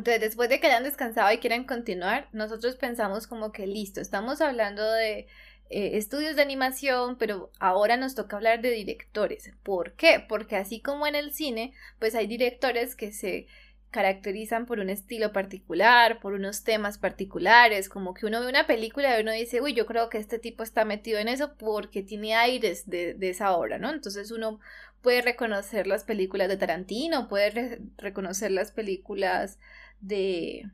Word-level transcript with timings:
Entonces, 0.00 0.22
después 0.22 0.48
de 0.48 0.60
que 0.60 0.66
hayan 0.66 0.82
descansado 0.82 1.30
y 1.30 1.38
quieran 1.38 1.64
continuar, 1.64 2.26
nosotros 2.32 2.76
pensamos 2.76 3.26
como 3.26 3.52
que 3.52 3.66
listo, 3.66 4.00
estamos 4.00 4.40
hablando 4.40 4.90
de 4.90 5.26
eh, 5.68 5.98
estudios 5.98 6.36
de 6.36 6.42
animación, 6.42 7.18
pero 7.18 7.52
ahora 7.58 7.98
nos 7.98 8.14
toca 8.14 8.36
hablar 8.36 8.62
de 8.62 8.70
directores. 8.70 9.52
¿Por 9.62 9.92
qué? 9.92 10.24
Porque 10.26 10.56
así 10.56 10.80
como 10.80 11.06
en 11.06 11.16
el 11.16 11.34
cine, 11.34 11.74
pues 11.98 12.14
hay 12.14 12.26
directores 12.26 12.96
que 12.96 13.12
se 13.12 13.46
caracterizan 13.90 14.64
por 14.64 14.78
un 14.78 14.88
estilo 14.88 15.32
particular, 15.32 16.18
por 16.20 16.32
unos 16.32 16.64
temas 16.64 16.96
particulares, 16.96 17.90
como 17.90 18.14
que 18.14 18.24
uno 18.24 18.40
ve 18.40 18.48
una 18.48 18.66
película 18.66 19.18
y 19.18 19.22
uno 19.22 19.32
dice, 19.32 19.60
uy, 19.60 19.74
yo 19.74 19.84
creo 19.84 20.08
que 20.08 20.16
este 20.16 20.38
tipo 20.38 20.62
está 20.62 20.86
metido 20.86 21.18
en 21.18 21.28
eso 21.28 21.56
porque 21.58 22.02
tiene 22.02 22.34
aires 22.36 22.88
de, 22.88 23.16
esa 23.20 23.54
obra, 23.54 23.78
¿no? 23.78 23.90
Entonces 23.90 24.30
uno 24.30 24.60
puede 25.02 25.22
reconocer 25.22 25.86
las 25.86 26.04
películas 26.04 26.48
de 26.48 26.56
Tarantino, 26.56 27.28
puede 27.28 27.80
reconocer 27.98 28.50
las 28.52 28.72
películas 28.72 29.58
de... 30.00 30.70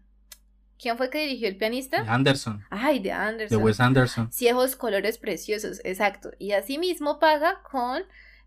¿Quién 0.79 0.99
fue 0.99 1.09
que 1.09 1.21
dirigió 1.21 1.49
el 1.49 1.57
pianista? 1.57 2.05
Anderson. 2.07 2.63
Ay, 2.69 2.99
de 2.99 3.11
Anderson. 3.11 3.59
De 3.59 3.65
Wes 3.65 3.81
Anderson. 3.81 4.31
Ciejos 4.31 4.77
colores 4.77 5.17
preciosos, 5.17 5.81
exacto. 5.85 6.33
Y 6.39 6.53
así 6.53 6.77
mismo 6.77 7.19
pasa 7.19 7.61
con 7.71 8.03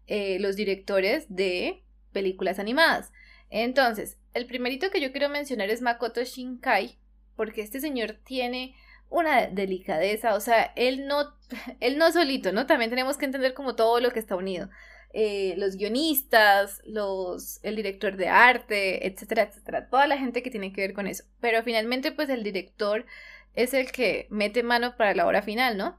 eh, 0.06 0.38
los 0.40 0.56
directores 0.56 1.26
de 1.30 1.84
películas 2.12 2.60
animadas. 2.60 3.12
Entonces, 3.50 4.18
el 4.34 4.46
primerito 4.46 4.92
que 4.92 5.02
yo 5.02 5.12
quiero 5.12 5.30
mencionar 5.30 5.70
es 5.70 5.82
Makoto 5.82 6.24
Shinkai, 6.24 7.00
porque 7.36 7.62
este 7.62 7.80
señor 7.80 8.18
tiene 8.24 8.76
una 9.10 9.48
delicadeza, 9.48 10.36
o 10.36 10.40
sea, 10.40 10.72
él 10.76 11.08
no, 11.08 11.34
él 11.80 11.98
no 11.98 12.12
solito, 12.12 12.52
¿no? 12.52 12.68
También 12.68 12.90
tenemos 12.90 13.18
que 13.18 13.26
entender 13.26 13.54
como 13.54 13.76
todo 13.76 14.00
lo 14.00 14.12
que 14.12 14.20
está 14.20 14.36
unido. 14.36 14.70
Eh, 15.12 15.56
los 15.58 15.76
guionistas, 15.76 16.82
los, 16.86 17.60
el 17.64 17.76
director 17.76 18.16
de 18.16 18.28
arte, 18.28 19.08
etcétera, 19.08 19.44
etcétera, 19.44 19.90
toda 19.90 20.06
la 20.08 20.18
gente 20.18 20.44
que 20.44 20.52
tiene 20.52 20.72
que 20.72 20.82
ver 20.82 20.94
con 20.94 21.08
eso. 21.08 21.24
Pero 21.40 21.64
finalmente, 21.64 22.12
pues 22.12 22.30
el 22.30 22.44
director 22.44 23.06
es 23.54 23.74
el 23.74 23.92
que 23.92 24.28
mete 24.30 24.64
mano 24.64 24.96
para 24.98 25.16
la 25.16 25.26
hora 25.26 25.42
final, 25.42 25.78
¿no? 25.78 25.98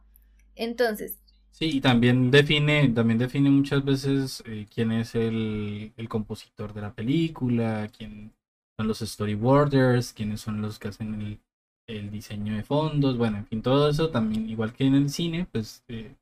Entonces, 0.55 1.21
Sí, 1.53 1.77
y 1.77 1.81
también 1.81 2.31
define, 2.31 2.89
también 2.89 3.19
define 3.19 3.51
muchas 3.51 3.85
veces 3.85 4.43
eh, 4.47 4.67
quién 4.73 4.93
es 4.93 5.15
el, 5.15 5.93
compositor 6.09 6.73
de 6.73 6.81
la 6.81 6.95
película, 6.95 7.91
quién 7.97 8.33
son 8.79 8.89
los 8.89 9.01
storyboarders, 9.01 10.13
quiénes 10.15 10.41
son 10.41 10.63
los 10.63 10.79
que 10.79 10.89
hacen 10.89 11.39
el, 11.87 12.11
diseño 12.11 12.57
de 12.57 12.63
fondos, 12.63 13.19
bueno, 13.19 13.37
en 13.39 13.47
fin, 13.47 13.63
todo 13.63 13.91
eso 13.91 14.11
también, 14.11 14.49
igual 14.49 14.73
que 14.73 14.85
en 14.85 14.95
el 14.95 15.11
cine, 15.11 15.47
pues 15.51 15.83
eh, 15.89 16.15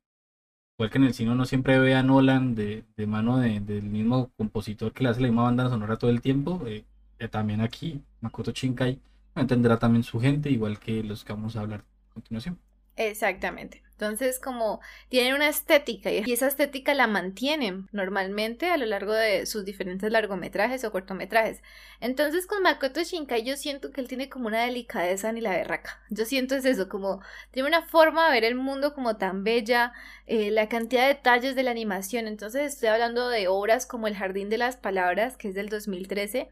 igual 0.78 0.90
que 0.90 0.98
en 0.98 1.04
el 1.04 1.14
cine 1.14 1.32
uno 1.32 1.44
siempre 1.44 1.78
ve 1.80 1.94
a 1.96 2.04
Nolan 2.04 2.54
de, 2.54 2.84
de 2.96 3.06
mano 3.08 3.38
de, 3.38 3.58
del 3.58 3.82
mismo 3.82 4.30
compositor 4.36 4.92
que 4.92 5.02
le 5.02 5.10
hace 5.10 5.20
la 5.20 5.26
misma 5.26 5.42
banda 5.42 5.68
sonora 5.68 5.96
todo 5.96 6.10
el 6.10 6.20
tiempo, 6.20 6.62
eh, 6.66 6.84
también 7.30 7.60
aquí, 7.60 8.00
Makoto 8.20 8.52
Shinkai, 8.52 9.00
tendrá 9.48 9.78
también 9.78 10.04
su 10.04 10.20
gente, 10.20 10.50
igual 10.50 10.78
que 10.78 11.02
los 11.02 11.24
que 11.24 11.32
vamos 11.32 11.56
a 11.56 11.60
hablar 11.60 11.84
a 12.10 12.14
continuación. 12.14 12.58
Exactamente. 12.96 13.82
Entonces, 13.98 14.38
como 14.38 14.80
tienen 15.08 15.34
una 15.34 15.48
estética 15.48 16.12
y 16.12 16.32
esa 16.32 16.46
estética 16.46 16.94
la 16.94 17.08
mantienen 17.08 17.88
normalmente 17.90 18.70
a 18.70 18.76
lo 18.76 18.86
largo 18.86 19.12
de 19.12 19.44
sus 19.44 19.64
diferentes 19.64 20.12
largometrajes 20.12 20.84
o 20.84 20.92
cortometrajes. 20.92 21.62
Entonces, 21.98 22.46
con 22.46 22.62
Makoto 22.62 23.02
Shinkai 23.02 23.42
yo 23.42 23.56
siento 23.56 23.90
que 23.90 24.00
él 24.00 24.06
tiene 24.06 24.28
como 24.28 24.46
una 24.46 24.62
delicadeza 24.62 25.32
ni 25.32 25.40
la 25.40 25.50
berraca. 25.50 26.00
Yo 26.10 26.26
siento 26.26 26.54
es 26.54 26.64
eso, 26.64 26.88
como 26.88 27.20
tiene 27.50 27.68
una 27.68 27.82
forma 27.82 28.26
de 28.26 28.34
ver 28.34 28.44
el 28.44 28.54
mundo 28.54 28.94
como 28.94 29.16
tan 29.16 29.42
bella, 29.42 29.92
eh, 30.26 30.52
la 30.52 30.68
cantidad 30.68 31.02
de 31.02 31.14
detalles 31.14 31.56
de 31.56 31.64
la 31.64 31.72
animación. 31.72 32.28
Entonces, 32.28 32.74
estoy 32.74 32.90
hablando 32.90 33.28
de 33.28 33.48
obras 33.48 33.84
como 33.84 34.06
El 34.06 34.14
Jardín 34.14 34.48
de 34.48 34.58
las 34.58 34.76
Palabras, 34.76 35.36
que 35.36 35.48
es 35.48 35.56
del 35.56 35.70
2013, 35.70 36.50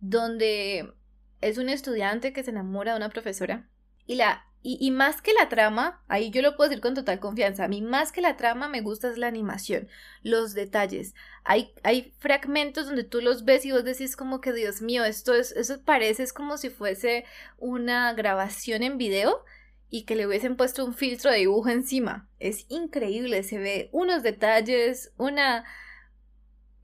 donde 0.00 0.94
es 1.42 1.58
un 1.58 1.68
estudiante 1.68 2.32
que 2.32 2.42
se 2.42 2.52
enamora 2.52 2.92
de 2.92 2.96
una 2.96 3.10
profesora 3.10 3.68
y 4.06 4.14
la 4.14 4.46
y, 4.68 4.90
más 4.90 5.22
que 5.22 5.32
la 5.32 5.48
trama, 5.48 6.02
ahí 6.08 6.30
yo 6.30 6.42
lo 6.42 6.56
puedo 6.56 6.68
decir 6.68 6.82
con 6.82 6.94
total 6.94 7.20
confianza, 7.20 7.64
a 7.64 7.68
mí 7.68 7.82
más 7.82 8.10
que 8.10 8.20
la 8.20 8.36
trama 8.36 8.68
me 8.68 8.80
gusta 8.80 9.08
es 9.08 9.16
la 9.16 9.28
animación, 9.28 9.88
los 10.22 10.54
detalles. 10.54 11.14
Hay, 11.44 11.72
hay 11.84 12.14
fragmentos 12.18 12.86
donde 12.86 13.04
tú 13.04 13.20
los 13.20 13.44
ves 13.44 13.64
y 13.64 13.70
vos 13.70 13.84
decís 13.84 14.16
como 14.16 14.40
que, 14.40 14.52
Dios 14.52 14.82
mío, 14.82 15.04
esto 15.04 15.34
es, 15.34 15.52
eso 15.52 15.80
parece 15.84 16.24
es 16.24 16.32
como 16.32 16.56
si 16.56 16.70
fuese 16.70 17.24
una 17.58 18.12
grabación 18.14 18.82
en 18.82 18.98
video 18.98 19.44
y 19.88 20.02
que 20.02 20.16
le 20.16 20.26
hubiesen 20.26 20.56
puesto 20.56 20.84
un 20.84 20.94
filtro 20.94 21.30
de 21.30 21.38
dibujo 21.38 21.68
encima. 21.68 22.28
Es 22.40 22.66
increíble, 22.68 23.44
se 23.44 23.58
ve 23.58 23.88
unos 23.92 24.24
detalles, 24.24 25.12
una... 25.16 25.64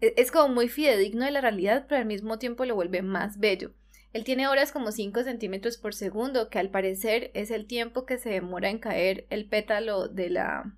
E, 0.01 0.15
es 0.19 0.31
como 0.31 0.55
muy 0.55 0.69
fidedigno 0.69 1.25
de 1.25 1.33
la 1.33 1.41
realidad, 1.41 1.87
pero 1.89 2.01
al 2.01 2.07
mismo 2.07 2.39
tiempo 2.39 2.65
lo 2.65 2.77
vuelve 2.77 3.03
más 3.03 3.39
bello. 3.41 3.73
Él 4.13 4.25
tiene 4.25 4.47
horas 4.47 4.73
como 4.73 4.93
5 4.93 5.23
centímetros 5.23 5.79
por 5.79 5.95
segundo, 5.95 6.51
que 6.51 6.59
al 6.59 6.71
parecer 6.71 7.31
es 7.35 7.51
el 7.51 7.67
tiempo 7.67 8.05
que 8.05 8.19
se 8.19 8.31
demora 8.31 8.69
en 8.69 8.79
caer 8.79 9.27
el 9.31 9.49
pétalo 9.49 10.09
de 10.09 10.31
la... 10.31 10.75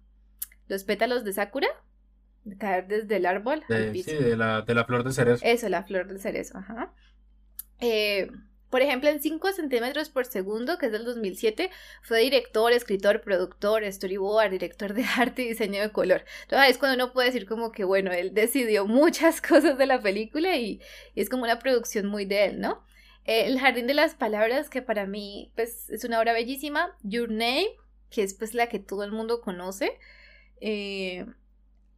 los 0.68 0.84
pétalos 0.84 1.24
de 1.24 1.32
Sakura, 1.32 1.68
de 2.44 2.56
caer 2.56 2.86
desde 2.86 3.16
el 3.16 3.26
árbol 3.26 3.62
al 3.68 3.90
piso. 3.90 4.10
Sí, 4.10 4.16
de 4.16 4.36
la, 4.36 4.62
de 4.62 4.74
la, 4.74 4.84
flor 4.84 5.02
de 5.02 5.12
cerezo. 5.12 5.44
Eso, 5.44 5.68
la 5.68 5.82
flor 5.82 6.06
de 6.06 6.18
cerezo, 6.18 6.58
ajá. 6.58 6.92
Eh, 7.80 8.30
por 8.70 8.82
ejemplo, 8.82 9.08
en 9.08 9.20
5 9.20 9.52
centímetros 9.52 10.08
por 10.08 10.26
segundo, 10.26 10.78
que 10.78 10.86
es 10.86 10.92
del 10.92 11.04
2007, 11.04 11.70
fue 12.02 12.20
director, 12.20 12.72
escritor, 12.72 13.20
productor, 13.20 13.84
storyboard, 13.84 14.50
director 14.50 14.94
de 14.94 15.04
arte 15.16 15.42
y 15.42 15.48
diseño 15.48 15.80
de 15.80 15.90
color. 15.90 16.24
Entonces 16.42 16.70
es 16.70 16.78
cuando 16.78 17.04
uno 17.04 17.12
puede 17.12 17.28
decir 17.28 17.46
como 17.46 17.72
que, 17.72 17.84
bueno, 17.84 18.12
él 18.12 18.32
decidió 18.32 18.86
muchas 18.86 19.40
cosas 19.48 19.76
de 19.76 19.86
la 19.86 20.00
película 20.00 20.56
y, 20.56 20.80
y 21.14 21.20
es 21.20 21.28
como 21.28 21.44
una 21.44 21.58
producción 21.58 22.06
muy 22.06 22.26
de 22.26 22.46
él, 22.46 22.60
¿no? 22.60 22.84
El 23.24 23.58
Jardín 23.58 23.86
de 23.86 23.94
las 23.94 24.14
Palabras, 24.14 24.68
que 24.68 24.82
para 24.82 25.06
mí 25.06 25.50
pues, 25.54 25.88
es 25.90 26.04
una 26.04 26.20
obra 26.20 26.32
bellísima. 26.32 26.96
Your 27.02 27.30
Name, 27.30 27.68
que 28.10 28.22
es 28.22 28.34
pues 28.34 28.54
la 28.54 28.68
que 28.68 28.78
todo 28.78 29.04
el 29.04 29.12
mundo 29.12 29.40
conoce. 29.40 29.98
Eh, 30.60 31.26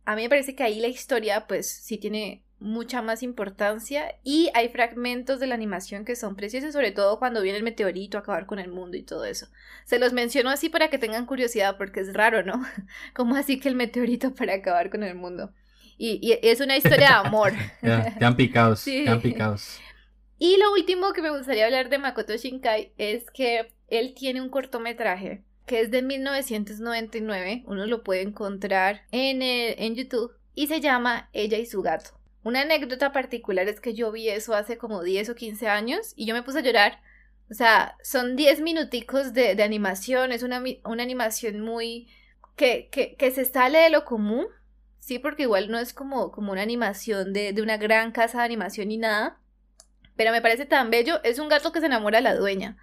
a 0.05 0.17
mí 0.17 0.23
me 0.23 0.29
parece 0.29 0.55
que 0.55 0.63
ahí 0.63 0.81
la 0.81 0.89
historia 0.89 1.47
pues 1.47 1.69
sí 1.69 1.99
tiene 1.99 2.45
mucha 2.59 3.03
más 3.03 3.23
importancia 3.23 4.15
y 4.23 4.51
hay 4.55 4.69
fragmentos 4.71 5.41
de 5.41 5.47
la 5.47 5.55
animación 5.55 6.05
que 6.05 6.17
son 6.17 6.37
preciosos, 6.37 6.73
sobre 6.73 6.91
todo 6.91 7.19
cuando 7.19 7.43
viene 7.43 7.59
el 7.59 7.65
meteorito 7.65 8.17
a 8.17 8.21
acabar 8.21 8.47
con 8.47 8.59
el 8.59 8.71
mundo 8.71 8.97
y 8.97 9.03
todo 9.03 9.25
eso. 9.25 9.49
Se 9.85 9.99
los 9.99 10.13
menciono 10.13 10.49
así 10.49 10.69
para 10.69 10.89
que 10.89 10.99
tengan 10.99 11.27
curiosidad 11.27 11.77
porque 11.77 12.01
es 12.01 12.15
raro, 12.15 12.43
¿no? 12.43 12.65
como 13.15 13.37
así 13.37 13.61
que 13.61 13.69
el 13.69 13.75
meteorito 13.75 14.35
para 14.35 14.55
acabar 14.55 14.91
con 14.91 15.03
el 15.03 15.15
mundo? 15.15 15.53
Y, 15.99 16.39
es 16.43 16.61
una 16.61 16.77
historia 16.77 17.09
de 17.09 17.29
amor. 17.29 17.53
ya, 17.83 18.17
han 18.21 18.37
picados, 18.37 18.81
sí. 18.81 19.07
han 19.07 19.21
picados. 19.21 19.81
Y 20.39 20.57
lo 20.59 20.73
último 20.73 21.13
que 21.13 21.23
me 21.23 21.31
gustaría 21.31 21.65
hablar 21.65 21.89
de 21.89 21.99
Makoto 21.99 22.37
Shinkai 22.37 22.93
es 22.99 23.31
que 23.31 23.73
él 23.89 24.15
tiene 24.15 24.41
un 24.41 24.51
cortometraje 24.51 25.45
que 25.67 25.81
es 25.81 25.91
de 25.91 26.01
1999, 26.01 27.65
uno 27.67 27.87
lo 27.87 28.05
puede 28.05 28.23
encontrar 28.23 29.03
en, 29.11 29.43
en 29.43 29.95
YouTube, 29.97 30.33
y 30.55 30.69
se 30.69 30.81
llama 30.81 31.29
Ella 31.33 31.59
y 31.59 31.67
su 31.67 31.83
gato. 31.83 32.11
Una 32.45 32.63
anécdota 32.63 33.13
particular 33.13 33.69
es 33.69 33.81
que 33.81 33.93
yo 33.93 34.13
vi 34.13 34.29
eso 34.29 34.55
hace 34.55 34.79
como 34.79 35.03
10 35.03 35.31
o 35.31 35.35
15 35.35 35.69
años 35.69 36.13
y 36.15 36.27
yo 36.27 36.35
me 36.35 36.45
puse 36.45 36.61
a 36.61 36.63
llorar. 36.63 37.03
O 37.51 37.55
sea, 37.55 37.97
son 38.03 38.37
10 38.37 38.61
minuticos 38.61 39.35
de, 39.35 39.61
animación, 39.63 40.33
es 40.33 40.43
una, 40.43 40.63
una 40.85 41.03
animación 41.03 41.61
muy... 41.61 42.09
Que, 42.55 42.89
que, 42.91 43.17
que, 43.17 43.31
se 43.33 43.45
sale 43.45 43.81
de 43.81 43.91
lo 43.91 44.07
común, 44.07 44.47
sí, 44.99 45.19
porque 45.19 45.43
igual 45.43 45.71
no 45.71 45.79
es 45.79 45.93
como, 45.93 46.33
como 46.33 46.53
una 46.53 46.63
animación 46.63 47.35
de, 47.35 47.53
de 47.53 47.61
una 47.61 47.77
gran 47.77 48.13
casa 48.13 48.39
de 48.39 48.45
animación 48.45 48.89
ni 48.89 48.97
nada, 48.97 49.39
pero 50.17 50.33
me 50.33 50.43
parece 50.43 50.67
tan 50.67 50.91
bello. 50.91 51.21
Es 51.23 51.39
un 51.39 51.49
gato 51.49 51.73
que 51.73 51.81
se 51.81 51.87
enamora 51.87 52.19
a 52.19 52.23
la 52.23 52.35
dueña 52.35 52.77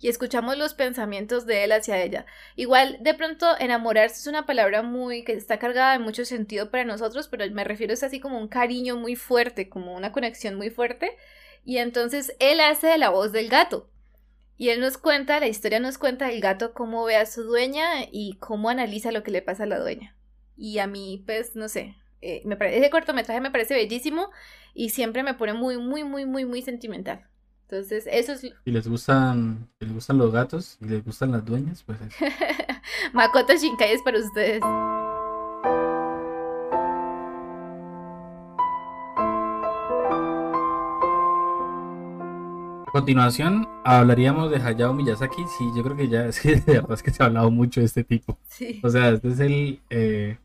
y 0.00 0.08
escuchamos 0.08 0.56
los 0.56 0.74
pensamientos 0.74 1.44
de 1.44 1.64
él 1.64 1.72
hacia 1.72 2.02
ella. 2.02 2.24
Igual, 2.54 2.98
de 3.00 3.14
pronto, 3.14 3.46
enamorarse 3.58 4.20
es 4.20 4.26
una 4.26 4.46
palabra 4.46 4.82
muy 4.82 5.24
que 5.24 5.32
está 5.32 5.58
cargada 5.58 5.92
de 5.92 5.98
mucho 5.98 6.24
sentido 6.24 6.70
para 6.70 6.84
nosotros, 6.84 7.28
pero 7.28 7.48
me 7.50 7.64
refiero 7.64 7.92
es 7.92 8.02
así 8.02 8.20
como 8.20 8.38
un 8.38 8.48
cariño 8.48 8.96
muy 8.96 9.16
fuerte, 9.16 9.68
como 9.68 9.94
una 9.94 10.12
conexión 10.12 10.54
muy 10.54 10.70
fuerte. 10.70 11.16
Y 11.64 11.78
entonces 11.78 12.34
él 12.38 12.60
hace 12.60 12.86
de 12.86 12.98
la 12.98 13.10
voz 13.10 13.32
del 13.32 13.48
gato. 13.48 13.90
Y 14.56 14.70
él 14.70 14.80
nos 14.80 14.98
cuenta, 14.98 15.40
la 15.40 15.48
historia 15.48 15.80
nos 15.80 15.98
cuenta 15.98 16.30
el 16.30 16.40
gato 16.40 16.74
cómo 16.74 17.04
ve 17.04 17.16
a 17.16 17.26
su 17.26 17.44
dueña 17.44 18.04
y 18.10 18.36
cómo 18.40 18.70
analiza 18.70 19.12
lo 19.12 19.22
que 19.22 19.30
le 19.30 19.42
pasa 19.42 19.64
a 19.64 19.66
la 19.66 19.78
dueña. 19.78 20.16
Y 20.56 20.78
a 20.78 20.86
mí, 20.86 21.22
pues, 21.26 21.54
no 21.54 21.68
sé, 21.68 21.96
eh, 22.20 22.42
me 22.44 22.56
parece, 22.56 22.78
ese 22.78 22.90
cortometraje 22.90 23.40
me 23.40 23.50
parece 23.50 23.74
bellísimo 23.74 24.30
y 24.74 24.90
siempre 24.90 25.22
me 25.22 25.34
pone 25.34 25.54
muy, 25.54 25.78
muy, 25.78 26.04
muy, 26.04 26.26
muy, 26.26 26.44
muy 26.44 26.62
sentimental. 26.62 27.26
Entonces, 27.70 28.08
eso 28.10 28.32
es... 28.32 28.40
Si 28.40 28.52
les 28.64 28.88
gustan, 28.88 29.68
les 29.78 29.92
gustan 29.92 30.16
los 30.16 30.32
gatos 30.32 30.78
y 30.80 30.86
les 30.86 31.04
gustan 31.04 31.32
las 31.32 31.44
dueñas, 31.44 31.82
pues 31.82 31.98
es. 32.00 32.14
Makoto 33.12 33.54
Shinkai 33.54 33.92
es 33.92 34.02
para 34.02 34.18
ustedes. 34.18 34.62
A 42.86 42.90
continuación 42.90 43.68
hablaríamos 43.84 44.50
de 44.50 44.56
Hayao 44.56 44.94
Miyazaki. 44.94 45.44
Sí, 45.58 45.70
yo 45.76 45.82
creo 45.82 45.94
que 45.94 46.08
ya 46.08 46.24
es 46.28 46.40
que 46.40 46.56
de 46.56 46.72
verdad 46.72 46.94
es 46.94 47.02
que 47.02 47.10
se 47.10 47.22
ha 47.22 47.26
hablado 47.26 47.50
mucho 47.50 47.80
de 47.80 47.86
este 47.86 48.02
tipo. 48.02 48.38
Sí. 48.48 48.80
O 48.82 48.88
sea, 48.88 49.10
este 49.10 49.28
es 49.28 49.40
el 49.40 49.82
eh, 49.90 50.38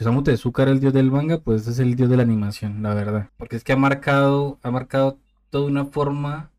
Osamu 0.00 0.22
Tezuka 0.22 0.62
el 0.62 0.78
dios 0.78 0.92
del 0.92 1.10
manga, 1.10 1.38
pues 1.38 1.66
es 1.66 1.80
el 1.80 1.96
dios 1.96 2.08
de 2.08 2.16
la 2.16 2.22
animación, 2.22 2.82
la 2.84 2.94
verdad. 2.94 3.30
Porque 3.36 3.56
es 3.56 3.64
que 3.64 3.72
ha 3.72 3.76
marcado, 3.76 4.58
ha 4.62 4.70
marcado 4.70 5.18
toda 5.50 5.66
una 5.66 5.86
forma 5.86 6.52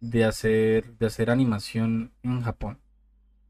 de 0.00 0.24
hacer, 0.24 0.96
de 0.98 1.06
hacer 1.06 1.28
animación 1.28 2.12
en 2.22 2.42
Japón. 2.42 2.78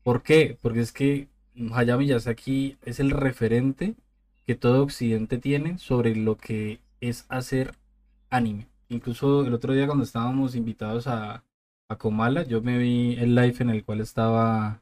¿Por 0.02 0.23
qué? 0.23 0.58
Porque 0.62 0.81
es 0.81 0.93
que 0.93 1.29
Hayao 1.73 1.99
Miyazaki 1.99 2.79
es 2.85 3.00
el 3.00 3.11
referente 3.11 3.96
que 4.46 4.55
todo 4.55 4.82
Occidente 4.82 5.37
tiene 5.37 5.76
sobre 5.79 6.17
lo 6.17 6.37
que 6.38 6.81
es 7.00 7.26
hacer 7.29 7.75
anime. 8.31 8.69
Incluso 8.88 9.44
el 9.44 9.52
otro 9.52 9.75
día 9.75 9.87
cuando 9.87 10.05
estábamos 10.05 10.55
invitados 10.55 11.06
a, 11.06 11.44
a 11.88 11.96
Komala, 11.96 12.44
yo 12.44 12.62
me 12.62 12.79
vi 12.79 13.17
el 13.19 13.35
live 13.35 13.56
en 13.61 13.70
el 13.70 13.85
cual 13.85 14.00
estaba, 14.00 14.81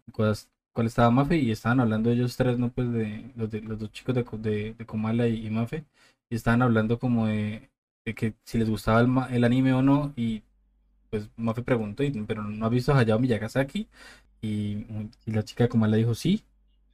cual 0.73 0.87
estaba 0.87 1.11
Mafe 1.11 1.37
y 1.39 1.51
estaban 1.51 1.81
hablando 1.81 2.11
ellos 2.11 2.37
tres, 2.37 2.59
¿no? 2.59 2.71
Pues 2.73 2.91
de 2.93 3.33
los, 3.37 3.51
de, 3.51 3.61
los 3.63 3.79
dos 3.79 3.93
chicos 3.93 4.15
de, 4.15 4.25
de, 4.39 4.75
de 4.75 4.87
Komala 4.87 5.29
y, 5.29 5.51
Mafe, 5.51 5.85
y 6.31 6.37
estaban 6.37 6.63
hablando 6.63 6.99
como 6.99 7.27
de, 7.27 7.71
que 8.17 8.35
si 8.45 8.59
les 8.59 8.69
gustaba 8.71 9.01
el, 9.01 9.09
el, 9.37 9.45
anime 9.45 9.75
o 9.75 9.83
no, 9.83 10.13
y 10.17 10.43
pues 11.11 11.31
Mafe 11.37 11.63
preguntó, 11.63 12.05
pero 12.27 12.45
no 12.45 12.67
ha 12.67 12.69
visto 12.69 12.95
Hayao 12.95 13.19
Miyazaki, 13.19 13.89
y, 14.43 14.87
y 15.27 15.33
la 15.33 15.45
chica 15.45 15.65
de 15.65 15.69
Komala 15.71 15.97
dijo 15.97 16.15
sí, 16.15 16.45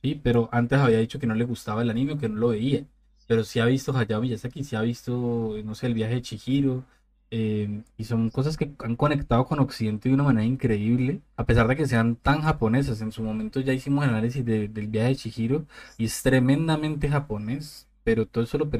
sí, 0.02 0.20
pero 0.22 0.48
antes 0.52 0.78
había 0.78 0.98
dicho 0.98 1.18
que 1.18 1.26
no 1.26 1.34
le 1.34 1.44
gustaba 1.44 1.82
el 1.82 1.90
anime 1.90 2.18
que 2.18 2.28
no 2.28 2.36
lo 2.36 2.48
veía, 2.48 2.84
pero 3.26 3.44
sí 3.44 3.60
ha 3.60 3.66
visto 3.66 3.96
Hayao 3.96 4.20
Miyazaki, 4.22 4.64
sí 4.64 4.76
ha 4.76 4.82
visto, 4.82 5.56
no 5.64 5.74
sé, 5.74 5.86
el 5.86 5.94
viaje 5.94 6.14
de 6.16 6.22
Chihiro, 6.22 6.84
Em, 7.30 7.84
y 7.98 8.04
son 8.04 8.30
cosas 8.30 8.56
que 8.56 8.72
han 8.78 8.96
conectado 8.96 9.44
con 9.44 9.60
Occidente 9.60 10.08
de 10.08 10.14
una 10.14 10.24
manera 10.24 10.46
increíble, 10.46 11.20
a 11.36 11.44
pesar 11.44 11.68
de 11.68 11.76
que 11.76 11.86
sean 11.86 12.16
tan 12.16 12.40
japonesas. 12.40 13.00
En 13.02 13.12
su 13.12 13.22
momento 13.22 13.60
ya 13.60 13.74
hicimos 13.74 14.04
el 14.04 14.10
análisis 14.10 14.44
del 14.44 14.86
viaje 14.88 15.08
de 15.08 15.16
Chihiro 15.16 15.66
y 15.98 16.06
es 16.06 16.22
tremendamente 16.22 17.08
japonés, 17.10 17.86
pero 18.02 18.26
todo 18.26 18.44
eso 18.44 18.56
lo 18.58 18.70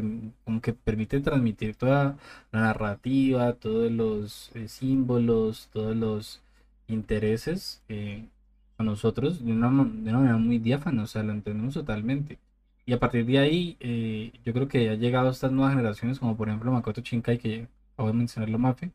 como 0.45 0.61
que 0.62 0.73
permite 0.73 1.21
transmitir 1.21 1.77
toda 1.77 2.17
la 2.53 2.61
narrativa, 2.61 3.53
todos 3.55 3.91
los 3.93 4.50
eh, 4.55 4.69
símbolos, 4.69 5.69
todos 5.73 5.95
los 5.97 6.41
intereses 6.89 7.83
eh, 7.89 8.25
a 8.79 8.83
nosotros 8.85 9.45
de 9.45 9.53
una, 9.53 9.69
de 9.71 10.11
una, 10.11 10.19
manera 10.19 10.37
muy 10.39 10.59
diáfana, 10.59 11.03
o 11.05 11.06
sea, 11.06 11.23
lo 11.23 11.33
entendemos 11.33 11.75
totalmente. 11.75 12.39
Y 12.87 12.93
a 12.95 12.99
partir 13.00 13.27
de 13.27 13.39
ahí, 13.39 13.77
eh, 13.81 14.33
yo 14.45 14.53
creo 14.55 14.69
que 14.69 14.91
ha 14.91 14.95
llegado 14.95 15.29
a 15.29 15.33
estas 15.33 15.53
nuevas 15.53 15.75
generaciones, 15.75 16.19
como 16.19 16.37
por 16.37 16.49
ejemplo 16.49 16.73
Makoto 16.73 17.03
Shinkai, 17.03 17.39
que 17.39 17.69
acabo 17.99 18.09
de 18.11 18.15
mencionarlo 18.15 18.59
Mafe, 18.59 18.93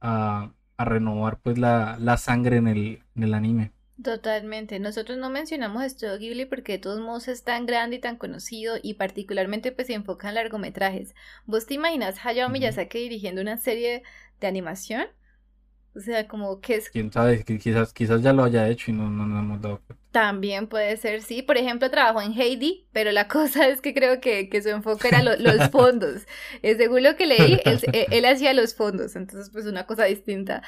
a, 0.00 0.52
a 0.76 0.84
renovar 0.84 1.40
pues 1.40 1.58
la, 1.58 1.96
la 2.00 2.16
sangre 2.18 2.56
en 2.58 2.68
el, 2.68 3.02
en 3.16 3.22
el 3.22 3.34
anime. 3.34 3.72
Totalmente. 4.02 4.80
Nosotros 4.80 5.16
no 5.18 5.30
mencionamos 5.30 5.84
Studio 5.84 6.18
Ghibli 6.18 6.46
porque 6.46 6.72
de 6.72 6.78
todos 6.78 7.00
modos 7.00 7.28
es 7.28 7.44
tan 7.44 7.66
grande 7.66 7.96
y 7.96 8.00
tan 8.00 8.16
conocido 8.16 8.76
y 8.82 8.94
particularmente 8.94 9.70
pues 9.70 9.86
se 9.86 9.94
enfoca 9.94 10.28
en 10.28 10.34
largometrajes. 10.34 11.14
¿Vos 11.46 11.66
te 11.66 11.74
imaginas 11.74 12.16
Hayao 12.24 12.48
Miyazaki 12.50 12.98
dirigiendo 12.98 13.40
una 13.42 13.58
serie 13.58 14.02
de 14.40 14.46
animación? 14.48 15.06
O 15.94 16.00
sea, 16.00 16.28
como 16.28 16.60
que 16.60 16.76
es... 16.76 16.90
Quién 16.90 17.12
sabe, 17.12 17.44
quizás, 17.44 17.92
quizás 17.92 18.22
ya 18.22 18.32
lo 18.32 18.44
haya 18.44 18.68
hecho 18.68 18.90
y 18.90 18.94
no, 18.94 19.10
no 19.10 19.26
nos 19.26 19.40
hemos 19.42 19.60
dado 19.62 19.80
cuenta. 19.80 20.01
También 20.12 20.66
puede 20.66 20.98
ser, 20.98 21.22
sí. 21.22 21.40
Por 21.40 21.56
ejemplo, 21.56 21.90
trabajó 21.90 22.20
en 22.20 22.34
Heidi, 22.34 22.86
pero 22.92 23.12
la 23.12 23.28
cosa 23.28 23.66
es 23.68 23.80
que 23.80 23.94
creo 23.94 24.20
que, 24.20 24.50
que 24.50 24.62
su 24.62 24.68
enfoque 24.68 25.08
era 25.08 25.22
los 25.22 25.70
fondos. 25.70 26.26
según 26.62 27.02
lo 27.02 27.16
que 27.16 27.26
leí, 27.26 27.58
e, 27.64 28.06
él, 28.10 28.24
hacía 28.26 28.52
los 28.52 28.74
fondos, 28.74 29.16
entonces 29.16 29.50
pues 29.50 29.64
una 29.64 29.86
cosa 29.86 30.04
distinta. 30.04 30.62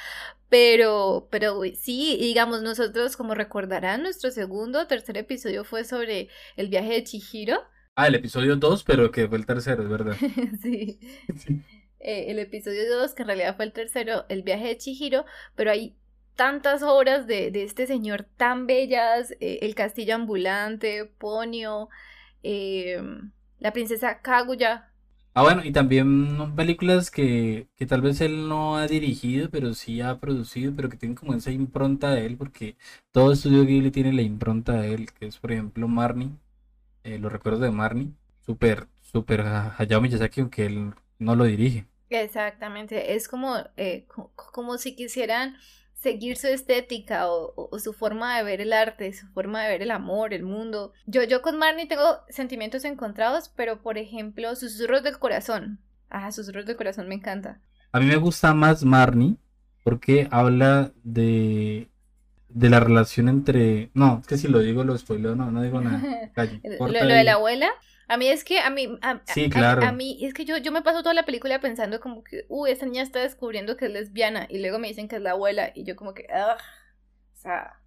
Pero, 0.49 1.27
pero 1.31 1.61
sí, 1.75 2.17
digamos, 2.19 2.63
nosotros, 2.63 3.15
como 3.15 3.35
recordarán, 3.35 4.01
nuestro 4.01 4.31
segundo 4.31 4.81
o 4.81 4.87
tercer 4.87 5.17
episodio 5.17 5.63
fue 5.63 5.83
sobre 5.83 6.29
el 6.55 6.69
viaje 6.69 6.93
de 6.93 7.03
Chihiro. 7.03 7.61
Ah, 7.95 8.07
el 8.07 8.15
episodio 8.15 8.55
2, 8.55 8.83
pero 8.83 9.11
que 9.11 9.27
fue 9.27 9.37
el 9.37 9.45
tercero, 9.45 9.83
es 9.83 9.89
verdad. 9.89 10.15
sí. 10.61 10.99
sí. 11.37 11.61
Eh, 11.99 12.31
el 12.31 12.39
episodio 12.39 12.81
2, 12.99 13.13
que 13.13 13.23
en 13.23 13.27
realidad 13.27 13.55
fue 13.55 13.65
el 13.65 13.73
tercero, 13.73 14.25
el 14.29 14.41
viaje 14.41 14.67
de 14.67 14.77
Chihiro, 14.77 15.25
pero 15.55 15.71
hay 15.71 15.95
tantas 16.35 16.83
obras 16.83 17.27
de, 17.27 17.51
este 17.63 17.87
señor 17.87 18.27
tan 18.37 18.67
bellas, 18.67 19.31
eh, 19.39 19.59
El 19.61 19.75
castillo 19.75 20.15
ambulante, 20.15 21.05
Ponio, 21.05 21.89
eh, 22.43 23.01
La 23.59 23.73
princesa 23.73 24.21
Kaguya. 24.21 24.91
Ah, 25.33 25.43
bueno, 25.43 25.65
y 25.65 25.71
también 25.73 26.55
películas 26.55 27.11
que, 27.11 27.67
que, 27.75 27.85
tal 27.85 28.01
vez 28.01 28.21
él 28.21 28.47
no 28.47 28.77
ha 28.77 28.87
dirigido, 28.87 29.49
pero 29.49 29.73
sí 29.73 29.99
ha 29.99 30.19
producido, 30.19 30.73
pero 30.73 30.87
que 30.89 30.95
tienen 30.95 31.15
como 31.15 31.33
esa 31.33 31.51
impronta 31.51 32.11
de 32.11 32.25
él, 32.25 32.37
porque 32.37 32.77
todo 33.11 33.33
estudio 33.33 33.65
Ghibli 33.65 33.91
tiene 33.91 34.13
la 34.13 34.21
impronta 34.21 34.73
de 34.79 34.93
él, 34.93 35.11
que 35.11 35.25
es 35.27 35.37
por 35.37 35.51
ejemplo 35.51 35.89
Marnie, 35.89 36.31
eh, 37.03 37.19
los 37.19 37.33
recuerdos 37.33 37.61
de 37.61 37.71
Marnie, 37.71 38.13
súper, 38.45 38.87
súper 39.01 39.41
Hayao 39.77 39.99
Miyazaki, 39.99 40.39
aunque 40.39 40.67
él 40.67 40.93
no 41.19 41.35
lo 41.35 41.43
dirige. 41.43 41.85
Exactamente, 42.09 43.15
es 43.15 43.27
como, 43.27 43.57
como 44.35 44.77
si 44.77 44.95
quisieran 44.95 45.57
seguir 46.05 46.37
su 46.37 46.45
estética 46.45 47.27
o, 47.27 47.79
su 47.79 47.91
forma 47.91 48.37
de 48.37 48.43
ver 48.43 48.61
el 48.61 48.73
arte, 48.73 49.11
su 49.11 49.25
forma 49.29 49.63
de 49.63 49.69
ver 49.69 49.81
el 49.81 49.89
amor, 49.89 50.35
el 50.35 50.43
mundo. 50.43 50.93
Yo, 51.07 51.23
yo 51.23 51.41
con 51.41 51.57
Marnie 51.57 51.87
tengo 51.87 52.19
sentimientos 52.29 52.85
encontrados, 52.85 53.51
pero 53.55 53.81
por 53.81 53.97
ejemplo, 53.97 54.55
Susurros 54.55 55.01
del 55.01 55.17
Corazón. 55.17 55.79
Ah, 56.11 56.31
Susurros 56.31 56.67
del 56.67 56.75
Corazón 56.75 57.07
me 57.07 57.15
encanta. 57.15 57.59
A 57.91 57.99
mí 57.99 58.05
me 58.05 58.17
gusta 58.17 58.53
más 58.53 58.83
Marnie 58.83 59.37
porque 59.83 60.27
habla 60.29 60.91
de 61.03 61.89
de 62.49 62.69
la 62.69 62.79
relación 62.79 63.27
entre 63.27 63.89
no 63.93 64.19
es 64.21 64.27
que 64.27 64.37
si 64.37 64.47
lo 64.47 64.59
digo 64.59 64.85
lo 64.85 64.97
spoileo 64.97 65.35
no 65.35 65.51
no 65.51 65.61
digo 65.61 65.81
nada 65.81 66.01
lo, 66.79 66.87
lo 66.87 67.13
de 67.13 67.23
la 67.25 67.33
abuela 67.33 67.69
a 68.07 68.17
mí 68.17 68.27
es 68.27 68.43
que, 68.43 68.59
a 68.59 68.69
mí, 68.69 68.97
a, 69.01 69.21
sí, 69.25 69.49
claro. 69.49 69.83
a, 69.83 69.91
mí, 69.91 70.19
es 70.21 70.33
que 70.33 70.45
yo, 70.45 70.57
yo 70.57 70.71
me 70.71 70.81
paso 70.81 71.01
toda 71.01 71.13
la 71.13 71.25
película 71.25 71.59
pensando 71.59 71.99
como 71.99 72.23
que, 72.23 72.45
uy, 72.49 72.71
esta 72.71 72.85
niña 72.85 73.03
está 73.03 73.19
descubriendo 73.19 73.77
que 73.77 73.85
es 73.85 73.91
lesbiana 73.91 74.47
y 74.49 74.59
luego 74.59 74.79
me 74.79 74.87
dicen 74.87 75.07
que 75.07 75.17
es 75.17 75.21
la 75.21 75.31
abuela 75.31 75.71
y 75.73 75.83
yo 75.83 75.95
como 75.95 76.13
que, 76.13 76.27
ah, 76.33 76.57
o 77.33 77.37
sea, 77.37 77.79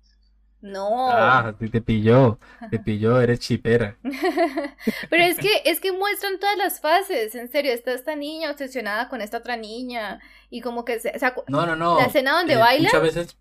no. 0.61 1.09
Ah, 1.11 1.55
te 1.59 1.81
pilló, 1.81 2.39
te 2.71 2.81
pilló, 2.81 3.21
eres 3.21 3.39
chipera. 3.39 3.97
Pero 5.11 5.23
es 5.23 5.39
que, 5.39 5.63
es 5.65 5.79
que 5.79 5.93
muestran 5.93 6.41
todas 6.41 6.59
las 6.59 6.81
fases, 6.81 7.35
en 7.35 7.49
serio, 7.51 7.73
está 7.73 7.93
esta 7.93 8.17
niña 8.17 8.51
obsesionada 8.51 9.09
con 9.09 9.21
esta 9.21 9.39
otra 9.39 9.57
niña 9.57 10.21
y 10.51 10.61
como 10.61 10.85
que, 10.85 10.99
se, 10.99 11.13
o 11.15 11.19
sea, 11.19 11.35
no, 11.47 11.65
no, 11.65 11.77
no. 11.77 11.99
La 11.99 12.07
escena 12.07 12.33
donde 12.33 12.55
eh, 12.55 12.59
baila. 12.59 12.89
Muchas 12.89 13.03
veces, 13.03 13.37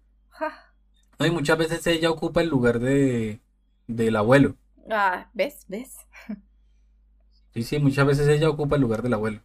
no, 1.19 1.25
y 1.25 1.31
muchas 1.31 1.57
veces 1.57 1.87
ella 1.87 2.11
ocupa 2.11 2.41
el 2.41 2.49
lugar 2.49 2.79
de, 2.79 3.41
del 3.87 4.15
abuelo. 4.15 4.55
Ah, 4.89 5.29
¿ves? 5.33 5.65
¿Ves? 5.67 5.97
Sí, 7.57 7.63
sí, 7.63 7.79
muchas 7.79 8.05
veces 8.05 8.27
ella 8.27 8.51
ocupa 8.51 8.75
el 8.75 8.83
lugar 8.83 9.01
del 9.01 9.15
abuelo. 9.15 9.41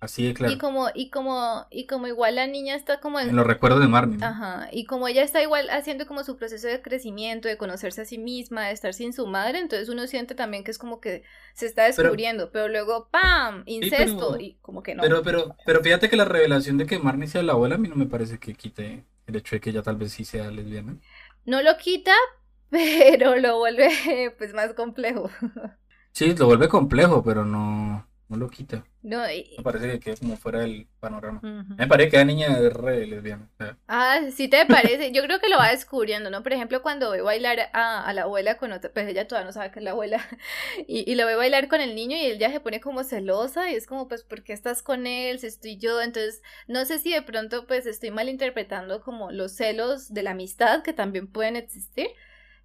Así 0.00 0.26
de 0.26 0.34
claro. 0.34 0.52
Y 0.52 0.58
como, 0.58 0.88
y 0.92 1.08
como, 1.08 1.66
y 1.70 1.86
como 1.86 2.08
igual 2.08 2.34
la 2.34 2.48
niña 2.48 2.74
está 2.74 2.98
como 2.98 3.20
en... 3.20 3.36
los 3.36 3.46
recuerdos 3.46 3.80
de 3.80 3.86
Marnie. 3.86 4.18
Ajá. 4.24 4.68
Y 4.72 4.86
como 4.86 5.06
ella 5.06 5.22
está 5.22 5.40
igual 5.40 5.70
haciendo 5.70 6.04
como 6.04 6.24
su 6.24 6.36
proceso 6.36 6.66
de 6.66 6.82
crecimiento, 6.82 7.46
de 7.46 7.56
conocerse 7.56 8.00
a 8.02 8.04
sí 8.06 8.18
misma, 8.18 8.66
de 8.66 8.72
estar 8.72 8.92
sin 8.92 9.12
su 9.12 9.28
madre, 9.28 9.60
entonces 9.60 9.88
uno 9.88 10.08
siente 10.08 10.34
también 10.34 10.64
que 10.64 10.72
es 10.72 10.78
como 10.78 11.00
que 11.00 11.22
se 11.54 11.66
está 11.66 11.84
descubriendo, 11.84 12.50
pero, 12.50 12.66
luego 12.66 13.08
¡pam! 13.12 13.62
incesto 13.66 14.36
y 14.40 14.58
como 14.60 14.82
que 14.82 14.96
no. 14.96 15.02
Pero, 15.04 15.22
pero, 15.22 15.56
pero 15.64 15.80
fíjate 15.80 16.10
que 16.10 16.16
la 16.16 16.24
revelación 16.24 16.76
de 16.76 16.86
que 16.86 16.98
Marnie 16.98 17.28
sea 17.28 17.44
la 17.44 17.52
abuela 17.52 17.76
a 17.76 17.78
mí 17.78 17.86
no 17.86 17.94
me 17.94 18.06
parece 18.06 18.40
que 18.40 18.54
quite 18.54 19.04
el 19.28 19.36
hecho 19.36 19.54
de 19.54 19.60
que 19.60 19.70
ella 19.70 19.82
tal 19.82 19.96
vez 19.96 20.12
sí 20.12 20.24
sea 20.24 20.50
lesbiana. 20.50 20.96
No 21.44 21.62
lo 21.62 21.76
quita, 21.76 22.14
pero 22.68 23.36
lo 23.36 23.58
vuelve 23.58 24.34
pues 24.38 24.54
más 24.54 24.74
complejo. 24.74 25.30
Sí, 26.14 26.32
lo 26.36 26.46
vuelve 26.46 26.68
complejo, 26.68 27.24
pero 27.24 27.44
no, 27.44 28.06
no 28.28 28.36
lo 28.36 28.48
quita. 28.48 28.84
No, 29.02 29.22
Me 29.22 29.62
parece 29.64 29.90
que 29.90 29.98
queda 30.00 30.16
como 30.16 30.36
fuera 30.36 30.60
del 30.60 30.86
panorama. 31.00 31.40
Me 31.76 31.88
parece 31.88 32.10
que 32.12 32.16
la 32.18 32.24
niña 32.24 32.56
es 32.56 32.72
re 32.72 33.04
lesbiana. 33.04 33.50
Ah, 33.88 34.20
sí 34.32 34.46
te 34.46 34.64
parece. 34.64 35.10
Yo 35.10 35.22
creo 35.24 35.40
que 35.40 35.48
lo 35.48 35.58
va 35.58 35.70
descubriendo, 35.72 36.30
¿no? 36.30 36.44
Por 36.44 36.52
ejemplo, 36.52 36.82
cuando 36.82 37.10
ve 37.10 37.20
bailar 37.20 37.68
a, 37.72 38.12
la 38.12 38.22
abuela 38.22 38.56
con 38.58 38.70
otra, 38.70 38.92
pues 38.92 39.08
ella 39.08 39.26
todavía 39.26 39.46
no 39.46 39.52
sabe 39.52 39.72
que 39.72 39.80
es 39.80 39.84
la 39.84 39.90
abuela, 39.90 40.24
y, 40.86 41.10
y 41.10 41.16
lo 41.16 41.26
ve 41.26 41.34
bailar 41.34 41.66
con 41.66 41.80
el 41.80 41.96
niño 41.96 42.16
y 42.16 42.26
él 42.26 42.38
ya 42.38 42.52
se 42.52 42.60
pone 42.60 42.80
como 42.80 43.02
celosa 43.02 43.72
y 43.72 43.74
es 43.74 43.88
como, 43.88 44.06
pues, 44.06 44.22
¿por 44.22 44.44
qué 44.44 44.52
estás 44.52 44.84
con 44.84 45.08
él? 45.08 45.40
Si 45.40 45.48
estoy 45.48 45.78
yo. 45.78 46.00
Entonces, 46.00 46.42
no 46.68 46.84
sé 46.84 47.00
si 47.00 47.12
de 47.12 47.22
pronto, 47.22 47.66
pues, 47.66 47.86
estoy 47.86 48.12
malinterpretando 48.12 49.02
como 49.02 49.32
los 49.32 49.50
celos 49.56 50.14
de 50.14 50.22
la 50.22 50.30
amistad 50.30 50.84
que 50.84 50.92
también 50.92 51.26
pueden 51.26 51.56
existir 51.56 52.06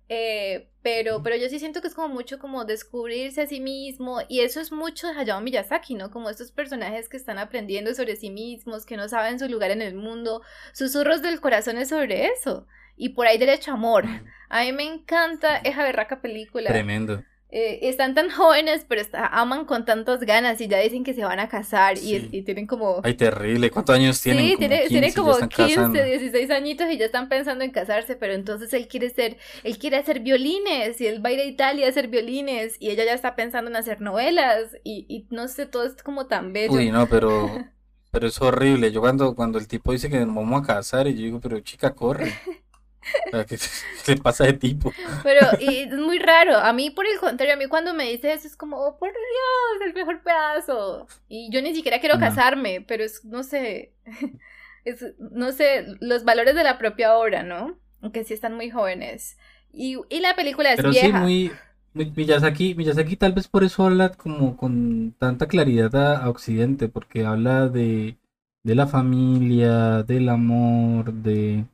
eh, 0.09 0.71
pero, 0.81 1.21
pero 1.21 1.35
yo 1.35 1.47
sí 1.49 1.59
siento 1.59 1.81
que 1.81 1.87
es 1.87 1.93
como 1.93 2.13
mucho 2.13 2.39
como 2.39 2.65
descubrirse 2.65 3.41
a 3.41 3.47
sí 3.47 3.59
mismo 3.59 4.21
y 4.27 4.39
eso 4.39 4.59
es 4.59 4.71
mucho 4.71 5.07
de 5.07 5.13
Hayao 5.13 5.39
Miyazaki, 5.39 5.93
¿no? 5.93 6.09
Como 6.09 6.29
estos 6.29 6.51
personajes 6.51 7.07
que 7.07 7.17
están 7.17 7.37
aprendiendo 7.37 7.93
sobre 7.93 8.15
sí 8.15 8.31
mismos, 8.31 8.87
que 8.87 8.97
no 8.97 9.07
saben 9.07 9.37
su 9.37 9.47
lugar 9.47 9.69
en 9.69 9.83
el 9.83 9.93
mundo, 9.93 10.41
susurros 10.73 11.21
del 11.21 11.39
corazón 11.39 11.77
es 11.77 11.89
sobre 11.89 12.25
eso 12.25 12.65
y 12.97 13.09
por 13.09 13.27
ahí 13.27 13.37
derecho 13.37 13.71
amor. 13.71 14.05
A 14.49 14.63
mí 14.63 14.71
me 14.73 14.83
encanta 14.83 15.57
esa 15.57 15.83
berraca 15.83 16.21
película. 16.21 16.69
Tremendo. 16.69 17.23
Eh, 17.51 17.89
están 17.89 18.13
tan 18.13 18.29
jóvenes, 18.31 18.85
pero 18.87 19.01
aman 19.13 19.65
con 19.65 19.83
tantas 19.83 20.19
ganas 20.21 20.61
y 20.61 20.67
ya 20.67 20.77
dicen 20.79 21.03
que 21.03 21.13
se 21.13 21.23
van 21.23 21.39
a 21.39 21.49
casar 21.49 21.97
y, 21.97 22.43
tienen 22.43 22.67
como... 22.67 23.01
Ay, 23.03 23.15
terrible. 23.15 23.71
¿Cuántos 23.71 23.95
años 23.95 24.21
tienen? 24.21 24.49
Sí, 24.49 24.55
tiene, 24.57 25.13
como 25.13 25.35
15, 25.35 26.03
16 26.03 26.51
añitos 26.51 26.91
y 26.91 26.97
ya 26.97 27.05
están 27.05 27.27
pensando 27.27 27.63
en 27.63 27.71
casarse, 27.71 28.15
pero 28.15 28.33
entonces 28.33 28.71
él 28.73 28.87
quiere 28.87 29.09
ser, 29.09 29.37
él 29.63 29.77
quiere 29.79 29.97
hacer 29.97 30.19
violines 30.19 31.01
y 31.01 31.07
él 31.07 31.25
va 31.25 31.29
a 31.29 31.33
ir 31.33 31.39
a 31.39 31.45
Italia 31.45 31.87
a 31.87 31.89
hacer 31.89 32.07
violines 32.07 32.75
y 32.79 32.91
ella 32.91 33.05
ya 33.05 33.13
está 33.13 33.35
pensando 33.35 33.69
en 33.71 33.77
hacer 33.77 33.99
novelas 33.99 34.77
y, 34.83 35.05
y 35.09 35.25
no 35.33 35.47
sé, 35.47 35.65
todo 35.65 35.85
es 35.85 36.01
como 36.03 36.27
tan 36.27 36.53
bello. 36.53 36.73
Uy, 36.73 36.91
no, 36.91 37.07
pero... 37.07 37.49
Pero 38.11 38.27
es 38.27 38.41
horrible. 38.41 38.91
Yo 38.91 39.01
cuando, 39.01 39.35
cuando 39.35 39.59
el 39.59 39.67
tipo 39.67 39.91
dice 39.91 40.09
que 40.09 40.17
nos 40.25 40.35
vamos 40.35 40.63
a 40.63 40.65
casar, 40.65 41.07
y 41.07 41.13
yo 41.13 41.21
digo, 41.21 41.39
pero 41.39 41.59
chica, 41.59 41.93
corre. 41.93 42.33
¿Qué, 43.47 43.57
¿Qué 44.05 44.15
pasa 44.17 44.45
de 44.45 44.53
tipo? 44.53 44.93
Pero 45.21 45.41
y 45.59 45.79
es 45.83 45.93
muy 45.93 46.19
raro. 46.19 46.57
A 46.57 46.73
mí, 46.73 46.89
por 46.91 47.05
el 47.07 47.19
contrario, 47.19 47.53
a 47.53 47.57
mí 47.57 47.67
cuando 47.67 47.93
me 47.93 48.05
dice 48.09 48.33
eso 48.33 48.47
es 48.47 48.55
como, 48.55 48.77
oh, 48.77 48.97
por 48.97 49.09
Dios, 49.11 49.87
el 49.87 49.93
mejor 49.93 50.21
pedazo. 50.23 51.07
Y 51.27 51.49
yo 51.51 51.61
ni 51.61 51.73
siquiera 51.75 51.99
quiero 51.99 52.17
No. 52.17 52.19
casarme, 52.19 52.81
pero 52.87 53.03
es, 53.03 53.23
no 53.25 53.43
sé, 53.43 53.93
es, 54.85 55.05
no 55.19 55.51
sé, 55.51 55.85
los 55.99 56.23
valores 56.23 56.55
de 56.55 56.63
la 56.63 56.77
propia 56.77 57.17
obra, 57.17 57.43
¿no? 57.43 57.79
Aunque 58.01 58.23
sí 58.23 58.33
están 58.33 58.55
muy 58.55 58.69
jóvenes. 58.69 59.37
Y, 59.71 59.97
y 60.09 60.19
la 60.21 60.35
película 60.35 60.73
es 60.73 60.81
Pero 60.81 60.93
sí, 60.93 61.11
vieja. 61.11 61.13
muy. 61.13 61.51
muy- 61.93 62.11
Miyazaki, 62.15 62.75
Miyazaki 62.75 63.15
tal 63.17 63.33
vez 63.33 63.47
por 63.47 63.63
eso 63.63 63.85
habla 63.85 64.11
como 64.11 64.55
con 64.57 65.13
tanta 65.17 65.47
claridad 65.47 65.95
a, 65.95 66.17
a 66.23 66.29
Occidente, 66.29 66.87
porque 66.89 67.25
habla 67.25 67.67
de, 67.67 68.17
de 68.63 68.75
la 68.75 68.87
familia, 68.87 70.03
del 70.03 70.29
amor, 70.29 71.13
de, 71.13 71.65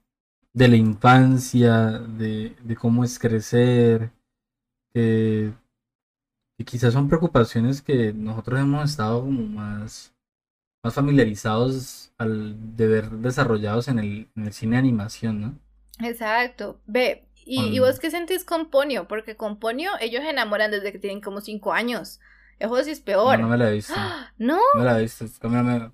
de 0.55 0.69
la 0.69 0.77
infancia, 0.77 1.91
de, 1.99 2.57
de 2.63 2.77
cómo 2.77 3.03
es 3.05 3.19
crecer, 3.19 4.11
que, 4.93 5.53
que 6.57 6.65
quizás 6.65 6.93
son 6.93 7.07
preocupaciones 7.07 7.81
que 7.81 8.13
nosotros 8.13 8.59
hemos 8.59 8.89
estado 8.89 9.21
como 9.21 9.43
más, 9.43 10.13
más 10.83 10.93
familiarizados 10.95 12.13
al 12.17 12.75
de 12.77 12.87
ver 12.87 13.11
desarrollados 13.11 13.87
en 13.89 13.99
el, 13.99 14.29
en 14.35 14.47
el 14.47 14.53
cine 14.53 14.75
de 14.77 14.79
animación, 14.81 15.41
¿no? 15.41 15.59
Exacto. 15.99 16.81
Ve, 16.85 17.27
y, 17.45 17.79
vos 17.79 17.99
qué 17.99 18.11
sentís 18.11 18.43
con 18.45 18.69
Ponio? 18.69 19.07
Porque 19.07 19.35
con 19.37 19.59
Ponio 19.59 19.91
ellos 19.99 20.21
se 20.23 20.29
enamoran 20.29 20.71
desde 20.71 20.91
que 20.91 20.99
tienen 20.99 21.21
como 21.21 21.41
cinco 21.41 21.73
años. 21.73 22.19
Eso 22.59 22.83
sí 22.83 22.91
es 22.91 23.01
No, 23.23 23.35
peor. 23.35 23.39
no 23.39 23.47
me 23.49 23.57
la 23.57 23.69
he 23.69 23.73
visto. 23.73 24.15
No, 24.37 24.59
No 24.71 24.79
me 24.79 24.85
la 24.85 24.99
he 24.99 25.01
visto. 25.03 25.25
Es 25.25 25.39
que 25.39 25.47
no 25.49 25.63
me, 25.63 25.91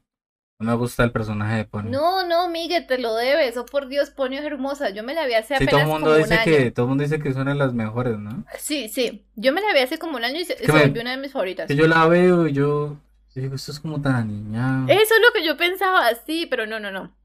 no 0.61 0.71
me 0.71 0.77
gusta 0.77 1.03
el 1.03 1.11
personaje 1.11 1.57
de 1.57 1.65
Pony. 1.65 1.89
no, 1.89 2.25
no, 2.27 2.49
Miguel, 2.49 2.85
te 2.87 2.97
lo 2.97 3.15
debes. 3.15 3.57
Oh, 3.57 3.65
por 3.65 3.87
Dios, 3.87 4.09
Ponio 4.11 4.39
es 4.39 4.45
hermosa. 4.45 4.89
Yo 4.91 5.03
me 5.03 5.13
la 5.13 5.25
vi 5.25 5.33
hace 5.33 5.57
Sí, 5.57 5.63
apenas 5.63 5.71
todo 5.71 5.81
el 5.81 5.87
mundo 5.87 6.05
como 6.11 6.15
un 6.15 6.21
dice 6.23 6.33
año. 6.35 6.43
que, 6.45 6.71
todo 6.71 6.85
el 6.85 6.89
mundo 6.89 7.03
dice 7.03 7.19
que 7.19 7.29
es 7.29 7.35
una 7.35 7.51
de 7.51 7.57
las 7.57 7.73
mejores, 7.73 8.17
¿no? 8.17 8.43
Sí, 8.57 8.87
sí. 8.89 9.25
Yo 9.35 9.51
me 9.53 9.61
la 9.61 9.73
vi 9.73 9.79
hace 9.79 9.97
como 9.99 10.17
un 10.17 10.23
año 10.23 10.39
y 10.39 10.45
se, 10.45 10.57
se 10.57 10.71
me- 10.71 10.81
volvió 10.87 11.01
una 11.01 11.11
de 11.11 11.17
mis 11.17 11.31
favoritas. 11.31 11.67
Que 11.67 11.75
yo 11.75 11.87
la 11.87 12.05
veo 12.07 12.47
y 12.47 12.53
yo, 12.53 12.97
yo 13.35 13.41
digo, 13.41 13.55
esto 13.55 13.71
es 13.71 13.79
como 13.79 14.01
tan 14.01 14.15
aniñado. 14.15 14.87
Eso 14.87 15.01
es 15.15 15.21
lo 15.25 15.33
que 15.33 15.45
yo 15.45 15.57
pensaba, 15.57 16.07
sí, 16.25 16.47
pero 16.49 16.65
no, 16.67 16.79
no, 16.79 16.91
no. 16.91 17.15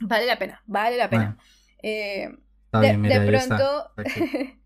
Vale 0.00 0.26
la 0.26 0.38
pena, 0.38 0.62
vale 0.66 0.96
la 0.96 1.08
pena. 1.10 1.36
Bueno, 1.36 1.36
Eh, 1.82 2.30
está 2.66 2.80
de, 2.80 2.86
bien, 2.88 3.00
mira, 3.00 3.20
de 3.20 3.28
ahí 3.28 3.34
está. 3.34 3.56
pronto. 3.56 3.92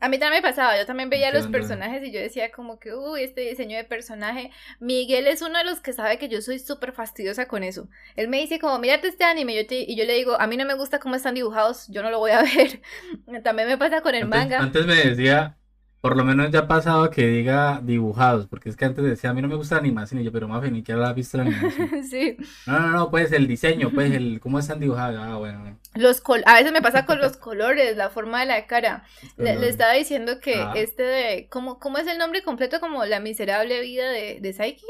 a 0.00 0.08
mí 0.08 0.18
también 0.18 0.42
me 0.42 0.48
pasaba, 0.48 0.76
yo 0.78 0.86
también 0.86 1.10
veía 1.10 1.32
los 1.32 1.48
personajes 1.48 2.02
y 2.04 2.12
yo 2.12 2.20
decía 2.20 2.50
como 2.52 2.78
que, 2.78 2.94
uy, 2.94 3.22
este 3.24 3.42
diseño 3.42 3.76
de 3.76 3.84
personaje, 3.84 4.50
Miguel 4.80 5.26
es 5.26 5.42
uno 5.42 5.58
de 5.58 5.64
los 5.64 5.80
que 5.80 5.92
sabe 5.92 6.18
que 6.18 6.28
yo 6.28 6.40
soy 6.42 6.58
súper 6.58 6.92
fastidiosa 6.92 7.46
con 7.48 7.64
eso. 7.64 7.88
Él 8.16 8.28
me 8.28 8.38
dice 8.38 8.58
como, 8.60 8.78
mírate 8.78 9.08
este 9.08 9.24
anime, 9.24 9.54
yo 9.56 9.66
te- 9.66 9.84
y 9.90 9.96
yo 9.96 10.04
le 10.04 10.14
digo, 10.14 10.40
a 10.40 10.46
mí 10.46 10.56
no 10.56 10.64
me 10.66 10.74
gusta 10.74 10.98
cómo 11.00 11.14
están 11.16 11.34
dibujados, 11.34 11.86
yo 11.88 12.02
no 12.02 12.10
lo 12.10 12.18
voy 12.18 12.30
a 12.32 12.42
ver. 13.26 13.42
También 13.42 13.68
me 13.68 13.78
pasa 13.78 14.00
con 14.02 14.14
el 14.14 14.24
Antes, 14.24 14.26
manga. 14.26 14.58
antes 14.58 14.86
me 14.86 14.94
decía, 14.96 15.58
por 16.00 16.16
lo 16.16 16.24
menos 16.24 16.50
ya 16.50 16.60
ha 16.60 16.68
pasado 16.68 17.10
que 17.10 17.26
diga 17.26 17.80
dibujados, 17.82 18.46
porque 18.46 18.68
es 18.68 18.76
que 18.76 18.84
antes 18.84 19.04
decía, 19.04 19.30
a 19.30 19.34
mí 19.34 19.42
no 19.42 19.48
me 19.48 19.56
gusta 19.56 19.76
la 19.76 19.80
animación, 19.80 20.20
y 20.20 20.24
yo, 20.24 20.32
pero 20.32 20.48
Mafe, 20.48 20.70
ni 20.70 20.78
siquiera 20.78 21.00
la 21.00 21.12
visto 21.12 21.36
la 21.38 21.44
animación. 21.44 21.88
sí, 22.10 22.36
No, 22.66 22.78
no, 22.80 22.88
no, 22.90 23.10
pues 23.10 23.32
el 23.32 23.46
diseño, 23.48 23.90
pues 23.92 24.12
el 24.12 24.40
cómo 24.40 24.58
están 24.58 24.80
dibujados. 24.80 25.18
Ah, 25.20 25.36
bueno, 25.36 25.60
bueno. 25.60 25.78
los 25.94 26.20
col 26.20 26.42
a 26.46 26.54
veces 26.54 26.72
me 26.72 26.82
pasa 26.82 27.04
con 27.06 27.18
los 27.18 27.36
colores, 27.36 27.96
la 27.96 28.10
forma 28.10 28.40
de 28.40 28.46
la 28.46 28.66
cara. 28.66 29.04
Le, 29.36 29.68
estaba 29.68 29.92
diciendo 29.94 30.40
que 30.40 30.54
Ah. 30.56 30.72
este 30.76 31.02
de. 31.02 31.48
¿cómo, 31.50 31.78
¿Cómo 31.78 31.98
es 31.98 32.06
el 32.06 32.18
nombre 32.18 32.42
completo? 32.42 32.80
Como 32.80 33.04
la 33.04 33.20
miserable 33.20 33.80
vida 33.80 34.08
de, 34.10 34.38
de 34.40 34.52
Saiki. 34.52 34.86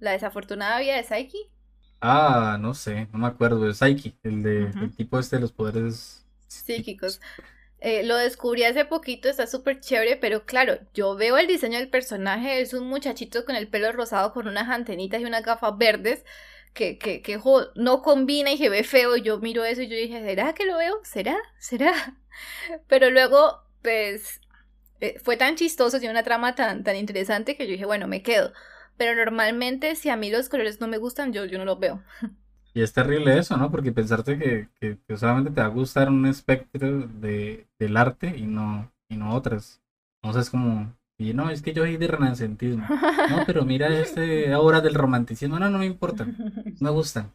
La 0.00 0.12
desafortunada 0.12 0.80
vida 0.80 0.96
de 0.96 1.04
Saiki. 1.04 1.38
Ah, 2.02 2.56
no 2.60 2.72
sé, 2.74 3.08
no 3.12 3.18
me 3.18 3.26
acuerdo, 3.26 3.68
es 3.68 3.78
Saiki, 3.78 4.18
el 4.22 4.42
de 4.42 4.64
el 4.80 4.96
tipo 4.96 5.18
este 5.18 5.36
de 5.36 5.42
los 5.42 5.52
poderes 5.52 6.26
Psíquicos. 6.48 7.20
Eh, 7.80 8.02
lo 8.02 8.16
descubrí 8.16 8.64
hace 8.64 8.84
poquito, 8.84 9.28
está 9.28 9.46
súper 9.46 9.80
chévere, 9.80 10.16
pero 10.16 10.44
claro, 10.44 10.78
yo 10.92 11.16
veo 11.16 11.38
el 11.38 11.46
diseño 11.46 11.78
del 11.78 11.88
personaje, 11.88 12.60
es 12.60 12.74
un 12.74 12.86
muchachito 12.86 13.44
con 13.46 13.56
el 13.56 13.68
pelo 13.68 13.90
rosado, 13.92 14.32
con 14.34 14.48
unas 14.48 14.68
antenitas 14.68 15.20
y 15.22 15.24
unas 15.24 15.42
gafas 15.42 15.78
verdes, 15.78 16.24
que, 16.74 16.98
que, 16.98 17.22
que 17.22 17.40
no 17.74 18.02
combina 18.02 18.52
y 18.52 18.58
se 18.58 18.68
ve 18.68 18.84
feo. 18.84 19.16
y 19.16 19.22
Yo 19.22 19.38
miro 19.38 19.64
eso 19.64 19.82
y 19.82 19.88
yo 19.88 19.96
dije, 19.96 20.22
¿será 20.22 20.52
que 20.54 20.66
lo 20.66 20.76
veo? 20.76 21.00
¿Será? 21.04 21.38
¿Será? 21.58 22.18
Pero 22.88 23.10
luego, 23.10 23.62
pues, 23.82 24.40
eh, 25.00 25.18
fue 25.22 25.36
tan 25.36 25.56
chistoso, 25.56 25.98
tiene 25.98 26.12
una 26.12 26.22
trama 26.24 26.54
tan, 26.54 26.84
tan 26.84 26.96
interesante 26.96 27.56
que 27.56 27.66
yo 27.66 27.72
dije, 27.72 27.86
bueno, 27.86 28.08
me 28.08 28.22
quedo. 28.22 28.52
Pero 28.96 29.14
normalmente, 29.14 29.96
si 29.96 30.10
a 30.10 30.16
mí 30.16 30.30
los 30.30 30.48
colores 30.48 30.80
no 30.80 30.88
me 30.88 30.98
gustan, 30.98 31.32
yo, 31.32 31.46
yo 31.46 31.58
no 31.58 31.64
los 31.64 31.78
veo. 31.80 32.02
Y 32.74 32.82
es 32.82 32.92
terrible 32.92 33.36
eso, 33.38 33.56
¿no? 33.56 33.70
Porque 33.70 33.92
pensarte 33.92 34.38
que, 34.38 34.68
que, 34.80 34.98
que 35.06 35.16
solamente 35.16 35.50
te 35.50 35.60
va 35.60 35.66
a 35.66 35.70
gustar 35.70 36.08
un 36.08 36.26
espectro 36.26 37.06
de, 37.06 37.66
del 37.78 37.96
arte 37.96 38.36
y 38.36 38.46
no, 38.46 38.92
y 39.08 39.16
no 39.16 39.34
otras. 39.34 39.80
No 40.22 40.32
sé, 40.32 40.40
es 40.40 40.50
como, 40.50 40.94
y 41.18 41.34
no, 41.34 41.50
es 41.50 41.62
que 41.62 41.72
yo 41.72 41.82
soy 41.82 41.96
de 41.96 42.06
renacentismo. 42.06 42.86
No, 43.28 43.44
pero 43.46 43.64
mira 43.64 43.88
este 43.98 44.52
ahora 44.52 44.80
del 44.80 44.94
romanticismo. 44.94 45.58
No, 45.58 45.68
no 45.68 45.78
me 45.78 45.86
importa, 45.86 46.26
no 46.38 46.74
me 46.80 46.90
gustan. 46.90 47.32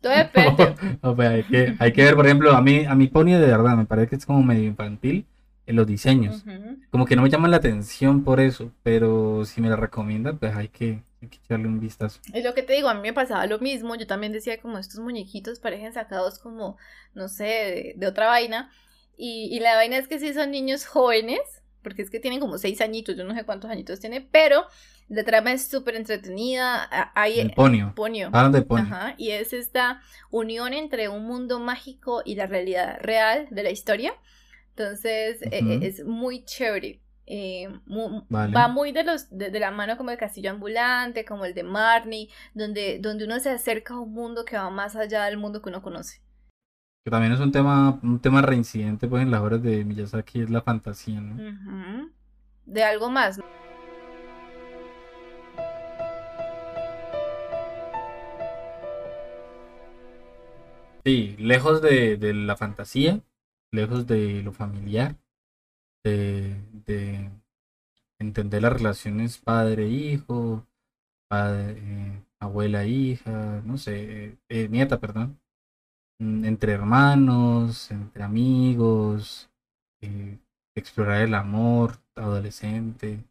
Todo 0.00 0.12
depende. 0.12 0.74
O 1.02 1.16
sea, 1.16 1.30
hay 1.30 1.44
que, 1.44 1.76
hay 1.78 1.92
que 1.92 2.04
ver, 2.04 2.14
por 2.14 2.26
ejemplo, 2.26 2.52
a 2.52 2.60
mí, 2.60 2.84
a 2.84 2.94
mi 2.94 3.08
Pony 3.08 3.32
de 3.32 3.46
verdad 3.46 3.76
me 3.76 3.86
parece 3.86 4.08
que 4.08 4.16
es 4.16 4.26
como 4.26 4.42
medio 4.42 4.64
infantil 4.64 5.26
en 5.66 5.76
los 5.76 5.86
diseños. 5.86 6.44
Ujú. 6.46 6.78
Como 6.90 7.06
que 7.06 7.16
no 7.16 7.22
me 7.22 7.30
llama 7.30 7.48
la 7.48 7.56
atención 7.56 8.22
por 8.24 8.40
eso, 8.40 8.70
pero 8.82 9.44
si 9.44 9.60
me 9.60 9.68
la 9.68 9.76
recomienda, 9.76 10.34
pues 10.34 10.54
hay 10.54 10.68
que, 10.68 11.02
hay 11.22 11.28
que 11.28 11.38
echarle 11.38 11.66
un 11.66 11.80
vistazo. 11.80 12.20
Es 12.32 12.44
lo 12.44 12.54
que 12.54 12.62
te 12.62 12.74
digo, 12.74 12.88
a 12.88 12.94
mí 12.94 13.00
me 13.00 13.12
pasaba 13.12 13.46
lo 13.46 13.58
mismo. 13.58 13.94
Yo 13.96 14.06
también 14.06 14.32
decía 14.32 14.60
como 14.60 14.78
estos 14.78 15.00
muñequitos 15.00 15.60
parecen 15.60 15.92
sacados 15.92 16.38
como, 16.38 16.76
no 17.14 17.28
sé, 17.28 17.44
de, 17.44 17.94
de 17.96 18.06
otra 18.06 18.26
vaina. 18.26 18.70
Y, 19.16 19.48
y 19.54 19.60
la 19.60 19.76
vaina 19.76 19.96
es 19.96 20.08
que 20.08 20.18
sí 20.18 20.34
son 20.34 20.50
niños 20.50 20.86
jóvenes, 20.86 21.40
porque 21.82 22.02
es 22.02 22.10
que 22.10 22.20
tienen 22.20 22.40
como 22.40 22.58
seis 22.58 22.80
añitos, 22.80 23.16
yo 23.16 23.24
no 23.24 23.34
sé 23.34 23.44
cuántos 23.44 23.70
añitos 23.70 24.00
tiene, 24.00 24.20
pero 24.20 24.64
la 25.08 25.22
trama 25.24 25.52
es 25.52 25.68
súper 25.68 25.96
entretenida. 25.96 26.88
Hay 27.14 27.40
El 27.40 27.52
ponio. 27.52 27.92
ponio. 27.94 28.28
Hablan 28.28 28.52
de 28.52 28.62
ponio. 28.62 28.84
Ajá, 28.84 29.14
y 29.18 29.30
es 29.30 29.52
esta 29.52 30.02
unión 30.30 30.72
entre 30.72 31.08
un 31.08 31.24
mundo 31.24 31.60
mágico 31.60 32.22
y 32.24 32.34
la 32.34 32.46
realidad 32.46 32.98
real 33.00 33.46
de 33.50 33.62
la 33.62 33.70
historia. 33.70 34.14
Entonces, 34.76 35.40
Ujú. 35.40 35.50
eh, 35.52 35.78
es 35.82 36.04
muy 36.04 36.44
chévere. 36.44 37.00
Eh, 37.26 37.68
Vale. 38.28 38.52
Va 38.52 38.68
muy 38.68 38.92
de 38.92 39.02
los 39.04 39.30
de, 39.30 39.50
de 39.50 39.60
la 39.60 39.70
mano 39.70 39.96
como 39.96 40.10
el 40.10 40.18
castillo 40.18 40.50
ambulante, 40.50 41.24
como 41.24 41.44
el 41.46 41.54
de 41.54 41.62
Marnie, 41.62 42.28
donde, 42.52 42.98
donde 42.98 43.24
uno 43.24 43.40
se 43.40 43.50
acerca 43.50 43.94
a 43.94 44.00
un 44.00 44.12
mundo 44.12 44.44
que 44.44 44.56
va 44.56 44.68
más 44.68 44.94
allá 44.96 45.24
del 45.24 45.38
mundo 45.38 45.62
que 45.62 45.70
uno 45.70 45.80
conoce. 45.80 46.20
Que 47.04 47.10
también 47.10 47.32
es 47.32 47.40
un 47.40 47.52
tema, 47.52 47.98
un 48.02 48.18
tema 48.18 48.42
reincidente 48.42 49.06
pues 49.08 49.22
en 49.22 49.30
las 49.30 49.40
obras 49.40 49.62
de 49.62 49.84
Miyazaki, 49.84 50.42
es 50.42 50.50
la 50.50 50.60
fantasía, 50.62 51.20
¿no? 51.20 52.10
De 52.66 52.82
algo 52.82 53.08
más. 53.10 53.40
Sí, 61.04 61.36
lejos 61.38 61.82
de, 61.82 62.16
de 62.16 62.32
la 62.32 62.56
fantasía, 62.56 63.20
lejos 63.74 64.06
de 64.06 64.42
lo 64.42 64.52
familiar, 64.52 65.16
de, 66.04 66.56
de 66.86 67.30
entender 68.18 68.62
las 68.62 68.72
relaciones 68.72 69.38
padre-hijo, 69.38 70.66
padre, 71.28 71.76
eh, 71.78 72.24
abuela-hija, 72.40 73.62
no 73.64 73.78
sé, 73.78 74.38
eh, 74.48 74.68
nieta, 74.68 75.00
perdón, 75.00 75.40
mm, 76.18 76.44
entre 76.44 76.72
hermanos, 76.72 77.90
entre 77.90 78.22
amigos, 78.24 79.50
eh, 80.02 80.38
explorar 80.74 81.22
el 81.22 81.34
amor 81.34 81.98
adolescente. 82.16 83.24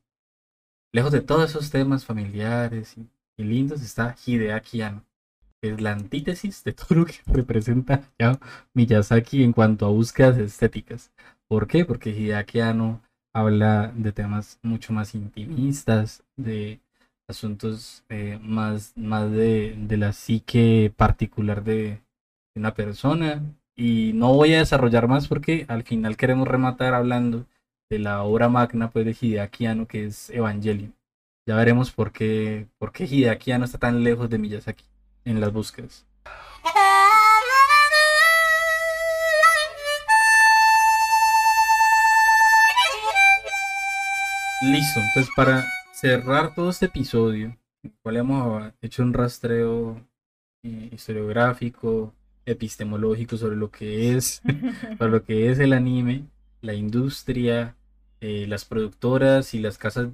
Lejos 0.93 1.11
de 1.11 1.21
todos 1.21 1.49
esos 1.49 1.69
temas 1.71 2.05
familiares 2.05 2.95
y, 2.97 3.09
lindos 3.43 3.81
está 3.81 4.15
Hideaki 4.25 4.81
Anno, 4.83 5.03
es 5.69 5.81
la 5.81 5.91
antítesis 5.91 6.63
de 6.63 6.73
todo 6.73 6.99
lo 6.99 7.05
que 7.05 7.15
representa 7.25 8.03
ya 8.19 8.39
Miyazaki 8.73 9.43
en 9.43 9.53
cuanto 9.53 9.85
a 9.85 9.89
búsquedas 9.89 10.37
estéticas. 10.37 11.11
¿Por 11.47 11.67
qué? 11.67 11.85
Porque 11.85 12.11
Hideaki 12.11 12.59
Anno 12.59 13.01
habla 13.33 13.91
de 13.95 14.11
temas 14.11 14.59
mucho 14.61 14.93
más 14.93 15.15
intimistas, 15.15 16.23
de 16.37 16.79
asuntos 17.27 18.03
eh, 18.09 18.39
más, 18.41 18.93
más 18.95 19.31
de, 19.31 19.75
de 19.77 19.97
la 19.97 20.13
psique 20.13 20.93
particular 20.95 21.63
de 21.63 22.01
una 22.55 22.73
persona. 22.73 23.41
Y 23.75 24.11
no 24.13 24.33
voy 24.33 24.53
a 24.53 24.59
desarrollar 24.59 25.07
más 25.07 25.27
porque 25.27 25.65
al 25.67 25.83
final 25.83 26.17
queremos 26.17 26.47
rematar 26.47 26.93
hablando 26.93 27.47
de 27.89 27.99
la 27.99 28.23
obra 28.23 28.49
magna 28.49 28.89
pues, 28.91 29.05
de 29.05 29.15
Hideaki 29.19 29.65
Anno, 29.65 29.87
que 29.87 30.05
es 30.05 30.29
Evangelion. 30.29 30.95
Ya 31.47 31.55
veremos 31.55 31.91
por 31.91 32.11
qué, 32.11 32.67
por 32.77 32.91
qué 32.91 33.05
está 33.05 33.77
tan 33.77 34.03
lejos 34.03 34.29
de 34.29 34.37
Miyazaki 34.37 34.85
en 35.25 35.41
las 35.41 35.51
búsquedas. 35.51 36.05
Listo, 44.61 45.01
entonces 45.01 45.29
para 45.35 45.65
cerrar 45.91 46.55
todo 46.55 46.69
este 46.69 46.85
episodio 46.85 47.47
en 47.47 47.57
el 47.83 47.93
cual 48.01 48.17
hemos 48.17 48.73
hecho 48.81 49.03
un 49.03 49.13
rastreo 49.13 50.07
eh, 50.63 50.89
historiográfico, 50.93 52.13
epistemológico 52.45 53.35
sobre 53.35 53.57
lo 53.57 53.69
que 53.69 54.15
es, 54.15 54.41
sobre 54.97 55.11
lo 55.11 55.23
que 55.23 55.51
es 55.51 55.59
el 55.59 55.73
anime, 55.73 56.27
la 56.61 56.73
industria, 56.73 57.75
eh, 58.23 58.47
las 58.47 58.65
productoras 58.65 59.53
y 59.53 59.59
las 59.59 59.77
casas 59.77 60.09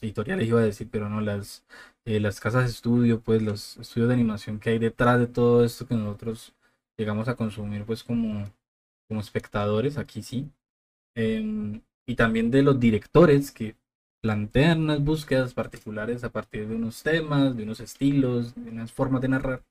editoriales 0.00 0.48
iba 0.48 0.60
a 0.60 0.64
decir, 0.64 0.88
pero 0.90 1.08
no 1.08 1.20
las 1.20 1.64
las 2.04 2.40
casas 2.40 2.64
de 2.64 2.70
estudio, 2.70 3.20
pues 3.20 3.42
los 3.42 3.76
estudios 3.78 4.08
de 4.08 4.14
animación 4.14 4.60
que 4.60 4.70
hay 4.70 4.78
detrás 4.78 5.18
de 5.18 5.26
todo 5.26 5.64
esto 5.64 5.86
que 5.86 5.94
nosotros 5.96 6.54
llegamos 6.96 7.28
a 7.28 7.34
consumir, 7.36 7.84
pues 7.84 8.04
como 8.04 8.46
como 9.08 9.20
espectadores, 9.20 9.98
aquí 9.98 10.22
sí. 10.22 10.50
Em, 11.16 11.82
y 12.06 12.14
también 12.16 12.50
de 12.50 12.62
los 12.62 12.78
directores 12.80 13.50
que 13.52 13.76
plantean 14.22 14.82
unas 14.82 15.02
búsquedas 15.04 15.54
particulares 15.54 16.24
a 16.24 16.30
partir 16.30 16.68
de 16.68 16.76
unos 16.76 17.02
temas, 17.02 17.56
de 17.56 17.62
unos 17.62 17.80
estilos, 17.80 18.54
de 18.54 18.70
unas 18.70 18.92
formas 18.92 19.22
de 19.22 19.28
narrar, 19.28 19.64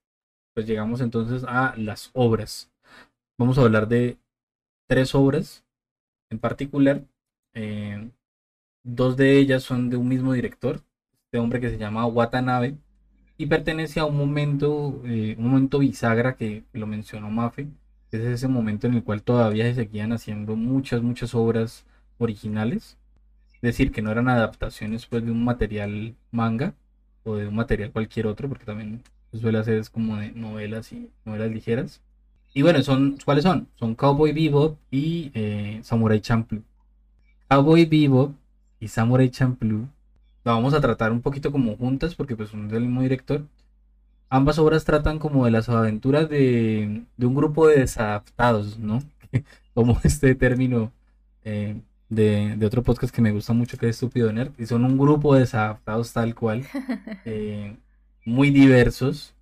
pues 0.53 0.65
llegamos 0.67 1.01
entonces 1.01 1.44
a 1.48 1.75
las 1.77 2.12
obras. 2.13 2.72
Vamos 3.38 3.58
a 3.58 3.62
hablar 3.62 3.88
de 3.88 4.17
tres 4.88 5.13
obras 5.15 5.65
en 6.32 6.39
particular. 6.39 7.03
Em, 7.55 8.12
dos 8.83 9.17
de 9.17 9.39
ellas 9.39 9.63
son 9.63 9.89
de 9.89 9.97
un 9.97 10.07
mismo 10.07 10.33
director, 10.33 10.83
este 11.25 11.39
hombre 11.39 11.59
que 11.62 11.69
se 11.71 11.77
llama 11.79 12.05
Watanabe, 12.07 12.77
y 13.38 13.47
pertenece 13.47 14.00
a 14.00 14.05
un 14.05 14.17
momento, 14.17 15.01
eh, 15.05 15.35
un 15.38 15.50
momento 15.50 15.79
bisagra 15.79 16.35
que 16.35 16.63
lo 16.74 16.88
mencionó 16.88 17.29
Mafe, 17.31 17.67
es 18.12 18.21
ese 18.21 18.47
momento 18.47 18.88
en 18.88 18.95
el 18.95 19.03
cual 19.03 19.24
todavía 19.24 19.65
se 19.65 19.75
seguían 19.75 20.13
haciendo 20.13 20.55
muchas, 20.55 21.01
muchas 21.01 21.35
obras 21.35 21.85
originales. 22.17 22.97
Es 23.55 23.62
decir, 23.62 23.91
que 23.91 24.01
no 24.01 24.12
eran 24.12 24.29
adaptaciones 24.29 25.05
pues, 25.07 25.25
de 25.25 25.31
un 25.31 25.43
material 25.43 26.15
manga 26.31 26.75
o 27.24 27.35
de 27.35 27.47
un 27.47 27.55
material 27.55 27.91
cualquier 27.91 28.27
otro, 28.27 28.47
porque 28.50 28.65
también 28.65 29.01
suele 29.33 29.57
hacer 29.57 29.77
es 29.77 29.89
como 29.89 30.17
de 30.17 30.31
novelas 30.31 30.91
y 30.93 31.09
novelas 31.25 31.51
ligeras. 31.51 32.01
Y 32.53 32.62
bueno, 32.62 32.81
son, 32.83 33.17
¿cuáles 33.25 33.43
son? 33.43 33.67
Son 33.75 33.95
Cowboy 33.95 34.31
Bebop 34.33 34.77
y 34.91 35.31
eh, 35.33 35.79
Samurai 35.83 36.21
Champloo. 36.21 36.63
Cowboy 37.47 37.85
Bebop 37.85 38.35
y 38.79 38.87
Samurai 38.87 39.29
Champloo 39.29 39.87
la 40.43 40.53
vamos 40.53 40.73
a 40.73 40.81
tratar 40.81 41.11
un 41.11 41.21
poquito 41.21 41.51
como 41.51 41.75
juntas 41.77 42.15
porque 42.15 42.35
pues 42.35 42.49
son 42.49 42.67
del 42.67 42.83
mismo 42.83 43.01
director 43.01 43.43
ambas 44.29 44.59
obras 44.59 44.85
tratan 44.85 45.19
como 45.19 45.45
de 45.45 45.51
las 45.51 45.69
aventuras 45.69 46.29
de, 46.29 47.03
un 47.17 47.35
grupo 47.35 47.67
de 47.67 47.79
desadaptados, 47.79 48.77
¿no? 48.79 49.01
como 49.73 49.99
este 50.03 50.35
término 50.35 50.91
eh, 51.43 51.79
de, 52.09 52.57
otro 52.65 52.83
podcast 52.83 53.13
que 53.13 53.21
me 53.21 53.31
gusta 53.31 53.53
mucho 53.53 53.77
que 53.77 53.87
es 53.89 53.95
Estúpido 53.95 54.31
Nerd, 54.31 54.51
y 54.57 54.65
son 54.65 54.85
un 54.85 54.97
grupo 54.97 55.33
de 55.33 55.41
desadaptados 55.41 56.13
tal 56.13 56.35
cual, 56.35 56.65
eh, 57.25 57.77
muy 58.25 58.49
diversos. 58.51 59.33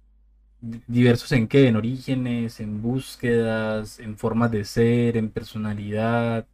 ¿Diversos 0.87 1.31
en 1.33 1.47
qué? 1.49 1.67
En 1.67 1.75
orígenes, 1.75 2.61
en 2.61 2.81
búsquedas, 2.81 3.99
en 3.99 4.17
formas 4.17 4.49
de 4.49 4.63
ser, 4.63 5.17
en 5.17 5.29
personalidad, 5.29 6.45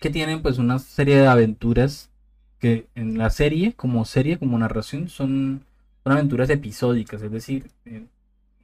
que 0.00 0.10
tienen 0.10 0.42
pues 0.42 0.58
una 0.58 0.78
serie 0.78 1.16
de 1.16 1.26
aventuras 1.26 2.10
que 2.58 2.86
en 2.94 3.18
la 3.18 3.30
serie, 3.30 3.74
como 3.74 4.04
serie, 4.04 4.38
como 4.38 4.58
narración, 4.58 5.08
son 5.08 5.62
son 6.06 6.12
aventuras 6.12 6.48
episódicas, 6.50 7.20
es 7.20 7.32
decir, 7.32 7.68
eh, 7.84 8.06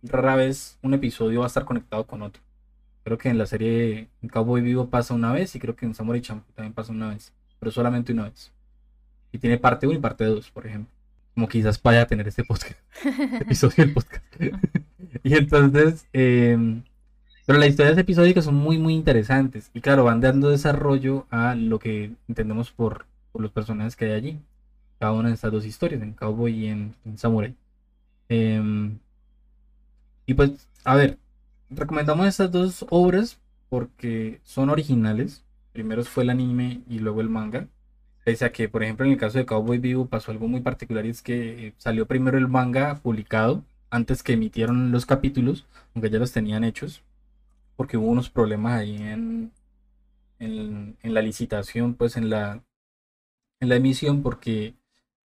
rara 0.04 0.36
vez 0.36 0.78
un 0.80 0.94
episodio 0.94 1.40
va 1.40 1.46
a 1.46 1.48
estar 1.48 1.64
conectado 1.64 2.06
con 2.06 2.22
otro. 2.22 2.40
Creo 3.02 3.18
que 3.18 3.30
en 3.30 3.36
la 3.36 3.46
serie 3.46 4.06
en 4.22 4.28
Cowboy 4.28 4.60
Vivo 4.62 4.90
pasa 4.90 5.12
una 5.12 5.32
vez 5.32 5.52
y 5.56 5.58
creo 5.58 5.74
que 5.74 5.84
en 5.84 5.92
Samurai 5.92 6.20
Champloo 6.20 6.54
también 6.54 6.72
pasa 6.72 6.92
una 6.92 7.08
vez, 7.08 7.32
pero 7.58 7.72
solamente 7.72 8.12
una 8.12 8.28
vez. 8.28 8.52
Y 9.32 9.38
tiene 9.38 9.58
parte 9.58 9.88
1 9.88 9.98
y 9.98 10.00
parte 10.00 10.24
2, 10.24 10.52
por 10.52 10.68
ejemplo. 10.68 10.94
Como 11.34 11.48
quizás 11.48 11.82
vaya 11.82 12.02
a 12.02 12.06
tener 12.06 12.28
este 12.28 12.44
podcast, 12.44 12.78
episodio 13.40 13.86
del 13.86 13.92
podcast. 13.92 14.24
y 15.24 15.34
entonces, 15.34 16.06
em, 16.12 16.84
pero 17.46 17.58
las 17.58 17.68
historias 17.68 17.98
episódicas 17.98 18.44
son 18.44 18.54
muy, 18.54 18.78
muy 18.78 18.94
interesantes. 18.94 19.70
Y 19.74 19.80
claro, 19.80 20.04
van 20.04 20.20
dando 20.20 20.50
desarrollo 20.50 21.26
a 21.30 21.54
lo 21.54 21.78
que 21.78 22.12
entendemos 22.28 22.70
por, 22.70 23.06
por 23.32 23.42
los 23.42 23.50
personajes 23.52 23.96
que 23.96 24.06
hay 24.06 24.12
allí 24.12 24.38
cada 25.02 25.14
una 25.14 25.30
de 25.30 25.34
estas 25.34 25.50
dos 25.50 25.66
historias, 25.66 26.00
en 26.00 26.12
Cowboy 26.12 26.52
y 26.52 26.68
en, 26.68 26.94
Samurai. 27.16 27.56
Em, 28.28 28.98
y 30.26 30.34
pues, 30.34 30.68
a 30.84 30.94
ver, 30.94 31.18
recomendamos 31.70 32.24
estas 32.28 32.52
dos 32.52 32.86
obras 32.88 33.40
porque 33.68 34.38
son 34.44 34.70
originales. 34.70 35.42
Primero 35.72 36.04
fue 36.04 36.22
el 36.22 36.30
anime 36.30 36.82
y 36.88 37.00
luego 37.00 37.20
el 37.20 37.28
manga. 37.28 37.66
Pese 38.24 38.44
a 38.44 38.52
que, 38.52 38.68
por 38.68 38.84
ejemplo, 38.84 39.04
en 39.04 39.10
el 39.10 39.18
caso 39.18 39.38
de 39.38 39.46
Cowboy 39.46 39.78
Vivo 39.78 40.06
pasó 40.06 40.30
algo 40.30 40.46
muy 40.46 40.60
particular 40.60 41.04
y 41.04 41.10
es 41.10 41.20
que 41.20 41.66
eh, 41.66 41.74
salió 41.78 42.06
primero 42.06 42.38
el 42.38 42.46
manga 42.46 43.00
publicado 43.02 43.64
antes 43.90 44.22
que 44.22 44.34
emitieron 44.34 44.92
los 44.92 45.04
capítulos, 45.04 45.66
aunque 45.96 46.10
ya 46.10 46.20
los 46.20 46.30
tenían 46.30 46.62
hechos, 46.62 47.02
porque 47.76 47.96
hubo 47.96 48.08
unos 48.08 48.30
problemas 48.30 48.80
ahí 48.80 48.96
en, 48.96 49.52
en, 50.38 50.96
en 51.02 51.14
la 51.14 51.22
licitación, 51.22 51.94
pues 51.94 52.16
en 52.16 52.30
la, 52.30 52.62
en 53.60 53.68
la 53.68 53.76
emisión, 53.76 54.22
porque 54.22 54.74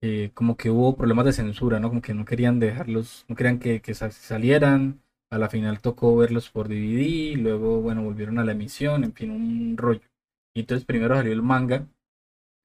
eh, 0.03 0.31
como 0.35 0.57
que 0.57 0.71
hubo 0.71 0.97
problemas 0.97 1.27
de 1.27 1.33
censura, 1.33 1.79
¿no? 1.79 1.89
Como 1.91 2.01
que 2.01 2.15
no 2.15 2.25
querían 2.25 2.59
dejarlos, 2.59 3.27
no 3.29 3.37
querían 3.37 3.59
que, 3.59 3.83
salieran. 3.95 5.03
A 5.31 5.39
la 5.39 5.49
final 5.49 5.81
tocó 5.81 6.17
verlos 6.17 6.51
por 6.51 6.69
DVD, 6.69 7.37
luego, 7.37 7.81
bueno, 7.81 8.03
volvieron 8.03 8.39
a 8.41 8.45
la 8.45 8.53
emisión, 8.53 9.05
en 9.05 9.13
fin, 9.15 9.31
un 9.31 9.77
rollo. 9.77 10.01
Y 10.55 10.61
entonces 10.61 10.85
primero 10.85 11.15
salió 11.15 11.33
el 11.33 11.43
manga, 11.43 11.87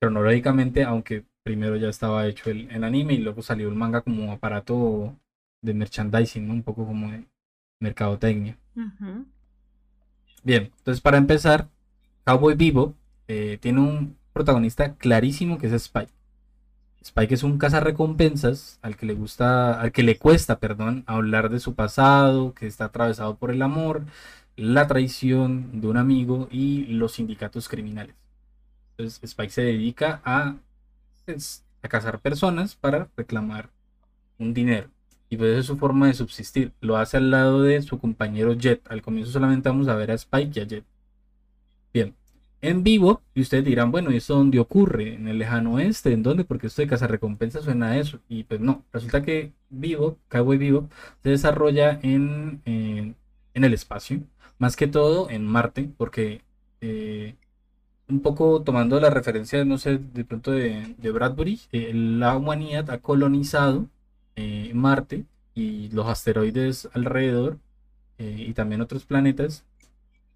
cronológicamente, 0.02 0.84
aunque 0.84 1.26
primero 1.44 1.76
ya 1.78 1.90
estaba 1.90 2.28
hecho 2.28 2.50
el, 2.50 2.84
anime 2.84 3.14
y 3.14 3.20
luego 3.20 3.44
salió 3.44 3.70
el 3.70 3.76
manga 3.76 4.02
como 4.02 4.32
aparato 4.32 5.16
de 5.62 5.74
merchandising, 5.76 6.48
¿no? 6.48 6.54
Un 6.54 6.64
poco 6.64 6.86
como 6.88 7.12
de 7.12 7.26
mercadotecnia. 7.82 8.58
Bien, 10.46 10.72
entonces 10.78 11.02
para 11.02 11.18
empezar, 11.18 11.70
Cowboy 12.24 12.54
Vivo 12.54 12.94
eh, 13.28 13.58
tiene 13.62 13.80
un 13.80 14.16
protagonista 14.32 14.94
clarísimo 14.94 15.58
que 15.58 15.66
es 15.66 15.74
Spike. 15.74 16.12
Spike 17.02 17.34
es 17.34 17.42
un 17.42 17.58
cazarrecompensas 17.58 18.78
al 18.84 18.96
que 18.96 19.08
le 19.08 19.16
gusta, 19.16 19.82
al 19.82 19.92
que 19.92 20.04
le 20.04 20.20
cuesta, 20.20 20.60
perdón, 20.60 21.04
hablar 21.08 21.50
de 21.50 21.60
su 21.60 21.74
pasado, 21.74 22.54
que 22.54 22.68
está 22.68 22.86
atravesado 22.86 23.38
por 23.38 23.50
el 23.50 23.64
amor, 23.64 24.04
la 24.56 24.86
traición 24.86 25.82
de 25.82 25.88
un 25.88 25.98
amigo 25.98 26.48
y 26.52 26.86
los 26.88 27.14
sindicatos 27.14 27.68
criminales. 27.68 28.16
Entonces 28.92 29.24
Spike 29.24 29.52
se 29.52 29.64
dedica 29.64 30.22
a, 30.26 30.58
pues, 31.26 31.66
a 31.82 31.88
cazar 31.88 32.20
personas 32.20 32.76
para 32.76 33.10
reclamar 33.18 33.72
un 34.38 34.54
dinero. 34.54 34.90
Y 35.30 35.38
pues 35.38 35.58
es 35.58 35.66
su 35.66 35.78
forma 35.78 36.08
de 36.08 36.14
subsistir. 36.14 36.72
Lo 36.82 36.98
hace 36.98 37.18
al 37.18 37.32
lado 37.32 37.62
de 37.64 37.82
su 37.82 38.00
compañero 38.00 38.54
Jet. 38.54 38.82
Al 38.90 39.02
comienzo 39.02 39.32
solamente 39.32 39.70
vamos 39.70 39.88
a 39.88 39.96
ver 39.96 40.12
a 40.12 40.16
Spike 40.16 40.60
y 40.60 40.64
a 40.64 40.68
Jet. 40.68 40.86
Bien, 41.94 42.16
en 42.62 42.84
vivo. 42.84 43.22
Y 43.34 43.42
ustedes 43.42 43.66
dirán, 43.66 43.92
bueno, 43.92 44.12
¿y 44.12 44.18
eso 44.18 44.36
dónde 44.36 44.60
ocurre? 44.60 45.16
¿En 45.16 45.28
el 45.28 45.38
lejano 45.38 45.74
oeste? 45.76 46.12
¿En 46.12 46.24
dónde? 46.24 46.44
Porque 46.44 46.68
esto 46.68 46.86
de 46.86 47.08
recompensa 47.08 47.62
suena 47.62 47.88
a 47.92 47.98
eso. 47.98 48.20
Y 48.30 48.44
pues 48.44 48.60
no, 48.62 48.84
resulta 48.92 49.22
que 49.24 49.54
Vivo, 49.70 50.18
Cowboy 50.30 50.58
Vivo, 50.58 50.90
se 51.24 51.30
desarrolla 51.30 52.00
en, 52.04 52.62
en, 52.66 53.16
el 53.54 53.74
espacio. 53.74 54.22
Más 54.58 54.76
que 54.76 54.88
todo 54.88 55.30
en 55.30 55.46
Marte, 55.46 55.90
porque 55.98 56.42
eh, 56.82 57.36
un 58.08 58.22
poco 58.22 58.62
tomando 58.64 59.00
la 59.00 59.10
referencia, 59.10 59.66
no 59.66 59.78
sé, 59.78 59.98
de 59.98 60.26
pronto 60.26 60.52
de, 60.52 60.96
Bradbury, 61.02 61.62
eh, 61.72 61.92
la 61.94 62.38
humanidad 62.38 62.90
ha 62.92 63.00
colonizado 63.00 63.88
eh, 64.36 64.72
Marte 64.74 65.26
y 65.54 65.90
los 65.90 66.08
asteroides 66.08 66.90
alrededor 66.94 67.58
y 68.18 68.54
también 68.54 68.80
otros 68.80 69.04
planetas 69.04 69.66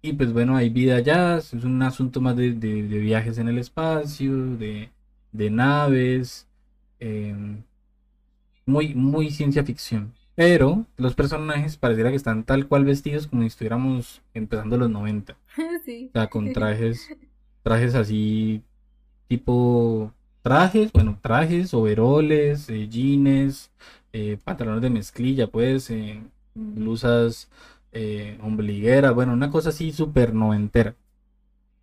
y 0.02 0.14
pues 0.14 0.32
bueno, 0.32 0.56
hay 0.56 0.70
vida 0.70 0.96
allá, 0.96 1.36
es 1.36 1.52
un 1.52 1.82
asunto 1.82 2.20
más 2.20 2.36
de, 2.36 2.50
viajes 2.52 3.36
en 3.38 3.48
el 3.48 3.58
espacio, 3.58 4.56
de, 4.56 4.90
naves, 5.32 6.46
em, 6.98 7.62
muy, 8.64 8.94
muy 8.94 9.30
ciencia 9.30 9.62
ficción. 9.64 10.14
Pero 10.34 10.86
los 10.96 11.14
personajes 11.14 11.76
pareciera 11.76 12.08
que 12.10 12.16
están 12.16 12.44
tal 12.44 12.66
cual 12.66 12.84
vestidos 12.86 13.26
como 13.26 13.42
si 13.42 13.48
estuviéramos 13.48 14.22
empezando 14.32 14.76
los 14.78 14.90
90. 14.90 15.36
Sí. 15.84 16.08
O 16.10 16.12
sea, 16.12 16.28
con 16.28 16.52
trajes, 16.54 17.08
trajes 17.62 17.94
así, 17.94 18.62
tipo 19.28 20.12
trajes, 20.42 20.92
bueno, 20.92 21.18
trajes, 21.20 21.74
overoles, 21.74 22.68
eh, 22.68 22.88
jeans, 22.88 23.70
eh, 24.12 24.38
pantalones 24.42 24.82
de 24.82 24.90
mezclilla, 24.90 25.46
pues, 25.46 25.90
eh, 25.90 26.20
blusas 26.54 27.48
eh, 27.92 28.38
ombliguera, 28.42 29.10
bueno, 29.10 29.32
una 29.32 29.50
cosa 29.50 29.70
así 29.70 29.92
súper 29.92 30.34
noventera. 30.34 30.94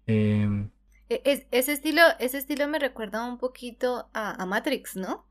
Em, 0.05 0.69
e, 1.09 1.47
ese, 1.51 1.73
estilo, 1.73 2.01
ese 2.19 2.37
estilo 2.37 2.67
me 2.67 2.79
recuerda 2.79 3.25
un 3.25 3.37
poquito 3.37 4.09
a, 4.13 4.45
Matrix, 4.45 4.95
¿no? 4.95 5.25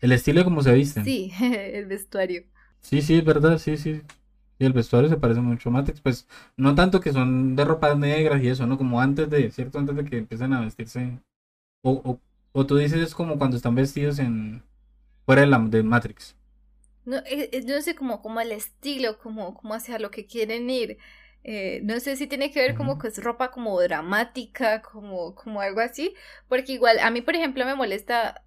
El 0.00 0.12
estilo 0.12 0.40
de 0.40 0.44
cómo 0.44 0.62
se 0.62 0.72
viste. 0.72 1.04
Sí, 1.04 1.32
el 1.40 1.86
vestuario. 1.86 2.44
Sí, 2.80 3.02
sí, 3.02 3.18
es 3.18 3.24
verdad, 3.24 3.58
sí, 3.58 3.76
sí. 3.76 4.02
Y 4.58 4.64
el 4.64 4.72
vestuario 4.72 5.08
se 5.08 5.16
parece 5.16 5.40
mucho 5.40 5.68
a 5.68 5.72
Matrix, 5.72 6.00
pues 6.00 6.28
no 6.56 6.74
tanto 6.74 7.00
que 7.00 7.12
son 7.12 7.56
de 7.56 7.64
ropas 7.64 7.96
negras 7.96 8.42
y 8.42 8.48
eso, 8.48 8.66
¿no? 8.66 8.78
Como 8.78 9.00
antes 9.00 9.28
de, 9.30 9.50
¿cierto? 9.50 9.78
Antes 9.78 9.96
de 9.96 10.04
que 10.04 10.18
empiecen 10.18 10.52
a 10.52 10.60
vestirse. 10.60 11.18
O, 11.82 11.92
o, 12.04 12.20
o 12.52 12.66
tú 12.66 12.76
dices 12.76 13.00
es 13.00 13.14
como 13.14 13.38
cuando 13.38 13.56
están 13.56 13.74
vestidos 13.74 14.18
en, 14.18 14.62
fuera 15.24 15.42
de, 15.42 15.48
la, 15.48 15.58
de 15.58 15.82
Matrix. 15.82 16.36
No, 17.04 17.16
eh, 17.18 17.50
eh, 17.52 17.62
yo 17.64 17.74
no 17.74 17.82
sé 17.82 17.94
como, 17.94 18.22
como 18.22 18.40
el 18.40 18.52
estilo, 18.52 19.18
como, 19.18 19.54
como 19.54 19.74
hacia 19.74 19.98
lo 19.98 20.10
que 20.10 20.26
quieren 20.26 20.70
ir. 20.70 20.98
Eh, 21.44 21.80
no 21.82 21.98
sé 21.98 22.14
si 22.16 22.28
tiene 22.28 22.52
que 22.52 22.60
ver 22.60 22.76
como 22.76 22.98
que 22.98 23.08
es 23.08 23.22
ropa 23.22 23.50
como 23.50 23.80
dramática, 23.80 24.80
como, 24.82 25.34
como 25.34 25.60
algo 25.60 25.80
así, 25.80 26.14
porque 26.48 26.72
igual 26.72 27.00
a 27.00 27.10
mí, 27.10 27.20
por 27.20 27.34
ejemplo, 27.34 27.64
me 27.64 27.74
molesta 27.74 28.44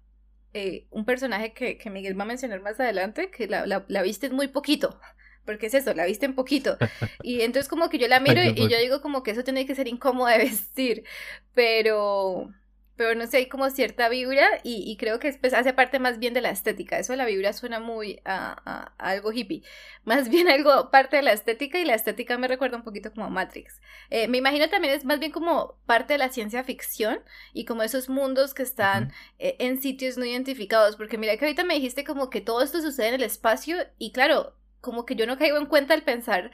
un 0.90 1.04
personaje 1.04 1.52
que, 1.52 1.76
que, 1.76 1.90
Miguel 1.90 2.18
va 2.18 2.22
a 2.24 2.26
mencionar 2.26 2.62
más 2.62 2.80
adelante, 2.80 3.30
que 3.30 3.46
la, 3.46 3.66
la, 3.66 3.84
la 3.88 4.00
viste 4.00 4.30
muy 4.30 4.48
poquito, 4.48 4.98
porque 5.44 5.66
es 5.66 5.74
eso, 5.74 5.92
la 5.92 6.06
viste 6.06 6.24
en 6.24 6.34
poquito. 6.34 6.78
Y 7.22 7.42
entonces 7.42 7.68
como 7.68 7.90
que 7.90 7.98
yo 7.98 8.08
la 8.08 8.20
miro 8.20 8.42
y, 8.42 8.54
y 8.56 8.68
yo 8.68 8.78
digo 8.78 9.02
como 9.02 9.22
que 9.22 9.32
eso 9.32 9.44
tiene 9.44 9.66
que 9.66 9.74
ser 9.74 9.86
incómodo 9.86 10.28
de 10.28 10.38
vestir, 10.38 11.04
pero 11.52 12.54
pero 12.96 13.14
no 13.14 13.26
sé, 13.26 13.38
hay 13.38 13.46
como 13.46 13.68
cierta 13.70 14.08
vibra 14.08 14.46
y, 14.62 14.96
creo 14.96 15.18
que 15.18 15.32
pues, 15.34 15.52
hace 15.52 15.72
parte 15.72 15.98
más 15.98 16.18
bien 16.18 16.34
de 16.34 16.40
la 16.40 16.50
estética. 16.50 16.98
Eso 16.98 17.12
de 17.12 17.18
la 17.18 17.26
vibra 17.26 17.52
suena 17.52 17.78
muy 17.78 18.20
a, 18.24 18.92
algo 18.98 19.32
hippie. 19.32 19.62
Más 20.04 20.28
bien 20.28 20.48
algo 20.48 20.90
parte 20.90 21.16
de 21.16 21.22
la 21.22 21.32
estética 21.32 21.78
y 21.78 21.84
la 21.84 21.94
estética 21.94 22.38
me 22.38 22.48
recuerda 22.48 22.76
un 22.76 22.84
poquito 22.84 23.12
como 23.12 23.26
a 23.26 23.28
Matrix. 23.28 23.80
Eh, 24.10 24.28
me 24.28 24.38
imagino 24.38 24.68
también 24.68 24.94
es 24.94 25.04
más 25.04 25.18
bien 25.18 25.32
como 25.32 25.78
parte 25.84 26.14
de 26.14 26.18
la 26.18 26.28
ciencia 26.28 26.62
ficción 26.62 27.20
y 27.52 27.64
como 27.64 27.82
esos 27.82 28.08
mundos 28.08 28.54
que 28.54 28.62
están 28.62 29.12
eh, 29.38 29.56
en 29.58 29.82
sitios 29.82 30.16
no 30.16 30.24
identificados. 30.24 30.96
Porque 30.96 31.18
mira 31.18 31.36
que 31.36 31.44
ahorita 31.44 31.64
me 31.64 31.74
dijiste 31.74 32.04
como 32.04 32.30
que 32.30 32.40
todo 32.40 32.62
esto 32.62 32.80
sucede 32.80 33.08
en 33.08 33.14
el 33.14 33.22
espacio 33.24 33.76
y 33.98 34.12
claro, 34.12 34.54
como 34.80 35.04
que 35.04 35.16
yo 35.16 35.26
no 35.26 35.36
caigo 35.36 35.58
en 35.58 35.66
cuenta 35.66 35.94
al 35.94 36.02
pensar 36.02 36.52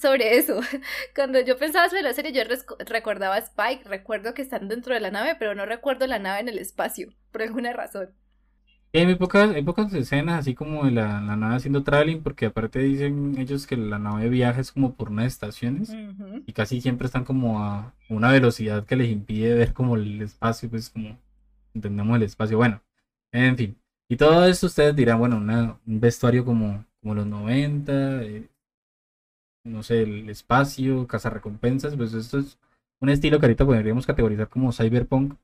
sobre 0.00 0.36
eso. 0.36 0.60
Cuando 1.14 1.40
yo 1.40 1.56
pensaba 1.58 1.88
sobre 1.88 2.02
la 2.02 2.12
serie, 2.12 2.32
yo 2.32 2.42
recordaba 2.86 3.36
a 3.36 3.38
Spike, 3.38 3.88
recuerdo 3.88 4.34
que 4.34 4.42
están 4.42 4.68
dentro 4.68 4.94
de 4.94 5.00
la 5.00 5.10
nave, 5.10 5.36
pero 5.38 5.54
no 5.54 5.66
recuerdo 5.66 6.06
la 6.06 6.18
nave 6.18 6.40
en 6.40 6.48
el 6.48 6.58
espacio, 6.58 7.12
por 7.32 7.42
alguna 7.42 7.72
razón. 7.72 8.10
Hay 8.92 9.04
muy 9.04 9.16
pocas, 9.16 9.54
hay 9.54 9.62
pocas 9.62 9.92
escenas 9.92 10.38
así 10.38 10.54
como 10.54 10.84
de 10.86 10.92
la, 10.92 11.20
nave 11.20 11.56
haciendo 11.56 11.82
traveling, 11.82 12.22
porque 12.22 12.46
aparte 12.46 12.78
dicen 12.78 13.36
ellos 13.36 13.66
que 13.66 13.76
la 13.76 13.98
nave 13.98 14.30
viaja 14.30 14.60
es 14.60 14.72
como 14.72 14.94
por 14.94 15.10
unas 15.10 15.26
estaciones 15.26 15.92
y 16.46 16.52
casi 16.54 16.80
siempre 16.80 17.06
están 17.06 17.24
como 17.24 17.62
a 17.62 17.92
una 18.08 18.32
velocidad 18.32 18.86
que 18.86 18.96
les 18.96 19.10
impide 19.10 19.54
ver 19.54 19.74
como 19.74 19.96
el 19.96 20.22
espacio, 20.22 20.70
pues 20.70 20.88
como 20.88 21.18
entendemos 21.74 22.16
el 22.16 22.22
espacio. 22.22 22.56
Bueno, 22.56 22.80
en 23.32 23.56
fin. 23.58 23.78
Y 24.08 24.16
todo 24.16 24.46
esto 24.46 24.66
ustedes 24.66 24.96
dirán, 24.96 25.18
bueno, 25.18 25.36
un 25.36 26.00
vestuario 26.00 26.44
como, 26.44 26.86
como 27.02 27.14
los 27.14 27.26
90, 27.26 28.22
no 29.66 29.82
sé, 29.82 30.02
el 30.02 30.30
espacio, 30.30 31.06
recompensas, 31.08 31.96
pues 31.96 32.14
esto 32.14 32.38
es 32.38 32.58
un 33.00 33.08
estilo 33.08 33.38
que 33.38 33.46
ahorita 33.46 33.66
podríamos 33.66 34.06
categorizar 34.06 34.48
como 34.48 34.72
cyberpunk. 34.72 35.34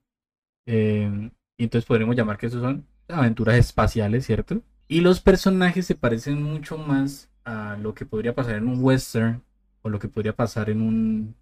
Eh, 0.66 1.30
y 1.58 1.64
entonces 1.64 1.86
podríamos 1.86 2.16
llamar 2.16 2.38
que 2.38 2.46
eso 2.46 2.60
son 2.60 2.86
aventuras 3.08 3.56
espaciales, 3.56 4.26
¿cierto? 4.26 4.62
Y 4.88 5.00
los 5.00 5.20
personajes 5.20 5.86
se 5.86 5.94
parecen 5.94 6.42
mucho 6.42 6.78
más 6.78 7.30
a 7.44 7.76
lo 7.76 7.94
que 7.94 8.06
podría 8.06 8.34
pasar 8.34 8.56
en 8.56 8.68
un 8.68 8.82
western 8.82 9.42
o 9.82 9.88
lo 9.88 9.98
que 9.98 10.08
podría 10.08 10.34
pasar 10.34 10.70
en 10.70 10.80
un 10.80 11.34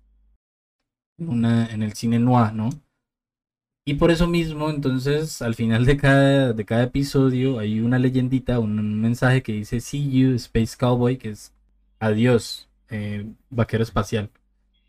en 1.18 1.82
el 1.82 1.92
cine 1.92 2.18
noir, 2.18 2.54
¿no? 2.54 2.70
Y 3.84 3.94
por 3.94 4.10
eso 4.10 4.26
mismo, 4.26 4.70
entonces, 4.70 5.42
al 5.42 5.54
final 5.54 5.84
de 5.84 5.96
cada, 5.96 6.52
de 6.52 6.64
cada 6.64 6.84
episodio 6.84 7.58
hay 7.58 7.80
una 7.80 7.98
leyendita, 7.98 8.58
un 8.58 9.00
mensaje 9.00 9.42
que 9.42 9.52
dice 9.52 9.80
See 9.80 10.10
you, 10.10 10.34
Space 10.34 10.76
Cowboy, 10.78 11.18
que 11.18 11.30
es 11.30 11.52
adiós, 11.98 12.69
eh, 12.90 13.26
vaquero 13.50 13.82
espacial. 13.82 14.30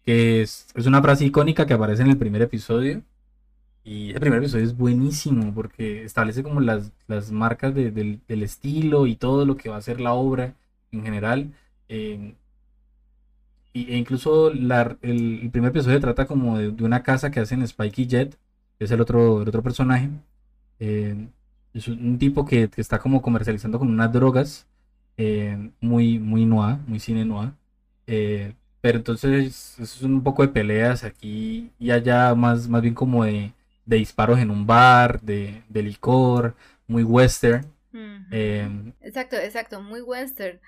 Que 0.05 0.41
es, 0.41 0.67
es, 0.75 0.85
una 0.87 1.01
frase 1.01 1.25
icónica 1.25 1.65
que 1.65 1.73
aparece 1.73 2.01
en 2.03 2.09
el 2.09 2.17
primer 2.17 2.41
episodio. 2.41 3.03
Y 3.83 4.11
el 4.11 4.19
primer 4.19 4.39
episodio 4.39 4.65
es 4.65 4.77
buenísimo 4.77 5.53
porque 5.53 6.03
establece 6.03 6.43
como 6.43 6.61
las, 6.61 6.91
las 7.07 7.31
marcas 7.31 7.73
del, 7.73 8.21
estilo 8.27 9.07
y 9.07 9.15
todo 9.15 9.45
lo 9.45 9.57
que 9.57 9.69
va 9.69 9.77
a 9.77 9.81
ser 9.81 10.01
la 10.01 10.13
obra 10.13 10.55
en 10.91 11.03
general. 11.03 11.53
Eh, 11.89 12.35
y, 13.73 13.91
e 13.93 13.97
incluso 13.97 14.49
el, 14.51 15.49
primer 15.51 15.69
episodio 15.71 15.99
trata 15.99 16.25
como 16.27 16.57
de, 16.57 16.69
una 16.83 17.03
casa 17.03 17.31
que 17.31 17.39
hacen 17.39 17.67
Spikey 17.67 18.07
Jet, 18.07 18.37
que 18.77 18.85
es 18.85 18.91
el 18.91 19.01
otro, 19.01 19.41
el 19.43 19.49
otro 19.49 19.63
personaje. 19.63 20.09
Eh, 20.79 21.27
es 21.73 21.87
un 21.87 22.17
tipo 22.19 22.45
que, 22.45 22.69
está 22.77 22.99
como 22.99 23.21
comercializando 23.21 23.79
con 23.79 23.89
unas 23.89 24.11
drogas 24.11 24.67
muy, 25.81 26.19
muy 26.19 26.45
noir, 26.45 26.77
muy 26.87 26.99
cine 26.99 27.25
noir. 27.25 27.51
Eh, 28.07 28.53
pero 28.81 28.97
entonces 28.97 29.77
es 29.79 30.01
un 30.01 30.23
poco 30.23 30.41
de 30.41 30.49
peleas 30.49 31.03
aquí 31.03 31.71
y 31.79 31.91
allá, 31.91 32.33
más, 32.35 32.67
más 32.67 32.81
bien 32.81 32.95
como 32.95 33.23
de, 33.23 33.53
disparos 33.85 34.39
en 34.39 34.49
un 34.49 34.65
bar, 34.65 35.21
de, 35.21 35.63
licor, 35.73 36.55
muy 36.87 37.03
western. 37.03 37.65
Em, 38.31 38.93
exacto, 39.01 39.35
exacto, 39.35 39.81
muy 39.81 40.01
western. 40.01 40.59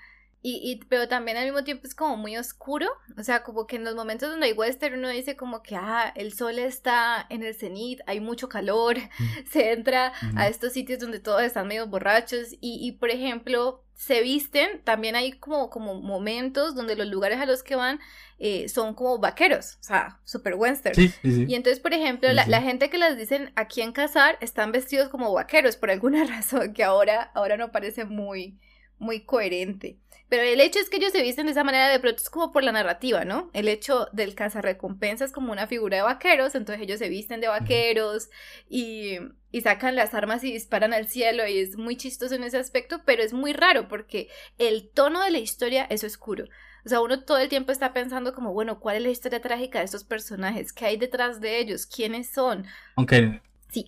Y, 0.46 0.60
y, 0.62 0.76
pero 0.90 1.08
también 1.08 1.38
al 1.38 1.46
mismo 1.46 1.64
tiempo 1.64 1.86
es 1.86 1.94
como 1.94 2.18
muy 2.18 2.36
oscuro, 2.36 2.86
o 3.16 3.22
sea, 3.22 3.42
como 3.42 3.66
que 3.66 3.76
en 3.76 3.84
los 3.84 3.94
momentos 3.94 4.28
donde 4.28 4.44
hay 4.44 4.52
western 4.52 4.98
uno 4.98 5.08
dice 5.08 5.36
como 5.36 5.62
que, 5.62 5.74
ah, 5.74 6.12
el 6.14 6.34
sol 6.34 6.58
está 6.58 7.26
en 7.30 7.42
el 7.42 7.54
cenit, 7.54 8.00
hay 8.06 8.20
mucho 8.20 8.46
calor, 8.50 8.98
se 9.50 9.72
entra 9.72 10.12
a 10.36 10.46
estos 10.46 10.74
sitios 10.74 10.98
donde 10.98 11.18
todos 11.18 11.42
están 11.42 11.66
medio 11.66 11.86
borrachos 11.86 12.52
y, 12.60 12.86
y, 12.86 12.92
por 12.92 13.08
ejemplo, 13.08 13.86
se 13.94 14.20
visten, 14.20 14.82
también 14.84 15.16
hay 15.16 15.32
como, 15.32 15.70
como 15.70 15.94
momentos 15.94 16.74
donde 16.74 16.94
los 16.94 17.06
lugares 17.06 17.40
a 17.40 17.46
los 17.46 17.62
que 17.62 17.76
van 17.76 17.98
eh, 18.38 18.68
son 18.68 18.92
como 18.92 19.16
vaqueros, 19.16 19.78
o 19.80 19.82
sea, 19.82 20.20
super 20.24 20.56
western. 20.56 21.10
Y 21.22 21.54
entonces, 21.54 21.80
por 21.80 21.94
ejemplo, 21.94 22.30
la, 22.34 22.46
la, 22.46 22.60
gente 22.60 22.90
que 22.90 22.98
las 22.98 23.16
dicen 23.16 23.50
aquí 23.56 23.80
en 23.80 23.92
Cazar 23.92 24.36
están 24.42 24.72
vestidos 24.72 25.08
como 25.08 25.32
vaqueros 25.32 25.76
por 25.78 25.90
alguna 25.90 26.24
razón 26.26 26.74
que 26.74 26.84
ahora, 26.84 27.30
ahora 27.34 27.56
no 27.56 27.72
parece 27.72 28.04
muy, 28.04 28.58
muy 28.98 29.24
coherente. 29.24 29.98
Pero 30.28 30.42
el 30.42 30.60
hecho 30.60 30.78
es 30.78 30.88
que 30.88 30.96
ellos 30.96 31.12
se 31.12 31.22
visten 31.22 31.46
de 31.46 31.52
esa 31.52 31.64
manera 31.64 31.88
de 31.88 32.00
pronto 32.00 32.22
es 32.22 32.30
como 32.30 32.52
por 32.52 32.64
la 32.64 32.72
narrativa, 32.72 33.24
¿no? 33.24 33.50
El 33.52 33.68
hecho 33.68 34.08
del 34.12 34.34
cazarrecompensas 34.34 35.32
como 35.32 35.52
una 35.52 35.66
figura 35.66 35.98
de 35.98 36.02
vaqueros, 36.02 36.54
entonces 36.54 36.82
ellos 36.82 36.98
se 36.98 37.08
visten 37.08 37.40
de 37.40 37.48
vaqueros 37.48 38.30
y, 38.68 39.18
y 39.52 39.60
sacan 39.60 39.96
las 39.96 40.14
armas 40.14 40.42
y 40.42 40.52
disparan 40.52 40.92
al 40.94 41.08
cielo 41.08 41.46
y 41.46 41.58
es 41.58 41.76
muy 41.76 41.96
chistoso 41.96 42.34
en 42.34 42.44
ese 42.44 42.58
aspecto, 42.58 43.02
pero 43.04 43.22
es 43.22 43.32
muy 43.32 43.52
raro 43.52 43.86
porque 43.86 44.28
el 44.58 44.90
tono 44.90 45.22
de 45.22 45.30
la 45.30 45.38
historia 45.38 45.86
es 45.90 46.02
oscuro. 46.04 46.46
O 46.84 46.88
sea, 46.88 47.00
uno 47.00 47.24
todo 47.24 47.38
el 47.38 47.48
tiempo 47.48 47.72
está 47.72 47.92
pensando 47.92 48.34
como, 48.34 48.52
bueno, 48.52 48.78
¿cuál 48.78 48.96
es 48.96 49.02
la 49.02 49.08
historia 49.08 49.40
trágica 49.40 49.78
de 49.78 49.86
estos 49.86 50.04
personajes? 50.04 50.72
¿Qué 50.72 50.84
hay 50.84 50.96
detrás 50.96 51.40
de 51.40 51.58
ellos? 51.58 51.86
¿Quiénes 51.86 52.30
son? 52.30 52.66
Aunque 52.96 53.40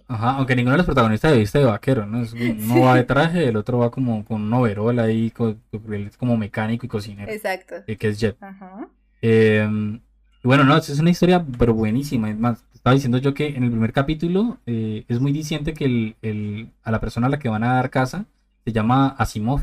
Ajá, 0.08 0.32
aunque 0.32 0.56
ninguno 0.56 0.72
de 0.72 0.78
los 0.78 0.86
protagonistas 0.86 1.32
de 1.32 1.38
viste 1.38 1.58
de 1.58 1.64
vaquero, 1.64 2.06
¿no? 2.06 2.22
Uno 2.32 2.80
va 2.80 2.96
de 2.96 3.04
traje, 3.04 3.48
el 3.48 3.56
otro 3.56 3.78
va 3.78 3.90
como 3.90 4.24
con 4.24 4.42
un 4.42 4.52
overol 4.52 4.98
ahí, 4.98 5.30
como 5.30 6.36
mecánico 6.36 6.86
y 6.86 6.88
cocinero. 6.88 7.30
Exacto. 7.30 7.76
Eh, 7.86 7.96
que 7.96 8.08
es 8.08 8.18
Jet. 8.18 8.36
Ajá. 8.42 8.88
Em, 9.22 10.00
bueno, 10.42 10.64
no, 10.64 10.76
es 10.76 10.98
una 10.98 11.10
historia 11.10 11.44
pero 11.58 11.74
buenísima. 11.74 12.30
Es 12.30 12.38
más, 12.38 12.64
estaba 12.74 12.94
diciendo 12.94 13.18
yo 13.18 13.34
que 13.34 13.48
en 13.48 13.64
el 13.64 13.70
primer 13.70 13.92
capítulo 13.92 14.58
eh, 14.66 15.04
es 15.08 15.20
muy 15.20 15.32
diciente 15.32 15.74
que 15.74 15.84
el, 15.84 16.16
el, 16.22 16.70
a 16.84 16.90
la 16.90 17.00
persona 17.00 17.26
a 17.26 17.30
la 17.30 17.38
que 17.38 17.48
van 17.48 17.64
a 17.64 17.74
dar 17.74 17.90
casa 17.90 18.26
se 18.64 18.72
llama 18.72 19.08
Asimov. 19.18 19.62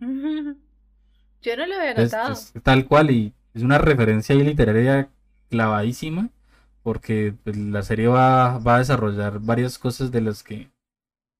Yo 1.42 1.56
no 1.56 1.66
lo 1.66 1.74
había 1.74 1.94
notado. 1.94 2.36
tal 2.62 2.86
cual, 2.86 3.10
y 3.10 3.32
es 3.52 3.62
una 3.62 3.78
referencia 3.78 4.34
ahí 4.34 4.44
literaria 4.44 5.08
clavadísima 5.50 6.28
porque 6.82 7.34
pues, 7.44 7.56
la 7.56 7.82
serie 7.82 8.08
va, 8.08 8.58
va, 8.58 8.76
a 8.76 8.78
desarrollar 8.78 9.40
varias 9.40 9.78
cosas 9.78 10.10
de 10.10 10.20
las 10.20 10.42
que 10.42 10.70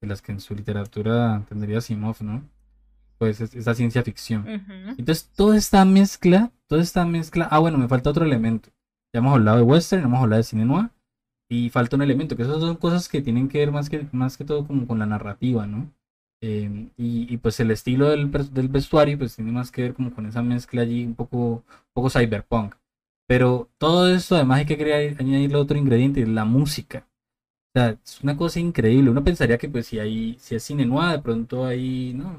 de 0.01 0.09
las 0.09 0.21
que 0.21 0.33
en 0.33 0.41
su 0.41 0.55
literatura 0.55 1.45
tendría 1.49 1.81
Simov, 1.81 2.17
¿no? 2.23 2.43
Pues 3.19 3.41
esa 3.41 3.75
ciencia 3.75 4.03
ficción. 4.03 4.45
Entonces, 4.99 5.31
toda 5.37 5.57
esta 5.57 5.85
mezcla, 5.85 6.51
toda 6.67 6.83
esta 6.83 7.05
mezcla, 7.07 7.47
ah, 7.51 7.61
bueno, 7.61 7.79
me 7.79 7.87
falta 7.87 8.11
otro 8.11 8.25
elemento. 8.25 8.71
Ya 9.15 9.19
hemos 9.19 9.35
hablado 9.35 9.59
de 9.59 9.63
western, 9.63 10.03
hemos 10.03 10.21
hablado 10.21 10.39
de 10.39 10.45
cine 10.45 10.65
noir, 10.65 10.91
y 11.49 11.71
falta 11.71 11.95
un 11.95 12.03
elemento, 12.03 12.37
que 12.37 12.43
esas 12.43 12.61
son 12.61 12.77
cosas 12.77 13.09
que 13.09 13.23
tienen 13.23 13.49
que 13.49 13.59
ver 13.59 13.71
más 13.71 13.89
que, 13.89 14.09
más 14.11 14.37
que 14.37 14.45
todo 14.45 14.67
como 14.67 14.89
con 14.89 14.99
la 14.99 15.07
narrativa, 15.07 15.67
¿no? 15.67 15.93
Y, 16.41 16.89
y, 16.97 17.37
pues 17.37 17.61
el 17.61 17.71
estilo 17.71 18.09
del, 18.09 18.29
del, 18.53 18.67
vestuario 18.67 19.17
pues 19.17 19.37
tiene 19.37 19.53
más 19.53 19.71
que 19.71 19.83
ver 19.83 19.95
como 19.95 20.13
con 20.13 20.27
esa 20.27 20.43
mezcla 20.43 20.83
allí 20.83 21.05
un 21.05 21.15
poco, 21.15 21.39
un 21.39 21.93
poco 21.93 22.11
cyberpunk. 22.11 22.75
Pero 23.33 23.71
todo 23.79 24.15
eso, 24.15 24.35
además 24.35 24.59
hay 24.59 24.67
que 24.67 24.77
querer 24.77 25.17
añadirle 25.19 25.57
otro 25.57 25.79
ingrediente, 25.79 26.27
la 26.27 26.45
música. 26.45 27.09
O 27.75 27.81
sea, 27.81 27.99
es 28.05 28.21
una 28.23 28.37
cosa 28.37 28.61
increíble. 28.61 29.09
Uno 29.09 29.25
pensaría 29.25 29.57
que 29.57 29.71
pues 29.71 29.87
si 29.87 29.99
hay, 29.99 30.37
si 30.39 30.55
es 30.55 30.63
cine 30.63 30.85
noir, 30.85 31.13
de 31.13 31.23
pronto 31.23 31.65
hay, 31.65 32.13
¿no? 32.13 32.37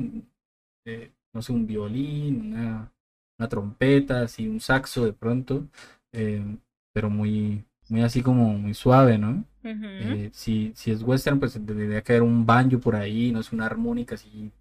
Eh, 0.86 1.12
no 1.34 1.42
sé, 1.42 1.52
un 1.52 1.66
violín, 1.66 2.54
una, 2.54 2.94
una, 3.40 3.50
trompeta, 3.50 4.22
así, 4.22 4.48
un 4.48 4.60
saxo 4.60 5.04
de 5.04 5.14
pronto, 5.14 5.68
eh, 6.12 6.46
pero 6.94 7.10
muy, 7.10 7.66
muy 7.90 8.02
así 8.02 8.22
como 8.22 8.54
muy 8.54 8.76
suave, 8.76 9.18
¿no? 9.18 9.44
Eh, 9.64 10.30
si, 10.32 10.74
si 10.76 10.92
es 10.92 11.02
western, 11.02 11.40
pues 11.40 11.54
tendría 11.54 12.04
que 12.04 12.12
haber 12.12 12.22
un 12.22 12.46
banjo 12.46 12.80
por 12.80 12.96
ahí, 12.96 13.32
no 13.32 13.40
es 13.40 13.52
una 13.52 13.66
armónica 13.66 14.14
así 14.14 14.52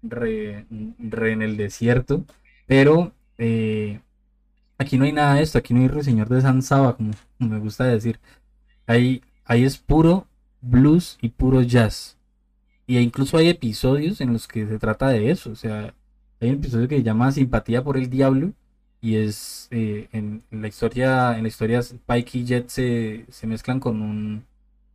re, 0.00 0.64
re 1.00 1.32
en 1.32 1.42
el 1.42 1.56
desierto, 1.56 2.24
pero 2.68 3.12
Aquí 4.80 4.96
no 4.96 5.04
hay 5.04 5.12
nada 5.12 5.34
de 5.34 5.42
esto, 5.42 5.58
aquí 5.58 5.74
no 5.74 5.80
hay 5.80 5.88
Ruiseñor 5.88 6.30
de 6.30 6.40
San 6.40 6.62
Saba, 6.62 6.96
como, 6.96 7.10
me 7.38 7.58
gusta 7.58 7.84
decir. 7.84 8.18
Ahí, 8.86 9.22
ahí 9.44 9.64
es 9.64 9.76
puro 9.76 10.26
blues 10.62 11.18
y 11.20 11.28
puro 11.28 11.60
jazz. 11.60 12.16
y 12.86 12.96
incluso 12.98 13.36
hay 13.36 13.50
episodios 13.50 14.22
en 14.22 14.32
los 14.32 14.48
que 14.48 14.66
se 14.66 14.78
trata 14.78 15.08
de 15.10 15.30
eso. 15.30 15.50
O 15.50 15.54
sea, 15.54 15.94
hay 16.40 16.48
un 16.48 16.54
episodio 16.56 16.88
que 16.88 16.96
se 16.96 17.02
llama 17.02 17.30
Simpatía 17.30 17.84
por 17.84 17.98
el 17.98 18.08
Diablo. 18.08 18.54
Y 19.02 19.16
es 19.16 19.68
eh, 19.70 20.08
en, 20.12 20.44
la 20.50 20.68
historia, 20.68 21.36
en 21.36 21.42
la 21.42 21.48
historia 21.48 21.80
Spike 21.80 22.38
y 22.38 22.44
Jet 22.46 22.68
se, 22.70 23.26
se 23.28 23.46
mezclan 23.46 23.80
con 23.80 24.00
un, 24.00 24.46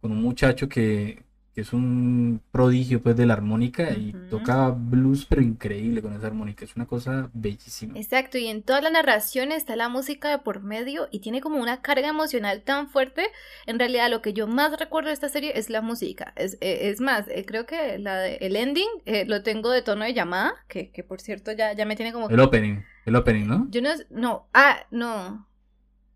con 0.02 0.12
un 0.12 0.21
muchacho 0.21 0.67
que, 0.67 1.25
que 1.56 1.62
es 1.62 1.72
un 1.72 2.41
prodigio 2.52 3.02
pues 3.02 3.15
de 3.15 3.26
la 3.26 3.34
armónica 3.34 3.91
y 3.91 4.13
toca 4.30 4.72
blues 4.72 5.26
pero 5.26 5.41
increíble 5.41 6.02
con 6.02 6.13
esa 6.13 6.28
armónica, 6.28 6.65
es 6.65 6.76
una 6.76 6.86
cosa 6.86 7.30
bellísima. 7.34 7.98
Exacto, 7.98 8.38
y 8.38 8.48
en 8.48 8.62
toda 8.62 8.82
la 8.82 8.89
narración 8.89 9.54
está 9.54 9.78
la 9.78 9.88
música 9.88 10.30
de 10.30 10.39
por 10.39 10.63
medio 10.63 11.08
y 11.12 11.20
tiene 11.20 11.39
como 11.39 11.62
una 11.62 11.82
carga 11.82 12.10
emocional 12.10 12.62
tan 12.63 12.89
fuerte, 12.89 13.28
en 13.68 13.80
realidad 13.80 14.10
lo 14.10 14.22
que 14.22 14.34
yo 14.34 14.48
más 14.48 14.78
recuerdo 14.78 15.08
de 15.08 15.13
esta 15.13 15.30
serie 15.30 15.58
es 15.58 15.70
la 15.70 15.80
música, 15.80 16.34
es, 16.36 16.58
e, 16.60 16.89
es 16.89 17.00
más, 17.00 17.26
eh, 17.30 17.46
creo 17.48 17.65
que 17.65 18.00
la 18.00 18.18
de, 18.18 18.36
el 18.41 18.58
ending 18.58 18.89
eh, 19.06 19.24
lo 19.26 19.41
tengo 19.41 19.72
de 19.72 19.82
tono 19.82 20.04
de 20.04 20.13
llamada, 20.13 20.56
que, 20.68 20.91
que 20.91 21.06
por 21.06 21.22
cierto 21.22 21.54
ya, 21.54 21.72
ya 21.72 21.86
me 21.86 21.96
tiene 21.96 22.12
como... 22.12 22.30
El 22.30 22.39
opening, 22.41 22.82
el 23.06 23.15
opening, 23.15 23.48
¿no? 23.48 23.68
Yo 23.70 23.82
no, 23.82 23.91
no, 24.10 24.50
ah, 24.54 24.80
no, 24.91 25.48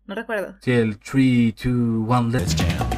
no 0.04 0.14
recuerdo. 0.14 0.56
Sí, 0.60 0.72
el 0.72 0.98
3, 0.98 1.54
2, 1.64 1.64
1, 1.64 2.28
let's 2.28 2.54
jam. 2.56 2.89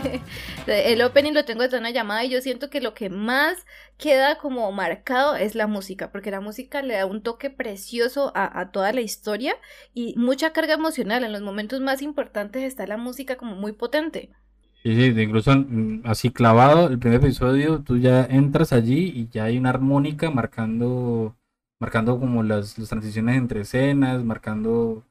el 0.66 1.02
opening 1.02 1.32
lo 1.32 1.44
tengo 1.44 1.66
de 1.66 1.78
una 1.78 1.90
llamada 1.90 2.24
y 2.24 2.30
yo 2.30 2.40
siento 2.40 2.70
que 2.70 2.80
lo 2.80 2.94
que 2.94 3.10
más 3.10 3.64
queda 3.98 4.38
como 4.38 4.70
marcado 4.72 5.36
es 5.36 5.54
la 5.54 5.66
música, 5.66 6.10
porque 6.10 6.30
la 6.30 6.40
música 6.40 6.82
le 6.82 6.94
da 6.94 7.06
un 7.06 7.22
toque 7.22 7.50
precioso 7.50 8.32
a, 8.34 8.70
toda 8.70 8.92
la 8.92 9.00
historia 9.00 9.56
y 9.94 10.14
mucha 10.16 10.52
carga 10.52 10.74
emocional. 10.74 11.24
En 11.24 11.32
los 11.32 11.42
momentos 11.42 11.80
más 11.80 12.02
importantes 12.02 12.62
está 12.62 12.86
la 12.86 12.96
música 12.96 13.36
como 13.36 13.56
muy 13.56 13.72
potente. 13.72 14.30
Sí, 14.82 14.94
sí, 14.94 15.20
incluso 15.20 15.52
así 16.04 16.30
clavado, 16.30 16.88
el 16.88 16.98
primer 16.98 17.20
episodio, 17.20 17.82
tú 17.82 17.98
ya 17.98 18.24
entras 18.24 18.72
allí 18.72 19.12
y 19.14 19.28
ya 19.28 19.44
hay 19.44 19.58
una 19.58 19.70
armónica 19.70 20.30
marcando, 20.30 21.36
marcando 21.80 22.20
como 22.20 22.42
las 22.42 22.74
transiciones 22.74 23.36
entre 23.36 23.62
escenas, 23.62 24.22
marcando 24.22 25.04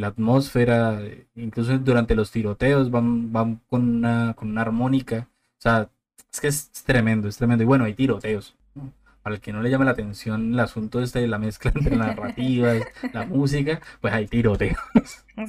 la 0.00 0.08
atmósfera, 0.08 1.00
incluso 1.34 1.78
durante 1.78 2.14
los 2.14 2.30
tiroteos 2.30 2.90
van, 2.90 3.32
van 3.32 3.60
con, 3.68 3.88
una, 3.96 4.34
con 4.34 4.50
una 4.50 4.62
armónica. 4.62 5.28
O 5.58 5.62
sea, 5.62 5.90
es 6.32 6.40
que 6.40 6.48
es, 6.48 6.70
tremendo, 6.84 7.28
es 7.28 7.36
tremendo. 7.36 7.62
Y 7.62 7.66
bueno, 7.66 7.84
hay 7.84 7.94
tiroteos. 7.94 8.56
Para 9.22 9.36
el 9.36 9.40
que 9.40 9.52
no 9.52 9.62
le 9.62 9.70
llame 9.70 9.84
la 9.84 9.92
atención 9.92 10.54
el 10.54 10.60
asunto 10.60 11.00
este 11.00 11.20
de 11.20 11.28
la 11.28 11.38
mezcla 11.38 11.70
entre 11.74 11.96
narrativas, 11.96 12.82
la 13.12 13.26
música, 13.26 13.80
pues 14.00 14.12
hay 14.12 14.26
tiroteos. 14.26 14.78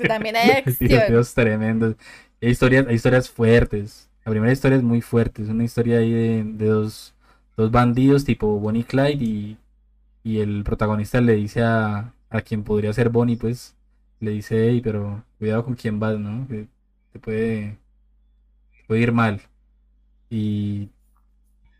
También 0.08 0.36
hay 0.38 0.51
acción. 0.51 0.89
tiroteos 0.89 1.34
tremendos. 1.34 1.95
Hay 2.41 2.49
historias, 2.49 2.86
hay 2.88 2.95
historias 2.95 3.29
fuertes. 3.29 4.10
La 4.25 4.32
primera 4.32 4.53
historia 4.53 4.77
es 4.77 4.84
muy 4.84 5.01
fuerte. 5.01 5.41
Es 5.43 5.49
una 5.49 5.63
historia 5.63 5.99
ahí 5.99 6.12
de, 6.12 6.43
de 6.43 6.65
dos, 6.67 7.15
dos 7.58 7.71
bandidos 7.71 8.25
tipo 8.25 8.60
Bonnie 8.60 8.82
y 8.82 8.84
Clyde 8.84 9.23
y, 9.23 9.58
y 10.23 10.39
el 10.39 10.63
protagonista 10.63 11.21
le 11.21 11.34
dice 11.36 11.62
a, 11.63 12.13
a 12.29 12.41
quien 12.41 12.63
podría 12.63 12.93
ser 12.93 13.10
Bonnie, 13.10 13.38
pues, 13.38 13.75
le 14.24 14.32
dice, 14.32 14.70
hey, 14.70 14.82
pero 14.84 15.24
cuidado 15.40 15.66
con 15.66 15.76
quién 15.76 16.00
vas, 16.00 16.20
¿no? 16.20 16.48
Que 16.48 16.68
te 17.12 17.20
puede, 17.20 17.78
puede 18.88 19.02
ir 19.02 19.12
mal. 19.12 19.42
Y, 20.30 20.90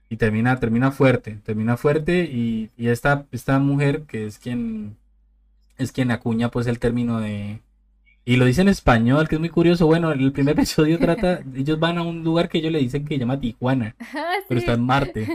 y 0.10 0.18
termina, 0.18 0.60
termina 0.60 0.92
fuerte, 0.92 1.40
termina 1.44 1.78
fuerte 1.78 2.26
y, 2.26 2.72
y 2.78 2.90
esta, 2.90 3.26
esta 3.32 3.60
mujer 3.60 4.04
que 4.04 4.28
es 4.28 4.40
quien 4.40 4.98
es 5.78 5.92
quien 5.92 6.12
acuña 6.12 6.52
pues 6.52 6.68
el 6.68 6.80
término 6.80 7.20
de 7.20 7.62
y 8.26 8.38
lo 8.38 8.46
dice 8.46 8.62
en 8.62 8.70
español, 8.70 9.28
que 9.28 9.36
es 9.36 9.40
muy 9.40 9.50
curioso. 9.50 9.86
Bueno, 9.86 10.12
el 10.12 10.32
primer 10.32 10.54
episodio 10.58 10.98
trata, 10.98 11.44
ellos 11.56 11.80
van 11.80 11.98
a 11.98 12.04
un 12.04 12.24
lugar 12.24 12.50
que 12.50 12.60
ellos 12.60 12.72
le 12.72 12.80
dicen 12.80 13.06
que 13.06 13.16
se 13.16 13.20
llama 13.20 13.40
Tijuana, 13.40 13.96
ah, 14.00 14.36
pero 14.48 14.60
está 14.60 14.74
en 14.74 14.82
Marte. 14.82 15.28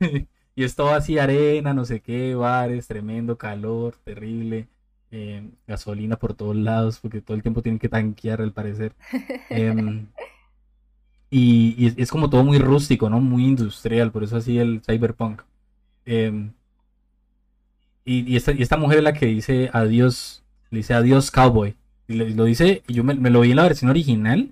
y 0.54 0.64
es 0.64 0.74
todo 0.74 0.90
así 0.90 1.18
arena, 1.18 1.72
no 1.72 1.84
sé 1.84 2.00
qué, 2.00 2.34
bares, 2.34 2.86
tremendo 2.86 3.38
calor, 3.38 3.96
terrible. 4.04 4.68
Eh, 5.10 5.42
gasolina 5.66 6.16
por 6.16 6.34
todos 6.34 6.54
lados, 6.54 6.98
porque 7.00 7.22
todo 7.22 7.34
el 7.34 7.42
tiempo 7.42 7.62
tienen 7.62 7.78
que 7.78 7.88
tanquear 7.88 8.42
al 8.42 8.52
parecer. 8.52 8.92
Em, 9.50 10.06
y, 11.30 11.94
es 12.00 12.10
como 12.10 12.28
todo 12.28 12.44
muy 12.44 12.58
rústico, 12.58 13.08
¿no? 13.08 13.20
Muy 13.20 13.44
industrial, 13.44 14.12
por 14.12 14.24
eso 14.24 14.36
así 14.36 14.58
el 14.58 14.82
cyberpunk. 14.84 15.42
Em, 16.04 16.52
y, 18.04 18.36
esta, 18.36 18.76
mujer 18.76 18.98
es 18.98 19.04
la 19.04 19.12
que 19.14 19.26
dice 19.26 19.70
adiós, 19.72 20.42
le 20.70 20.78
dice 20.78 20.94
adiós 20.94 21.30
cowboy. 21.30 21.74
Y 22.06 22.14
lo 22.14 22.44
dice, 22.44 22.82
y 22.86 22.94
yo 22.94 23.04
me, 23.04 23.14
lo 23.14 23.40
vi 23.40 23.50
en 23.50 23.56
la 23.56 23.64
versión 23.64 23.90
original 23.90 24.48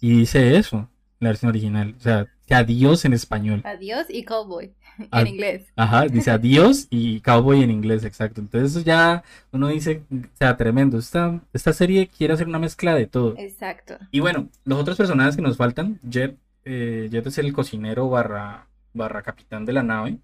y 0.00 0.18
dice 0.18 0.56
eso, 0.56 0.90
la 1.20 1.30
versión 1.30 1.48
original. 1.48 1.94
O 1.96 2.00
sea, 2.00 2.26
adiós 2.50 3.04
en 3.06 3.14
español. 3.14 3.62
Adiós 3.64 4.06
y 4.10 4.24
cowboy. 4.24 4.72
en 5.12 5.26
inglés. 5.26 5.66
Ajá, 5.76 6.06
dice 6.06 6.30
adiós 6.30 6.86
y 6.90 7.20
cowboy 7.20 7.62
en 7.62 7.70
inglés, 7.70 8.04
exacto. 8.04 8.40
Entonces 8.40 8.84
ya 8.84 9.22
uno 9.52 9.68
dice, 9.68 10.02
o 10.12 10.36
sea, 10.36 10.56
tremendo. 10.56 10.98
Esta, 10.98 11.40
esta 11.52 11.72
serie 11.72 12.08
quiere 12.08 12.34
hacer 12.34 12.46
una 12.48 12.58
mezcla 12.58 12.94
de 12.94 13.06
todo. 13.06 13.34
Exacto. 13.38 13.96
Y 14.10 14.20
bueno, 14.20 14.48
los 14.64 14.78
otros 14.78 14.96
personajes 14.96 15.36
que 15.36 15.42
nos 15.42 15.56
faltan, 15.56 15.98
Jet, 16.02 16.36
eh, 16.64 17.08
Jet 17.10 17.26
es 17.26 17.38
el 17.38 17.52
cocinero 17.52 18.08
barra, 18.08 18.66
barra 18.94 19.22
capitán 19.22 19.64
de 19.64 19.72
la 19.72 19.82
nave. 19.82 20.18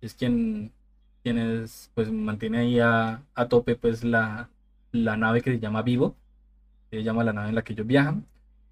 Es 0.00 0.14
quien, 0.14 0.72
quien 1.22 1.38
es, 1.38 1.90
pues 1.94 2.10
mantiene 2.10 2.58
ahí 2.58 2.80
a, 2.80 3.22
a 3.34 3.48
tope 3.48 3.76
pues 3.76 4.04
la, 4.04 4.48
la 4.92 5.16
nave 5.16 5.42
que 5.42 5.52
se 5.52 5.60
llama 5.60 5.82
Vivo. 5.82 6.16
Se 6.90 7.02
llama 7.02 7.24
la 7.24 7.32
nave 7.32 7.50
en 7.50 7.54
la 7.54 7.62
que 7.62 7.72
ellos 7.72 7.86
viajan. 7.86 8.26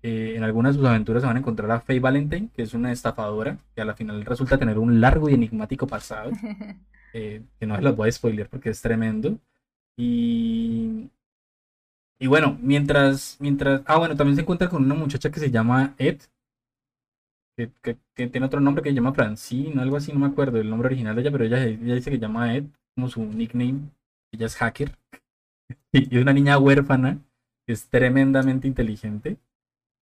Eh, 0.09 0.37
en 0.37 0.43
algunas 0.43 0.75
de 0.75 0.79
sus 0.79 0.89
aventuras 0.89 1.21
se 1.23 1.27
van 1.27 1.37
a 1.37 1.41
encontrar 1.41 1.71
a 1.71 1.81
Faye 1.81 2.01
Valentine, 2.01 2.49
que 2.55 2.63
es 2.63 2.73
una 2.73 2.91
estafadora, 2.91 3.59
que 3.75 3.83
a 3.83 3.85
la 3.85 3.95
final 3.95 4.25
resulta 4.25 4.57
tener 4.57 4.79
un 4.79 5.03
largo 5.03 5.29
y 5.29 5.35
enigmático 5.35 5.87
pasado, 5.87 6.31
eh, 7.13 7.43
que 7.61 7.67
no 7.67 7.77
se 7.77 7.83
los 7.83 7.95
voy 7.95 8.09
a 8.09 8.13
spoiler 8.13 8.49
porque 8.49 8.71
es 8.71 8.81
tremendo. 8.81 9.39
Y, 9.99 11.11
y 12.19 12.27
bueno, 12.27 12.57
mientras, 12.63 13.37
mientras... 13.39 13.83
Ah, 13.85 13.99
bueno, 13.99 14.17
también 14.17 14.37
se 14.37 14.43
encuentra 14.43 14.71
con 14.71 14.83
una 14.83 14.95
muchacha 14.95 15.31
que 15.31 15.41
se 15.41 15.51
llama 15.51 15.95
Ed, 15.99 16.21
que, 17.57 17.95
tiene 18.15 18.47
otro 18.47 18.61
nombre 18.61 18.83
que 18.83 18.89
se 18.89 18.95
llama 18.95 19.13
Francine, 19.13 19.83
algo 19.83 19.97
así, 19.97 20.13
no 20.13 20.21
me 20.21 20.27
acuerdo 20.29 20.59
el 20.59 20.71
nombre 20.71 20.87
original 20.87 21.17
de 21.17 21.23
ella, 21.23 21.33
pero 21.33 21.45
ella, 21.45 21.63
ella 21.65 21.95
dice 21.97 22.11
que 22.11 22.17
se 22.17 22.23
llama 22.23 22.55
Ed, 22.55 22.65
como 22.95 23.09
su 23.11 23.25
nickname. 23.25 23.91
Ella 24.33 24.47
es 24.47 24.57
hacker. 24.57 24.97
y 25.93 26.17
es 26.17 26.23
una 26.23 26.33
niña 26.33 26.59
huérfana, 26.59 27.19
que 27.67 27.75
es 27.75 27.89
tremendamente 27.91 28.67
inteligente. 28.69 29.39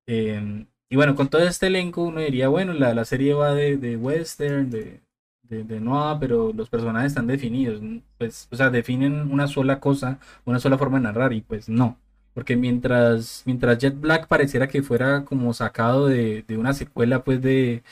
Em, 0.06 0.66
y 0.88 0.96
bueno, 0.96 1.14
con 1.16 1.28
todo 1.28 1.42
este 1.42 1.66
elenco 1.66 2.02
uno 2.02 2.20
diría, 2.20 2.48
bueno, 2.48 2.72
la, 2.72 2.94
la 2.94 3.04
serie 3.04 3.34
va 3.34 3.54
de, 3.54 3.76
de 3.76 3.96
western, 3.96 4.70
de, 4.70 5.00
de, 5.42 5.64
de, 5.64 5.80
pero 6.20 6.52
los 6.52 6.68
personajes 6.70 7.08
están 7.12 7.26
definidos, 7.26 7.80
pues, 8.18 8.48
o 8.50 8.56
sea, 8.56 8.70
definen 8.70 9.30
una 9.32 9.46
sola 9.48 9.80
cosa, 9.80 10.18
una 10.44 10.58
sola 10.60 10.78
forma 10.78 10.98
de 10.98 11.04
narrar, 11.04 11.32
y 11.32 11.40
pues 11.40 11.68
no. 11.68 11.98
Porque 12.34 12.56
mientras, 12.56 13.42
mientras 13.46 13.78
Jet 13.78 13.98
Black 13.98 14.28
pareciera 14.28 14.68
que 14.68 14.82
fuera 14.82 15.24
como 15.24 15.52
sacado 15.54 16.06
de, 16.06 16.44
de 16.46 16.58
una 16.58 16.74
secuela 16.74 17.24
pues 17.24 17.40
de, 17.40 17.82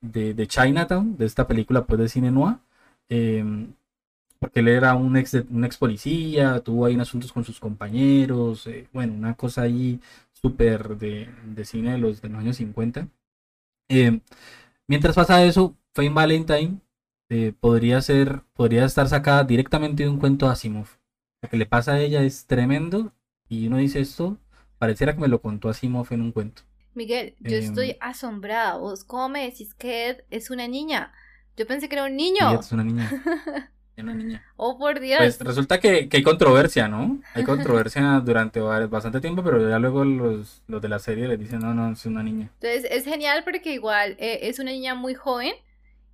de, 0.00 0.34
de, 0.34 0.46
Chinatown, 0.46 1.16
de 1.16 1.24
esta 1.26 1.46
película 1.46 1.86
pues 1.86 1.98
de 2.00 2.08
cine 2.08 2.30
noir, 2.30 2.56
em, 3.08 3.72
porque 4.38 4.60
él 4.60 4.68
era 4.68 4.94
un 4.94 5.16
ex, 5.16 5.34
un 5.50 5.64
ex 5.64 5.76
policía, 5.78 6.60
tuvo 6.60 6.86
ahí 6.86 6.98
asuntos 7.00 7.32
con 7.32 7.44
sus 7.44 7.60
compañeros, 7.60 8.66
eh, 8.66 8.88
bueno, 8.92 9.14
una 9.14 9.34
cosa 9.34 9.62
ahí 9.62 10.00
súper 10.44 10.98
de, 10.98 11.30
de, 11.46 11.64
cine 11.64 11.92
de 11.92 11.98
los, 11.98 12.20
de 12.20 12.28
los 12.28 12.38
años 12.38 12.56
50. 12.58 13.08
Eh, 13.88 14.20
mientras 14.86 15.14
pasa 15.14 15.42
eso, 15.42 15.74
Fame 15.94 16.10
Valentine 16.10 16.80
eh, 17.30 17.54
podría 17.58 18.02
ser, 18.02 18.42
podría 18.52 18.84
estar 18.84 19.08
sacada 19.08 19.44
directamente 19.44 20.02
de 20.02 20.10
un 20.10 20.18
cuento 20.18 20.44
de 20.44 20.52
Asimov. 20.52 20.88
Lo 21.40 21.48
que 21.48 21.56
le 21.56 21.64
pasa 21.64 21.94
a 21.94 22.00
ella 22.00 22.22
es 22.22 22.46
tremendo 22.46 23.14
y 23.48 23.68
uno 23.68 23.78
dice 23.78 24.00
esto, 24.00 24.36
pareciera 24.76 25.14
que 25.14 25.20
me 25.20 25.28
lo 25.28 25.40
contó 25.40 25.70
Asimov 25.70 26.08
en 26.10 26.20
un 26.20 26.32
cuento. 26.32 26.62
Miguel, 26.92 27.36
yo 27.40 27.56
estoy 27.56 27.92
em, 27.92 27.96
asombrada. 28.00 28.76
¿Vos 28.76 29.02
cómo 29.04 29.30
me 29.30 29.44
decís 29.44 29.74
que 29.74 30.10
Ed 30.10 30.16
es 30.28 30.50
una 30.50 30.68
niña? 30.68 31.14
Yo 31.56 31.66
pensé 31.66 31.88
que 31.88 31.96
era 31.96 32.04
un 32.04 32.16
niño. 32.16 32.60
es 32.60 32.70
una 32.70 32.84
niña. 32.84 33.10
una 34.02 34.14
niña. 34.14 34.44
Oh, 34.56 34.78
por 34.78 35.00
Dios. 35.00 35.18
Pues 35.18 35.40
resulta 35.40 35.78
que, 35.78 36.08
hay 36.10 36.22
controversia, 36.22 36.88
¿no? 36.88 37.20
Hay 37.34 37.44
controversia 37.44 38.20
durante 38.24 38.60
bastante 38.60 39.20
tiempo, 39.20 39.42
pero 39.44 39.68
ya 39.68 39.78
luego 39.78 40.04
los, 40.04 40.62
los 40.66 40.82
de 40.82 40.88
la 40.88 40.98
serie 40.98 41.28
le 41.28 41.36
dicen, 41.36 41.60
no, 41.60 41.74
no, 41.74 41.92
es 41.92 42.04
una 42.06 42.22
niña. 42.22 42.50
Entonces 42.60 42.86
es 42.90 43.04
genial 43.04 43.42
porque 43.44 43.72
igual 43.72 44.16
eh, 44.18 44.40
es 44.42 44.58
una 44.58 44.72
niña 44.72 44.94
muy 44.94 45.14
joven 45.14 45.54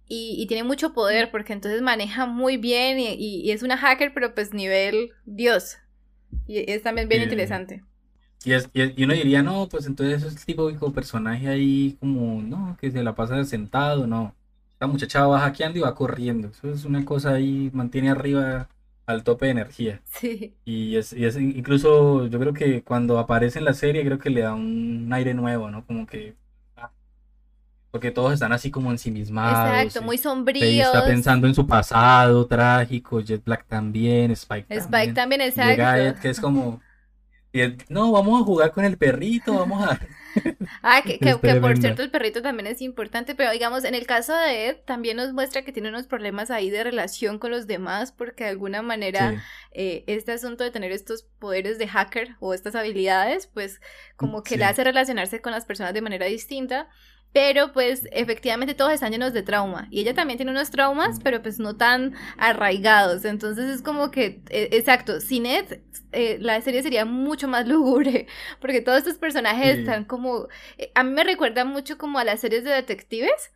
y, 0.07 0.45
tiene 0.49 0.65
mucho 0.65 0.93
poder 0.93 1.31
porque 1.31 1.53
entonces 1.53 1.83
maneja 1.83 2.27
muy 2.27 2.57
bien 2.57 2.99
y, 2.99 3.51
es 3.51 3.63
una 3.63 3.77
hacker, 3.77 4.13
pero 4.13 4.35
pues 4.35 4.53
nivel 4.53 5.13
Dios. 5.25 5.79
Y 6.47 6.71
es 6.71 6.83
también 6.83 7.09
bien 7.09 7.23
interesante. 7.23 7.85
Y, 8.45 8.53
es, 8.53 8.69
y, 8.73 9.05
uno 9.05 9.15
diría, 9.15 9.43
no, 9.43 9.69
pues 9.69 9.87
entonces 9.87 10.23
es 10.25 10.37
el 10.37 10.45
tipo 10.45 10.71
de 10.71 10.91
personaje 10.91 11.49
ahí 11.49 11.97
como, 12.01 12.43
no, 12.43 12.77
que 12.81 12.91
se 12.91 13.03
la 13.03 13.15
pasa 13.15 13.45
sentado, 13.45 14.07
no 14.07 14.35
la 14.81 14.87
muchacha 14.87 15.27
va 15.27 15.41
hackeando 15.41 15.79
y 15.79 15.83
va 15.83 15.95
corriendo. 15.95 16.49
Eso 16.49 16.71
es 16.71 16.85
una 16.85 17.05
cosa 17.05 17.35
ahí, 17.35 17.71
mantiene 17.75 18.11
arriba 18.11 18.69
al 19.05 19.23
tope 19.25 19.47
de 19.47 19.53
energía. 19.53 20.01
Sí. 20.05 20.55
Y 20.65 20.97
es, 20.97 21.13
y 21.13 21.27
es 21.27 21.37
incluso, 21.37 22.27
yo 22.27 22.41
creo 22.41 22.55
que 22.55 22.83
cuando 22.83 23.19
aparece 23.19 23.59
en 23.59 23.67
la 23.67 23.75
serie, 23.75 24.05
creo 24.05 24.19
que 24.19 24.31
le 24.31 24.41
da 24.41 24.55
un 24.55 25.11
aire 25.13 25.35
nuevo, 25.35 25.71
¿no? 25.71 25.85
Como 25.85 26.07
que 26.07 26.35
ah, 26.77 26.91
porque 27.91 28.11
todos 28.11 28.33
están 28.33 28.53
así 28.53 28.71
como 28.71 28.91
ensimismados. 28.91 29.85
Exacto, 29.85 30.03
muy 30.03 30.17
sombríos. 30.17 30.87
está 30.87 31.05
pensando 31.05 31.47
en 31.47 31.55
su 31.55 31.67
pasado 31.67 32.47
trágico, 32.47 33.21
Jet 33.21 33.45
Black 33.45 33.67
también, 33.67 34.31
Spike, 34.31 34.67
también. 34.67 34.81
Spike 34.81 35.13
también, 35.13 35.41
exacto. 35.43 36.21
que 36.23 36.31
es 36.31 36.41
como, 36.41 36.81
no, 37.91 38.13
vamos 38.13 38.41
a 38.41 38.45
jugar 38.45 38.73
con 38.73 38.87
el 38.87 38.97
perrito, 38.97 39.55
vamos 39.59 39.83
a... 39.83 40.01
ah, 40.83 41.03
que, 41.05 41.19
que, 41.19 41.37
por 41.37 41.77
cierto 41.79 42.03
el 42.03 42.11
perrito 42.11 42.43
también 42.43 42.67
es 42.67 42.81
importante, 42.81 43.35
pero 43.35 43.51
digamos, 43.51 43.85
en 43.85 43.95
el 43.95 44.07
caso 44.07 44.35
de 44.35 44.69
Ed 44.69 44.77
también 44.85 45.17
nos 45.17 45.33
muestra 45.33 45.63
que 45.63 45.73
tiene 45.73 45.89
unos 45.89 46.07
problemas 46.07 46.51
ahí 46.51 46.71
de 46.71 46.85
relación 46.85 47.39
con 47.39 47.51
los 47.51 47.67
demás, 47.67 48.13
porque 48.13 48.45
de 48.45 48.51
alguna 48.51 48.83
manera 48.83 49.43
eh, 49.73 50.05
este 50.07 50.33
asunto 50.33 50.65
de 50.65 50.71
tener 50.71 50.93
estos 50.93 51.23
poderes 51.39 51.79
de 51.79 51.89
hacker 51.89 52.37
o 52.41 52.55
estas 52.55 52.75
habilidades, 52.75 53.47
pues 53.47 53.81
como 54.17 54.43
que 54.43 54.57
le 54.57 54.65
hace 54.65 54.85
relacionarse 54.85 55.41
con 55.41 55.53
las 55.53 55.65
personas 55.65 55.95
de 55.95 56.03
manera 56.03 56.27
distinta. 56.27 56.89
Pero 57.33 57.73
pues 57.73 58.09
efectivamente 58.11 58.75
todos 58.75 58.93
están 58.93 59.13
llenos 59.13 59.33
de 59.33 59.43
trauma. 59.43 59.87
Y 59.91 60.01
ella 60.01 60.15
también 60.15 60.37
tiene 60.37 60.51
unos 60.51 60.71
traumas, 60.71 61.21
pero 61.23 61.43
pues 61.43 61.61
no 61.61 61.77
tan 61.77 62.15
arraigados. 62.37 63.25
Entonces 63.25 63.71
es 63.71 63.83
como 63.83 64.11
que, 64.11 64.43
e, 64.51 64.69
exacto, 64.73 65.21
sin 65.21 65.47
Ed 65.47 65.81
eh, 66.13 66.39
la 66.41 66.61
serie 66.61 66.83
sería 66.83 67.05
mucho 67.05 67.47
más 67.47 67.69
lúgubre. 67.69 68.27
Porque 68.61 68.81
todos 68.81 68.99
estos 68.99 69.19
personajes 69.19 69.79
están 69.79 70.05
como... 70.05 70.49
Eh, 70.77 70.91
a 70.95 71.05
mí 71.05 71.13
me 71.13 71.23
recuerda 71.23 71.65
mucho 71.65 71.99
como 71.99 72.19
a 72.19 72.25
las 72.25 72.41
series 72.41 72.65
de 72.65 72.71
detectives. 72.71 73.53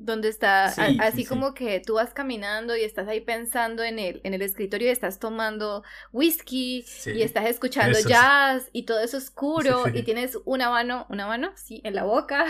Donde 0.00 0.28
está 0.28 0.66
así 1.00 1.24
como 1.24 1.54
que 1.54 1.82
tú 1.84 1.94
vas 1.94 2.14
caminando 2.14 2.76
y 2.76 2.84
estás 2.84 3.08
ahí 3.08 3.20
pensando 3.20 3.82
en 3.82 3.98
el, 3.98 4.20
en 4.22 4.32
el 4.32 4.42
escritorio 4.42 4.86
y 4.86 4.90
estás 4.92 5.18
tomando 5.18 5.82
whisky 6.12 6.84
y 7.06 7.22
estás 7.22 7.46
escuchando 7.46 7.98
jazz 8.06 8.70
y 8.72 8.84
todo 8.84 9.00
eso 9.00 9.16
oscuro 9.16 9.86
y 9.92 10.04
tienes 10.04 10.38
una 10.44 10.70
mano, 10.70 11.04
una 11.08 11.26
mano, 11.26 11.50
sí, 11.56 11.80
en 11.82 11.96
la 11.96 12.04
boca 12.04 12.46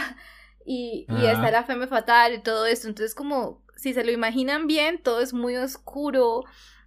y, 0.65 1.07
y 1.09 1.27
está 1.27 1.51
la 1.51 1.65
femme 1.65 1.87
fatal 1.87 2.35
y 2.35 2.43
todo 2.43 2.67
esto. 2.67 2.89
Entonces, 2.89 3.15
como 3.15 3.63
si 3.77 3.95
se 3.95 4.05
lo 4.05 4.11
imaginan 4.11 4.67
bien, 4.67 5.03
todo 5.03 5.21
es 5.21 5.33
muy 5.33 5.57
oscuro 5.57 6.45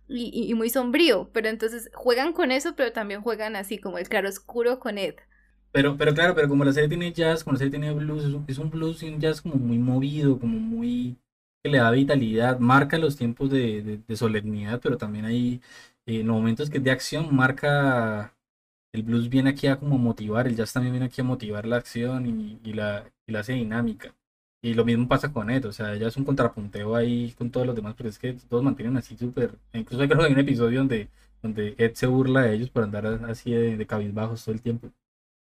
y, 0.08 0.50
y, 0.50 0.54
muy 0.54 0.70
sombrío. 0.70 1.30
Pero 1.34 1.50
entonces 1.50 1.90
juegan 1.94 2.34
con 2.34 2.52
eso, 2.52 2.76
pero 2.76 2.92
también 2.92 3.22
juegan 3.22 3.56
así, 3.56 3.78
como 3.78 3.98
el 3.98 4.10
claro 4.10 4.30
oscuro 4.30 4.80
con 4.80 4.98
Ed. 4.98 5.16
Pero, 5.72 5.96
pero 5.98 6.14
claro, 6.14 6.36
pero 6.36 6.50
como 6.50 6.66
la 6.66 6.74
serie 6.74 6.90
tiene 6.90 7.14
jazz, 7.14 7.44
como 7.44 7.54
la 7.54 7.60
serie 7.60 7.72
tiene 7.72 7.94
blues, 7.94 8.26
es 8.48 8.58
un, 8.58 8.70
blues 8.70 9.04
y 9.04 9.10
un 9.10 9.22
jazz 9.22 9.42
como 9.42 9.56
muy 9.56 9.78
movido, 9.78 10.38
como 10.38 10.60
muy 10.60 11.18
que 11.64 11.70
le 11.70 11.78
da 11.78 11.92
vitalidad, 11.92 12.60
marca 12.60 12.98
los 12.98 13.16
tiempos 13.16 13.50
de, 13.52 14.02
de, 14.06 14.16
solemnidad, 14.16 14.82
pero 14.82 14.98
también 14.98 15.26
hay 15.26 15.62
eh, 16.08 16.22
en 16.22 16.28
momentos 16.28 16.70
que 16.70 16.80
es 16.80 16.84
de 16.84 16.92
acción, 16.92 17.34
marca 17.36 18.36
el 18.94 19.04
blues 19.04 19.30
viene 19.30 19.52
aquí 19.52 19.68
a 19.68 19.78
como 19.80 19.98
motivar, 19.98 20.48
el 20.48 20.56
jazz 20.56 20.74
también 20.74 20.94
viene 20.94 21.06
aquí 21.08 21.22
a 21.22 21.24
motivar 21.24 21.66
la 21.66 21.78
acción 21.78 22.26
y, 22.28 22.60
y 22.64 22.74
la, 22.74 23.06
y 23.28 23.32
la 23.32 23.40
hace 23.42 23.54
dinámica. 23.54 24.16
Y 24.62 24.74
lo 24.76 24.86
mismo 24.86 25.08
pasa 25.08 25.34
con 25.34 25.50
Ed, 25.50 25.66
o 25.66 25.72
sea, 25.72 25.94
ella 25.94 26.08
es 26.08 26.18
un 26.18 26.26
contrapunteo 26.26 26.96
ahí 26.96 27.32
con 27.38 27.50
todos 27.52 27.66
los 27.66 27.76
demás, 27.76 27.96
porque 27.96 28.10
es 28.10 28.20
que 28.20 28.34
todos 28.34 28.64
mantienen 28.64 28.98
así 28.98 29.18
súper... 29.18 29.56
Incluso 29.74 30.06
creo 30.06 30.20
que 30.20 30.26
hay 30.26 30.34
un 30.34 30.40
episodio 30.40 30.80
donde, 30.80 31.10
donde 31.42 31.76
Ed 31.78 31.94
se 31.96 32.06
burla 32.08 32.44
de 32.44 32.54
ellos 32.56 32.70
por 32.70 32.84
andar 32.84 33.06
así 33.08 33.52
de, 33.52 33.78
de 33.78 33.88
cabizbajos 33.88 34.44
todo 34.46 34.54
el 34.54 34.62
tiempo. 34.62 34.92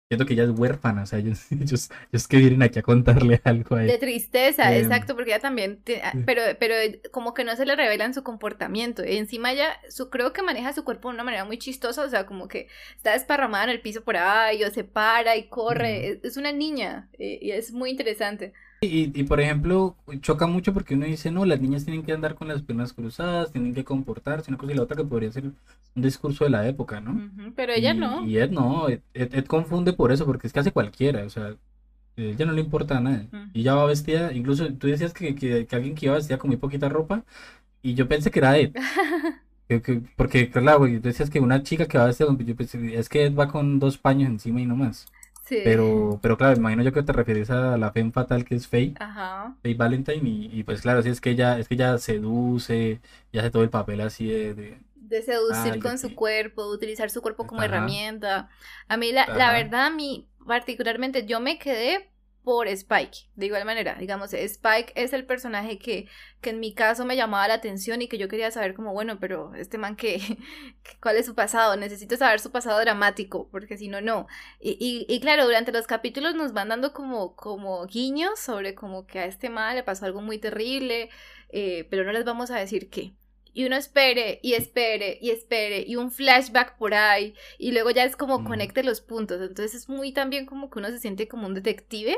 Siento 0.09 0.25
que 0.25 0.35
ella 0.35 0.45
es 0.45 0.51
huérfana, 0.51 1.03
o 1.03 1.05
sea, 1.05 1.19
ellos, 1.19 1.45
ellos, 1.51 1.89
ellos 2.13 2.27
que 2.29 2.37
vienen 2.37 2.61
aquí 2.61 2.79
a 2.79 2.81
contarle 2.81 3.41
algo 3.43 3.75
a 3.75 3.83
ella. 3.83 3.93
De 3.93 3.99
tristeza, 3.99 4.73
em, 4.73 4.83
exacto, 4.83 5.15
porque 5.15 5.31
ella 5.31 5.41
también, 5.41 5.81
ah, 6.01 6.13
pero, 6.25 6.41
pero 6.59 6.75
como 7.11 7.33
que 7.33 7.43
no 7.43 7.55
se 7.57 7.65
le 7.65 7.75
revelan 7.75 8.13
su 8.13 8.23
comportamiento. 8.23 9.03
Encima 9.03 9.51
ella, 9.51 9.77
su, 9.89 10.09
creo 10.09 10.31
que 10.31 10.43
maneja 10.43 10.71
su 10.71 10.85
cuerpo 10.85 11.09
de 11.09 11.15
una 11.15 11.25
manera 11.25 11.43
muy 11.43 11.57
chistosa, 11.57 12.03
o 12.03 12.09
sea, 12.09 12.25
como 12.25 12.47
que 12.47 12.67
está 12.95 13.11
desparramada 13.11 13.65
en 13.65 13.71
el 13.71 13.81
piso 13.81 14.03
por 14.05 14.15
ahí, 14.15 14.63
o 14.63 14.71
se 14.71 14.85
para 14.85 15.35
y 15.35 15.49
corre. 15.49 16.21
es, 16.23 16.37
una 16.37 16.53
niña, 16.53 17.09
eh, 17.19 17.39
y 17.41 17.51
es 17.51 17.73
muy 17.73 17.89
interesante. 17.89 18.53
Y, 18.81 19.19
y, 19.19 19.23
por 19.23 19.41
ejemplo, 19.41 19.95
choca 20.21 20.45
mucho 20.45 20.71
porque 20.71 20.93
uno 20.93 21.05
dice, 21.05 21.31
no, 21.31 21.45
las 21.45 21.59
niñas 21.59 21.83
tienen 21.83 22.03
que 22.03 22.13
andar 22.13 22.35
con 22.35 22.47
las 22.47 22.61
piernas 22.61 22.93
cruzadas, 22.93 23.51
tienen 23.51 23.73
que 23.73 23.83
comportarse, 23.83 24.51
una 24.51 24.57
cosa 24.59 24.71
y 24.71 24.75
la 24.75 24.83
otra 24.83 24.95
que 24.95 25.03
podría 25.03 25.31
ser 25.31 25.45
un 25.45 25.55
discurso 25.95 26.43
de 26.43 26.51
la 26.51 26.67
época, 26.67 27.01
¿no? 27.01 27.31
pero 27.55 27.73
ella 27.73 27.95
no. 27.95 28.23
Y 28.25 28.37
Ed 28.37 28.51
no, 28.51 28.87
Ed, 28.87 29.45
confunde 29.45 29.93
por 29.93 30.11
eso, 30.11 30.25
porque 30.27 30.45
es 30.45 30.53
que 30.53 30.59
hace 30.59 30.71
cualquiera, 30.71 31.23
o 31.25 31.29
sea, 31.29 31.55
ella 32.15 32.45
no 32.45 32.53
le 32.53 32.61
importa 32.61 32.99
nada. 32.99 33.25
Y 33.51 33.63
ya 33.63 33.73
va 33.73 33.85
vestida, 33.87 34.31
incluso 34.31 34.71
tú 34.73 34.87
decías 34.87 35.11
que, 35.11 35.33
que, 35.33 35.65
que, 35.65 35.75
alguien 35.75 35.95
que 35.95 36.05
iba 36.05 36.15
vestida 36.15 36.37
con 36.37 36.49
muy 36.49 36.57
poquita 36.57 36.87
ropa, 36.87 37.23
y 37.81 37.95
yo 37.95 38.07
pensé 38.07 38.29
que 38.29 38.39
era 38.39 38.59
Ed. 38.59 38.73
porque, 40.15 40.51
claro, 40.51 40.79
güey, 40.79 40.99
tú 40.99 41.07
decías 41.07 41.31
que 41.31 41.39
una 41.39 41.63
chica 41.63 41.87
que 41.87 41.97
va 41.97 42.05
vestida, 42.05 42.27
yo 42.37 42.55
pensé, 42.55 42.95
es 42.95 43.09
que 43.09 43.25
Ed 43.25 43.35
va 43.35 43.47
con 43.47 43.79
dos 43.79 43.97
paños 43.97 44.29
encima 44.29 44.61
y 44.61 44.67
no 44.67 44.75
más. 44.75 45.07
Pero, 45.49 46.19
pero 46.21 46.37
claro, 46.37 46.57
imagino 46.57 46.83
yo 46.83 46.91
que 46.91 47.03
te 47.03 47.13
refieres 47.13 47.49
a 47.49 47.77
la 47.77 47.91
femme 47.91 48.11
fatal 48.11 48.45
que 48.45 48.55
es 48.55 48.67
Faye, 48.67 48.93
Ajá. 48.99 49.55
Faye 49.61 49.75
Valentine, 49.75 50.21
y, 50.23 50.63
pues 50.63 50.81
claro, 50.81 51.01
sí 51.01 51.09
es 51.09 51.21
que 51.21 51.31
ella, 51.31 51.59
es 51.59 51.67
que 51.67 51.75
ella 51.75 51.97
seduce 51.97 53.01
y 53.31 53.37
hace 53.37 53.51
todo 53.51 53.63
el 53.63 53.69
papel 53.69 54.01
así 54.01 54.27
de... 54.27 54.77
de, 54.95 55.21
seducir 55.21 55.81
con 55.81 55.97
su 55.97 56.15
cuerpo, 56.15 56.69
de 56.69 56.75
utilizar 56.75 57.09
su 57.09 57.21
cuerpo 57.21 57.47
como 57.47 57.63
herramienta. 57.63 58.49
A 58.87 58.97
mí, 58.97 59.11
la, 59.11 59.27
la 59.27 59.51
verdad, 59.51 59.87
a 59.87 59.89
mí 59.89 60.27
particularmente, 60.47 61.25
yo 61.25 61.39
me 61.39 61.59
quedé 61.59 62.09
por 62.47 62.69
Spike. 62.69 63.27
De 63.35 63.47
igual 63.47 63.65
manera, 63.65 63.97
digamos, 63.99 64.31
Spike 64.31 64.93
es 64.95 65.11
el 65.11 65.25
personaje 65.25 65.77
que, 65.77 66.07
que 66.39 66.51
en 66.51 66.61
mi 66.61 66.73
caso 66.73 67.03
me 67.03 67.17
llamaba 67.17 67.49
la 67.49 67.55
atención 67.55 68.01
y 68.01 68.07
que 68.07 68.17
yo 68.17 68.29
quería 68.29 68.51
saber 68.51 68.73
como, 68.73 68.93
bueno, 68.93 69.19
pero 69.19 69.53
este 69.55 69.77
man 69.77 69.97
que, 69.97 70.21
¿cuál 71.03 71.17
es 71.17 71.25
su 71.25 71.35
pasado? 71.35 71.75
Necesito 71.75 72.15
saber 72.15 72.39
su 72.39 72.49
pasado 72.49 72.79
dramático, 72.79 73.49
porque 73.51 73.75
si 73.75 73.89
no, 73.89 73.99
no. 73.99 74.27
Y, 74.61 75.05
y, 75.09 75.19
claro, 75.19 75.43
durante 75.43 75.73
los 75.73 75.87
capítulos 75.87 76.35
nos 76.35 76.53
van 76.53 76.69
dando 76.69 76.93
como, 76.93 77.35
como 77.35 77.85
guiños 77.85 78.39
sobre 78.39 78.75
como 78.75 79.05
que 79.05 79.19
a 79.19 79.25
este 79.25 79.49
man 79.49 79.75
le 79.75 79.83
pasó 79.83 80.05
algo 80.05 80.21
muy 80.21 80.37
terrible, 80.37 81.09
eh, 81.49 81.85
pero 81.89 82.05
no 82.05 82.13
les 82.13 82.23
vamos 82.23 82.49
a 82.49 82.57
decir 82.57 82.89
qué 82.89 83.13
y 83.51 83.65
uno 83.65 83.75
espere 83.75 84.39
y 84.43 84.53
espere 84.53 85.17
y 85.19 85.31
espere 85.31 85.83
y 85.85 85.95
un 85.95 86.11
flashback 86.11 86.77
por 86.77 86.93
ahí 86.93 87.33
y 87.57 87.71
luego 87.71 87.89
ya 87.89 88.05
es 88.05 88.15
como 88.15 88.43
conecte 88.43 88.83
los 88.83 89.01
puntos. 89.01 89.41
Entonces 89.41 89.73
es 89.73 89.89
muy 89.89 90.13
también 90.13 90.45
como 90.45 90.69
que 90.69 90.77
uno 90.77 90.89
se 90.89 90.99
siente 90.99 91.27
como 91.27 91.47
un 91.47 91.55
detective 91.55 92.17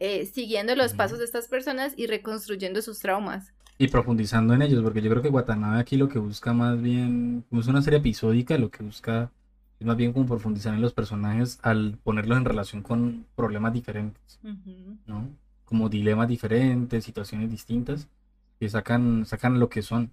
eh, 0.00 0.26
siguiendo 0.26 0.74
los 0.74 0.94
pasos 0.94 1.18
de 1.18 1.24
estas 1.26 1.46
personas 1.46 1.92
y 1.96 2.06
reconstruyendo 2.06 2.80
sus 2.82 2.98
traumas. 2.98 3.52
Y 3.78 3.88
profundizando 3.88 4.54
en 4.54 4.62
ellos, 4.62 4.82
porque 4.82 5.02
yo 5.02 5.10
creo 5.10 5.22
que 5.22 5.28
Watanabe 5.28 5.78
aquí 5.78 5.96
lo 5.96 6.08
que 6.08 6.18
busca 6.18 6.52
más 6.52 6.80
bien, 6.80 7.44
como 7.48 7.60
es 7.60 7.68
una 7.68 7.82
serie 7.82 7.98
episódica, 7.98 8.58
lo 8.58 8.70
que 8.70 8.82
busca 8.82 9.30
es 9.78 9.86
más 9.86 9.96
bien 9.96 10.12
como 10.12 10.26
profundizar 10.26 10.74
en 10.74 10.82
los 10.82 10.92
personajes 10.92 11.58
al 11.62 11.98
ponerlos 12.02 12.36
en 12.36 12.44
relación 12.44 12.82
con 12.82 13.26
problemas 13.34 13.72
diferentes, 13.72 14.38
¿no? 15.06 15.28
Como 15.64 15.88
dilemas 15.88 16.28
diferentes, 16.28 17.04
situaciones 17.04 17.50
distintas, 17.50 18.08
que 18.58 18.68
sacan, 18.68 19.24
sacan 19.24 19.58
lo 19.58 19.70
que 19.70 19.82
son. 19.82 20.10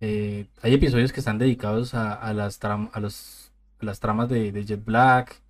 Eh, 0.00 0.46
hay 0.62 0.74
episodios 0.74 1.12
que 1.12 1.20
están 1.20 1.38
dedicados 1.38 1.94
a, 1.94 2.12
a 2.12 2.32
las, 2.32 2.60
a, 2.62 3.00
los, 3.00 3.52
las 3.80 3.98
tramas 3.98 4.28
de, 4.28 4.52
de 4.52 4.64
Jet 4.64 4.84
Black, 4.84 5.40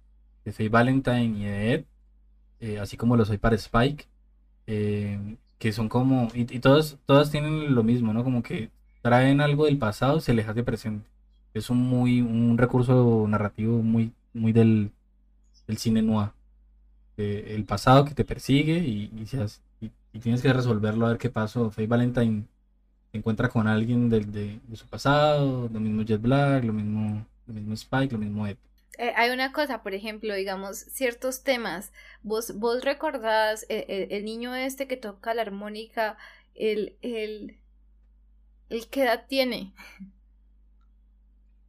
de 0.44 0.52
Faye 0.52 0.68
Valentine 0.70 1.38
y 1.38 1.44
de 1.44 1.74
Ed, 1.74 1.84
eh, 2.62 2.78
así 2.78 2.96
como 2.96 3.16
lo 3.16 3.24
soy 3.24 3.38
para 3.38 3.56
Spike, 3.56 4.06
eh, 4.68 5.36
que 5.58 5.72
son 5.72 5.88
como, 5.88 6.28
y, 6.32 6.44
todas, 6.60 6.96
todas 7.06 7.30
tienen 7.30 7.74
lo 7.74 7.82
mismo, 7.82 8.12
¿no? 8.14 8.22
Como 8.24 8.42
que 8.42 8.70
traen 9.02 9.40
algo 9.40 9.66
del 9.66 9.78
pasado, 9.78 10.20
se 10.20 10.32
les 10.32 10.48
hace 10.48 10.62
presente. 10.62 11.08
Es 11.54 11.70
un 11.70 11.78
muy, 11.78 12.22
un 12.22 12.56
recurso 12.58 13.26
narrativo 13.28 13.82
muy, 13.82 14.12
muy 14.32 14.52
del, 14.52 14.92
cine 15.76 16.02
noir. 16.02 16.30
el 17.16 17.64
pasado 17.64 18.04
que 18.04 18.14
te 18.14 18.24
persigue 18.24 18.78
y, 18.78 19.10
y, 20.12 20.20
tienes 20.20 20.42
que 20.42 20.52
resolverlo 20.52 21.06
a 21.06 21.10
ver 21.10 21.18
qué 21.18 21.30
pasó. 21.30 21.70
Faye 21.70 21.88
Valentine 21.88 22.44
se 23.10 23.18
encuentra 23.18 23.48
con 23.48 23.66
alguien 23.66 24.08
de, 24.08 24.20
de, 24.20 24.76
su 24.76 24.86
pasado, 24.86 25.68
lo 25.72 25.80
mismo 25.80 26.02
Jet 26.02 26.22
Black, 26.22 26.64
lo 26.64 26.72
mismo, 26.72 27.26
lo 27.46 27.54
mismo 27.54 27.74
Spike, 27.74 28.12
lo 28.12 28.18
mismo 28.18 28.46
Ed. 28.46 28.56
Eh, 28.98 29.12
hay 29.16 29.30
una 29.30 29.52
cosa, 29.52 29.82
por 29.82 29.94
ejemplo, 29.94 30.34
digamos, 30.34 30.78
ciertos 30.78 31.42
temas. 31.42 31.92
Vos, 32.22 32.58
vos 32.58 32.84
recordás 32.84 33.64
eh, 33.68 34.08
el, 34.10 34.24
niño 34.24 34.54
este 34.54 34.86
que 34.86 34.96
toca 34.96 35.34
la 35.34 35.42
armónica, 35.42 36.18
el, 36.54 36.96
el, 37.00 37.58
el 38.68 38.88
qué 38.88 39.04
edad 39.04 39.26
tiene. 39.28 39.72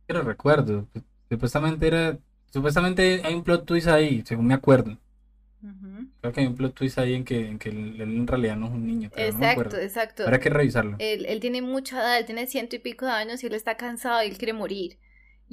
Pero 0.05 0.21
recuerdo, 0.21 0.88
supuestamente 1.30 1.88
era, 1.88 2.19
supuestamente 2.51 3.21
hay 3.24 3.34
un 3.34 3.43
plot 3.43 3.65
twist 3.65 3.88
ahí, 3.88 4.21
según 4.26 4.47
me 4.47 4.53
acuerdo. 4.53 4.97
Creo 6.19 6.34
que 6.34 6.41
hay 6.41 6.47
un 6.47 6.55
plot 6.55 6.74
twist 6.74 6.97
ahí 6.97 7.13
en 7.13 7.24
que, 7.24 7.47
en 7.47 7.57
que 7.57 7.69
él, 7.69 8.01
en 8.01 8.28
realidad 8.28 8.57
no 8.57 8.67
es 8.67 8.74
un 8.74 8.86
niño. 8.86 9.09
exacto, 9.15 9.78
exacto. 9.78 10.24
Habrá 10.24 10.41
que 10.41 10.49
revisarlo. 10.49 10.97
Él, 10.99 11.26
él 11.26 11.39
tiene 11.39 11.61
mucha 11.61 11.99
edad, 11.99 12.19
él 12.19 12.26
tiene 12.26 12.47
ciento 12.47 12.76
y 12.76 12.80
pico 12.80 13.05
de 13.05 13.13
años 13.13 13.41
y 13.43 13.47
él 13.47 13.53
está 13.53 13.78
cansado 13.78 14.21
y 14.24 14.28
él 14.28 14.38
quiere 14.38 14.51
morir. 14.51 14.97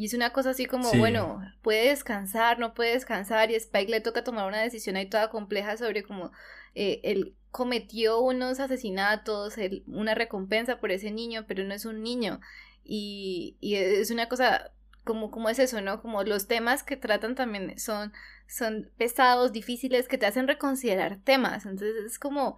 Y 0.01 0.07
es 0.07 0.15
una 0.15 0.33
cosa 0.33 0.49
así 0.49 0.65
como, 0.65 0.91
bueno, 0.95 1.43
puede 1.61 1.91
descansar, 1.91 2.59
no 2.59 2.73
puede 2.73 2.93
descansar, 2.93 3.51
y 3.51 3.55
a 3.55 3.59
Spike 3.59 3.91
le 3.91 4.01
toca 4.01 4.25
tomar 4.25 4.49
una 4.49 4.63
decisión 4.63 4.97
ahí 4.97 5.05
toda 5.05 5.29
compleja 5.29 5.77
sobre 5.77 6.03
cómo 6.03 6.33
eh, 6.75 7.03
él 7.05 7.35
cometió 7.51 8.19
unos 8.23 8.61
asesinatos, 8.61 9.57
una 9.87 10.15
recompensa 10.15 10.81
por 10.81 10.91
ese 10.91 11.11
niño, 11.11 11.45
pero 11.47 11.65
no 11.65 11.75
es 11.75 11.85
un 11.85 12.03
niño. 12.03 12.41
Y, 12.83 13.59
y 13.61 13.75
es 13.75 14.11
una 14.11 14.27
cosa 14.27 14.73
como, 15.05 15.31
como 15.31 15.51
es 15.51 15.59
eso, 15.59 15.83
¿no? 15.83 16.01
Como 16.01 16.25
los 16.25 16.49
temas 16.49 16.83
que 16.83 16.97
tratan 16.97 17.35
también 17.35 17.79
son, 17.79 18.15
son 18.49 18.91
pesados, 18.97 19.53
difíciles, 19.53 20.09
que 20.09 20.17
te 20.17 20.25
hacen 20.25 20.49
reconsiderar 20.49 21.19
temas. 21.23 21.67
Entonces 21.67 22.07
es 22.07 22.19
como, 22.19 22.57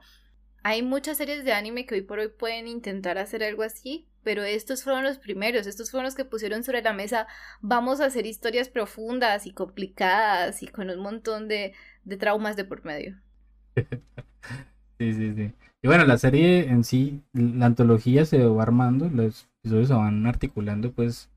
hay 0.62 0.82
muchas 0.82 1.16
series 1.16 1.44
de 1.44 1.54
anime 1.54 1.86
que 1.86 1.96
hoy 1.96 2.02
por 2.02 2.20
hoy 2.20 2.28
pueden 2.28 2.68
intentar 2.68 3.18
hacer 3.18 3.42
algo 3.42 3.64
así, 3.64 4.06
pero 4.22 4.42
estos 4.42 4.84
fueron 4.84 5.04
los 5.04 5.18
primeros, 5.18 5.66
estos 5.66 5.90
fueron 5.90 6.04
los 6.04 6.14
que 6.14 6.24
pusieron 6.24 6.64
sobre 6.64 6.82
la 6.82 6.92
mesa, 6.92 7.26
vamos 7.60 8.00
a 8.00 8.06
hacer 8.06 8.26
historias 8.26 8.68
profundas 8.68 9.46
y 9.46 9.52
complicadas 9.52 10.62
y 10.62 10.68
con 10.68 10.90
un 10.90 11.00
montón 11.00 11.48
de, 11.48 11.74
de 12.04 12.16
traumas 12.16 12.56
de 12.56 12.64
por 12.64 12.84
medio. 12.84 13.20
sí, 14.98 15.12
sí, 15.12 15.34
sí. 15.34 15.52
Y 15.82 15.88
bueno, 15.88 16.04
la 16.04 16.16
serie 16.16 16.68
en 16.68 16.84
sí, 16.84 17.22
la 17.32 17.66
antología 17.66 18.24
se 18.24 18.44
va 18.44 18.62
armando, 18.62 19.08
los 19.08 19.48
episodios 19.60 19.88
se 19.88 19.94
van 19.94 20.26
articulando 20.26 20.92
pues 20.92 21.28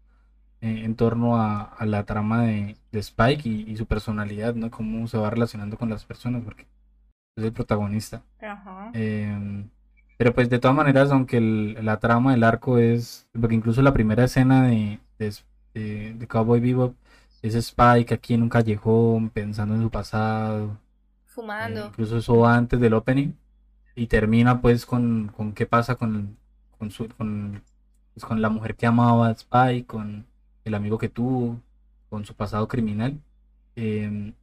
eh, 0.62 0.84
en 0.84 0.96
torno 0.96 1.42
a, 1.42 1.76
la 1.86 2.06
trama 2.06 2.44
de, 2.44 2.78
Spike 2.92 3.50
y, 3.50 3.76
su 3.76 3.86
personalidad, 3.86 4.56
¿no? 4.56 4.72
Cómo 4.72 5.08
se 5.08 5.18
va 5.18 5.30
relacionando 5.30 5.78
con 5.78 5.90
las 5.90 6.06
personas, 6.06 6.44
porque 6.44 6.66
es 7.36 7.44
el 7.44 7.54
protagonista. 7.54 8.24
Ajá. 8.40 8.92
Em, 8.94 9.70
pero 10.18 10.34
pues 10.34 10.50
de 10.50 10.60
todas 10.60 10.76
maneras, 10.76 11.12
aunque 11.12 11.42
la 11.42 12.00
trama 12.00 12.32
del 12.32 12.44
arco 12.44 12.78
es, 12.78 13.28
porque 13.40 13.56
incluso 13.56 13.82
la 13.82 13.94
primera 13.94 14.24
escena 14.24 14.68
de, 14.68 15.00
de, 15.18 16.28
Cowboy 16.28 16.60
Bebop 16.60 16.96
es 17.42 17.56
Spike 17.56 18.14
aquí 18.14 18.34
en 18.34 18.44
un 18.44 18.50
callejón 18.50 19.30
pensando 19.30 19.76
en 19.76 19.82
su 19.82 19.90
pasado. 19.90 20.78
Fumando. 21.26 21.82
Eh, 21.82 21.88
incluso 21.88 22.18
eso 22.18 22.46
antes 22.46 22.80
del 22.80 22.94
opening. 22.94 23.34
Y 23.96 24.08
termina 24.08 24.62
pues 24.62 24.86
con, 24.86 25.32
con 25.36 25.54
qué 25.54 25.66
pasa 25.66 25.96
con, 25.96 26.38
con, 26.78 26.92
su, 26.92 27.08
con, 27.10 27.62
pues, 28.14 28.26
con 28.26 28.42
la 28.42 28.50
mujer 28.50 28.76
que 28.76 28.86
amaba 28.86 29.28
a 29.28 29.32
Spike, 29.32 29.86
con 29.86 30.26
el 30.64 30.74
amigo 30.76 30.98
que 30.98 31.10
tuvo, 31.10 31.60
con 32.10 32.26
su 32.26 32.34
pasado 32.34 32.68
criminal. 32.68 33.20
Eh, 33.76 34.34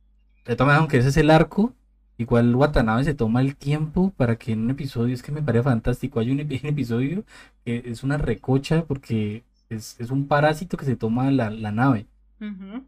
de 0.44 0.56
todas 0.56 0.66
maneras, 0.66 0.80
aunque 0.80 0.98
ese 0.98 1.08
es 1.08 1.16
el 1.16 1.30
arco, 1.30 1.72
Igual 2.18 2.54
Watanabe 2.54 3.04
se 3.04 3.14
toma 3.14 3.40
el 3.40 3.56
tiempo 3.56 4.12
para 4.16 4.36
que 4.36 4.52
en 4.52 4.60
un 4.60 4.70
episodio, 4.70 5.14
es 5.14 5.22
que 5.22 5.32
me 5.32 5.42
parece 5.42 5.64
fantástico, 5.64 6.20
hay 6.20 6.30
un, 6.30 6.40
episodio 6.50 7.24
que 7.64 7.82
es 7.86 8.02
una 8.02 8.18
recocha 8.18 8.84
porque 8.84 9.44
es, 9.70 9.96
un 10.10 10.28
parásito 10.28 10.76
que 10.76 10.84
se 10.84 10.96
toma 10.96 11.30
la, 11.30 11.50
nave. 11.72 12.06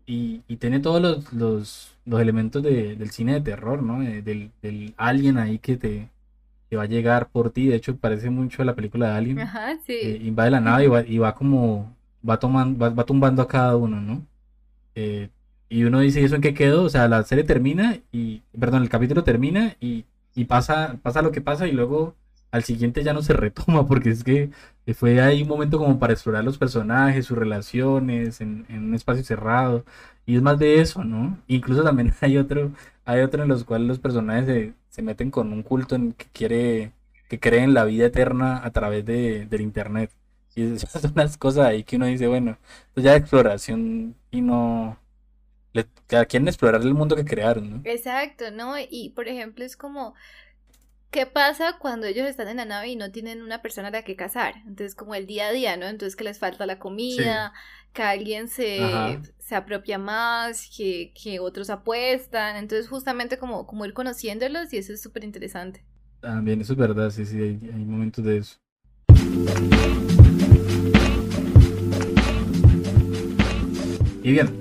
y, 0.07 0.39
tiene 0.57 0.81
todos 0.81 1.01
los, 1.01 1.33
los, 1.33 2.20
elementos 2.20 2.62
del 2.62 3.11
cine 3.11 3.35
de 3.35 3.41
terror, 3.41 3.83
¿no? 3.83 4.01
del, 4.01 4.51
del 4.62 4.95
alien 4.97 5.39
ahí 5.39 5.59
que 5.59 5.77
te, 5.77 6.09
va 6.77 6.85
a 6.85 6.87
llegar 6.87 7.29
por 7.29 7.51
ti. 7.51 7.68
De 7.68 7.77
hecho, 7.77 7.97
parece 7.97 8.31
mucho 8.31 8.62
a 8.62 8.64
la 8.64 8.75
película 8.75 9.09
de 9.09 9.12
Alien. 9.14 9.41
Ajá, 9.41 9.77
sí. 9.87 9.93
Eh, 9.93 10.20
invade 10.22 10.51
la 10.51 10.61
nave 10.61 10.85
y 10.85 10.89
va, 10.89 11.03
y 11.03 11.18
va 11.18 11.35
como, 11.35 11.95
va, 12.29 12.39
tomando, 12.39 12.79
va, 12.79 12.91
va, 12.91 13.05
tumbando 13.05 13.43
a 13.43 13.49
cada 13.49 13.77
uno, 13.77 14.01
¿no? 14.01 14.27
Eh, 14.95 15.29
y 15.69 15.85
uno 15.85 16.01
dice, 16.01 16.21
¿y 16.21 16.25
eso 16.25 16.37
en 16.37 16.43
qué 16.43 16.55
quedó? 16.55 16.85
O 16.85 16.91
sea, 16.91 17.09
la 17.09 17.23
serie 17.25 17.45
termina 17.45 17.99
y, 18.12 18.43
perdón, 18.59 18.83
el 18.83 18.89
capítulo 18.89 19.25
termina 19.25 19.77
y, 19.81 20.07
pasa, 20.49 20.99
pasa 21.03 21.23
lo 21.23 21.33
que 21.33 21.41
pasa 21.41 21.67
y 21.67 21.73
luego 21.73 22.17
al 22.51 22.65
siguiente 22.65 23.03
ya 23.03 23.12
no 23.12 23.23
se 23.23 23.33
retoma 23.35 23.87
porque 23.87 24.11
es 24.11 24.25
que 24.25 24.51
fue 24.95 25.21
ahí 25.21 25.43
un 25.43 25.49
momento 25.49 25.79
como 25.79 25.99
para 25.99 26.12
explorar 26.12 26.45
los 26.45 26.59
personajes, 26.59 27.27
sus 27.27 27.39
relaciones 27.39 28.41
en, 28.41 28.67
un 28.71 28.95
espacio 28.95 29.25
cerrado 29.25 29.85
y 30.27 30.37
es 30.37 30.43
más 30.43 30.59
de 30.59 30.81
eso, 30.81 31.05
¿no? 31.05 31.39
Incluso 31.49 31.83
también 31.83 32.12
hay 32.21 32.39
otro, 32.39 32.73
hay 33.05 33.21
otro 33.23 33.43
en 33.43 33.49
los 33.49 33.65
cuales 33.65 33.89
los 33.89 33.99
personajes 33.99 34.75
se, 34.91 35.03
meten 35.03 35.31
con 35.31 35.53
un 35.53 35.62
culto 35.62 35.97
en 35.97 36.12
que 36.12 36.27
quiere, 36.33 36.93
que 37.29 37.41
creen 37.41 37.75
la 37.75 37.85
vida 37.85 38.07
eterna 38.07 38.65
a 38.65 38.71
través 38.71 39.05
de, 39.05 39.47
del 39.47 39.61
internet. 39.62 40.11
Y 40.55 40.75
esas 40.75 40.91
son 41.03 41.12
las 41.17 41.37
cosas 41.37 41.67
ahí 41.67 41.85
que 41.85 41.97
uno 41.97 42.07
dice, 42.07 42.27
bueno, 42.29 42.59
pues 42.95 43.05
ya 43.05 43.17
exploración 43.17 44.15
y 44.31 44.41
no, 44.41 44.99
quieren 46.29 46.49
explorar 46.49 46.83
el 46.83 46.95
mundo 46.95 47.16
que 47.16 47.25
crearon, 47.25 47.70
¿no? 47.70 47.81
Exacto, 47.85 48.51
¿no? 48.51 48.75
Y 48.79 49.11
por 49.11 49.29
ejemplo 49.29 49.64
es 49.64 49.77
como, 49.77 50.14
¿qué 51.11 51.27
pasa 51.27 51.79
cuando 51.79 52.07
ellos 52.07 52.27
están 52.27 52.49
en 52.49 52.59
la 52.59 52.64
nave 52.64 52.89
y 52.89 52.97
no 52.97 53.11
tienen 53.11 53.43
una 53.43 53.62
persona 53.62 53.89
a 53.89 53.91
la 53.91 54.03
que 54.03 54.16
cazar? 54.16 54.55
Entonces 54.66 54.95
como 54.95 55.14
el 55.14 55.27
día 55.27 55.49
a 55.49 55.53
día, 55.53 55.77
¿no? 55.77 55.87
Entonces 55.87 56.16
que 56.16 56.25
les 56.25 56.39
falta 56.39 56.66
la 56.66 56.79
comida, 56.79 57.53
que 57.93 58.03
alguien 58.03 58.49
se, 58.49 58.81
se 59.39 59.55
apropia 59.55 59.99
más, 59.99 60.70
que, 60.77 61.12
que, 61.20 61.41
otros 61.41 61.70
apuestan, 61.70 62.57
entonces 62.57 62.89
justamente 62.89 63.39
como, 63.39 63.66
como 63.66 63.85
ir 63.85 63.93
conociéndolos 63.93 64.72
y 64.72 64.79
eso 64.79 64.93
es 64.93 65.03
súper 65.03 65.25
interesante. 65.25 65.85
También, 66.20 66.61
eso 66.61 66.72
es 66.72 66.79
verdad, 66.79 67.11
sí, 67.11 67.27
sí, 67.27 67.37
hay, 67.37 67.61
hay 67.72 67.85
momentos 67.85 68.25
de 68.25 68.39
eso. 68.39 68.59
Y 74.22 74.33
bien, 74.33 74.59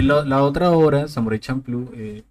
la, 0.00 0.42
otra 0.42 0.70
obra, 0.70 1.08
Samurai 1.08 1.38
Champloo, 1.38 1.90
eh, 1.94 2.24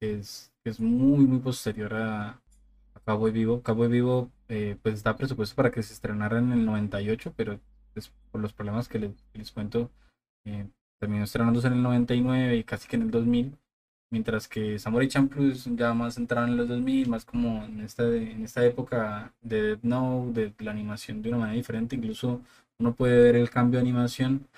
es, 0.00 0.52
es 0.64 0.80
muy, 0.80 1.26
muy 1.26 1.38
posterior 1.38 1.94
a, 1.94 2.30
a 2.30 3.00
Cowboy 3.04 3.30
Vivo. 3.30 3.62
Cowboy 3.62 3.88
Vivo, 3.88 4.30
eh, 4.48 4.76
pues 4.82 4.96
está 4.96 5.16
presupuesto 5.16 5.54
para 5.54 5.70
que 5.70 5.82
se 5.82 5.92
estrenara 5.92 6.38
en 6.38 6.52
el 6.52 6.64
98, 6.64 7.32
pero 7.36 7.60
por 8.30 8.40
los 8.40 8.52
problemas 8.52 8.88
que 8.88 8.98
les, 9.34 9.52
cuento, 9.52 9.90
eh, 10.44 10.66
terminó 10.98 11.24
estrenándose 11.24 11.66
en 11.68 11.74
el 11.74 11.82
99 11.82 12.56
y 12.56 12.64
casi 12.64 12.88
que 12.88 12.96
en 12.96 13.02
el 13.02 13.10
2000. 13.10 13.56
Mientras 14.12 14.48
que 14.48 14.78
Samurai 14.78 15.06
Champloo 15.06 15.52
ya 15.76 15.94
más 15.94 16.14
centrado 16.14 16.48
en 16.48 16.56
los 16.56 16.68
2000, 16.68 17.08
más 17.08 17.24
como 17.24 17.64
en 17.64 17.80
esta, 17.80 18.04
en 18.04 18.42
esta 18.42 18.64
época 18.64 19.32
de 19.40 19.62
Death 19.62 19.82
Note, 19.84 20.52
de 20.56 20.64
la 20.64 20.72
animación 20.72 21.22
de 21.22 21.28
una 21.28 21.38
manera 21.38 21.56
diferente. 21.56 21.94
Incluso 21.94 22.40
uno 22.80 22.94
puede 22.94 23.22
ver 23.22 23.36
el 23.36 23.50
cambio 23.50 23.78
de 23.78 23.82
animación 23.82 24.48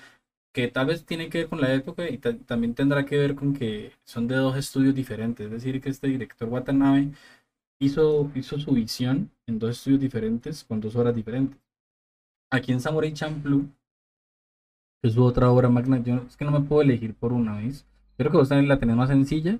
que 0.52 0.68
tal 0.68 0.86
vez 0.86 1.04
tiene 1.04 1.28
que 1.28 1.38
ver 1.38 1.48
con 1.48 1.60
la 1.60 1.72
época 1.72 2.08
y 2.08 2.18
también 2.18 2.74
tendrá 2.74 3.06
que 3.06 3.18
ver 3.18 3.34
con 3.34 3.54
que 3.54 3.92
son 4.04 4.28
de 4.28 4.36
dos 4.36 4.56
estudios 4.56 4.94
diferentes. 4.94 5.46
Es 5.46 5.52
decir, 5.52 5.80
que 5.80 5.88
este 5.90 6.08
director 6.08 6.48
Watanabe 6.48 7.12
hizo, 7.78 8.30
hizo 8.34 8.58
su 8.58 8.72
visión 8.72 9.30
en 9.46 9.58
dos 9.58 9.70
estudios 9.78 10.00
diferentes 10.00 10.64
con 10.64 10.80
dos 10.80 10.94
obras 10.96 11.14
diferentes. 11.14 11.58
Aquí 12.50 12.72
en 12.72 12.80
Samurai 12.80 13.12
Champloo, 13.12 13.66
que 15.00 15.08
es 15.08 15.14
su 15.14 15.24
otra 15.24 15.50
obra 15.50 15.68
magna, 15.70 16.02
yo 16.02 16.16
es 16.28 16.36
que 16.36 16.44
no 16.44 16.50
me 16.50 16.60
puedo 16.60 16.82
elegir 16.82 17.14
por 17.14 17.32
una, 17.32 17.56
vez. 17.56 17.86
Creo 18.18 18.30
que 18.30 18.36
vos 18.36 18.50
la 18.50 18.78
tenés 18.78 18.96
más 18.96 19.08
sencilla, 19.08 19.58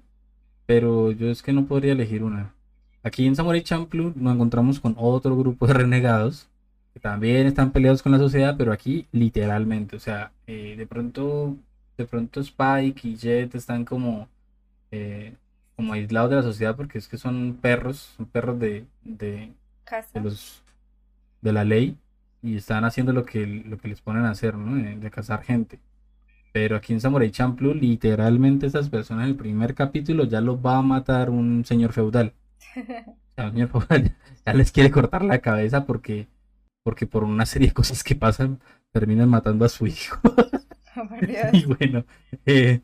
pero 0.67 1.11
yo 1.11 1.31
es 1.31 1.43
que 1.43 1.53
no 1.53 1.67
podría 1.67 1.93
elegir 1.93 2.23
una. 2.23 2.55
Aquí 3.03 3.27
en 3.27 3.35
Samurai 3.35 3.63
Champloo 3.63 4.13
nos 4.15 4.35
encontramos 4.35 4.79
con 4.79 4.95
otro 4.99 5.37
grupo 5.37 5.67
de 5.67 5.75
renegados 5.75 6.49
que 6.93 7.01
también 7.01 7.47
están 7.47 7.73
peleados 7.73 8.03
con 8.03 8.13
la 8.13 8.19
sociedad, 8.19 8.55
pero 8.57 8.73
aquí 8.73 9.07
literalmente, 9.13 9.97
o 9.97 10.01
sea, 10.01 10.33
eh, 10.47 10.75
de 10.77 10.87
pronto, 10.87 11.57
de 11.97 12.05
pronto 12.07 12.41
Spike 12.41 13.09
y 13.09 13.17
Jet 13.17 13.55
están 13.55 13.85
como, 13.85 14.29
eh, 14.91 15.35
como 15.77 15.95
aislados 15.95 16.31
de 16.31 16.37
la 16.37 16.43
sociedad 16.43 16.77
porque 16.77 16.99
es 16.99 17.09
que 17.09 17.17
son 17.17 17.59
perros, 17.61 18.15
son 18.17 18.27
perros 18.27 18.59
de, 18.59 18.85
de, 19.05 19.53
los 20.15 20.63
de 21.41 21.53
la 21.53 21.65
ley 21.65 21.97
y 22.43 22.57
están 22.57 22.85
haciendo 22.85 23.13
lo 23.13 23.25
que, 23.25 23.47
lo 23.47 23.79
que 23.79 23.89
les 23.89 24.01
ponen 24.01 24.25
a 24.25 24.31
hacer, 24.31 24.57
¿no? 24.57 24.99
De, 24.99 25.11
cazar 25.11 25.43
gente. 25.43 25.79
Pero 26.53 26.77
aquí 26.77 26.93
en 26.93 27.01
Samurai 27.01 27.31
Champloo, 27.31 27.73
literalmente 27.73 28.67
esas 28.67 28.91
personas 28.91 29.25
en 29.25 29.31
el 29.31 29.37
primer 29.37 29.75
capítulo 29.75 30.25
ya 30.25 30.41
los 30.43 30.59
va 30.59 30.77
a 30.77 30.83
matar 30.83 31.31
un 31.31 31.65
señor 31.65 31.93
feudal. 31.93 32.35
señor 33.37 33.69
feudal 33.69 34.15
ya 34.47 34.55
les 34.55 34.73
quiere 34.73 34.91
cortar 34.91 35.25
la 35.25 35.39
cabeza 35.39 35.87
porque 35.87 36.29
porque 36.83 37.07
por 37.07 37.25
una 37.25 37.47
serie 37.47 37.69
de 37.69 37.75
cosas 37.75 38.05
que 38.05 38.15
pasan 38.15 38.61
terminan 38.93 39.29
matando 39.29 39.65
a 39.65 39.69
su 39.69 39.87
hijo. 39.87 40.21
Oh, 40.95 41.09
y 41.55 41.65
bueno, 41.65 42.05
eh, 42.45 42.83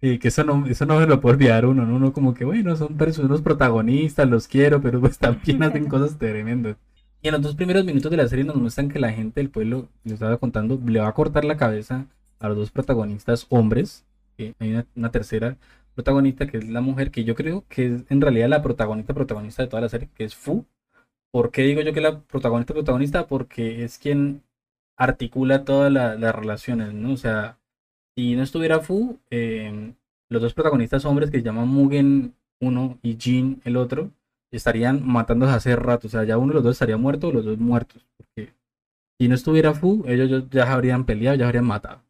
eh, 0.00 0.18
que 0.18 0.28
eso 0.28 0.42
no, 0.42 0.66
eso 0.66 0.84
no 0.84 0.98
me 0.98 1.06
lo 1.06 1.20
puede 1.20 1.36
olvidar 1.36 1.64
uno, 1.64 1.86
¿no? 1.86 1.96
Uno 1.96 2.12
como 2.12 2.34
que, 2.34 2.44
bueno, 2.44 2.74
son 2.76 2.96
unos 3.22 3.42
protagonistas, 3.42 4.28
los 4.28 4.48
quiero, 4.48 4.80
pero 4.80 5.00
pues 5.00 5.18
también 5.18 5.62
hacen 5.62 5.86
cosas 5.88 6.18
tremendas. 6.18 6.76
Y 7.22 7.28
en 7.28 7.34
los 7.34 7.42
dos 7.42 7.54
primeros 7.54 7.84
minutos 7.84 8.10
de 8.10 8.16
la 8.16 8.28
serie 8.28 8.44
nos 8.44 8.56
muestran 8.56 8.88
que 8.88 8.98
la 8.98 9.12
gente 9.12 9.40
del 9.40 9.50
pueblo, 9.50 9.88
les 10.04 10.14
estaba 10.14 10.36
contando, 10.38 10.80
le 10.84 11.00
va 11.00 11.08
a 11.08 11.14
cortar 11.14 11.44
la 11.44 11.56
cabeza 11.56 12.06
a 12.40 12.48
los 12.48 12.56
dos 12.56 12.70
protagonistas 12.70 13.46
hombres. 13.48 14.04
hay 14.38 14.54
una, 14.72 14.86
una, 14.96 15.10
tercera 15.10 15.56
protagonista 15.94 16.46
que 16.46 16.58
es 16.58 16.68
la 16.68 16.80
mujer, 16.80 17.10
que 17.10 17.24
yo 17.24 17.34
creo 17.34 17.64
que 17.68 17.86
es 17.86 18.04
en 18.10 18.20
realidad 18.20 18.48
la 18.48 18.62
protagonista 18.62 19.14
protagonista 19.14 19.62
de 19.62 19.68
toda 19.68 19.82
la 19.82 19.88
serie, 19.88 20.08
que 20.14 20.24
es 20.24 20.34
Fu, 20.34 20.66
¿Por 21.32 21.50
qué 21.50 21.62
digo 21.62 21.82
yo 21.82 21.92
que 21.92 22.00
la 22.00 22.20
protagonista 22.20 22.74
protagonista? 22.74 23.26
Porque 23.26 23.84
es 23.84 23.98
quien 23.98 24.42
articula 24.96 25.64
todas 25.64 25.92
las 25.92 26.34
relaciones, 26.34 26.92
¿no? 26.94 27.12
O 27.12 27.16
sea, 27.16 27.58
si 28.16 28.34
no 28.34 28.42
estuviera 28.42 28.80
Fu, 28.80 29.18
em, 29.30 29.94
los 30.30 30.42
dos 30.42 30.54
protagonistas 30.54 31.04
hombres 31.04 31.30
que 31.30 31.38
se 31.38 31.44
llaman 31.44 31.68
Mugen 31.68 32.34
uno 32.60 32.98
y 33.02 33.16
Jin 33.16 33.60
el 33.64 33.76
otro, 33.76 34.10
estarían 34.50 35.06
matándose 35.06 35.52
hace 35.52 35.76
rato. 35.76 36.06
O 36.08 36.10
sea, 36.10 36.24
ya 36.24 36.38
uno 36.38 36.48
de 36.48 36.54
los 36.54 36.64
dos 36.64 36.72
estaría 36.76 36.96
muerto 36.96 37.32
los 37.32 37.44
dos 37.44 37.58
muertos. 37.58 38.06
Porque 38.16 38.54
si 39.20 39.28
no 39.28 39.34
estuviera 39.34 39.74
Fu, 39.74 40.04
ellos 40.08 40.48
ya 40.50 40.72
habrían 40.72 41.04
peleado, 41.04 41.36
ya 41.36 41.46
habrían 41.46 41.66
matado. 41.66 42.02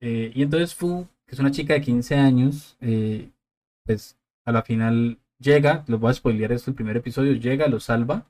Eh, 0.00 0.32
y 0.34 0.42
entonces 0.42 0.74
Fu, 0.74 1.06
que 1.26 1.34
es 1.34 1.38
una 1.40 1.52
chica 1.52 1.74
de 1.74 1.80
15 1.80 2.16
años, 2.16 2.76
eh, 2.80 3.30
pues 3.86 4.18
a 4.44 4.52
la 4.52 4.62
final 4.62 5.18
llega, 5.42 5.84
les 5.88 5.98
voy 6.00 6.10
a 6.10 6.14
spoilear 6.14 6.52
esto 6.52 6.70
el 6.70 6.76
primer 6.76 6.96
episodio, 6.96 7.32
llega, 7.34 7.68
lo 7.68 7.80
salva, 7.80 8.26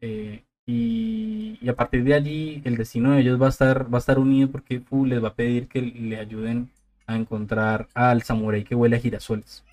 eh, 0.00 0.44
y, 0.66 1.68
a 1.68 1.74
partir 1.74 2.04
de 2.04 2.14
allí 2.14 2.62
el 2.64 2.76
destino 2.76 3.12
de 3.12 3.20
ellos 3.20 3.40
va 3.40 3.46
a 3.46 3.50
estar, 3.50 3.92
va 3.92 3.98
a 3.98 4.00
estar 4.00 4.18
unido 4.18 4.50
porque 4.50 4.80
Fu 4.80 5.06
les 5.06 5.22
va 5.22 5.28
a 5.28 5.34
pedir 5.34 5.68
que 5.68 5.80
le 5.82 6.18
ayuden 6.18 6.70
a 7.06 7.16
encontrar 7.16 7.88
al 7.94 8.22
samurái 8.22 8.64
que 8.64 8.74
huele 8.74 8.96
a 8.96 9.00
girasoles. 9.00 9.64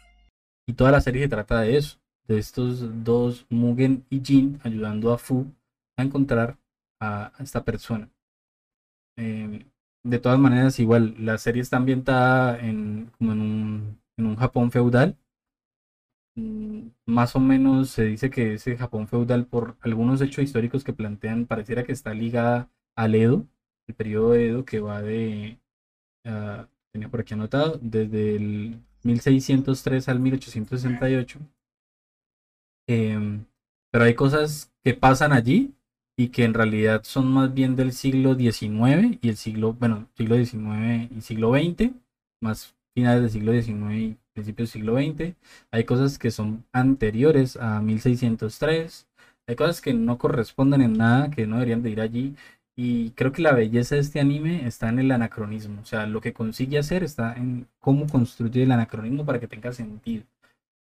Y 0.67 0.73
toda 0.73 0.91
la 0.91 1.01
serie 1.01 1.23
se 1.23 1.29
trata 1.29 1.61
de 1.61 1.77
eso, 1.77 1.99
de 2.27 2.39
estos 2.39 3.03
dos, 3.03 3.45
Mugen 3.49 4.05
y 4.09 4.21
Jin, 4.21 4.59
ayudando 4.63 5.11
a 5.13 5.17
Fu 5.17 5.47
a 5.97 6.03
encontrar 6.03 6.57
a, 6.99 7.33
esta 7.39 7.63
persona. 7.63 8.09
Em, 9.17 9.65
de 10.03 10.19
todas 10.19 10.39
maneras, 10.39 10.79
igual, 10.79 11.15
la 11.19 11.37
serie 11.37 11.61
está 11.61 11.77
ambientada 11.77 12.57
en, 12.59 13.11
en 13.19 13.29
un, 13.29 13.99
en 14.17 14.25
un 14.25 14.35
Japón 14.37 14.71
feudal. 14.71 15.17
Mm, 16.39 16.91
más 17.05 17.35
o 17.35 17.39
menos 17.39 17.89
se 17.89 18.05
dice 18.05 18.29
que 18.29 18.53
ese 18.55 18.77
Japón 18.77 19.07
feudal, 19.07 19.45
por 19.45 19.77
algunos 19.81 20.21
hechos 20.21 20.43
históricos 20.43 20.83
que 20.83 20.93
plantean, 20.93 21.45
pareciera 21.45 21.83
que 21.83 21.91
está 21.91 22.13
ligada 22.13 22.69
al 22.95 23.15
Edo, 23.15 23.45
el 23.87 23.95
periodo 23.95 24.31
de 24.31 24.47
Edo 24.47 24.65
que 24.65 24.79
va 24.79 25.01
de, 25.01 25.59
uh, 26.25 26.65
tenía 26.91 27.09
por 27.09 27.21
aquí 27.21 27.33
anotado, 27.33 27.79
desde 27.81 28.35
el 28.35 28.79
1603 29.03 30.09
al 30.09 30.19
1868. 30.19 31.39
Em, 32.87 33.45
pero 33.91 34.05
hay 34.05 34.15
cosas 34.15 34.71
que 34.83 34.93
pasan 34.93 35.33
allí 35.33 35.73
y 36.17 36.29
que 36.29 36.43
en 36.43 36.53
realidad 36.53 37.03
son 37.03 37.31
más 37.31 37.53
bien 37.53 37.75
del 37.75 37.93
siglo 37.93 38.35
XIX 38.35 39.17
y 39.21 39.29
el 39.29 39.37
siglo, 39.37 39.73
bueno, 39.73 40.07
siglo 40.15 40.35
XIX 40.37 41.11
y 41.15 41.21
siglo 41.21 41.51
XX, 41.53 41.91
más 42.41 42.75
finales 42.95 43.21
del 43.21 43.31
siglo 43.31 43.53
XIX 43.53 43.93
y 43.95 44.17
principios 44.39 44.73
del 44.73 44.81
siglo 44.81 44.97
XX. 44.97 45.35
Hay 45.71 45.83
cosas 45.83 46.17
que 46.17 46.31
son 46.31 46.65
anteriores 46.71 47.57
a 47.57 47.81
1603. 47.81 49.07
Hay 49.47 49.55
cosas 49.55 49.81
que 49.81 49.93
no 49.93 50.17
corresponden 50.17 50.81
en 50.81 50.93
nada, 50.93 51.29
que 51.31 51.47
no 51.47 51.55
deberían 51.55 51.83
de 51.83 51.89
ir 51.91 52.01
allí. 52.01 52.35
Y 52.75 53.11
creo 53.11 53.31
que 53.31 53.41
la 53.41 53.53
belleza 53.53 53.95
de 53.95 54.01
este 54.01 54.19
anime 54.19 54.65
está 54.65 54.89
en 54.89 54.99
el 54.99 55.11
anacronismo. 55.11 55.81
O 55.81 55.85
sea, 55.85 56.05
lo 56.07 56.21
que 56.21 56.33
consigue 56.33 56.77
hacer 56.79 57.03
está 57.03 57.33
en 57.33 57.67
cómo 57.79 58.07
construye 58.07 58.63
el 58.63 58.71
anacronismo 58.71 59.25
para 59.25 59.39
que 59.39 59.47
tenga 59.47 59.73
sentido. 59.73 60.23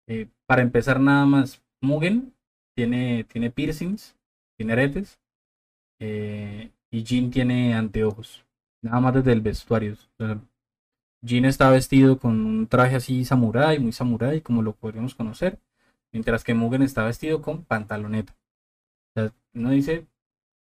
Eh, 0.06 0.28
para 0.46 0.62
empezar 0.62 1.00
nada 1.00 1.26
más, 1.26 1.62
Mugen 1.80 2.32
tiene, 2.76 3.24
tiene 3.24 3.50
piercings, 3.50 4.16
tiene 4.56 4.74
aretes. 4.74 5.18
Eh, 6.00 6.70
y 6.90 7.04
Jin 7.04 7.30
tiene 7.30 7.74
anteojos. 7.74 8.44
Nada 8.82 9.00
más 9.00 9.14
desde 9.14 9.32
el 9.32 9.40
vestuario. 9.40 9.96
Jin 11.24 11.44
está 11.44 11.70
vestido 11.70 12.18
con 12.18 12.44
un 12.46 12.66
traje 12.66 12.96
así 12.96 13.24
samurai, 13.24 13.78
muy 13.78 13.92
samurai, 13.92 14.40
como 14.40 14.62
lo 14.62 14.74
podríamos 14.74 15.14
conocer. 15.14 15.58
Mientras 16.12 16.44
que 16.44 16.54
Mugen 16.54 16.82
está 16.82 17.04
vestido 17.04 17.42
con 17.42 17.64
pantaloneta. 17.64 18.34
O 19.14 19.20
sea, 19.20 19.32
uno 19.54 19.70
dice, 19.70 20.06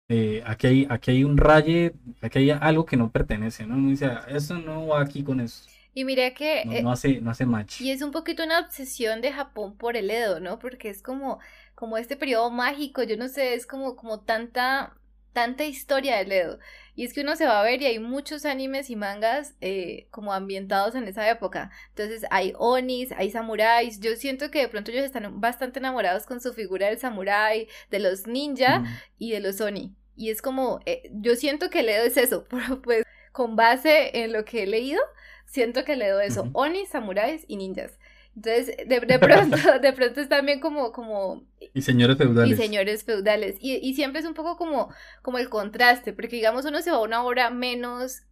eh, 0.09 0.43
aquí, 0.45 0.67
hay, 0.67 0.87
aquí 0.89 1.11
hay 1.11 1.23
un 1.23 1.37
raye, 1.37 1.93
aquí 2.21 2.39
hay 2.39 2.49
algo 2.49 2.85
que 2.85 2.97
no 2.97 3.11
pertenece, 3.11 3.65
¿no? 3.65 3.75
Uno 3.75 3.89
dice, 3.89 4.07
ah, 4.07 4.25
eso 4.27 4.57
no 4.57 4.87
va 4.87 5.01
aquí 5.01 5.23
con 5.23 5.39
eso. 5.39 5.69
Y 5.93 6.03
mira 6.03 6.33
que... 6.33 6.65
No, 6.65 6.73
eh, 6.73 6.83
no, 6.83 6.91
hace, 6.91 7.21
no 7.21 7.31
hace 7.31 7.45
match. 7.45 7.81
Y 7.81 7.91
es 7.91 8.01
un 8.01 8.11
poquito 8.11 8.43
una 8.43 8.59
obsesión 8.59 9.21
de 9.21 9.31
Japón 9.31 9.77
por 9.77 9.97
el 9.97 10.09
Edo, 10.09 10.39
¿no? 10.39 10.59
Porque 10.59 10.89
es 10.89 11.01
como, 11.01 11.39
como 11.75 11.97
este 11.97 12.17
periodo 12.17 12.49
mágico, 12.49 13.03
yo 13.03 13.17
no 13.17 13.27
sé, 13.27 13.53
es 13.53 13.67
como, 13.67 13.95
como 13.95 14.21
tanta, 14.21 14.95
tanta 15.33 15.65
historia 15.65 16.17
del 16.17 16.31
Edo. 16.31 16.59
Y 16.99 17.05
es 17.05 17.13
que 17.13 17.21
uno 17.21 17.37
se 17.37 17.45
va 17.45 17.61
a 17.61 17.63
ver 17.63 17.81
y 17.81 17.85
hay 17.85 17.97
muchos 17.97 18.43
animes 18.43 18.89
y 18.89 18.97
mangas 18.97 19.55
eh, 19.61 20.09
como 20.11 20.33
ambientados 20.33 20.95
en 20.95 21.07
esa 21.07 21.29
época. 21.29 21.71
Entonces 21.91 22.25
hay 22.29 22.51
onis, 22.57 23.13
hay 23.13 23.31
samuráis. 23.31 24.01
Yo 24.01 24.17
siento 24.17 24.51
que 24.51 24.59
de 24.59 24.67
pronto 24.67 24.91
ellos 24.91 25.05
están 25.05 25.39
bastante 25.39 25.79
enamorados 25.79 26.25
con 26.25 26.41
su 26.41 26.53
figura 26.53 26.87
del 26.87 26.99
samurái, 26.99 27.69
de 27.89 27.99
los 27.99 28.27
ninja 28.27 28.83
y 29.17 29.31
de 29.31 29.39
los 29.39 29.61
oni. 29.61 29.95
Y 30.17 30.29
es 30.29 30.41
como, 30.41 30.81
eh, 30.85 31.09
yo 31.13 31.37
siento 31.37 31.69
que 31.69 31.83
leo 31.83 32.03
es 32.03 32.17
eso, 32.17 32.45
pero 32.49 32.81
pues 32.81 33.05
con 33.31 33.55
base 33.55 34.21
en 34.21 34.33
lo 34.33 34.43
que 34.43 34.63
he 34.63 34.67
leído, 34.67 34.99
siento 35.45 35.85
que 35.85 35.95
leo 35.95 36.19
eso, 36.19 36.49
Oni, 36.51 36.85
samuráis 36.85 37.45
y 37.47 37.55
ninjas. 37.55 37.98
Entonces, 38.35 38.77
de, 38.87 38.99
de, 38.99 39.19
pronto, 39.19 39.57
de 39.81 39.93
pronto 39.93 40.21
es 40.21 40.29
también 40.29 40.59
como, 40.59 40.91
como... 40.91 41.43
Y 41.73 41.81
señores 41.81 42.17
feudales. 42.17 42.57
Y 42.57 42.61
señores 42.61 43.03
feudales. 43.03 43.57
Y, 43.59 43.75
y, 43.75 43.93
siempre 43.93 44.21
es 44.21 44.27
un 44.27 44.33
poco 44.33 44.57
como, 44.57 44.93
como 45.21 45.37
el 45.37 45.49
contraste, 45.49 46.13
porque 46.13 46.35
digamos 46.35 46.65
uno 46.65 46.81
se 46.81 46.91
va 46.91 46.97
a 46.97 47.01
una 47.01 47.23
obra 47.23 47.49
menos, 47.49 48.23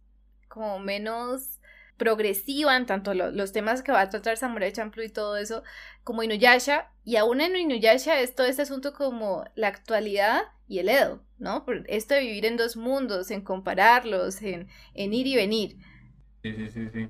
como 0.48 0.78
menos 0.78 1.58
progresiva 1.98 2.76
en 2.76 2.86
tanto 2.86 3.12
los 3.12 3.52
temas 3.52 3.82
que 3.82 3.92
va 3.92 4.00
a 4.00 4.08
tratar 4.08 4.36
Samurai 4.36 4.72
Champloo 4.72 5.04
y 5.04 5.10
todo 5.10 5.36
eso, 5.36 5.62
como 6.04 6.22
Inuyasha, 6.22 6.90
y 7.04 7.16
aún 7.16 7.40
en 7.40 7.56
Inuyasha 7.56 8.20
es 8.20 8.34
todo 8.34 8.46
este 8.46 8.62
asunto 8.62 8.94
como 8.94 9.44
la 9.56 9.68
actualidad 9.68 10.42
y 10.68 10.78
el 10.78 10.88
Edo, 10.88 11.22
¿no? 11.38 11.64
Por 11.64 11.84
esto 11.88 12.14
de 12.14 12.20
vivir 12.20 12.46
en 12.46 12.56
dos 12.56 12.76
mundos, 12.76 13.30
en 13.30 13.42
compararlos, 13.42 14.40
en, 14.42 14.68
en 14.94 15.12
ir 15.12 15.26
y 15.26 15.36
venir. 15.36 15.76
Sí, 16.42 16.52
sí, 16.54 16.68
sí, 16.68 16.88
sí. 16.92 17.08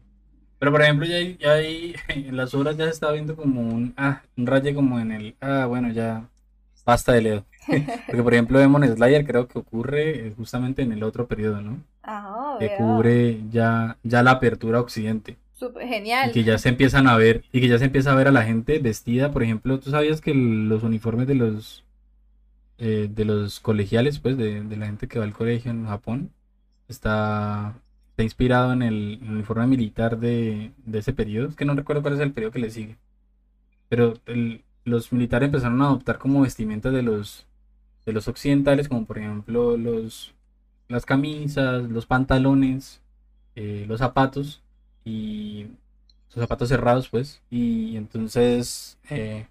Pero 0.59 0.73
por 0.73 0.83
ejemplo, 0.83 1.07
ya 1.07 1.17
hay, 1.17 1.37
ya 1.37 1.53
hay, 1.53 1.95
en 2.09 2.37
las 2.37 2.55
obras 2.55 2.77
ya 2.77 2.85
se 2.85 2.91
está 2.91 3.11
viendo 3.13 3.37
como 3.37 3.61
un, 3.61 3.95
ah, 3.97 4.23
un 4.37 4.47
raye 4.47 4.75
como 4.75 4.99
en 4.99 5.13
el, 5.13 5.37
ah, 5.41 5.67
bueno, 5.67 5.91
ya 5.91 6.29
basta 6.85 7.13
de 7.13 7.29
Edo. 7.29 7.45
Porque 8.07 8.23
por 8.23 8.33
ejemplo, 8.33 8.59
Demon 8.59 8.87
Slayer 8.87 9.27
creo 9.27 9.47
que 9.47 9.59
ocurre 9.59 10.33
justamente 10.37 10.83
en 10.83 10.93
el 10.93 11.03
otro 11.03 11.27
periodo, 11.27 11.61
¿no? 11.61 11.79
Ah, 12.03 12.57
que 12.59 12.75
cubre 12.77 13.41
ya, 13.51 13.99
ya 14.03 14.23
la 14.23 14.33
apertura 14.33 14.81
occidente. 14.81 15.37
Súper 15.53 15.87
genial. 15.87 16.31
Y 16.31 16.33
que 16.33 16.45
ya 16.45 16.57
se 16.57 16.69
empiezan 16.69 17.09
a 17.09 17.17
ver, 17.17 17.45
y 17.53 17.61
que 17.61 17.69
ya 17.69 17.79
se 17.79 17.85
empieza 17.85 18.13
a 18.13 18.15
ver 18.15 18.29
a 18.29 18.33
la 18.33 18.45
gente 18.45 18.79
vestida, 18.79 19.33
por 19.33 19.43
ejemplo, 19.43 19.79
¿tú 19.81 19.91
sabías 19.91 20.21
que 20.21 20.33
los 20.33 20.83
uniformes 20.83 21.27
de 21.27 21.35
los 21.35 21.85
eh, 22.81 23.09
de 23.11 23.25
los 23.25 23.59
colegiales, 23.59 24.21
pues, 24.21 24.37
de, 24.39 24.63
la 24.77 24.87
gente 24.87 25.09
que 25.09 25.19
va 25.19 25.25
al 25.25 25.33
colegio 25.33 25.73
en 25.73 25.87
Japón, 25.87 26.31
está, 26.89 27.75
está 28.19 28.25
inspirado 28.25 28.73
en 28.73 28.83
el, 28.83 29.21
uniforme 29.23 29.69
militar 29.69 30.19
de, 30.19 30.73
ese 30.93 31.13
periodo. 31.13 31.49
Es 31.49 31.55
que 31.55 31.65
no 31.65 31.75
recuerdo 31.75 32.03
cuál 32.03 32.15
es 32.15 32.21
el 32.21 32.33
periodo 32.33 32.51
que 32.51 32.59
le 32.59 32.71
sigue. 32.71 32.97
Pero 33.89 34.15
los 34.85 35.13
militares 35.13 35.47
empezaron 35.47 35.81
a 35.83 35.85
adoptar 35.85 36.19
como 36.19 36.41
vestimentas 36.41 36.93
de 36.93 37.03
los, 37.03 37.47
de 38.05 38.13
los 38.13 38.27
occidentales, 38.27 38.89
como 38.89 39.05
por 39.05 39.19
ejemplo 39.19 39.77
los, 39.77 40.35
las 40.89 41.07
camisas, 41.07 41.85
los 41.85 42.07
pantalones, 42.07 43.01
eh, 43.55 43.85
los 43.87 44.01
zapatos 44.01 44.63
y 45.05 45.69
los 46.35 46.41
zapatos 46.41 46.71
cerrados, 46.71 47.09
pues. 47.09 47.41
Y 47.51 47.97
entonces 47.97 48.99
eh, 49.11 49.47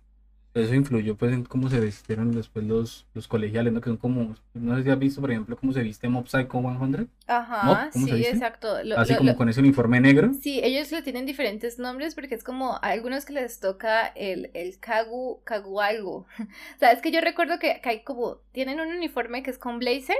eso 0.62 0.76
influyó 0.76 1.16
pues 1.16 1.34
en 1.34 1.44
cómo 1.44 1.70
se 1.70 1.80
vistieron 1.80 2.32
después 2.32 2.66
los, 2.66 3.06
los 3.14 3.28
colegiales, 3.28 3.74
¿no? 3.74 3.82
Que 3.82 3.90
son 3.90 3.98
como, 3.98 4.36
no 4.54 4.78
sé 4.78 4.84
si 4.84 4.90
has 4.90 5.00
visto, 5.00 5.22
por 5.22 5.32
ejemplo, 5.32 5.58
cómo 5.58 5.74
se 5.74 5.82
viste 5.82 6.08
Mob 6.10 6.28
Psycho 6.28 6.62
100. 6.62 7.10
Ajá, 7.28 7.90
sí, 7.92 8.10
exacto. 8.26 8.76
Así 8.96 9.16
como 9.16 9.36
con 9.36 9.50
ese 9.50 9.60
uniforme 9.60 10.00
negro. 10.00 10.32
Sí, 10.34 10.60
ellos 10.64 10.92
le 10.92 11.02
tienen 11.02 11.26
diferentes 11.26 11.80
nombres 11.80 12.16
porque 12.16 12.36
es 12.36 12.44
como 12.44 12.74
a 12.74 12.90
algunos 12.90 13.26
que 13.26 13.34
les 13.34 13.60
toca 13.60 14.08
el, 14.08 14.52
el 14.54 14.80
kagu, 14.80 15.42
kagu 15.44 15.82
algo. 15.82 16.26
o 16.40 16.80
sea, 16.80 16.92
es 16.92 17.02
que 17.02 17.12
yo 17.12 17.22
recuerdo 17.22 17.60
que, 17.60 17.80
que 17.82 17.90
hay 17.90 18.04
como, 18.04 18.38
tienen 18.52 18.80
un 18.80 18.88
uniforme 18.90 19.44
que 19.44 19.52
es 19.52 19.58
con 19.58 19.80
blazer 19.80 20.18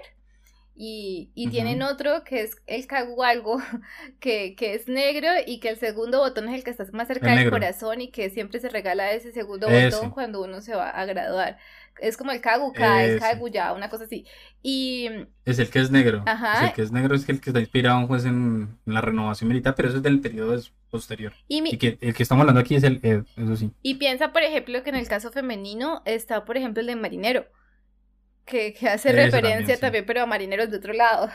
y, 0.80 1.32
y 1.34 1.50
tienen 1.50 1.82
otro 1.82 2.24
que 2.24 2.42
es 2.42 2.56
el 2.68 2.86
cagualgo, 2.86 3.60
que, 4.20 4.56
que 4.56 4.76
es 4.76 4.88
negro 4.88 5.28
y 5.46 5.60
que 5.60 5.70
el 5.70 5.78
segundo 5.78 6.20
botón 6.20 6.48
es 6.50 6.56
el 6.56 6.64
que 6.64 6.70
está 6.70 6.86
más 6.94 7.08
cerca 7.08 7.36
del 7.36 7.50
corazón 7.50 8.02
y 8.02 8.12
que 8.12 8.30
siempre 8.30 8.60
se 8.60 8.70
regala 8.70 9.12
ese 9.12 9.32
segundo 9.32 9.68
botón 9.68 10.12
cuando 10.12 10.44
uno 10.44 10.62
se 10.62 10.76
va 10.76 10.90
a 10.90 11.06
graduar. 11.06 11.58
Es 12.00 12.16
como 12.16 12.32
el 12.32 12.42
kaguka, 12.42 13.04
el 13.04 13.20
kaguya, 13.20 13.74
una 13.74 13.90
cosa 13.90 14.04
así. 14.04 14.28
Y... 14.62 15.10
Es 15.46 15.58
el 15.58 15.72
que 15.72 15.80
es 15.80 15.90
negro. 15.90 16.22
Ajá. 16.28 16.68
el 16.68 16.74
que 16.74 16.84
es 16.84 16.92
negro 16.92 17.16
es 17.16 17.28
el 17.28 17.42
que 17.42 17.50
está 17.50 17.60
inspirado 17.60 18.08
pues, 18.08 18.26
en, 18.26 18.78
la 18.86 19.02
renovación 19.02 19.48
militar, 19.48 19.74
pero 19.76 19.88
eso 19.88 19.98
es 19.98 20.04
del 20.04 20.22
periodo 20.22 20.62
posterior. 20.92 21.34
Y, 21.48 21.76
que 21.78 21.98
el 22.00 22.14
que 22.14 22.22
estamos 22.22 22.42
hablando 22.42 22.62
aquí 22.62 22.76
es 22.76 22.84
el 22.84 23.00
eso 23.04 23.56
sí. 23.56 23.72
Y 23.82 23.96
piensa, 23.96 24.32
por 24.32 24.44
ejemplo, 24.44 24.84
que 24.84 24.92
en 24.92 24.96
el 24.96 25.08
caso 25.08 25.32
femenino 25.32 26.04
está, 26.06 26.46
por 26.46 26.56
ejemplo, 26.56 26.82
el 26.82 26.88
de 26.88 26.96
marinero 26.96 27.48
que, 28.48 28.76
hace 28.88 29.12
referencia 29.12 29.80
también, 29.80 30.06
pero 30.06 30.24
a 30.24 30.26
marineros 30.26 30.72
de 30.72 30.78
otro 30.78 30.94
lado. 30.94 31.30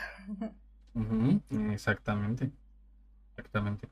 Exactamente. 1.71 2.49
Exactamente. 3.37 3.87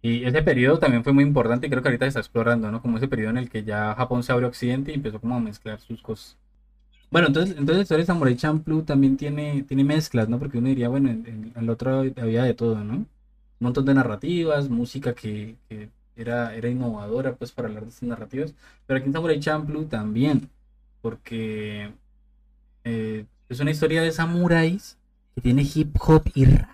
Y 0.00 0.24
ese 0.24 0.42
periodo 0.42 0.78
también 0.78 1.02
fue 1.02 1.12
muy 1.12 1.24
importante 1.24 1.66
y 1.66 1.70
creo 1.70 1.82
que 1.82 1.88
ahorita 1.88 2.04
se 2.04 2.08
está 2.08 2.20
explorando, 2.20 2.70
¿no? 2.70 2.80
Como 2.80 2.98
ese 2.98 3.08
periodo 3.08 3.30
en 3.30 3.38
el 3.38 3.50
que 3.50 3.64
ya 3.64 3.94
Japón 3.96 4.22
se 4.22 4.32
abrió 4.32 4.48
Occidente 4.48 4.92
y 4.92 4.94
empezó 4.94 5.20
como 5.20 5.34
a 5.34 5.40
mezclar 5.40 5.80
sus 5.80 6.00
cosas. 6.00 6.36
Bueno, 7.10 7.28
entonces, 7.28 7.52
entonces 7.52 7.76
la 7.76 7.82
historia 7.82 8.02
de 8.02 8.06
Samurai 8.06 8.36
Champloo 8.36 8.82
también 8.82 9.16
tiene, 9.16 9.64
tiene 9.64 9.82
mezclas, 9.82 10.28
¿no? 10.28 10.38
Porque 10.38 10.58
uno 10.58 10.68
diría, 10.68 10.88
bueno, 10.88 11.10
en, 11.10 11.52
el 11.56 11.70
otro 11.70 12.00
había 12.00 12.44
de 12.44 12.54
todo, 12.54 12.76
¿no? 12.84 12.94
Un 12.94 13.06
montón 13.58 13.86
de 13.86 13.94
narrativas, 13.94 14.68
música 14.68 15.14
que, 15.14 15.56
que, 15.68 15.88
era, 16.16 16.54
era 16.54 16.68
innovadora, 16.68 17.34
pues, 17.34 17.50
para 17.52 17.68
hablar 17.68 17.84
de 17.84 17.90
estas 17.90 18.08
narrativas. 18.08 18.54
Pero 18.86 18.98
aquí 18.98 19.06
en 19.06 19.12
Samurai 19.14 19.40
Champloo 19.40 19.86
también, 19.86 20.50
porque 21.00 21.92
eh, 22.88 23.26
es 23.48 23.60
una 23.60 23.70
historia 23.70 24.02
de 24.02 24.12
samuráis 24.12 24.96
que 25.34 25.40
tiene 25.40 25.62
hip 25.62 25.96
hop 26.00 26.22
y 26.34 26.46
rap. 26.46 26.70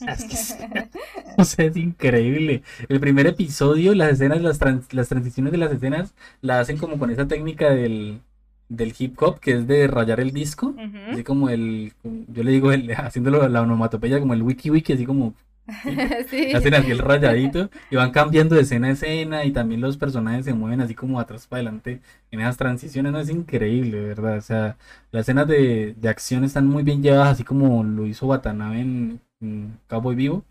o 1.38 1.44
sea, 1.44 1.64
es 1.64 1.76
increíble. 1.76 2.62
El 2.88 3.00
primer 3.00 3.26
episodio, 3.26 3.94
las 3.94 4.12
escenas, 4.12 4.42
las, 4.42 4.60
las 4.92 5.08
transiciones 5.08 5.52
de 5.52 5.58
las 5.58 5.72
escenas, 5.72 6.14
la 6.42 6.60
hacen 6.60 6.76
como 6.76 6.98
con 6.98 7.10
esa 7.10 7.26
técnica 7.26 7.70
del, 7.70 8.20
del 8.68 8.94
hip 8.98 9.20
hop, 9.22 9.40
que 9.40 9.52
es 9.52 9.66
de 9.66 9.86
rayar 9.86 10.20
el 10.20 10.32
disco, 10.32 10.74
así 11.10 11.24
como 11.24 11.48
el, 11.48 11.92
yo 12.02 12.42
le 12.42 12.50
digo, 12.50 12.72
el, 12.72 12.90
haciéndolo 12.96 13.48
la 13.48 13.62
onomatopeya 13.62 14.20
como 14.20 14.34
el 14.34 14.42
wiki 14.42 14.70
wiki, 14.70 14.92
así 14.92 15.06
como 15.06 15.34
hacen 15.66 16.74
así 16.74 16.90
el 16.90 16.98
rayadito 16.98 17.70
y 17.90 17.96
van 17.96 18.10
cambiando 18.10 18.54
de 18.54 18.62
escena 18.62 18.88
a 18.88 18.90
escena 18.90 19.44
y 19.44 19.52
también 19.52 19.80
los 19.80 19.96
personajes 19.96 20.44
se 20.44 20.52
mueven 20.52 20.80
así 20.80 20.94
como 20.94 21.18
atrás 21.18 21.46
para 21.46 21.60
adelante 21.60 22.00
en 22.30 22.40
esas 22.40 22.56
transiciones, 22.56 23.12
no 23.12 23.18
es 23.20 23.30
increíble, 23.30 24.00
¿verdad? 24.00 24.38
O 24.38 24.40
sea, 24.42 24.76
las 25.10 25.22
escenas 25.22 25.48
de, 25.48 25.96
acción 26.08 26.44
están 26.44 26.66
muy 26.66 26.82
bien 26.82 27.02
llevadas, 27.02 27.32
así 27.32 27.44
como 27.44 27.82
lo 27.84 28.06
hizo 28.06 28.26
Watanabe 28.26 28.80
en, 28.80 29.20
en 29.40 29.78
Cowboy 29.88 30.14
Vivo, 30.16 30.44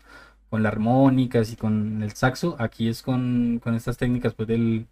con 0.50 0.62
las 0.62 0.72
armónicas 0.72 1.52
y 1.52 1.56
con 1.56 2.02
el 2.02 2.12
saxo, 2.12 2.56
aquí 2.58 2.88
es 2.88 3.02
con, 3.02 3.60
estas 3.74 3.96
técnicas 3.96 4.34
pues 4.34 4.48
del, 4.48 4.86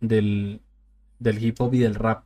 del, 0.00 0.60
del 1.18 1.44
hip 1.44 1.60
hop 1.60 1.74
y 1.74 1.78
del 1.80 1.94
rap. 1.94 2.24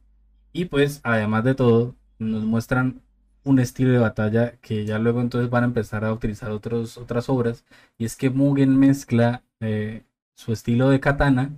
Y 0.52 0.66
pues 0.66 1.00
además 1.02 1.44
de 1.44 1.54
todo, 1.54 1.94
nos 2.18 2.44
muestran 2.44 3.00
un 3.44 3.58
estilo 3.58 3.92
de 3.92 3.98
batalla 3.98 4.56
que 4.60 4.84
ya 4.84 4.98
luego 4.98 5.20
entonces 5.20 5.50
van 5.50 5.64
a 5.64 5.66
empezar 5.66 6.04
a 6.04 6.12
utilizar 6.12 6.50
otros, 6.50 6.96
otras 6.98 7.28
obras. 7.28 7.64
Y 7.98 8.04
es 8.04 8.16
que 8.16 8.30
Mugen 8.30 8.78
mezcla 8.78 9.44
eh, 9.60 10.04
su 10.34 10.52
estilo 10.52 10.90
de 10.90 11.00
katana 11.00 11.52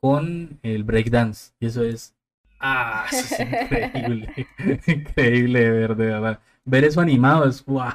con 0.00 0.58
el 0.62 0.84
breakdance. 0.84 1.52
Y 1.60 1.66
eso 1.66 1.84
es. 1.84 2.14
¡Ah! 2.60 3.06
es 3.10 3.40
increíble. 3.40 4.32
increíble 4.86 5.60
de 5.60 5.70
verdad. 5.70 6.40
Ver 6.64 6.84
eso 6.84 7.00
animado 7.00 7.44
es. 7.48 7.64
¡Wow! 7.64 7.92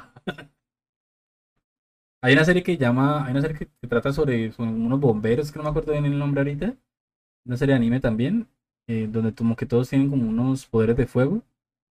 Hay 2.20 2.32
una 2.34 2.44
serie 2.44 2.62
que 2.62 2.76
llama. 2.76 3.24
Hay 3.24 3.32
una 3.32 3.40
serie 3.40 3.56
que, 3.56 3.88
trata 3.88 4.12
sobre, 4.12 4.52
unos 4.58 5.00
bomberos, 5.00 5.50
que 5.50 5.58
no 5.58 5.64
me 5.64 5.70
acuerdo 5.70 5.92
bien 5.92 6.04
el 6.04 6.18
nombre 6.18 6.40
ahorita. 6.40 6.76
Una 7.46 7.56
serie 7.56 7.72
de 7.74 7.76
anime 7.76 8.00
también. 8.00 8.48
Eh, 8.88 9.06
donde 9.10 9.34
como 9.34 9.54
que 9.54 9.66
todos 9.66 9.88
tienen 9.88 10.08
como 10.08 10.26
unos 10.28 10.66
poderes 10.66 10.96
de 10.96 11.06
fuego 11.06 11.42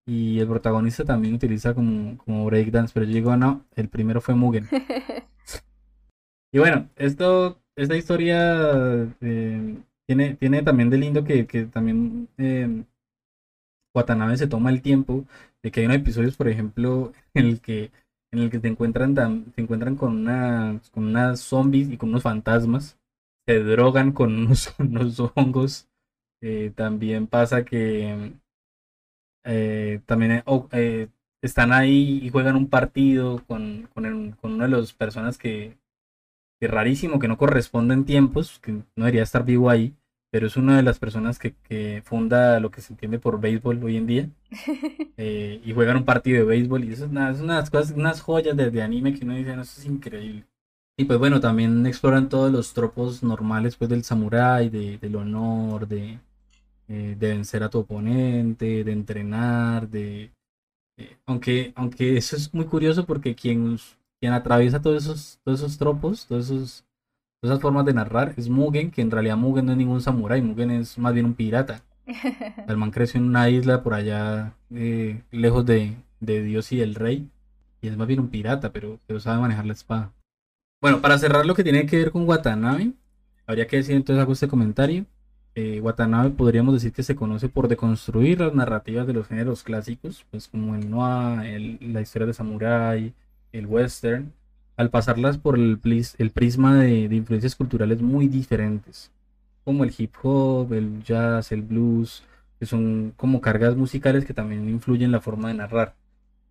y 0.08 0.40
el 0.40 0.48
protagonista 0.48 1.04
también 1.04 1.36
utiliza 1.36 1.76
como, 1.76 2.18
como 2.18 2.46
breakdance, 2.46 2.94
pero 2.94 3.06
yo 3.06 3.14
digo, 3.14 3.36
no, 3.36 3.66
el 3.76 3.90
primero 3.90 4.22
fue 4.22 4.36
Mugen. 4.36 4.68
y 6.54 6.60
bueno, 6.60 6.90
esto, 6.96 7.62
esta 7.76 7.96
historia 7.96 9.14
eh, 9.20 9.78
tiene, 10.08 10.36
tiene 10.36 10.64
también 10.64 10.90
de 10.90 10.98
lindo 10.98 11.26
que, 11.26 11.46
que 11.46 11.66
también 11.66 12.30
eh, 12.38 12.86
Watanabe 13.94 14.38
se 14.38 14.48
toma 14.48 14.70
el 14.70 14.82
tiempo 14.82 15.26
de 15.62 15.72
que 15.72 15.82
hay 15.82 15.88
unos 15.88 15.98
episodios, 15.98 16.38
por 16.38 16.48
ejemplo, 16.48 17.12
en 17.34 17.46
el 17.46 17.60
que 17.60 17.92
en 18.32 18.40
el 18.40 18.50
que 18.50 18.60
te 18.60 18.68
encuentran, 18.68 19.16
te 19.56 19.62
encuentran 19.62 19.96
con, 19.96 20.16
una, 20.16 20.82
con 20.92 21.06
unas 21.06 21.40
zombies 21.40 21.90
y 21.90 21.98
con 21.98 22.10
unos 22.10 22.24
fantasmas, 22.24 22.98
se 23.46 23.60
drogan 23.60 24.12
con 24.12 24.38
unos, 24.46 24.74
unos 24.80 25.20
hongos. 25.36 25.88
Eh, 26.42 26.72
también 26.76 27.28
pasa 27.28 27.66
que 27.66 28.34
eh, 29.48 30.02
también 30.06 30.32
eh, 30.34 30.44
eh, 30.74 31.08
están 31.42 31.72
ahí 31.72 32.20
y 32.22 32.30
juegan 32.30 32.58
un 32.58 32.68
partido 32.68 33.42
con, 33.48 33.90
con, 33.94 34.36
una 34.44 34.66
de 34.66 34.70
las 34.70 34.94
personas 34.94 35.38
que, 35.38 35.78
que 36.60 36.68
rarísimo, 36.68 37.20
que 37.20 37.30
no 37.30 37.38
corresponde 37.38 37.94
en 37.94 38.06
tiempos, 38.06 38.60
que 38.60 38.74
no 38.74 38.84
debería 38.96 39.24
estar 39.24 39.46
vivo 39.46 39.70
ahí, 39.70 39.96
pero 40.32 40.48
es 40.48 40.58
una 40.58 40.76
de 40.76 40.84
las 40.84 41.00
personas 41.00 41.40
que, 41.40 41.54
que 41.64 42.02
funda 42.04 42.60
lo 42.60 42.72
que 42.72 42.82
se 42.82 42.92
entiende 42.92 43.20
por 43.20 43.40
béisbol 43.40 43.82
hoy 43.84 43.98
en 43.98 44.08
día. 44.08 44.30
y 45.18 45.74
juegan 45.74 45.98
un 45.98 46.06
partido 46.06 46.40
de 46.40 46.46
béisbol 46.46 46.84
y 46.84 46.94
eso 46.94 47.06
es, 47.06 47.12
una, 47.12 47.32
unas 47.32 47.70
cosas, 47.70 47.96
unas 47.96 48.22
joyas 48.22 48.58
de, 48.58 48.82
anime 48.82 49.14
que 49.14 49.24
uno 49.24 49.36
dice, 49.36 49.56
no, 49.56 49.62
eso 49.62 49.80
es 49.80 49.86
increíble. 49.86 50.46
Y 50.98 51.06
pues 51.06 51.20
bueno, 51.20 51.40
también 51.40 51.86
exploran 51.86 52.28
todos 52.28 52.52
los 52.52 52.74
tropos 52.74 53.24
normales 53.24 53.78
pues 53.78 53.90
del 53.90 54.04
samurái, 54.04 54.70
de, 54.70 54.98
del 54.98 55.16
honor, 55.16 55.88
de, 55.88 56.20
eh, 56.90 57.16
de 57.20 57.28
vencer 57.30 57.64
a 57.64 57.70
tu 57.70 57.80
oponente, 57.80 58.84
de 58.84 58.92
entrenar, 58.94 59.90
de... 59.90 60.32
Eh, 60.98 61.18
aunque, 61.26 61.74
aunque 61.76 62.18
eso 62.18 62.36
es 62.38 62.54
muy 62.54 62.66
curioso 62.66 63.06
porque 63.06 63.36
quien, 63.36 63.78
quien 64.22 64.34
atraviesa 64.34 64.82
todos 64.82 65.04
esos, 65.04 65.40
todos 65.44 65.60
esos 65.60 65.78
tropos, 65.78 66.26
todos 66.28 66.46
esos, 66.46 66.86
todas 67.42 67.56
esas 67.56 67.62
formas 67.62 67.86
de 67.86 67.94
narrar 67.94 68.34
es 68.38 68.48
Mugen, 68.48 68.90
que 68.90 69.02
en 69.02 69.12
realidad 69.12 69.36
Mugen 69.36 69.66
no 69.66 69.74
es 69.74 69.78
ningún 69.78 70.02
samurái, 70.02 70.42
Mugen 70.42 70.72
es 70.72 70.98
más 70.98 71.14
bien 71.14 71.26
un 71.26 71.34
pirata. 71.34 71.84
El 72.68 72.78
man 72.78 72.92
creció 72.92 73.20
en 73.20 73.28
una 73.28 73.50
isla 73.50 73.84
por 73.84 73.94
allá, 73.94 74.56
eh, 74.72 75.22
lejos 75.32 75.66
de, 75.66 75.98
de, 76.22 76.42
Dios 76.42 76.72
y 76.72 76.78
del 76.78 76.96
rey, 76.96 77.30
y 77.82 77.90
es 77.90 77.98
más 77.98 78.08
bien 78.08 78.22
un 78.22 78.30
pirata, 78.30 78.72
pero, 78.72 79.00
pero 79.06 79.20
sabe 79.20 79.42
manejar 79.42 79.66
la 79.66 79.74
espada. 79.74 80.14
Bueno, 80.82 81.02
para 81.02 81.18
cerrar 81.18 81.46
lo 81.46 81.54
que 81.54 81.64
tiene 81.64 81.86
que 81.86 81.98
ver 81.98 82.12
con 82.12 82.28
Watanabe, 82.28 82.94
habría 83.46 83.68
que 83.68 83.78
decir 83.78 83.96
entonces 83.96 84.22
hago 84.22 84.32
este 84.32 84.48
comentario 84.48 85.06
eh, 85.58 85.82
Watanabe 85.82 86.30
podríamos 86.30 86.76
decir 86.76 86.94
que 86.94 87.02
se 87.02 87.16
conoce 87.16 87.50
por 87.50 87.68
deconstruir 87.68 88.40
las 88.42 88.54
narrativas 88.54 89.08
de 89.08 89.14
los 89.14 89.26
géneros 89.26 89.64
clásicos, 89.64 90.24
pues 90.30 90.48
como 90.48 90.76
el 90.76 90.88
noir, 90.88 91.80
la 91.82 92.00
historia 92.00 92.28
de 92.28 92.34
samurai, 92.36 93.14
el 93.52 93.66
western, 93.66 94.32
al 94.76 94.92
pasarlas 94.92 95.40
por 95.40 95.58
el, 95.58 95.80
prisma 96.32 96.76
de, 96.76 97.06
influencias 97.06 97.56
culturales 97.56 98.04
muy 98.04 98.28
diferentes, 98.28 99.12
como 99.64 99.84
el 99.84 99.92
hip 99.98 100.14
hop, 100.22 100.74
el 100.74 101.02
jazz, 101.02 101.52
el 101.52 101.64
blues, 101.64 102.24
que 102.60 102.68
son 102.68 103.14
como 103.18 103.42
cargas 103.42 103.76
musicales 103.76 104.26
que 104.26 104.36
también 104.36 104.70
influyen 104.70 105.06
en 105.06 105.12
la 105.14 105.22
forma 105.22 105.48
de 105.48 105.56
narrar. 105.56 105.96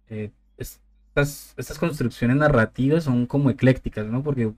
Eh, 0.09 0.33
estas, 0.59 1.55
estas 1.57 1.79
construcciones 1.79 2.39
narrativas 2.39 3.05
son 3.05 3.27
como 3.27 3.51
eclécticas, 3.51 4.07
¿no? 4.07 4.25
Porque 4.25 4.53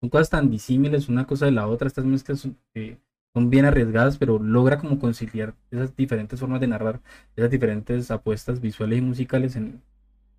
son 0.00 0.10
cosas 0.10 0.30
tan 0.30 0.48
disímiles 0.48 1.08
una 1.08 1.26
cosa 1.26 1.46
de 1.46 1.52
la 1.52 1.66
otra, 1.66 1.88
estas 1.88 2.04
mezclas 2.04 2.46
eh, 2.74 2.96
son 3.34 3.50
bien 3.50 3.64
arriesgadas, 3.64 4.18
pero 4.18 4.38
logra 4.38 4.78
como 4.78 4.98
conciliar 4.98 5.54
esas 5.70 5.94
diferentes 5.96 6.40
formas 6.40 6.60
de 6.60 6.66
narrar, 6.66 7.00
esas 7.36 7.50
diferentes 7.50 8.10
apuestas 8.10 8.60
visuales 8.60 8.98
y 8.98 9.02
musicales 9.02 9.56
en, 9.56 9.82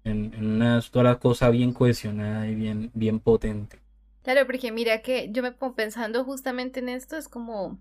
en, 0.03 0.33
una 0.43 0.81
sola 0.81 1.19
cosa 1.19 1.49
bien 1.49 1.73
cohesionada 1.73 2.47
y 2.47 2.55
bien, 2.55 2.91
bien 2.93 3.19
potente. 3.19 3.79
Claro, 4.23 4.45
porque 4.45 4.71
mira 4.71 5.01
que 5.01 5.29
yo 5.31 5.41
me 5.41 5.51
pongo 5.51 5.75
pensando 5.75 6.23
justamente 6.23 6.79
en 6.79 6.89
esto, 6.89 7.17
es 7.17 7.27
como 7.27 7.79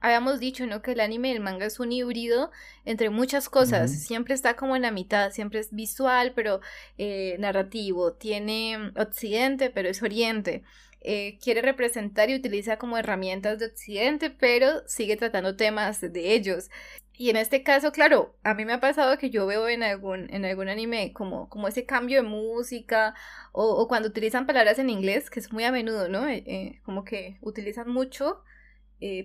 habíamos 0.00 0.38
dicho, 0.40 0.66
¿no? 0.66 0.82
Que 0.82 0.92
el 0.92 1.00
anime 1.00 1.30
y 1.30 1.32
el 1.32 1.40
manga 1.40 1.66
es 1.66 1.80
un 1.80 1.92
híbrido 1.92 2.50
entre 2.84 3.10
muchas 3.10 3.48
cosas. 3.48 3.90
Siempre 3.90 4.34
está 4.34 4.54
como 4.54 4.76
en 4.76 4.82
la 4.82 4.90
mitad, 4.92 5.30
siempre 5.32 5.60
es 5.60 5.72
visual, 5.72 6.32
pero 6.34 6.60
eh, 6.98 7.36
narrativo. 7.38 8.12
Tiene 8.12 8.92
occidente, 8.96 9.70
pero 9.70 9.88
es 9.88 10.02
oriente. 10.02 10.62
Eh, 11.00 11.38
quiere 11.40 11.62
representar 11.62 12.28
y 12.28 12.34
utiliza 12.34 12.76
como 12.76 12.98
herramientas 12.98 13.60
de 13.60 13.66
Occidente, 13.66 14.30
pero 14.30 14.86
sigue 14.88 15.16
tratando 15.16 15.54
temas 15.56 16.00
de 16.00 16.34
ellos. 16.34 16.70
Y 17.12 17.30
en 17.30 17.36
este 17.36 17.62
caso, 17.62 17.92
claro, 17.92 18.36
a 18.42 18.54
mí 18.54 18.64
me 18.64 18.72
ha 18.72 18.80
pasado 18.80 19.16
que 19.16 19.30
yo 19.30 19.46
veo 19.46 19.68
en 19.68 19.82
algún, 19.82 20.32
en 20.32 20.44
algún 20.44 20.68
anime 20.68 21.12
como, 21.12 21.48
como 21.48 21.68
ese 21.68 21.86
cambio 21.86 22.22
de 22.22 22.28
música 22.28 23.14
o, 23.52 23.86
cuando 23.88 24.08
utilizan 24.08 24.46
palabras 24.46 24.78
en 24.78 24.90
inglés, 24.90 25.30
que 25.30 25.40
es 25.40 25.52
muy 25.52 25.64
a 25.64 25.72
menudo, 25.72 26.08
¿no? 26.08 26.28
Eh, 26.28 26.44
eh, 26.46 26.80
como 26.84 27.04
que 27.04 27.38
utilizan 27.42 27.88
mucho 27.88 28.42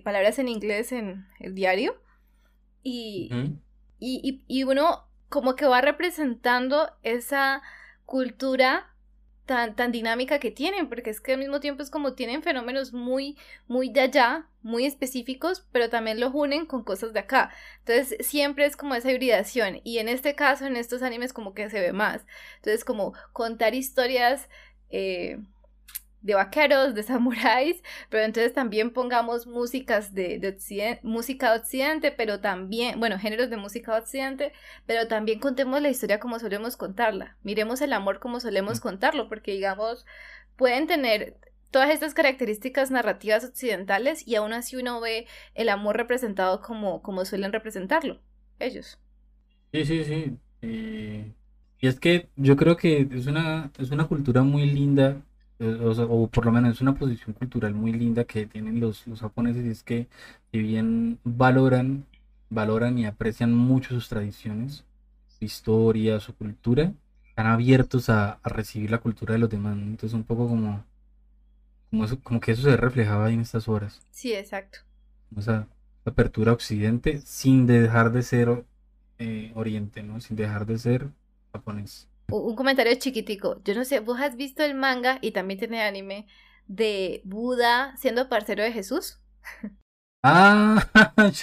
palabras 0.04 0.38
en 0.38 0.48
inglés 0.48 0.92
en 0.92 1.26
el 1.40 1.54
diario. 1.54 2.00
Y, 2.82 3.30
y, 3.98 4.44
y 4.46 4.62
uno 4.62 5.08
como 5.28 5.56
que 5.56 5.66
va 5.66 5.80
representando 5.80 6.92
esa 7.02 7.60
cultura 8.04 8.93
tan, 9.46 9.76
tan 9.76 9.92
dinámica 9.92 10.38
que 10.38 10.50
tienen, 10.50 10.88
porque 10.88 11.10
es 11.10 11.20
que 11.20 11.32
al 11.34 11.38
mismo 11.38 11.60
tiempo 11.60 11.82
es 11.82 11.90
como 11.90 12.14
tienen 12.14 12.42
fenómenos 12.42 12.92
muy, 12.92 13.36
muy 13.66 13.90
de 13.90 14.00
allá, 14.00 14.48
muy 14.62 14.86
específicos, 14.86 15.66
pero 15.72 15.90
también 15.90 16.20
los 16.20 16.32
unen 16.34 16.66
con 16.66 16.84
cosas 16.84 17.12
de 17.12 17.20
acá. 17.20 17.50
Entonces 17.80 18.26
siempre 18.26 18.64
es 18.64 18.76
como 18.76 18.94
esa 18.94 19.10
hibridación 19.10 19.80
y 19.84 19.98
en 19.98 20.08
este 20.08 20.34
caso, 20.34 20.66
en 20.66 20.76
estos 20.76 21.02
animes 21.02 21.32
como 21.32 21.54
que 21.54 21.68
se 21.70 21.80
ve 21.80 21.92
más. 21.92 22.24
Entonces 22.56 22.84
como 22.84 23.12
contar 23.32 23.74
historias 23.74 24.48
eh, 24.90 25.38
de 26.24 26.34
vaqueros, 26.34 26.94
de 26.94 27.02
samuráis, 27.04 27.82
pero 28.10 28.24
entonces 28.24 28.52
también 28.52 28.92
pongamos 28.92 29.46
músicas 29.46 30.14
de, 30.14 30.38
de 30.40 31.00
música 31.02 31.52
de 31.52 31.60
occidente, 31.60 32.12
pero 32.12 32.40
también, 32.40 32.98
bueno, 32.98 33.18
géneros 33.18 33.50
de 33.50 33.56
música 33.58 33.92
de 33.94 34.00
occidente, 34.00 34.52
pero 34.86 35.06
también 35.08 35.38
contemos 35.38 35.80
la 35.82 35.90
historia 35.90 36.18
como 36.20 36.38
solemos 36.40 36.76
contarla, 36.76 37.36
miremos 37.44 37.80
el 37.82 37.92
amor 37.92 38.18
como 38.20 38.40
solemos 38.40 38.80
contarlo, 38.80 39.28
porque 39.28 39.52
digamos, 39.52 40.06
pueden 40.56 40.86
tener 40.86 41.36
todas 41.70 41.90
estas 41.90 42.14
características 42.14 42.90
narrativas 42.90 43.44
occidentales 43.44 44.26
y 44.26 44.36
aún 44.36 44.52
así 44.52 44.76
uno 44.76 45.00
ve 45.00 45.26
el 45.54 45.68
amor 45.68 45.96
representado 45.96 46.60
como, 46.62 47.02
como 47.02 47.24
suelen 47.24 47.52
representarlo 47.52 48.20
ellos. 48.60 48.98
Sí, 49.72 49.84
sí, 49.84 50.04
sí. 50.04 50.38
Y, 50.62 51.34
y 51.80 51.88
es 51.88 51.98
que 52.00 52.30
yo 52.36 52.56
creo 52.56 52.76
que 52.76 53.08
es 53.10 53.26
una, 53.26 53.72
es 53.78 53.90
una 53.90 54.06
cultura 54.06 54.42
muy 54.42 54.66
linda 54.66 55.26
eh, 55.58 55.78
o, 56.08 56.26
por 56.28 56.44
lo 56.44 56.52
menos 56.52 56.72
es 56.74 56.80
una 56.80 56.94
posición 56.94 57.32
cultural 57.34 57.74
muy 57.74 57.92
linda 57.92 58.24
que 58.24 58.46
tienen 58.46 58.80
los, 58.80 59.06
los 59.06 59.20
japoneses 59.20 59.64
y 59.64 59.70
es 59.70 59.82
que 59.82 60.08
si 60.50 60.58
bien 60.58 61.18
valoran, 61.24 62.06
valoran 62.50 62.98
y 62.98 63.06
aprecian 63.06 63.54
mucho 63.54 63.90
sus 63.90 64.08
tradiciones, 64.08 64.84
su 65.38 65.44
historia, 65.44 66.20
su 66.20 66.34
cultura, 66.34 66.92
están 67.28 67.46
abiertos 67.46 68.10
a, 68.10 68.38
recibir 68.44 68.90
la 68.90 68.98
cultura 68.98 69.34
de 69.34 69.40
los 69.40 69.50
demás. 69.50 69.76
Entonces 69.76 70.14
un 70.14 70.24
poco 70.24 70.48
como, 70.48 70.84
como, 71.90 72.06
como 72.22 72.40
que 72.40 72.52
eso 72.52 72.62
se 72.62 72.76
reflejaba 72.76 73.26
ahí 73.26 73.34
en 73.34 73.40
estas 73.40 73.68
horas. 73.68 74.00
Sí, 74.10 74.32
exacto. 74.32 74.78
O 75.36 75.42
sea, 75.42 75.66
apertura 76.04 76.52
a 76.52 76.54
Occidente 76.54 77.20
sin 77.24 77.66
dejar 77.66 78.12
de 78.12 78.22
ser 78.22 78.64
eh, 79.18 79.52
Oriente, 79.54 80.02
¿no? 80.02 80.20
Sin 80.20 80.36
dejar 80.36 80.66
de 80.66 80.78
ser 80.78 81.08
japonés. 81.52 82.08
Un 82.30 82.56
comentario 82.56 82.94
chiquitico. 82.96 83.60
Yo 83.64 83.74
no 83.74 83.84
sé, 83.84 84.00
¿vos 84.00 84.20
has 84.20 84.36
visto 84.36 84.62
el 84.64 84.74
manga 84.74 85.18
y 85.20 85.32
también 85.32 85.58
tiene 85.58 85.82
anime 85.82 86.26
de 86.66 87.20
Buda 87.24 87.96
siendo 87.96 88.28
parcero 88.28 88.62
de 88.62 88.72
Jesús? 88.72 89.20
Ah, 90.26 90.82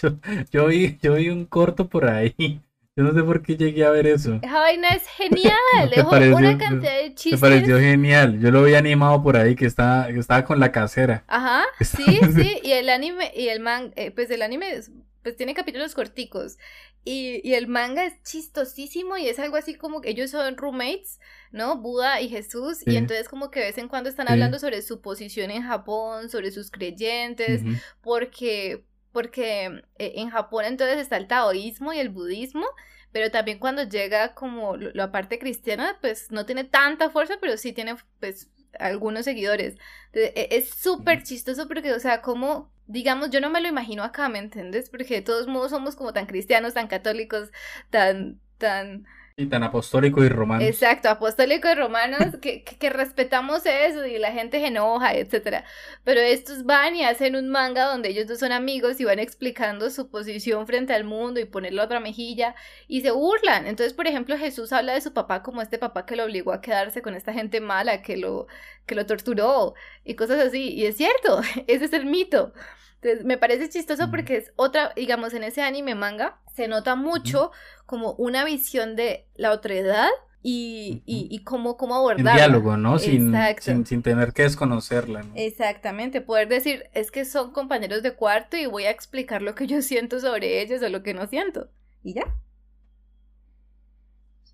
yo, 0.01 0.17
yo, 0.49 0.65
vi, 0.65 0.97
yo 1.03 1.13
vi 1.13 1.29
un 1.29 1.45
corto 1.45 1.87
por 1.87 2.09
ahí. 2.09 2.63
Yo 2.95 3.03
no 3.03 3.13
sé 3.13 3.23
por 3.23 3.41
qué 3.41 3.55
llegué 3.55 3.85
a 3.85 3.91
ver 3.91 4.05
eso. 4.07 4.39
Esa 4.41 4.59
vaina 4.59 4.89
es 4.89 5.07
genial. 5.17 5.93
es 5.93 6.03
una 6.33 6.57
cantidad 6.57 6.97
de 6.99 7.13
chistes. 7.13 7.39
Me 7.39 7.49
pareció 7.49 7.79
genial. 7.79 8.39
Yo 8.39 8.51
lo 8.51 8.63
vi 8.63 8.73
animado 8.73 9.23
por 9.23 9.37
ahí 9.37 9.55
que 9.55 9.65
estaba, 9.65 10.07
que 10.07 10.19
estaba 10.19 10.43
con 10.43 10.59
la 10.59 10.71
casera. 10.71 11.23
Ajá. 11.27 11.63
Sí, 11.79 12.19
sí. 12.35 12.59
Y 12.63 12.71
el 12.71 12.89
anime, 12.89 13.31
y 13.35 13.47
el 13.47 13.59
man, 13.59 13.93
eh, 13.95 14.11
pues 14.11 14.29
el 14.31 14.41
anime 14.41 14.81
pues 15.23 15.35
tiene 15.35 15.53
capítulos 15.53 15.95
corticos. 15.95 16.57
Y, 17.03 17.41
y, 17.43 17.55
el 17.55 17.67
manga 17.67 18.05
es 18.05 18.21
chistosísimo 18.23 19.17
y 19.17 19.27
es 19.27 19.39
algo 19.39 19.55
así 19.57 19.73
como 19.73 20.01
que 20.01 20.11
ellos 20.11 20.29
son 20.29 20.55
roommates, 20.55 21.19
¿no? 21.51 21.77
Buda 21.77 22.21
y 22.21 22.29
Jesús. 22.29 22.85
Y 22.85 22.95
entonces 22.95 23.27
como 23.27 23.49
que 23.49 23.59
de 23.59 23.65
vez 23.67 23.77
en 23.79 23.87
cuando 23.87 24.09
están 24.09 24.29
hablando 24.29 24.59
sobre 24.59 24.81
su 24.83 25.01
posición 25.01 25.49
en 25.49 25.63
Japón, 25.63 26.29
sobre 26.29 26.51
sus 26.51 26.69
creyentes, 26.69 27.61
porque 28.01 28.85
porque 29.11 29.83
eh, 29.97 30.13
en 30.15 30.29
Japón 30.29 30.65
entonces 30.65 30.99
está 30.99 31.17
el 31.17 31.27
taoísmo 31.27 31.91
y 31.91 31.99
el 31.99 32.09
budismo, 32.09 32.65
pero 33.11 33.29
también 33.29 33.59
cuando 33.59 33.83
llega 33.83 34.33
como 34.33 34.77
la 34.77 35.11
parte 35.11 35.37
cristiana, 35.37 35.97
pues 36.01 36.31
no 36.31 36.45
tiene 36.45 36.63
tanta 36.63 37.09
fuerza, 37.09 37.37
pero 37.41 37.57
sí 37.57 37.73
tiene 37.73 37.95
pues 38.19 38.49
algunos 38.79 39.25
seguidores. 39.25 39.75
E, 40.13 40.47
es 40.51 40.69
súper 40.69 41.23
chistoso 41.23 41.67
porque, 41.67 41.91
o 41.93 41.99
sea, 41.99 42.21
como, 42.21 42.71
digamos, 42.91 43.29
yo 43.29 43.41
no 43.41 43.49
me 43.49 43.61
lo 43.61 43.67
imagino 43.67 44.03
acá, 44.03 44.29
¿me 44.29 44.39
entiendes? 44.39 44.89
Porque 44.89 45.15
de 45.15 45.21
todos 45.21 45.47
modos 45.47 45.71
somos 45.71 45.95
como 45.95 46.13
tan 46.13 46.25
cristianos, 46.25 46.73
tan 46.73 46.87
católicos, 46.87 47.51
tan, 47.89 48.39
tan 48.57 49.05
y 49.41 49.47
tan 49.47 49.63
apostólico 49.63 50.23
y 50.23 50.29
romano. 50.29 50.63
Exacto, 50.63 51.09
apostólico 51.09 51.69
y 51.69 51.75
romanos, 51.75 52.37
que, 52.41 52.63
que, 52.63 52.89
respetamos 52.89 53.65
eso 53.65 54.05
y 54.05 54.17
la 54.17 54.31
gente 54.31 54.59
se 54.59 54.67
enoja, 54.67 55.15
etc. 55.15 55.63
Pero 56.03 56.21
estos 56.21 56.63
van 56.63 56.95
y 56.95 57.03
hacen 57.03 57.35
un 57.35 57.49
manga 57.49 57.85
donde 57.85 58.09
ellos 58.09 58.27
dos 58.27 58.39
son 58.39 58.51
amigos 58.51 58.99
y 58.99 59.05
van 59.05 59.19
explicando 59.19 59.89
su 59.89 60.09
posición 60.09 60.67
frente 60.67 60.93
al 60.93 61.03
mundo 61.03 61.39
y 61.39 61.45
poner 61.45 61.73
la 61.73 61.83
otra 61.83 61.99
mejilla 61.99 62.55
y 62.87 63.01
se 63.01 63.11
burlan. 63.11 63.67
Entonces, 63.67 63.93
por 63.93 64.07
ejemplo, 64.07 64.37
Jesús 64.37 64.71
habla 64.73 64.93
de 64.93 65.01
su 65.01 65.13
papá 65.13 65.43
como 65.43 65.61
este 65.61 65.77
papá 65.77 66.05
que 66.05 66.15
lo 66.15 66.25
obligó 66.25 66.53
a 66.53 66.61
quedarse 66.61 67.01
con 67.01 67.15
esta 67.15 67.33
gente 67.33 67.61
mala, 67.61 68.01
que 68.01 68.17
lo, 68.17 68.47
que 68.85 68.95
lo 68.95 69.05
torturó 69.05 69.73
y 70.03 70.15
cosas 70.15 70.39
así. 70.39 70.69
Y 70.73 70.85
es 70.85 70.97
cierto, 70.97 71.41
ese 71.67 71.85
es 71.85 71.93
el 71.93 72.05
mito. 72.05 72.53
Entonces, 73.01 73.25
me 73.25 73.37
parece 73.37 73.67
chistoso 73.67 74.11
porque 74.11 74.37
es 74.37 74.53
otra, 74.57 74.93
digamos, 74.95 75.33
en 75.33 75.43
ese 75.43 75.63
anime 75.63 75.95
manga 75.95 76.39
se 76.53 76.67
nota 76.67 76.95
mucho 76.95 77.51
como 77.87 78.13
una 78.13 78.45
visión 78.45 78.95
de 78.95 79.27
la 79.35 79.51
otredad 79.51 80.09
y, 80.43 81.01
y, 81.07 81.27
y 81.31 81.43
cómo, 81.43 81.77
cómo 81.77 81.95
abordarla. 81.95 82.31
En 82.31 82.37
diálogo, 82.37 82.77
¿no? 82.77 82.99
Sin, 82.99 83.33
sin, 83.59 83.87
sin, 83.87 84.03
tener 84.03 84.33
que 84.33 84.43
desconocerla. 84.43 85.23
¿no? 85.23 85.33
Exactamente, 85.35 86.21
poder 86.21 86.47
decir, 86.47 86.83
es 86.93 87.09
que 87.09 87.25
son 87.25 87.51
compañeros 87.53 88.03
de 88.03 88.13
cuarto 88.13 88.55
y 88.55 88.67
voy 88.67 88.83
a 88.83 88.91
explicar 88.91 89.41
lo 89.41 89.55
que 89.55 89.65
yo 89.65 89.81
siento 89.81 90.19
sobre 90.19 90.61
ellos 90.61 90.83
o 90.83 90.89
lo 90.89 91.01
que 91.01 91.15
no 91.15 91.25
siento. 91.25 91.69
Y 92.03 92.13
ya. 92.13 92.23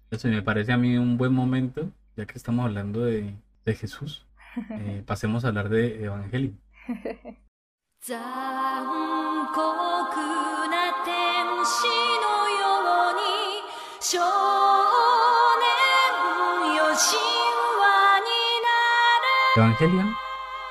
Eso 0.09 0.29
me 0.29 0.41
parece 0.41 0.71
a 0.71 0.77
mí 0.77 0.97
un 0.97 1.17
buen 1.17 1.33
momento, 1.33 1.91
ya 2.15 2.25
que 2.25 2.37
estamos 2.37 2.63
hablando 2.63 3.03
de, 3.03 3.33
de 3.65 3.75
Jesús. 3.75 4.23
Eh, 4.71 5.03
pasemos 5.05 5.45
a 5.45 5.49
hablar 5.49 5.69
de 5.69 6.03
Evangelio. 6.03 6.53
Evangelion, 19.57 20.13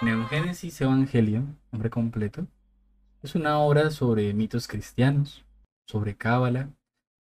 Neogénesis 0.01 0.81
Evangelion, 0.81 1.59
nombre 1.71 1.91
completo, 1.91 2.47
es 3.23 3.35
una 3.35 3.59
obra 3.59 3.91
sobre 3.91 4.33
mitos 4.33 4.67
cristianos, 4.67 5.45
sobre 5.87 6.17
cábala, 6.17 6.71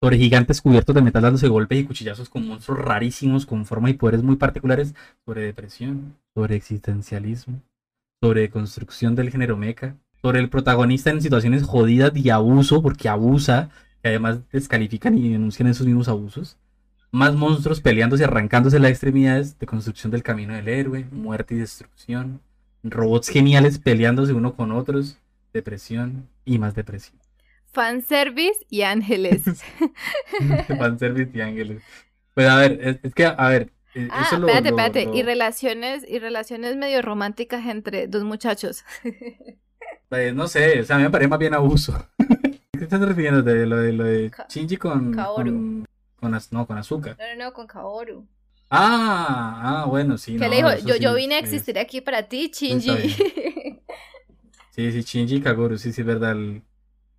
sobre 0.01 0.17
gigantes 0.17 0.61
cubiertos 0.61 0.95
de 0.95 1.01
metal 1.01 1.23
dándose 1.23 1.49
golpes 1.49 1.79
y 1.79 1.83
cuchillazos 1.85 2.29
con 2.29 2.47
monstruos 2.47 2.79
rarísimos 2.79 3.45
con 3.45 3.65
forma 3.65 3.89
y 3.89 3.95
poderes 3.95 4.23
muy 4.23 4.37
particulares, 4.37 4.95
sobre 5.25 5.41
depresión, 5.41 6.17
sobre 6.33 6.55
existencialismo, 6.55 7.61
sobre 8.21 8.49
construcción 8.49 9.13
del 9.15 9.29
género 9.29 9.57
mecha, 9.57 9.97
sobre 10.25 10.39
el 10.39 10.49
protagonista 10.49 11.11
en 11.11 11.21
situaciones 11.21 11.61
jodidas 11.61 12.11
y 12.15 12.31
abuso, 12.31 12.81
porque 12.81 13.07
abusa, 13.07 13.69
que 14.01 14.09
además 14.09 14.39
descalifican 14.51 15.15
y 15.15 15.29
denuncian 15.29 15.67
esos 15.67 15.85
mismos 15.85 16.07
abusos. 16.07 16.57
Más 17.11 17.35
monstruos 17.35 17.79
peleándose 17.79 18.23
y 18.23 18.25
arrancándose 18.25 18.79
las 18.79 18.89
extremidades 18.89 19.59
de 19.59 19.67
construcción 19.67 20.11
del 20.11 20.23
camino 20.23 20.55
del 20.55 20.67
héroe, 20.67 21.05
muerte 21.11 21.53
y 21.53 21.59
destrucción. 21.59 22.41
Robots 22.81 23.29
geniales 23.29 23.77
peleándose 23.77 24.33
uno 24.33 24.55
con 24.55 24.71
otros, 24.71 25.19
depresión 25.53 26.27
y 26.43 26.57
más 26.57 26.73
depresión. 26.73 27.19
Fanservice 27.71 28.65
y 28.67 28.81
ángeles. 28.81 29.43
Fanservice 30.79 31.37
y 31.37 31.41
ángeles. 31.41 31.83
Pues 32.33 32.47
a 32.47 32.55
ver, 32.55 32.99
es, 33.03 33.13
que, 33.13 33.27
a 33.27 33.47
ver, 33.49 33.69
eh, 33.93 34.07
ah, 34.09 34.27
espérate, 34.31 34.69
espérate. 34.69 35.09
Y 35.13 35.21
relaciones, 35.21 36.03
y 36.09 36.17
relaciones 36.17 36.77
medio 36.77 37.03
románticas 37.03 37.67
entre 37.67 38.07
dos 38.07 38.23
muchachos. 38.23 38.83
Pues, 40.09 40.33
no 40.33 40.47
sé, 40.47 40.81
o 40.81 40.83
sea, 40.85 40.95
a 40.95 40.99
mí 40.99 41.05
me 41.05 41.09
parece 41.09 41.27
más 41.27 41.39
bien 41.39 41.53
abuso. 41.53 41.93
¿Qué 42.71 42.83
estás 42.83 43.01
refiriendo 43.01 43.41
de 43.41 43.65
lo 43.65 43.77
de, 43.77 43.93
lo 43.93 44.03
de 44.03 44.31
Shinji 44.49 44.77
con, 44.77 45.13
con, 45.13 45.85
con, 46.19 46.39
no, 46.51 46.67
con 46.67 46.77
azúcar? 46.77 47.17
No, 47.17 47.25
no, 47.35 47.45
no, 47.45 47.53
con 47.53 47.67
Kaoru. 47.67 48.27
Ah, 48.69 49.83
ah, 49.83 49.85
bueno, 49.87 50.17
sí. 50.17 50.37
Que 50.37 50.49
le 50.49 50.57
dijo, 50.57 50.75
yo, 50.85 50.95
yo 50.95 51.13
vine 51.13 51.35
a 51.35 51.39
existir 51.39 51.79
aquí 51.79 52.01
para 52.01 52.23
ti, 52.23 52.51
Shinji. 52.53 53.15
Sí, 54.75 54.91
sí, 54.91 55.03
Shinji 55.03 55.35
y 55.35 55.41
Kaguru, 55.41 55.77
sí, 55.77 55.93
sí, 55.93 56.01
es 56.01 56.07
verdad. 56.07 56.35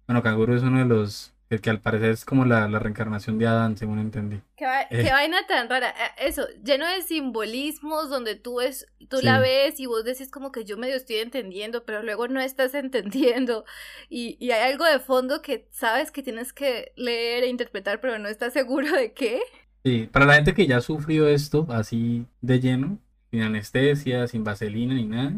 Bueno, 0.07 0.23
Kaguru 0.23 0.57
es 0.57 0.62
uno 0.62 0.79
de 0.79 0.85
los 0.85 1.33
el 1.49 1.61
que 1.61 1.71
al 1.71 1.81
parecer 1.81 2.11
es 2.11 2.25
como 2.25 2.45
la, 2.45 2.67
reencarnación 2.67 3.39
de 3.39 3.47
Adán, 3.47 3.77
según 3.77 4.01
entendí. 4.01 4.41
Qué, 4.57 4.67
eh. 4.91 5.11
vaina 5.11 5.47
tan 5.47 5.69
rara. 5.69 5.91
Eh, 5.91 6.27
eso, 6.27 6.43
lleno 6.65 6.87
de 6.87 7.03
simbolismos 7.03 8.11
donde 8.11 8.35
tú, 8.35 8.61
es, 8.61 8.87
tú 9.09 9.19
la 9.23 9.39
ves 9.39 9.79
y 9.79 9.87
vos 9.87 10.05
decís 10.05 10.29
como 10.31 10.51
que 10.51 10.65
yo 10.65 10.77
medio 10.77 10.97
estoy 10.97 11.17
entendiendo, 11.17 11.85
pero 11.85 12.03
luego 12.03 12.27
no 12.27 12.41
estás 12.41 12.75
entendiendo. 12.75 13.65
Y, 14.09 14.37
y, 14.41 14.51
hay 14.51 14.73
algo 14.73 14.85
de 14.85 14.99
fondo 14.99 15.41
que 15.41 15.69
sabes 15.71 16.11
que 16.11 16.23
tienes 16.23 16.53
que 16.53 16.93
leer 16.97 17.45
e 17.45 17.49
interpretar, 17.49 18.01
pero 18.01 18.19
no 18.19 18.29
estás 18.29 18.53
seguro 18.53 18.91
de 18.91 19.13
qué. 19.13 19.41
Sí, 19.85 20.09
para 20.11 20.27
la 20.27 20.35
gente 20.35 20.53
que 20.53 20.67
ya 20.67 20.81
sufrió 20.81 21.29
esto 21.29 21.67
así 21.71 22.27
de 22.41 22.59
lleno, 22.59 22.99
sin 23.31 23.43
anestesia, 23.43 24.27
sin 24.27 24.43
vaselina 24.43 24.95
ni 24.95 25.05
nada, 25.05 25.33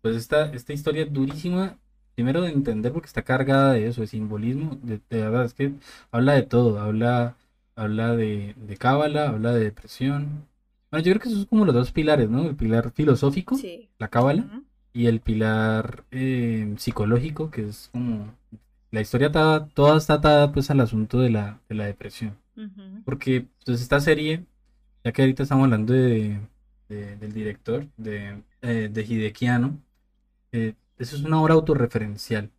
pues 0.00 0.16
esta, 0.16 0.50
esta 0.54 0.72
historia 0.72 1.02
es 1.02 1.12
durísima 1.12 1.78
primero 2.20 2.42
de 2.42 2.50
entender 2.50 2.92
porque 2.92 3.06
está 3.06 3.22
cargada 3.22 3.72
de 3.72 3.86
eso, 3.86 4.02
de 4.02 4.06
simbolismo, 4.06 4.78
de, 4.82 5.00
verdad 5.08 5.46
es 5.46 5.54
que 5.54 5.72
habla 6.12 6.34
de 6.34 6.42
todo, 6.42 6.78
habla, 6.78 7.34
habla 7.76 8.14
de, 8.14 8.54
de 8.58 8.76
cábala, 8.76 9.30
habla 9.30 9.52
de 9.54 9.64
depresión. 9.64 10.46
Bueno, 10.90 11.02
yo 11.02 11.12
creo 11.12 11.22
que 11.22 11.28
esos 11.30 11.40
son 11.40 11.48
como 11.48 11.64
los 11.64 11.74
dos 11.74 11.92
pilares, 11.92 12.28
¿no? 12.28 12.46
El 12.46 12.56
pilar 12.56 12.90
filosófico, 12.90 13.58
la 13.98 14.08
cábala, 14.08 14.44
y 14.92 15.06
el 15.06 15.20
pilar 15.20 16.04
eh, 16.10 16.74
psicológico, 16.76 17.50
que 17.50 17.68
es 17.68 17.88
como 17.90 18.34
la 18.90 19.00
historia 19.00 19.28
está, 19.28 19.66
toda 19.68 19.96
está 19.96 20.14
atada 20.14 20.52
pues 20.52 20.70
al 20.70 20.80
asunto 20.80 21.20
de 21.20 21.30
la, 21.30 21.58
de 21.70 21.74
la 21.74 21.86
depresión. 21.86 22.36
Porque 23.06 23.46
pues 23.64 23.80
esta 23.80 23.98
serie, 23.98 24.44
ya 25.04 25.12
que 25.12 25.22
ahorita 25.22 25.44
estamos 25.44 25.64
hablando 25.64 25.94
de, 25.94 26.38
del 26.86 27.32
director, 27.32 27.86
de, 27.96 28.42
eh, 28.60 28.90
de 28.92 29.02
Hidekiano, 29.02 29.78
eh, 30.52 30.74
eso 31.00 31.16
es 31.16 31.22
una 31.22 31.40
obra 31.40 31.54
autorreferencial. 31.54 32.50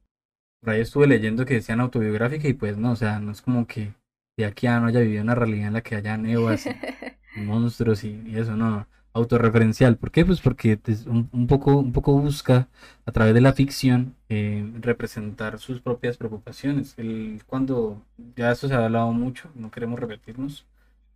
Por 0.62 0.72
ahí 0.72 0.82
estuve 0.82 1.08
leyendo 1.08 1.46
que 1.46 1.56
decían 1.56 1.80
autobiográfica 1.80 2.48
y 2.48 2.54
pues 2.54 2.78
no, 2.78 2.92
o 2.92 2.96
sea, 2.96 3.20
no 3.20 3.32
es 3.32 3.42
como 3.42 3.68
que 3.68 3.94
de 4.38 4.46
aquí 4.46 4.68
a 4.68 4.80
no 4.80 4.88
haya 4.88 5.00
vivido 5.02 5.24
una 5.24 5.36
realidad 5.36 5.68
en 5.68 5.74
la 5.74 5.82
que 5.82 5.96
haya 5.96 6.18
nevas 6.18 6.66
y, 6.66 6.70
monstruos 7.42 8.04
y, 8.04 8.22
eso, 8.36 8.56
no, 8.56 8.88
autorreferencial. 9.14 9.98
¿Por 9.98 10.12
qué? 10.12 10.26
Pues 10.26 10.42
porque 10.42 10.80
un, 11.08 11.48
poco, 11.48 11.78
un 11.78 11.92
poco 11.94 12.14
busca 12.20 12.68
a 13.06 13.12
través 13.12 13.34
de 13.36 13.42
la 13.42 13.54
ficción 13.54 14.16
eh, 14.30 14.72
representar 14.80 15.60
sus 15.60 15.82
propias 15.82 16.18
preocupaciones. 16.18 16.96
El, 16.98 17.44
cuando, 17.46 18.02
ya 18.36 18.52
eso 18.52 18.68
se 18.68 18.74
ha 18.74 18.86
hablado 18.86 19.12
mucho, 19.14 19.50
no 19.56 19.72
queremos 19.72 20.00
repetirnos, 20.00 20.66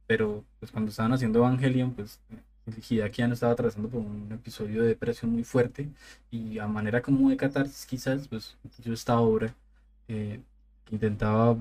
pero 0.07 0.43
pues 0.59 0.71
cuando 0.71 0.91
estaban 0.91 1.13
haciendo 1.13 1.39
Evangelion, 1.39 1.93
pues 1.93 2.19
no 2.66 3.34
estaba 3.34 3.53
atravesando 3.53 3.89
por 3.89 4.01
un 4.01 4.32
episodio 4.32 4.82
de 4.82 4.89
depresión 4.89 5.32
muy 5.32 5.43
fuerte 5.43 5.89
y 6.32 6.59
a 6.59 6.68
manera 6.68 7.01
como 7.01 7.30
de 7.30 7.38
catarsis 7.38 7.86
quizás, 7.86 8.28
pues 8.28 8.57
yo 8.84 8.93
esta 8.93 9.20
obra 9.20 9.53
eh, 10.07 10.39
intentaba 10.91 11.57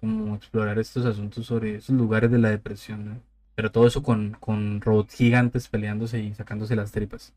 como 0.00 0.34
explorar 0.34 0.78
estos 0.78 1.06
asuntos 1.06 1.46
sobre 1.46 1.76
esos 1.76 1.94
lugares 1.96 2.30
de 2.30 2.38
la 2.38 2.50
depresión, 2.50 3.22
pero 3.54 3.70
todo 3.70 3.86
eso 3.86 4.02
con, 4.02 4.32
con 4.40 4.80
robots 4.80 5.14
gigantes 5.14 5.68
peleándose 5.68 6.20
y 6.20 6.34
sacándose 6.34 6.76
las 6.76 6.90
tripas. 6.92 7.32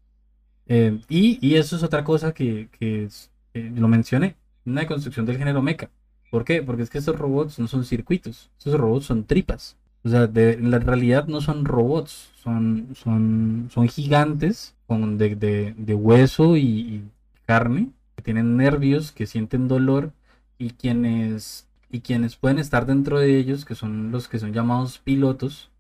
Eh, 0.67 0.99
y, 1.09 1.37
y, 1.47 1.55
eso 1.57 1.75
es 1.75 1.83
otra 1.83 2.03
cosa 2.03 2.33
que, 2.33 2.69
que 2.79 3.07
lo 3.53 3.87
mencioné. 3.87 4.35
una 4.65 4.81
deconstrucción 4.81 5.25
del 5.27 5.37
género 5.37 5.61
mecha. 5.61 5.89
¿Por 6.31 6.43
qué? 6.43 6.63
Porque 6.63 6.83
es 6.83 6.89
que 6.89 6.97
estos 6.97 7.17
robots 7.17 7.59
no 7.59 7.67
son 7.67 7.85
circuitos, 7.85 8.49
estos 8.57 8.79
robots 8.79 9.05
son 9.05 9.25
tripas. 9.25 9.77
O 10.05 10.09
sea, 10.09 10.27
de, 10.27 10.53
en 10.53 10.69
la 10.69 10.77
realidad 10.77 11.25
no 11.25 11.41
son 11.41 11.65
robots, 11.65 12.29
son, 12.35 12.89
son, 12.93 13.69
son 13.73 13.87
gigantes 13.89 14.75
con 14.85 15.17
de, 15.17 15.35
de, 15.35 15.95
hueso 15.95 16.57
y, 16.57 17.03
carne, 17.45 17.89
que 18.15 18.21
tienen 18.21 18.55
nervios, 18.55 19.11
que 19.11 19.25
sienten 19.25 19.67
dolor 19.67 20.13
y 20.59 20.71
quienes, 20.71 21.67
y 21.89 22.01
quienes 22.01 22.35
pueden 22.35 22.59
estar 22.59 22.85
dentro 22.85 23.17
de 23.19 23.35
ellos, 23.39 23.65
que 23.65 23.73
son 23.73 24.11
los 24.11 24.27
que 24.27 24.37
son 24.37 24.53
llamados 24.53 24.99
pilotos, 24.99 25.71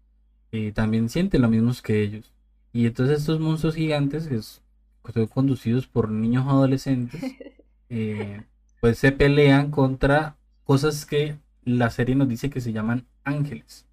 eh, 0.51 0.71
también 0.71 1.09
sienten 1.09 1.43
lo 1.43 1.49
mismo 1.49 1.71
que 1.83 2.01
ellos. 2.01 2.31
Y 2.73 2.87
entonces 2.87 3.19
estos 3.19 3.39
monstruos 3.39 3.75
gigantes, 3.75 4.27
que 4.27 4.41
son 4.41 5.27
conducidos 5.27 5.85
por 5.85 6.09
niños 6.09 6.47
adolescentes, 6.47 7.21
eh, 7.89 8.41
pues 8.81 8.97
se 8.97 9.11
pelean 9.11 9.69
contra 9.69 10.35
cosas 10.63 11.05
que 11.05 11.37
la 11.63 11.91
serie 11.91 12.15
nos 12.15 12.27
dice 12.27 12.49
que 12.49 12.61
se 12.61 12.73
llaman 12.73 13.05
ángeles. 13.23 13.85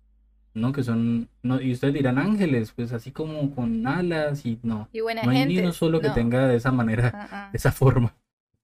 ¿No? 0.54 0.72
Que 0.72 0.82
son, 0.82 1.28
no, 1.42 1.60
y 1.60 1.72
ustedes 1.72 1.94
dirán 1.94 2.18
ángeles, 2.18 2.72
pues 2.74 2.92
así 2.92 3.10
como 3.10 3.54
con 3.54 3.86
alas 3.86 4.44
y 4.44 4.58
no. 4.62 4.88
Y 4.92 5.00
buena 5.00 5.22
no 5.22 5.30
hay 5.30 5.38
gente. 5.38 5.54
ni 5.54 5.60
uno 5.60 5.72
solo 5.72 6.00
que 6.00 6.10
tenga 6.10 6.46
de 6.46 6.56
esa 6.56 6.72
manera, 6.72 7.10
ah, 7.14 7.28
ah. 7.30 7.48
de 7.52 7.56
esa 7.56 7.72
forma. 7.72 8.14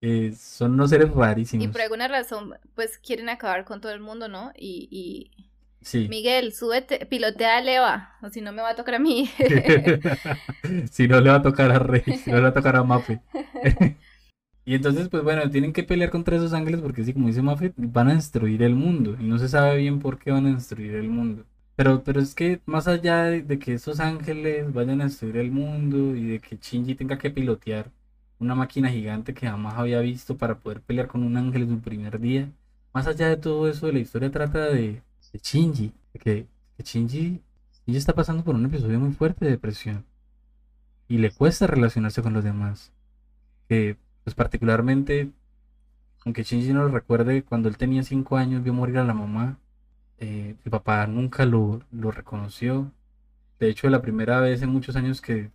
Eh, 0.01 0.32
son 0.39 0.74
unos 0.74 0.91
seres 0.91 1.11
rarísimos. 1.11 1.64
Y 1.64 1.68
por 1.68 1.80
alguna 1.80 2.07
razón, 2.07 2.55
pues 2.74 2.99
quieren 2.99 3.28
acabar 3.28 3.64
con 3.64 3.80
todo 3.80 3.93
el 3.93 4.01
mundo, 4.01 4.28
¿no? 4.28 4.53
Y, 4.57 4.89
y... 4.91 5.49
Sí. 5.80 6.09
Miguel, 6.09 6.53
súbete, 6.53 7.07
pilotea 7.07 7.59
a 7.59 7.61
Leva, 7.61 8.16
o 8.20 8.30
si 8.30 8.41
no 8.41 8.53
me 8.53 8.62
va 8.62 8.70
a 8.70 8.76
tocar 8.76 8.97
a 8.97 8.99
mí. 8.99 9.30
si 10.91 11.07
no 11.07 11.20
le 11.20 11.30
va 11.30 11.36
a 11.36 11.43
tocar 11.43 11.70
a 11.70 11.78
Rey, 11.78 12.03
si 12.03 12.30
no 12.30 12.36
le 12.36 12.43
va 12.43 12.49
a 12.49 12.55
tocar 12.55 12.76
a 12.76 12.82
Mafe. 12.82 13.20
y 14.64 14.74
entonces, 14.74 15.09
pues 15.09 15.22
bueno, 15.22 15.49
tienen 15.51 15.72
que 15.72 15.84
pelear 15.84 16.11
contra 16.11 16.36
esos 16.36 16.53
ángeles 16.53 16.80
porque 16.80 17.05
sí, 17.05 17.12
como 17.12 17.28
dice 17.28 17.43
Mafe, 17.43 17.72
van 17.76 18.09
a 18.09 18.14
destruir 18.14 18.62
el 18.64 18.74
mundo. 18.74 19.16
Y 19.20 19.24
no 19.24 19.39
se 19.39 19.49
sabe 19.49 19.76
bien 19.78 20.01
por 20.01 20.18
qué 20.18 20.32
van 20.32 20.47
a 20.47 20.55
destruir 20.55 20.97
el 20.97 21.09
mundo. 21.09 21.45
Pero, 21.78 22.02
pero 22.02 22.20
es 22.20 22.34
que 22.34 22.60
más 22.66 22.88
allá 22.88 23.22
de, 23.26 23.58
que 23.60 23.74
esos 23.74 24.00
ángeles 24.00 24.72
vayan 24.72 25.00
a 25.00 25.04
destruir 25.04 25.36
el 25.36 25.52
mundo 25.52 26.16
y 26.16 26.24
de 26.26 26.40
que 26.40 26.56
Shinji 26.56 26.96
tenga 26.96 27.18
que 27.18 27.30
pilotear 27.30 27.92
una 28.40 28.56
máquina 28.56 28.90
gigante 28.90 29.32
que 29.32 29.46
jamás 29.46 29.74
había 29.78 30.00
visto 30.00 30.36
para 30.36 30.58
poder 30.58 30.80
pelear 30.82 31.06
con 31.06 31.22
un 31.22 31.36
ángel 31.36 31.62
en 31.62 31.68
su 31.68 31.80
primer 31.80 32.18
día, 32.18 32.50
más 32.92 33.06
allá 33.06 33.28
de 33.28 33.36
todo 33.36 33.68
eso, 33.68 33.92
la 33.92 34.00
historia 34.00 34.32
trata 34.32 34.58
de, 34.64 35.02
de 35.32 35.38
Shinji, 35.40 35.92
de 36.14 36.18
que, 36.18 36.46
que 36.76 36.82
Shinji, 36.82 37.42
Shinji 37.86 37.96
está 37.96 38.12
pasando 38.12 38.42
por 38.42 38.56
un 38.56 38.66
episodio 38.66 38.98
muy 38.98 39.12
fuerte 39.12 39.44
de 39.44 39.52
depresión 39.52 40.04
y 41.06 41.18
le 41.18 41.30
cuesta 41.30 41.68
relacionarse 41.68 42.22
con 42.22 42.32
los 42.32 42.42
demás. 42.42 42.92
Que, 43.68 43.96
pues 44.24 44.34
particularmente, 44.34 45.30
aunque 46.24 46.42
Shinji 46.42 46.72
no 46.72 46.82
lo 46.82 46.88
recuerde, 46.88 47.44
cuando 47.44 47.68
él 47.68 47.76
tenía 47.76 48.02
5 48.02 48.36
años 48.36 48.64
vio 48.64 48.74
morir 48.74 48.98
a 48.98 49.04
la 49.04 49.14
mamá 49.14 49.58
eh, 50.20 50.56
el 50.64 50.70
papá 50.70 51.06
nunca 51.06 51.44
lo, 51.46 51.80
reconoció. 51.92 52.92
De 53.60 53.68
hecho, 53.68 53.88
la 53.90 54.02
primera 54.02 54.40
vez 54.40 54.62
en 54.62 54.70
muchos 54.70 54.96
años 54.96 55.20
que 55.20 55.50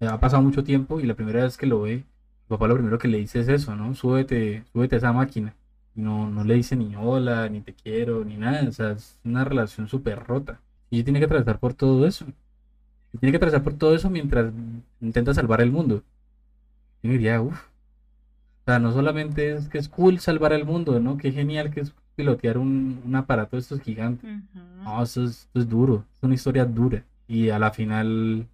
ha 0.00 0.20
pasado 0.20 0.42
mucho 0.42 0.64
tiempo 0.64 1.00
y 1.00 1.04
la 1.04 1.14
primera 1.14 1.44
vez 1.44 1.56
que 1.56 1.66
lo 1.66 1.82
ve, 1.82 1.94
el 1.94 2.04
papá 2.48 2.68
lo 2.68 2.74
primero 2.74 2.98
que 2.98 3.08
le 3.08 3.18
dice 3.18 3.40
es 3.40 3.48
eso, 3.48 3.74
¿no? 3.76 3.94
Súbete, 3.94 4.64
súbete 4.72 4.96
a 4.96 4.98
esa 4.98 5.12
máquina. 5.12 5.54
Y 5.96 6.02
no, 6.02 6.28
no 6.30 6.44
le 6.44 6.54
dice 6.54 6.76
ni 6.76 6.94
hola, 6.96 7.48
ni 7.48 7.60
te 7.60 7.74
quiero, 7.74 8.24
ni 8.24 8.36
nada. 8.36 8.68
O 8.68 8.72
sea, 8.72 8.92
es 8.92 9.18
una 9.24 9.44
relación 9.44 9.88
súper 9.88 10.24
rota. 10.24 10.60
Y 10.90 11.04
tiene 11.04 11.18
que 11.20 11.26
atravesar 11.26 11.58
por 11.60 11.74
todo 11.74 12.06
eso. 12.06 12.26
Tiene 13.20 13.32
que 13.32 13.36
atravesar 13.36 13.62
por 13.62 13.74
todo 13.74 13.94
eso 13.94 14.10
mientras 14.10 14.52
intenta 15.00 15.34
salvar 15.34 15.60
el 15.60 15.70
mundo. 15.70 16.02
Yo 17.02 17.10
diría, 17.10 17.40
uff. 17.40 17.68
O 18.62 18.64
sea, 18.66 18.78
no 18.78 18.92
solamente 18.92 19.52
es 19.52 19.68
que 19.68 19.78
es 19.78 19.88
cool 19.88 20.18
salvar 20.20 20.52
el 20.52 20.64
mundo, 20.64 20.98
¿no? 21.00 21.18
Qué 21.18 21.32
genial 21.32 21.70
que 21.70 21.80
es 21.80 21.94
pilotear 22.14 22.58
un, 22.58 23.12
aparato 23.14 23.56
de 23.56 23.60
estos 23.60 23.80
gigantes. 23.80 24.28
No, 24.82 25.02
eso 25.02 25.24
es, 25.24 25.48
duro, 25.54 26.04
es 26.14 26.22
una 26.22 26.34
historia 26.34 26.64
dura. 26.64 27.04
Y 27.26 27.50
a 27.50 27.58
la 27.58 27.70
final, 27.70 28.46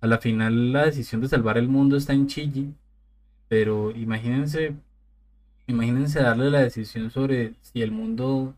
a 0.00 0.06
la 0.06 0.18
final 0.18 0.72
la 0.72 0.86
decisión 0.86 1.20
de 1.20 1.28
salvar 1.28 1.58
el 1.58 1.68
mundo 1.68 1.96
está 1.96 2.12
en 2.12 2.26
Chigi. 2.26 2.74
Pero 3.48 3.92
imagínense, 3.92 4.74
imagínense 5.66 6.20
darle 6.20 6.50
la 6.50 6.60
decisión 6.60 7.10
sobre 7.10 7.54
si 7.60 7.82
el 7.82 7.92
mundo 7.92 8.54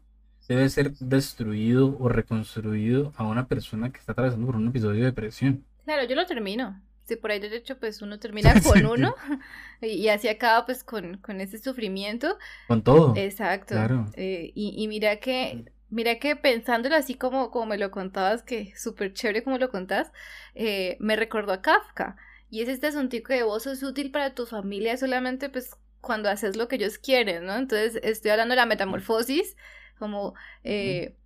debe 0.48 0.68
ser 0.70 0.92
destruido 0.94 1.96
o 2.00 2.08
reconstruido 2.08 3.12
a 3.16 3.24
una 3.24 3.46
persona 3.46 3.90
que 3.90 3.98
está 3.98 4.12
atravesando 4.12 4.46
por 4.46 4.56
un 4.56 4.68
episodio 4.68 5.00
de 5.00 5.06
depresión. 5.06 5.64
Claro, 5.84 6.08
yo 6.08 6.16
lo 6.16 6.26
termino. 6.26 6.80
Si 7.08 7.16
por 7.16 7.30
ahí 7.30 7.40
de 7.40 7.56
hecho 7.56 7.78
pues 7.78 8.02
uno 8.02 8.18
termina 8.18 8.52
con 8.62 8.84
uno 8.84 9.14
y, 9.80 10.08
así 10.08 10.28
acaba 10.28 10.66
pues 10.66 10.84
con, 10.84 11.16
con, 11.16 11.40
ese 11.40 11.56
sufrimiento. 11.56 12.36
Con 12.66 12.82
todo. 12.82 13.14
Exacto. 13.16 13.74
Claro. 13.74 14.06
Eh, 14.14 14.52
y, 14.54 14.86
mira 14.88 15.16
que, 15.16 15.64
mira 15.88 16.18
que 16.18 16.36
pensándolo 16.36 16.96
así 16.96 17.14
como, 17.14 17.50
como 17.50 17.64
me 17.64 17.78
lo 17.78 17.90
contabas, 17.90 18.42
que 18.42 18.74
súper 18.76 19.14
chévere 19.14 19.42
como 19.42 19.56
lo 19.56 19.70
contás, 19.70 20.12
eh, 20.54 20.98
me 21.00 21.16
recordó 21.16 21.54
a 21.54 21.62
Kafka. 21.62 22.16
Y 22.50 22.60
es 22.60 22.68
este 22.68 22.88
asuntico 22.88 23.32
de 23.32 23.42
vos 23.42 23.62
sos 23.62 23.82
útil 23.82 24.10
para 24.10 24.34
tu 24.34 24.44
familia 24.44 24.96
solamente 24.98 25.48
pues 25.48 25.76
cuando 26.02 26.28
haces 26.28 26.56
lo 26.56 26.68
que 26.68 26.76
ellos 26.76 26.98
quieren, 26.98 27.46
¿no? 27.46 27.56
Entonces 27.56 27.98
estoy 28.02 28.32
hablando 28.32 28.52
de 28.52 28.56
la 28.56 28.66
metamorfosis, 28.66 29.56
como 29.98 30.34
eh, 30.62 31.16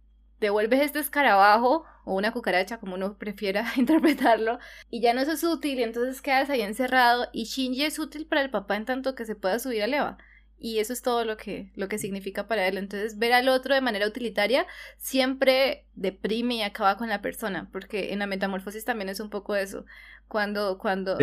devuelves 0.42 0.82
este 0.82 0.98
escarabajo 0.98 1.84
o 2.04 2.14
una 2.14 2.32
cucaracha, 2.32 2.78
como 2.78 2.96
uno 2.96 3.16
prefiera 3.16 3.64
interpretarlo, 3.76 4.58
y 4.90 5.00
ya 5.00 5.14
no 5.14 5.22
es 5.22 5.44
útil, 5.44 5.78
y 5.78 5.82
entonces 5.82 6.20
quedas 6.20 6.50
ahí 6.50 6.60
encerrado, 6.60 7.28
y 7.32 7.44
Shinji 7.44 7.84
es 7.84 7.98
útil 7.98 8.26
para 8.26 8.42
el 8.42 8.50
papá 8.50 8.76
en 8.76 8.84
tanto 8.84 9.14
que 9.14 9.24
se 9.24 9.36
pueda 9.36 9.58
subir 9.58 9.82
a 9.82 9.86
Leva. 9.86 10.18
Y 10.58 10.78
eso 10.78 10.92
es 10.92 11.02
todo 11.02 11.24
lo 11.24 11.36
que, 11.36 11.72
lo 11.74 11.88
que 11.88 11.98
significa 11.98 12.46
para 12.46 12.68
él. 12.68 12.78
Entonces, 12.78 13.18
ver 13.18 13.32
al 13.32 13.48
otro 13.48 13.74
de 13.74 13.80
manera 13.80 14.06
utilitaria 14.06 14.64
siempre 14.96 15.86
deprime 15.94 16.54
y 16.54 16.62
acaba 16.62 16.96
con 16.96 17.08
la 17.08 17.20
persona, 17.20 17.68
porque 17.72 18.12
en 18.12 18.20
la 18.20 18.28
metamorfosis 18.28 18.84
también 18.84 19.08
es 19.08 19.18
un 19.18 19.28
poco 19.28 19.56
eso. 19.56 19.84
Cuando, 20.28 20.78
cuando, 20.78 21.18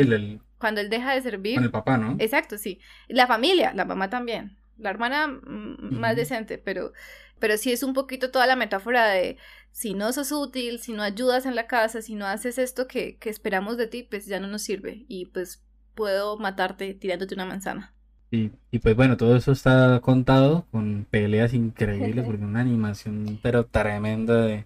cuando 0.57 0.81
él 0.81 0.89
deja 0.89 1.15
de 1.15 1.21
servir. 1.21 1.55
Con 1.55 1.63
el 1.63 1.71
papá, 1.71 1.97
¿no? 1.97 2.17
Exacto, 2.19 2.57
sí. 2.57 2.81
La 3.07 3.27
familia, 3.27 3.73
la 3.73 3.85
mamá 3.85 4.09
también. 4.09 4.58
La 4.79 4.89
hermana 4.89 5.27
mm, 5.27 5.99
más 5.99 6.15
decente, 6.15 6.57
pero, 6.57 6.93
pero 7.39 7.57
sí 7.57 7.71
es 7.71 7.83
un 7.83 7.93
poquito 7.93 8.31
toda 8.31 8.47
la 8.47 8.55
metáfora 8.55 9.07
de 9.07 9.37
si 9.71 9.93
no 9.93 10.11
sos 10.13 10.31
útil, 10.31 10.79
si 10.79 10.93
no 10.93 11.03
ayudas 11.03 11.45
en 11.45 11.55
la 11.55 11.67
casa, 11.67 12.01
si 12.01 12.15
no 12.15 12.25
haces 12.25 12.57
esto 12.57 12.87
que, 12.87 13.17
que 13.17 13.29
esperamos 13.29 13.77
de 13.77 13.87
ti, 13.87 14.03
pues 14.03 14.25
ya 14.25 14.39
no 14.39 14.47
nos 14.47 14.63
sirve 14.63 15.05
y 15.07 15.27
pues 15.27 15.63
puedo 15.95 16.37
matarte 16.37 16.93
tirándote 16.93 17.35
una 17.35 17.45
manzana. 17.45 17.93
Y, 18.31 18.51
y 18.71 18.79
pues 18.79 18.95
bueno, 18.95 19.17
todo 19.17 19.35
eso 19.35 19.51
está 19.51 19.99
contado 20.01 20.67
con 20.71 21.05
peleas 21.09 21.53
increíbles, 21.53 22.25
porque 22.25 22.43
una 22.43 22.61
animación 22.61 23.39
pero 23.41 23.65
tremenda 23.65 24.41
de, 24.41 24.65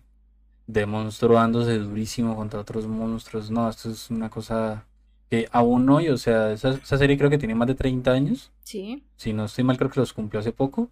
de 0.68 0.86
monstruo 0.86 1.38
dándose 1.38 1.78
durísimo 1.80 2.36
contra 2.36 2.59
otros 2.59 2.88
monstruos. 2.88 3.51
No, 3.51 3.70
esto 3.70 3.91
es 3.91 4.09
una 4.09 4.30
cosa 4.30 4.86
que 5.34 5.50
aún 5.52 5.90
hoy, 5.90 6.10
o 6.10 6.18
sea, 6.18 6.52
esa, 6.52 6.76
esa, 6.76 6.96
serie 6.96 7.18
creo 7.18 7.32
que 7.32 7.40
tiene 7.40 7.56
más 7.56 7.68
de 7.68 7.74
30 7.74 8.12
años. 8.12 8.52
Sí. 8.64 9.04
Si 9.16 9.34
no 9.34 9.46
estoy 9.46 9.64
mal, 9.64 9.80
creo 9.80 9.90
que 9.90 10.00
los 10.00 10.14
cumplió 10.14 10.40
hace 10.40 10.52
poco. 10.52 10.92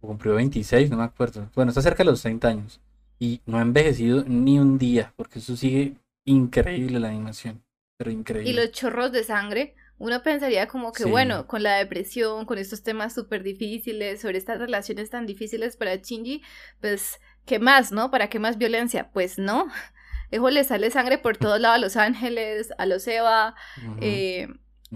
O 0.00 0.06
cumplió 0.06 0.36
26, 0.36 0.88
no 0.92 0.98
me 0.98 1.02
acuerdo. 1.02 1.50
Bueno, 1.56 1.70
está 1.70 1.82
cerca 1.82 2.04
de 2.04 2.10
los 2.10 2.22
30 2.22 2.46
años. 2.46 2.80
Y 3.18 3.40
no 3.44 3.58
ha 3.58 3.62
envejecido 3.62 4.22
ni 4.28 4.60
un 4.60 4.78
día, 4.78 5.12
porque 5.16 5.40
eso 5.40 5.56
sigue 5.56 5.96
increíble 6.24 7.00
la 7.00 7.08
animación. 7.08 7.64
Pero 7.96 8.12
increíble. 8.12 8.48
Y 8.48 8.54
los 8.54 8.70
chorros 8.70 9.10
de 9.10 9.24
sangre, 9.24 9.74
uno 9.98 10.22
pensaría 10.22 10.68
como 10.68 10.92
que, 10.92 11.04
bueno, 11.04 11.48
con 11.48 11.64
la 11.64 11.78
depresión, 11.78 12.46
con 12.46 12.58
estos 12.58 12.84
temas 12.84 13.12
súper 13.12 13.42
difíciles, 13.42 14.20
sobre 14.20 14.38
estas 14.38 14.60
relaciones 14.60 15.10
tan 15.10 15.26
difíciles 15.26 15.76
para 15.76 15.96
Shinji, 15.96 16.42
pues, 16.80 17.18
¿qué 17.44 17.58
más, 17.58 17.90
no? 17.90 18.12
¿Para 18.12 18.30
qué 18.30 18.38
más 18.38 18.56
violencia? 18.56 19.10
Pues 19.10 19.36
no. 19.36 19.66
Ejo 20.32 20.50
le 20.50 20.64
sale 20.64 20.90
sangre 20.90 21.18
por 21.18 21.36
todos 21.36 21.60
lados 21.60 21.76
a 21.76 21.80
Los 21.80 21.96
Ángeles, 21.96 22.72
a 22.78 22.86
los 22.86 23.06
Eva. 23.06 23.54
Eh, 24.00 24.48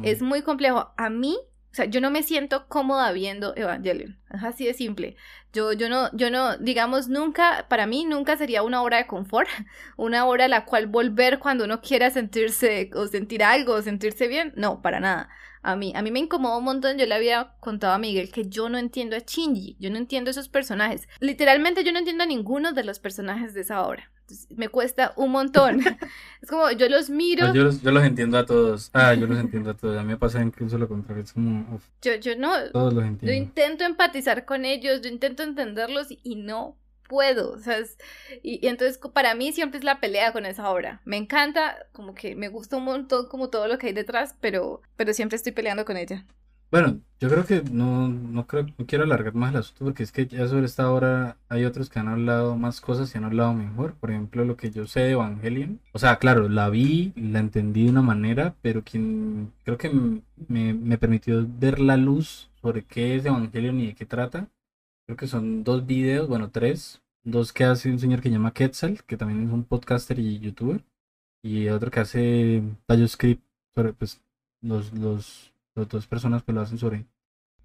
es 0.02 0.22
muy 0.22 0.42
complejo. 0.42 0.92
A 0.96 1.10
mí 1.10 1.38
o 1.70 1.74
sea, 1.76 1.84
yo 1.84 2.00
no 2.00 2.10
me 2.10 2.22
siento 2.22 2.68
cómoda 2.68 3.12
viendo 3.12 3.54
Evangelion. 3.54 4.18
Es 4.32 4.42
así 4.42 4.64
de 4.64 4.72
simple. 4.72 5.14
Yo, 5.52 5.74
yo 5.74 5.90
no, 5.90 6.08
yo 6.16 6.30
no, 6.30 6.56
digamos, 6.56 7.08
nunca, 7.08 7.66
para 7.68 7.86
mí 7.86 8.06
nunca 8.06 8.38
sería 8.38 8.62
una 8.62 8.80
hora 8.80 8.96
de 8.96 9.06
confort, 9.06 9.46
una 9.98 10.24
hora 10.24 10.46
a 10.46 10.48
la 10.48 10.64
cual 10.64 10.86
volver 10.86 11.38
cuando 11.38 11.64
uno 11.64 11.82
quiera 11.82 12.08
sentirse 12.08 12.88
o 12.94 13.08
sentir 13.08 13.44
algo 13.44 13.74
o 13.74 13.82
sentirse 13.82 14.26
bien. 14.26 14.54
No, 14.56 14.80
para 14.80 15.00
nada. 15.00 15.28
A 15.60 15.76
mí, 15.76 15.92
a 15.94 16.00
mí 16.00 16.10
me 16.10 16.20
incomodó 16.20 16.56
un 16.56 16.64
montón. 16.64 16.96
Yo 16.96 17.04
le 17.04 17.14
había 17.14 17.56
contado 17.60 17.92
a 17.92 17.98
Miguel 17.98 18.32
que 18.32 18.48
yo 18.48 18.70
no 18.70 18.78
entiendo 18.78 19.14
a 19.14 19.18
Shinji, 19.18 19.76
yo 19.78 19.90
no 19.90 19.98
entiendo 19.98 20.30
esos 20.30 20.48
personajes. 20.48 21.06
Literalmente 21.20 21.84
yo 21.84 21.92
no 21.92 21.98
entiendo 21.98 22.24
a 22.24 22.26
ninguno 22.26 22.72
de 22.72 22.84
los 22.84 23.00
personajes 23.00 23.52
de 23.52 23.60
esa 23.60 23.86
obra 23.86 24.10
me 24.50 24.68
cuesta 24.68 25.12
un 25.16 25.30
montón. 25.30 25.80
es 26.42 26.48
como, 26.48 26.70
yo 26.72 26.88
los 26.88 27.10
miro. 27.10 27.52
Yo 27.54 27.64
los, 27.64 27.82
yo 27.82 27.90
los, 27.90 28.04
entiendo 28.04 28.38
a 28.38 28.46
todos. 28.46 28.90
Ah, 28.92 29.14
yo 29.14 29.26
los 29.26 29.38
entiendo 29.38 29.70
a 29.70 29.74
todos. 29.74 29.98
A 29.98 30.02
mí 30.02 30.08
me 30.08 30.16
pasa 30.16 30.42
incluso 30.42 30.78
lo 30.78 30.88
contrario. 30.88 31.24
Es 31.24 31.32
como. 31.32 31.80
Yo, 32.02 32.14
yo 32.16 32.36
no. 32.36 32.52
Todos 32.72 32.94
los 32.94 33.04
entiendo. 33.04 33.26
Yo 33.26 33.32
intento 33.32 33.84
empatizar 33.84 34.44
con 34.44 34.64
ellos, 34.64 35.00
yo 35.02 35.08
intento 35.08 35.42
entenderlos 35.42 36.08
y 36.10 36.36
no 36.36 36.76
puedo. 37.08 37.52
O 37.52 37.58
sea, 37.58 37.78
y, 38.42 38.64
y, 38.64 38.68
entonces 38.68 38.98
para 39.12 39.34
mí 39.34 39.52
siempre 39.52 39.78
es 39.78 39.84
la 39.84 40.00
pelea 40.00 40.32
con 40.32 40.46
esa 40.46 40.70
obra. 40.70 41.00
Me 41.04 41.16
encanta, 41.16 41.86
como 41.92 42.14
que 42.14 42.34
me 42.34 42.48
gusta 42.48 42.76
un 42.76 42.84
montón 42.84 43.28
como 43.28 43.50
todo 43.50 43.68
lo 43.68 43.78
que 43.78 43.88
hay 43.88 43.92
detrás, 43.92 44.34
pero, 44.40 44.82
pero 44.96 45.12
siempre 45.12 45.36
estoy 45.36 45.52
peleando 45.52 45.84
con 45.84 45.96
ella. 45.96 46.26
Bueno, 46.70 47.00
yo 47.20 47.28
creo 47.30 47.46
que 47.46 47.62
no, 47.62 48.08
no 48.08 48.46
creo, 48.46 48.66
no 48.76 48.86
quiero 48.86 49.04
alargar 49.04 49.34
más 49.34 49.52
el 49.52 49.60
asunto 49.60 49.84
porque 49.84 50.02
es 50.02 50.12
que 50.12 50.26
ya 50.26 50.46
sobre 50.48 50.66
esta 50.66 50.90
hora 50.90 51.38
hay 51.48 51.64
otros 51.64 51.88
que 51.88 51.98
han 51.98 52.08
hablado 52.08 52.56
más 52.56 52.80
cosas 52.80 53.14
y 53.14 53.18
han 53.18 53.24
hablado 53.24 53.54
mejor. 53.54 53.94
Por 53.94 54.10
ejemplo, 54.10 54.44
lo 54.44 54.56
que 54.56 54.70
yo 54.70 54.86
sé 54.86 55.00
de 55.00 55.12
Evangelion. 55.12 55.80
O 55.92 55.98
sea, 55.98 56.18
claro, 56.18 56.48
la 56.48 56.68
vi, 56.68 57.12
la 57.16 57.38
entendí 57.38 57.84
de 57.84 57.90
una 57.90 58.02
manera, 58.02 58.54
pero 58.62 58.82
quien 58.84 59.52
creo 59.64 59.78
que 59.78 59.90
me, 60.48 60.74
me 60.74 60.98
permitió 60.98 61.46
ver 61.48 61.78
la 61.80 61.96
luz 61.96 62.50
sobre 62.60 62.84
qué 62.84 63.16
es 63.16 63.24
Evangelion 63.24 63.80
y 63.80 63.86
de 63.88 63.94
qué 63.94 64.06
trata. 64.06 64.48
Creo 65.06 65.16
que 65.16 65.28
son 65.28 65.64
dos 65.64 65.86
videos, 65.86 66.28
bueno, 66.28 66.50
tres. 66.50 67.02
Dos 67.24 67.52
que 67.52 67.64
hace 67.64 67.90
un 67.90 67.98
señor 67.98 68.20
que 68.20 68.30
llama 68.30 68.52
Quetzal, 68.52 69.02
que 69.04 69.16
también 69.16 69.46
es 69.46 69.52
un 69.52 69.64
podcaster 69.64 70.18
y 70.18 70.38
youtuber. 70.40 70.84
Y 71.42 71.68
otro 71.68 71.90
que 71.90 72.00
hace 72.00 72.62
TalloScript 72.86 73.42
sobre 73.74 73.92
pues 73.92 74.20
los, 74.60 74.92
los 74.92 75.52
las 75.76 75.88
dos 75.88 76.06
personas 76.06 76.42
que 76.42 76.52
lo 76.52 76.60
hacen 76.62 76.78
sobre, 76.78 77.06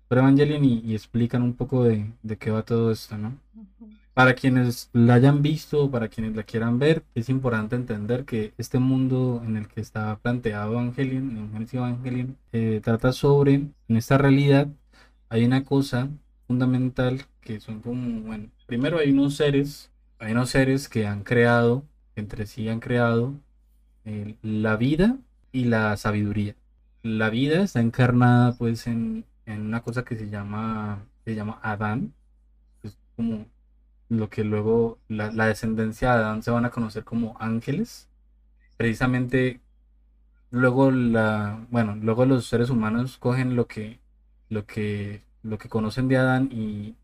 sobre 0.07 0.21
Evangelion 0.21 0.63
y, 0.65 0.93
explican 0.93 1.41
un 1.41 1.53
poco 1.53 1.83
de, 1.83 2.11
de, 2.21 2.37
qué 2.37 2.51
va 2.51 2.63
todo 2.63 2.91
esto, 2.91 3.17
¿no? 3.17 3.37
Para 4.13 4.35
quienes 4.35 4.89
la 4.91 5.15
hayan 5.15 5.41
visto, 5.41 5.89
para 5.89 6.09
quienes 6.09 6.35
la 6.35 6.43
quieran 6.43 6.77
ver, 6.77 7.03
es 7.15 7.29
importante 7.29 7.77
entender 7.77 8.25
que 8.25 8.53
este 8.57 8.77
mundo 8.77 9.41
en 9.45 9.55
el 9.55 9.69
que 9.69 9.79
está 9.79 10.17
planteado 10.19 10.73
Evangelion, 10.73 11.49
Evangelion, 11.71 12.37
eh, 12.51 12.81
trata 12.83 13.13
sobre, 13.13 13.53
en 13.53 13.97
esta 13.97 14.17
realidad, 14.17 14.67
hay 15.29 15.45
una 15.45 15.63
cosa 15.63 16.09
fundamental 16.45 17.21
que 17.39 17.61
son 17.61 17.79
como, 17.79 18.21
bueno, 18.21 18.49
primero 18.65 18.99
hay 18.99 19.11
unos 19.11 19.35
seres, 19.37 19.91
hay 20.19 20.33
unos 20.33 20.49
seres 20.49 20.89
que 20.89 21.07
han 21.07 21.23
creado, 21.23 21.85
entre 22.17 22.45
sí 22.45 22.67
han 22.67 22.81
creado 22.81 23.33
eh, 24.03 24.35
la 24.41 24.75
vida 24.75 25.17
y 25.53 25.65
la 25.65 25.95
sabiduría 25.95 26.55
la 27.03 27.29
vida 27.29 27.63
está 27.63 27.81
encarnada 27.81 28.53
pues 28.57 28.87
en, 28.87 29.25
una 29.47 29.81
cosa 29.81 30.03
que 30.03 30.15
se 30.15 30.29
llama, 30.29 31.05
se 31.25 31.35
llama 31.35 31.59
Adán. 31.61 32.13
Es 32.83 32.97
como 33.15 33.45
lo 34.09 34.29
que 34.29 34.43
luego 34.43 34.99
la, 35.07 35.29
descendencia 35.47 36.15
de 36.15 36.23
Adán 36.23 36.43
se 36.43 36.51
van 36.51 36.65
a 36.65 36.71
conocer 36.71 37.03
como 37.03 37.35
ángeles. 37.39 38.09
Precisamente 38.77 39.61
luego 40.51 40.91
la, 40.91 41.65
bueno, 41.71 41.95
luego 42.01 42.25
los 42.25 42.47
seres 42.47 42.69
humanos 42.69 43.17
cogen 43.17 43.55
lo 43.55 43.67
que, 43.67 43.99
lo 44.49 44.65
que, 44.65 45.23
lo 45.43 45.57
que 45.57 45.69
conocen 45.69 46.07
de 46.07 46.17
Adán 46.17 46.49
y, 46.51 46.95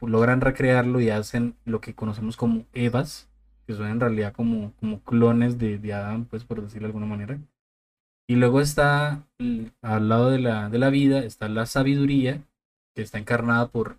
logran 0.00 0.40
recrearlo 0.40 1.00
y 1.00 1.10
hacen 1.10 1.56
lo 1.64 1.80
que 1.80 1.94
conocemos 1.94 2.36
como 2.36 2.66
Evas, 2.72 3.28
que 3.66 3.74
son 3.74 3.88
en 3.88 4.00
realidad 4.00 4.32
como, 4.32 4.72
como 4.80 5.00
clones 5.02 5.58
de, 5.58 5.78
de 5.78 5.92
Adán, 5.94 6.26
pues 6.26 6.44
por 6.44 6.62
decirlo 6.62 6.88
de 6.88 6.90
alguna 6.90 7.06
manera. 7.06 7.38
Y 8.28 8.36
luego 8.36 8.60
está 8.60 9.24
al 9.82 10.08
lado 10.08 10.30
de 10.30 10.40
la, 10.40 10.68
de 10.68 10.78
la 10.78 10.90
vida, 10.90 11.20
está 11.20 11.48
la 11.48 11.66
sabiduría, 11.66 12.42
que 12.94 13.02
está 13.02 13.18
encarnada 13.18 13.68
por 13.68 13.98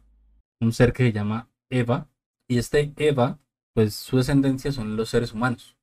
un 0.59 0.73
ser 0.73 0.91
que 0.91 1.03
se 1.03 1.13
llama 1.13 1.47
Eva. 1.69 2.07
Y 2.49 2.57
este 2.57 2.91
Eva, 2.97 3.39
pues 3.73 3.95
su 3.95 4.17
descendencia 4.17 4.71
son 4.71 4.97
los 4.97 5.09
seres 5.09 5.33
humanos. 5.33 5.77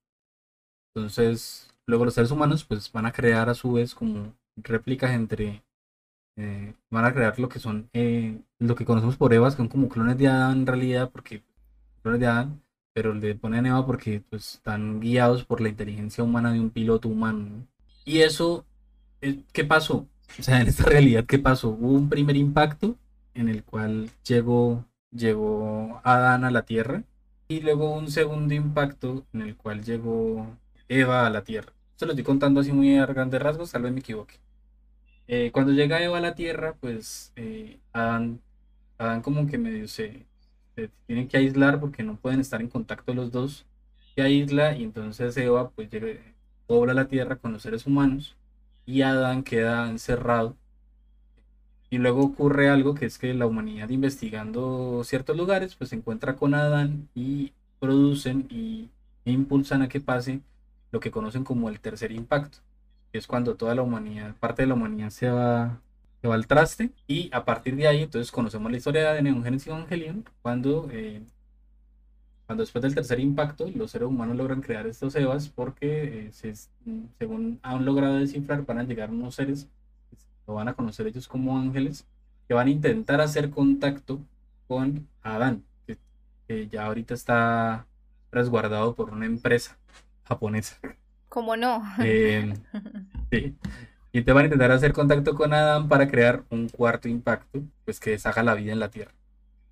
Entonces, 0.94 1.74
luego 1.86 2.04
los 2.04 2.14
seres 2.14 2.30
humanos, 2.30 2.64
pues 2.64 2.90
van 2.92 3.06
a 3.06 3.12
crear 3.12 3.48
a 3.48 3.54
su 3.54 3.72
vez 3.72 3.94
como 3.94 4.34
réplicas 4.56 5.12
entre. 5.12 5.62
Eh, 6.36 6.74
van 6.90 7.04
a 7.04 7.14
crear 7.14 7.38
lo 7.38 7.48
que 7.48 7.60
son 7.60 7.88
eh, 7.92 8.40
lo 8.58 8.74
que 8.74 8.84
conocemos 8.84 9.16
por 9.16 9.32
Eva, 9.32 9.50
que 9.50 9.56
son 9.56 9.68
como 9.68 9.88
clones 9.88 10.18
de 10.18 10.28
Adán 10.28 10.58
en 10.60 10.66
realidad, 10.66 11.10
porque 11.10 11.42
clones 12.02 12.20
de 12.20 12.26
Adán, 12.26 12.62
pero 12.92 13.14
le 13.14 13.34
ponen 13.34 13.66
Eva 13.66 13.86
porque 13.86 14.22
pues, 14.30 14.54
están 14.54 15.00
guiados 15.00 15.44
por 15.44 15.60
la 15.60 15.68
inteligencia 15.68 16.24
humana 16.24 16.52
de 16.52 16.60
un 16.60 16.70
piloto 16.70 17.08
humano. 17.08 17.66
Y 18.04 18.20
eso, 18.20 18.66
eh, 19.20 19.42
¿qué 19.52 19.64
pasó? 19.64 20.06
O 20.38 20.42
sea, 20.42 20.60
en 20.60 20.68
esta 20.68 20.84
realidad, 20.84 21.24
¿qué 21.26 21.38
pasó? 21.38 21.70
Hubo 21.70 21.92
un 21.92 22.08
primer 22.08 22.36
impacto 22.36 22.96
en 23.34 23.48
el 23.48 23.64
cual 23.64 24.10
llegó, 24.26 24.84
llegó 25.10 26.00
Adán 26.04 26.44
a 26.44 26.50
la 26.50 26.62
Tierra 26.62 27.04
y 27.48 27.60
luego 27.60 27.94
un 27.94 28.10
segundo 28.10 28.54
impacto 28.54 29.24
en 29.32 29.42
el 29.42 29.56
cual 29.56 29.84
llegó 29.84 30.46
Eva 30.88 31.26
a 31.26 31.30
la 31.30 31.44
Tierra. 31.44 31.72
Se 31.96 32.06
lo 32.06 32.12
estoy 32.12 32.24
contando 32.24 32.60
así 32.60 32.72
muy 32.72 32.96
a 32.98 33.06
grandes 33.06 33.40
rasgos, 33.40 33.70
tal 33.72 33.82
vez 33.82 33.92
me 33.92 34.00
equivoque. 34.00 34.34
Eh, 35.26 35.50
cuando 35.52 35.72
llega 35.72 36.02
Eva 36.02 36.18
a 36.18 36.20
la 36.20 36.34
Tierra, 36.34 36.74
pues 36.80 37.32
eh, 37.36 37.78
Adán, 37.92 38.40
Adán 38.98 39.22
como 39.22 39.46
que 39.46 39.58
medio 39.58 39.88
se, 39.88 40.26
se 40.74 40.90
tiene 41.06 41.28
que 41.28 41.36
aislar 41.38 41.80
porque 41.80 42.02
no 42.02 42.16
pueden 42.16 42.40
estar 42.40 42.60
en 42.60 42.68
contacto 42.68 43.14
los 43.14 43.30
dos. 43.32 43.66
Se 44.14 44.22
aísla 44.22 44.76
y 44.76 44.84
entonces 44.84 45.36
Eva 45.36 45.70
pues 45.70 45.90
llega, 45.90 46.20
pobla 46.66 46.94
la 46.94 47.08
tierra 47.08 47.36
con 47.36 47.52
los 47.52 47.62
seres 47.62 47.86
humanos 47.86 48.36
y 48.86 49.02
Adán 49.02 49.42
queda 49.42 49.88
encerrado. 49.88 50.56
Y 51.90 51.98
luego 51.98 52.22
ocurre 52.24 52.68
algo 52.68 52.94
que 52.94 53.06
es 53.06 53.18
que 53.18 53.34
la 53.34 53.46
humanidad 53.46 53.88
investigando 53.90 55.02
ciertos 55.04 55.36
lugares 55.36 55.76
pues 55.76 55.90
se 55.90 55.96
encuentra 55.96 56.36
con 56.36 56.54
Adán 56.54 57.08
y 57.14 57.52
producen 57.78 58.46
y 58.50 58.88
e 59.24 59.32
impulsan 59.32 59.82
a 59.82 59.88
que 59.88 60.00
pase 60.00 60.40
lo 60.92 61.00
que 61.00 61.10
conocen 61.10 61.44
como 61.44 61.68
el 61.68 61.80
tercer 61.80 62.12
impacto, 62.12 62.58
que 63.12 63.18
es 63.18 63.26
cuando 63.26 63.56
toda 63.56 63.74
la 63.74 63.82
humanidad, 63.82 64.34
parte 64.36 64.62
de 64.62 64.68
la 64.68 64.74
humanidad 64.74 65.10
se 65.10 65.28
va, 65.28 65.80
se 66.20 66.28
va 66.28 66.34
al 66.34 66.46
traste 66.46 66.90
y 67.06 67.30
a 67.32 67.44
partir 67.44 67.76
de 67.76 67.88
ahí 67.88 68.02
entonces 68.02 68.30
conocemos 68.30 68.70
la 68.70 68.76
historia 68.76 69.12
de 69.12 69.22
Neon 69.22 69.42
Genesis 69.42 69.68
Evangelion 69.68 70.24
cuando 70.42 70.88
eh, 70.92 71.22
cuando 72.46 72.62
después 72.62 72.82
del 72.82 72.94
tercer 72.94 73.20
impacto 73.20 73.70
los 73.74 73.90
seres 73.90 74.08
humanos 74.08 74.36
logran 74.36 74.60
crear 74.60 74.86
estos 74.86 75.14
EVAs 75.14 75.48
porque 75.48 76.28
eh, 76.28 76.54
según 77.18 77.58
han 77.62 77.84
logrado 77.84 78.18
descifrar 78.18 78.64
van 78.66 78.78
a 78.78 78.82
llegar 78.84 79.10
unos 79.10 79.34
seres 79.34 79.68
lo 80.46 80.54
van 80.54 80.68
a 80.68 80.74
conocer 80.74 81.06
ellos 81.06 81.26
como 81.26 81.58
ángeles 81.58 82.06
que 82.46 82.54
van 82.54 82.66
a 82.66 82.70
intentar 82.70 83.20
hacer 83.20 83.50
contacto 83.50 84.20
con 84.68 85.08
Adán 85.22 85.62
que, 86.46 86.68
ya 86.68 86.84
ahorita 86.84 87.14
está 87.14 87.86
resguardado 88.30 88.94
por 88.94 89.10
una 89.10 89.26
empresa 89.26 89.78
japonesa 90.24 90.76
¿Cómo 91.30 91.56
no? 91.56 91.82
Eh, 91.98 92.54
sí. 93.32 93.56
Y 94.12 94.22
te 94.22 94.32
van 94.32 94.42
a 94.42 94.44
intentar 94.44 94.70
hacer 94.70 94.92
contacto 94.92 95.34
con 95.34 95.52
Adán 95.52 95.88
para 95.88 96.06
crear 96.06 96.44
un 96.48 96.68
cuarto 96.68 97.08
impacto, 97.08 97.60
pues 97.84 97.98
que 97.98 98.10
deshaga 98.10 98.44
la 98.44 98.54
vida 98.54 98.72
en 98.72 98.78
la 98.78 98.88
Tierra 98.88 99.12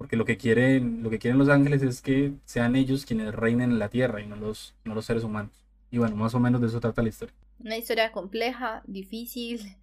porque 0.02 0.16
lo 0.16 0.24
que 0.24 0.36
quieren, 0.36 1.04
lo 1.04 1.10
que 1.10 1.20
quieren 1.20 1.38
los 1.38 1.48
ángeles 1.48 1.80
es 1.80 2.02
que 2.02 2.32
sean 2.44 2.74
ellos 2.74 3.06
quienes 3.06 3.32
reinen 3.32 3.70
en 3.70 3.78
la 3.78 3.88
tierra 3.88 4.20
y 4.20 4.26
no 4.26 4.34
los, 4.34 4.74
no 4.82 4.96
los 4.96 5.04
seres 5.04 5.22
humanos. 5.22 5.64
Y 5.92 5.98
bueno, 5.98 6.16
más 6.16 6.34
o 6.34 6.40
menos 6.40 6.60
de 6.60 6.66
eso 6.66 6.80
trata 6.80 7.02
la 7.02 7.08
historia. 7.10 7.32
Una 7.60 7.76
historia 7.76 8.10
compleja, 8.10 8.82
difícil 8.84 9.76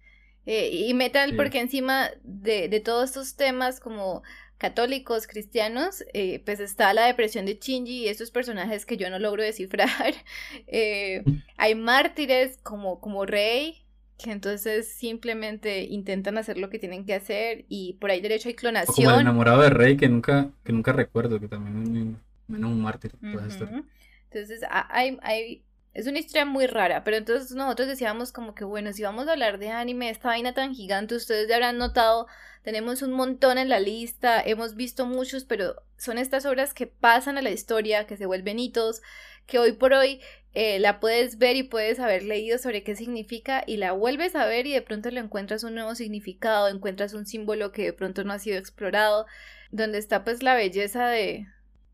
eh, 0.44 0.68
y 0.86 0.92
metal 0.92 1.36
porque 1.36 1.58
encima 1.58 2.10
de, 2.22 2.68
de, 2.68 2.80
todos 2.80 3.08
estos 3.08 3.36
temas 3.36 3.80
como 3.80 4.22
católicos, 4.58 5.26
cristianos, 5.26 6.04
eh, 6.12 6.42
pues 6.44 6.60
está 6.60 6.92
la 6.92 7.06
depresión 7.06 7.46
de 7.46 7.58
Shinji 7.58 8.04
y 8.04 8.08
estos 8.08 8.30
personajes 8.30 8.84
que 8.84 8.98
yo 8.98 9.08
no 9.08 9.18
logro 9.18 9.42
descifrar. 9.42 9.88
Eh, 10.66 11.24
hay 11.56 11.74
mártires 11.74 12.58
como, 12.62 13.00
como 13.00 13.24
Rey, 13.24 13.86
que 14.22 14.32
entonces 14.32 14.88
simplemente 14.88 15.84
intentan 15.84 16.38
hacer 16.38 16.58
lo 16.58 16.70
que 16.70 16.78
tienen 16.78 17.04
que 17.04 17.14
hacer 17.14 17.64
y 17.68 17.94
por 17.94 18.10
ahí 18.10 18.20
derecho 18.20 18.48
hay 18.48 18.54
clonación. 18.54 19.06
como 19.06 19.10
el 19.16 19.20
enamorado 19.20 19.62
de 19.62 19.70
Rey 19.70 19.96
que 19.96 20.08
nunca, 20.08 20.50
que 20.64 20.72
nunca 20.72 20.92
recuerdo, 20.92 21.40
que 21.40 21.48
también 21.48 22.16
es 22.48 22.48
menos 22.48 22.70
un 22.70 22.80
mártir. 22.80 23.12
Entonces 23.22 24.60
hay, 24.70 25.18
hay, 25.22 25.64
es 25.92 26.06
una 26.06 26.18
historia 26.18 26.44
muy 26.44 26.66
rara, 26.66 27.02
pero 27.02 27.16
entonces 27.16 27.52
nosotros 27.52 27.88
decíamos 27.88 28.32
como 28.32 28.54
que 28.54 28.64
bueno, 28.64 28.92
si 28.92 29.02
vamos 29.02 29.26
a 29.28 29.32
hablar 29.32 29.58
de 29.58 29.70
anime, 29.70 30.10
esta 30.10 30.28
vaina 30.28 30.54
tan 30.54 30.74
gigante, 30.74 31.14
ustedes 31.14 31.48
ya 31.48 31.56
habrán 31.56 31.78
notado, 31.78 32.26
tenemos 32.62 33.02
un 33.02 33.12
montón 33.12 33.58
en 33.58 33.68
la 33.68 33.80
lista, 33.80 34.40
hemos 34.40 34.74
visto 34.74 35.06
muchos, 35.06 35.44
pero 35.44 35.82
son 35.96 36.18
estas 36.18 36.46
obras 36.46 36.74
que 36.74 36.86
pasan 36.86 37.38
a 37.38 37.42
la 37.42 37.50
historia, 37.50 38.06
que 38.06 38.16
se 38.16 38.26
vuelven 38.26 38.58
hitos, 38.58 39.02
que 39.50 39.58
hoy 39.58 39.72
por 39.72 39.92
hoy 39.92 40.20
eh, 40.54 40.80
la 40.80 40.98
puedes 40.98 41.38
ver 41.38 41.56
y 41.56 41.62
puedes 41.62 42.00
haber 42.00 42.22
leído 42.24 42.58
sobre 42.58 42.82
qué 42.82 42.96
significa 42.96 43.62
y 43.66 43.76
la 43.76 43.92
vuelves 43.92 44.34
a 44.34 44.46
ver 44.46 44.66
y 44.66 44.72
de 44.72 44.82
pronto 44.82 45.10
le 45.10 45.20
encuentras 45.20 45.62
un 45.62 45.74
nuevo 45.74 45.94
significado, 45.94 46.68
encuentras 46.68 47.12
un 47.14 47.26
símbolo 47.26 47.70
que 47.72 47.84
de 47.84 47.92
pronto 47.92 48.24
no 48.24 48.32
ha 48.32 48.38
sido 48.38 48.58
explorado, 48.58 49.26
donde 49.70 49.98
está 49.98 50.24
pues 50.24 50.42
la 50.42 50.54
belleza 50.54 51.08
de 51.08 51.46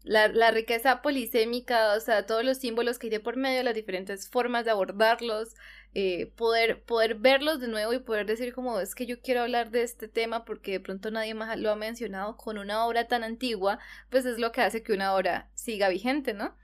la, 0.04 0.50
riqueza 0.52 1.02
polisémica, 1.02 1.94
o 1.94 2.00
sea, 2.00 2.26
todos 2.26 2.44
los 2.44 2.58
símbolos 2.58 2.98
que 2.98 3.08
hay 3.08 3.10
de 3.10 3.20
por 3.20 3.36
medio, 3.36 3.62
las 3.62 3.74
diferentes 3.74 4.28
formas 4.28 4.64
de 4.64 4.70
abordarlos, 4.70 5.54
eh, 5.94 6.32
poder, 6.36 6.82
poder 6.84 7.16
verlos 7.16 7.60
de 7.60 7.68
nuevo 7.68 7.92
y 7.92 7.98
poder 7.98 8.26
decir 8.26 8.54
como 8.54 8.78
es 8.80 8.94
que 8.94 9.06
yo 9.06 9.20
quiero 9.20 9.42
hablar 9.42 9.70
de 9.70 9.82
este 9.82 10.08
tema 10.08 10.44
porque 10.44 10.72
de 10.72 10.80
pronto 10.80 11.10
nadie 11.10 11.34
más 11.34 11.58
lo 11.58 11.70
ha 11.70 11.76
mencionado 11.76 12.36
con 12.36 12.58
una 12.58 12.86
obra 12.86 13.08
tan 13.08 13.24
antigua, 13.24 13.80
pues 14.10 14.24
es 14.26 14.38
lo 14.38 14.52
que 14.52 14.60
hace 14.62 14.82
que 14.82 14.92
una 14.92 15.14
obra 15.14 15.50
siga 15.54 15.88
vigente, 15.88 16.34
¿no? 16.34 16.54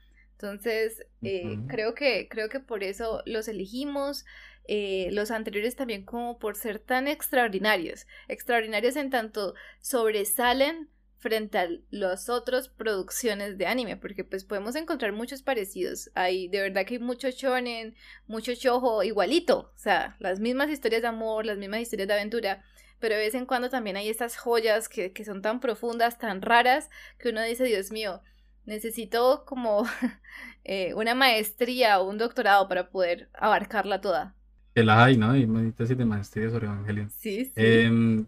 Entonces, 0.43 1.07
eh, 1.22 1.57
creo, 1.68 1.95
que, 1.95 2.28
creo 2.28 2.49
que 2.49 2.59
por 2.59 2.82
eso 2.82 3.22
los 3.26 3.47
elegimos. 3.47 4.24
Eh, 4.68 5.09
los 5.11 5.32
anteriores 5.32 5.74
también 5.74 6.05
como 6.05 6.38
por 6.38 6.57
ser 6.57 6.78
tan 6.78 7.09
extraordinarios. 7.09 8.07
Extraordinarios 8.28 8.95
en 8.95 9.11
tanto 9.11 9.55
sobresalen 9.80 10.88
frente 11.18 11.59
a 11.59 11.68
las 11.90 12.28
otras 12.28 12.68
producciones 12.68 13.57
de 13.59 13.66
anime, 13.66 13.97
porque 13.97 14.24
pues 14.24 14.45
podemos 14.45 14.74
encontrar 14.76 15.12
muchos 15.12 15.43
parecidos. 15.43 16.11
Hay, 16.14 16.49
de 16.49 16.61
verdad 16.61 16.84
que 16.84 16.95
hay 16.95 17.01
mucho 17.01 17.30
shonen, 17.30 17.97
mucho 18.26 18.53
shojo 18.53 19.03
igualito, 19.03 19.72
o 19.74 19.78
sea, 19.78 20.16
las 20.20 20.40
mismas 20.40 20.70
historias 20.70 21.03
de 21.03 21.09
amor, 21.09 21.47
las 21.47 21.59
mismas 21.59 21.80
historias 21.80 22.09
de 22.09 22.14
aventura, 22.14 22.64
pero 22.99 23.14
de 23.14 23.20
vez 23.20 23.34
en 23.34 23.47
cuando 23.47 23.68
también 23.68 23.97
hay 23.97 24.09
estas 24.09 24.36
joyas 24.36 24.88
que, 24.88 25.12
que 25.12 25.24
son 25.24 25.43
tan 25.43 25.61
profundas, 25.61 26.18
tan 26.18 26.43
raras, 26.43 26.88
que 27.18 27.30
uno 27.30 27.43
dice, 27.43 27.64
Dios 27.64 27.93
mío, 27.93 28.22
necesito 28.66 29.44
como 29.46 29.84
eh, 30.64 30.94
una 30.94 31.14
maestría 31.14 32.00
o 32.00 32.08
un 32.08 32.18
doctorado 32.18 32.68
para 32.68 32.90
poder 32.90 33.30
abarcarla 33.34 34.00
toda. 34.00 34.34
Que 34.74 34.82
la 34.82 35.04
hay, 35.04 35.16
¿no? 35.16 35.36
Y 35.36 35.72
tesis 35.72 35.98
de 35.98 36.04
maestría 36.04 36.50
sobre 36.50 36.66
Evangelion. 36.66 37.10
Sí, 37.10 37.44
sí. 37.44 37.52
Eh, 37.56 38.24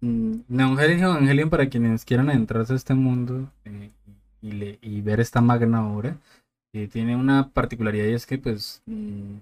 Evangelion, 0.00 1.00
Evangelion, 1.02 1.50
para 1.50 1.68
quienes 1.68 2.04
quieran 2.04 2.28
adentrarse 2.28 2.72
a 2.72 2.76
este 2.76 2.94
mundo 2.94 3.50
eh, 3.64 3.90
y, 4.40 4.52
le, 4.52 4.78
y, 4.82 5.00
ver 5.00 5.20
esta 5.20 5.40
magna 5.40 5.88
obra, 5.88 6.18
eh, 6.72 6.88
tiene 6.88 7.16
una 7.16 7.50
particularidad 7.50 8.06
y 8.06 8.12
es 8.12 8.26
que 8.26 8.38
pues 8.38 8.82
mm, 8.86 9.36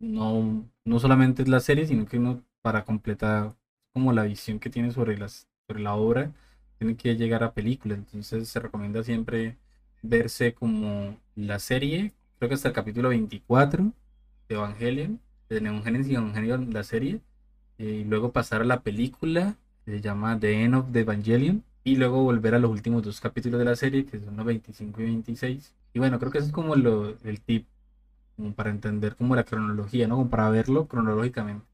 no, 0.00 0.64
no 0.84 1.00
solamente 1.00 1.42
es 1.42 1.48
la 1.48 1.60
serie, 1.60 1.86
sino 1.86 2.06
que 2.06 2.18
uno 2.18 2.42
para 2.62 2.84
completar 2.84 3.54
como 3.92 4.12
la 4.12 4.24
visión 4.24 4.58
que 4.58 4.70
tiene 4.70 4.90
sobre, 4.92 5.18
las, 5.18 5.48
sobre 5.66 5.82
la 5.82 5.94
obra, 5.94 6.32
tiene 6.78 6.96
que 6.96 7.16
llegar 7.16 7.44
a 7.44 7.52
película. 7.52 7.94
Entonces 7.94 8.48
se 8.48 8.60
recomienda 8.60 9.02
siempre 9.02 9.56
verse 10.02 10.54
como 10.54 11.18
la 11.34 11.58
serie, 11.58 12.12
creo 12.38 12.48
que 12.48 12.54
hasta 12.54 12.68
el 12.68 12.74
capítulo 12.74 13.08
24 13.10 13.92
de 14.48 14.54
Evangelion, 14.54 15.20
de 15.48 15.60
Neon 15.60 15.82
Genesis 15.82 16.12
Evangelion, 16.12 16.72
la 16.72 16.84
serie, 16.84 17.20
eh, 17.78 18.02
y 18.02 18.04
luego 18.04 18.32
pasar 18.32 18.62
a 18.62 18.64
la 18.64 18.82
película 18.82 19.56
se 19.84 20.00
llama 20.00 20.38
The 20.38 20.64
End 20.64 20.74
of 20.74 20.92
the 20.92 21.00
Evangelion, 21.00 21.64
y 21.84 21.96
luego 21.96 22.22
volver 22.22 22.54
a 22.54 22.58
los 22.58 22.70
últimos 22.70 23.02
dos 23.02 23.20
capítulos 23.20 23.58
de 23.58 23.66
la 23.66 23.76
serie, 23.76 24.06
que 24.06 24.18
son 24.18 24.36
los 24.36 24.46
25 24.46 25.02
y 25.02 25.04
26. 25.04 25.74
Y 25.92 25.98
bueno, 25.98 26.18
creo 26.18 26.32
que 26.32 26.38
eso 26.38 26.46
es 26.46 26.52
como 26.52 26.74
lo, 26.76 27.16
el 27.24 27.40
tip, 27.42 27.66
como 28.36 28.54
para 28.54 28.70
entender 28.70 29.16
como 29.16 29.36
la 29.36 29.44
cronología, 29.44 30.08
¿no? 30.08 30.16
Como 30.16 30.30
para 30.30 30.48
verlo 30.50 30.88
cronológicamente. 30.88 31.66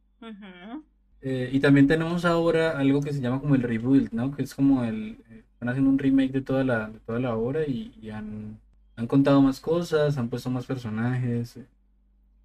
Eh, 1.23 1.51
y 1.53 1.61
también 1.61 1.87
tenemos 1.87 2.25
ahora 2.25 2.79
algo 2.79 3.01
que 3.01 3.13
se 3.13 3.21
llama 3.21 3.41
como 3.41 3.55
el 3.55 3.63
rebuild, 3.63 4.13
¿no? 4.13 4.35
Que 4.35 4.43
es 4.43 4.55
como 4.55 4.85
el... 4.85 5.19
Eh, 5.31 5.45
están 5.53 5.69
haciendo 5.69 5.91
un 5.91 5.99
remake 5.99 6.33
de 6.33 6.41
toda 6.41 6.65
la, 6.65 6.89
de 6.89 6.99
toda 7.01 7.19
la 7.21 7.37
obra 7.37 7.67
y, 7.67 8.11
han, 8.11 8.59
han, 8.97 9.07
contado 9.07 9.43
más 9.43 9.61
cosas, 9.61 10.17
han 10.17 10.29
puesto 10.31 10.51
más 10.51 10.67
personajes. 10.67 11.57
Eh, 11.57 11.67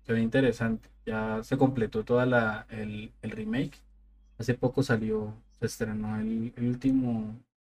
se 0.03 0.13
ve 0.13 0.21
interesante. 0.21 0.89
Ya 1.05 1.41
se 1.43 1.57
completó 1.57 2.03
toda 2.03 2.25
la, 2.25 2.65
el, 2.69 3.11
el 3.21 3.31
remake. 3.31 3.79
Hace 4.37 4.53
poco 4.53 4.83
salió 4.83 5.33
se 5.59 5.65
estrenó 5.65 6.19
el, 6.19 6.53
el, 6.55 6.67
último, 6.67 7.35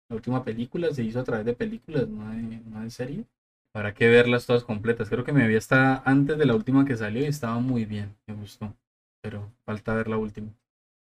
la 0.08 0.16
última 0.16 0.44
película, 0.44 0.92
se 0.92 1.04
hizo 1.04 1.20
a 1.20 1.24
través 1.24 1.46
de 1.46 1.54
películas, 1.54 2.08
no 2.08 2.30
de, 2.30 2.60
no 2.66 2.80
de 2.82 2.90
serie. 2.90 3.24
Para 3.72 3.94
que 3.94 4.08
verlas 4.08 4.46
todas 4.46 4.64
completas. 4.64 5.08
Creo 5.08 5.24
que 5.24 5.32
me 5.32 5.46
vi 5.46 5.56
hasta 5.56 6.02
antes 6.04 6.38
de 6.38 6.46
la 6.46 6.54
última 6.54 6.84
que 6.84 6.96
salió 6.96 7.22
y 7.22 7.26
estaba 7.26 7.58
muy 7.60 7.84
bien, 7.84 8.16
me 8.26 8.34
gustó. 8.34 8.74
Pero 9.20 9.52
falta 9.64 9.94
ver 9.94 10.08
la 10.08 10.16
última. 10.16 10.48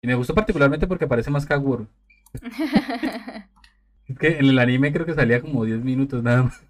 Y 0.03 0.07
me 0.07 0.15
gustó 0.15 0.35
particularmente 0.35 0.87
porque 0.87 1.07
parece 1.07 1.31
más 1.31 1.47
Kaguru. 1.47 1.89
es 4.09 4.19
que 4.19 4.39
en 4.39 4.47
el 4.47 4.59
anime 4.59 4.93
creo 4.93 5.07
que 5.07 5.15
salía 5.15 5.41
como 5.41 5.65
10 5.65 5.83
minutos 5.83 6.23
nada 6.23 6.45
más. 6.45 6.63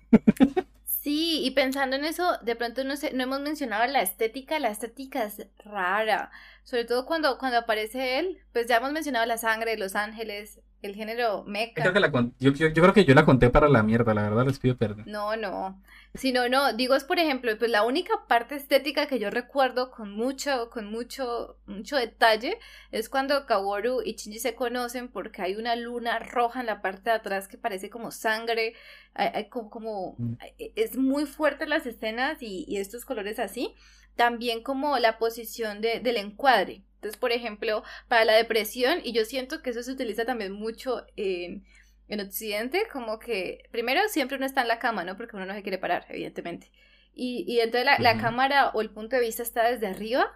Sí, 1.07 1.43
y 1.45 1.53
pensando 1.53 1.95
en 1.95 2.05
eso, 2.05 2.37
de 2.43 2.57
pronto 2.57 2.83
no 2.83 2.97
sé, 2.97 3.13
no 3.13 3.23
hemos 3.23 3.41
mencionado 3.41 3.87
la 3.87 4.03
estética, 4.03 4.59
la 4.59 4.71
estética 4.71 5.23
es 5.23 5.47
rara, 5.65 6.33
sobre 6.65 6.85
todo 6.85 7.07
cuando, 7.07 7.39
cuando 7.39 7.59
aparece 7.59 8.19
él, 8.19 8.39
pues 8.53 8.67
ya 8.67 8.79
hemos 8.79 8.91
mencionado 8.91 9.25
la 9.25 9.39
sangre, 9.39 9.79
los 9.79 9.95
ángeles, 9.95 10.61
el 10.83 10.95
género 10.95 11.45
mecha. 11.45 11.83
Creo 11.83 11.93
que 11.93 12.01
la, 12.01 12.11
yo, 12.39 12.53
yo, 12.53 12.69
yo, 12.69 12.83
creo 12.83 12.93
que 12.93 13.05
yo 13.05 13.15
la 13.15 13.25
conté 13.25 13.51
para 13.51 13.69
la 13.69 13.83
mierda, 13.83 14.15
la 14.15 14.23
verdad 14.23 14.47
les 14.47 14.59
pido 14.59 14.77
perdón. 14.77 15.05
No, 15.07 15.37
no. 15.37 15.83
Si 16.15 16.33
no, 16.33 16.49
no, 16.49 16.73
digo 16.73 16.95
es 16.95 17.05
por 17.05 17.19
ejemplo, 17.19 17.57
pues 17.59 17.71
la 17.71 17.85
única 17.85 18.27
parte 18.27 18.55
estética 18.55 19.07
que 19.07 19.19
yo 19.19 19.31
recuerdo 19.31 19.91
con 19.91 20.13
mucho, 20.13 20.71
con 20.71 20.91
mucho, 20.91 21.59
mucho 21.67 21.97
detalle 21.97 22.59
es 22.91 23.09
cuando 23.09 23.45
Kaworu 23.47 24.03
y 24.03 24.15
Shinji 24.15 24.39
se 24.39 24.55
conocen 24.55 25.09
porque 25.09 25.43
hay 25.43 25.57
una 25.57 25.77
luna 25.77 26.19
roja 26.19 26.61
en 26.61 26.67
la 26.67 26.81
parte 26.81 27.11
de 27.11 27.17
atrás 27.17 27.49
que 27.49 27.59
parece 27.59 27.91
como 27.91 28.11
sangre, 28.11 28.75
hay, 29.15 29.29
hay 29.35 29.49
como, 29.49 29.71
como 29.71 30.15
mm. 30.19 30.37
es 30.75 30.97
muy 30.97 31.27
fuerte 31.27 31.67
las 31.67 31.87
escenas 31.87 32.39
y, 32.41 32.65
y, 32.67 32.79
estos 32.79 33.05
colores 33.05 33.39
así. 33.39 33.75
También 34.15 34.63
como 34.63 34.99
la 34.99 35.19
posición 35.19 35.83
de, 35.83 36.01
del 36.01 36.17
encuadre. 36.17 36.83
Entonces, 36.97 37.17
por 37.19 37.33
ejemplo, 37.33 37.83
para 38.09 38.25
la 38.25 38.35
depresión, 38.35 39.01
y 39.05 39.13
yo 39.13 39.25
siento 39.25 39.63
que 39.63 39.71
eso 39.71 39.83
se 39.83 39.93
utiliza 39.93 40.25
también 40.25 40.53
mucho 40.53 41.07
en 41.17 41.65
en 42.09 42.21
Occidente, 42.21 42.85
como 42.93 43.19
que 43.19 43.65
primero 43.73 44.01
siempre 44.09 44.37
uno 44.37 44.47
está 44.47 44.63
en 44.63 44.69
la 44.69 44.79
cama, 44.79 45.05
¿no? 45.05 45.17
Porque 45.17 45.37
uno 45.37 45.47
no 45.47 45.55
se 45.55 45.63
quiere 45.63 45.79
parar, 45.79 46.07
evidentemente. 46.09 46.71
Y, 47.15 47.45
y 47.49 47.61
entonces 47.61 47.85
la, 47.85 47.99
uh 47.99 48.01
-huh. 48.01 48.03
la 48.03 48.17
cámara 48.17 48.71
o 48.75 48.81
el 48.81 48.91
punto 48.91 49.17
de 49.17 49.23
vista 49.23 49.43
está 49.43 49.65
desde 49.65 49.89
arriba. 49.89 50.31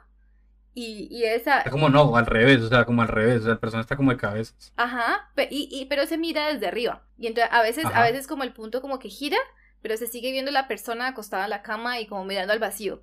Y, 0.75 1.09
y 1.11 1.25
esa. 1.25 1.65
Como 1.71 1.89
no, 1.89 2.17
al 2.17 2.27
revés, 2.27 2.61
o 2.63 2.69
sea, 2.69 2.85
como 2.85 3.03
al 3.03 3.09
revés, 3.09 3.41
o 3.41 3.45
sea, 3.45 3.55
la 3.55 3.61
persona 3.61 3.83
está 3.83 3.97
como 3.97 4.13
de 4.13 4.17
cabezas. 4.19 4.73
Ajá, 4.77 5.31
y, 5.51 5.69
y, 5.71 5.87
pero 5.87 6.07
se 6.07 6.19
mira 6.19 6.49
desde 6.53 6.67
arriba. 6.67 7.07
Y 7.19 7.27
entonces 7.27 7.53
a 7.53 7.63
veces, 7.63 7.85
Ajá. 7.85 8.01
a 8.01 8.03
veces 8.03 8.27
como 8.27 8.45
el 8.45 8.53
punto 8.53 8.81
como 8.81 8.99
que 8.99 9.09
gira, 9.09 9.37
pero 9.83 9.97
se 9.97 10.07
sigue 10.07 10.33
viendo 10.33 10.51
la 10.51 10.69
persona 10.69 11.09
acostada 11.09 11.45
en 11.45 11.51
la 11.51 11.63
cama 11.63 12.01
y 12.01 12.07
como 12.07 12.25
mirando 12.25 12.53
al 12.53 12.59
vacío. 12.59 13.03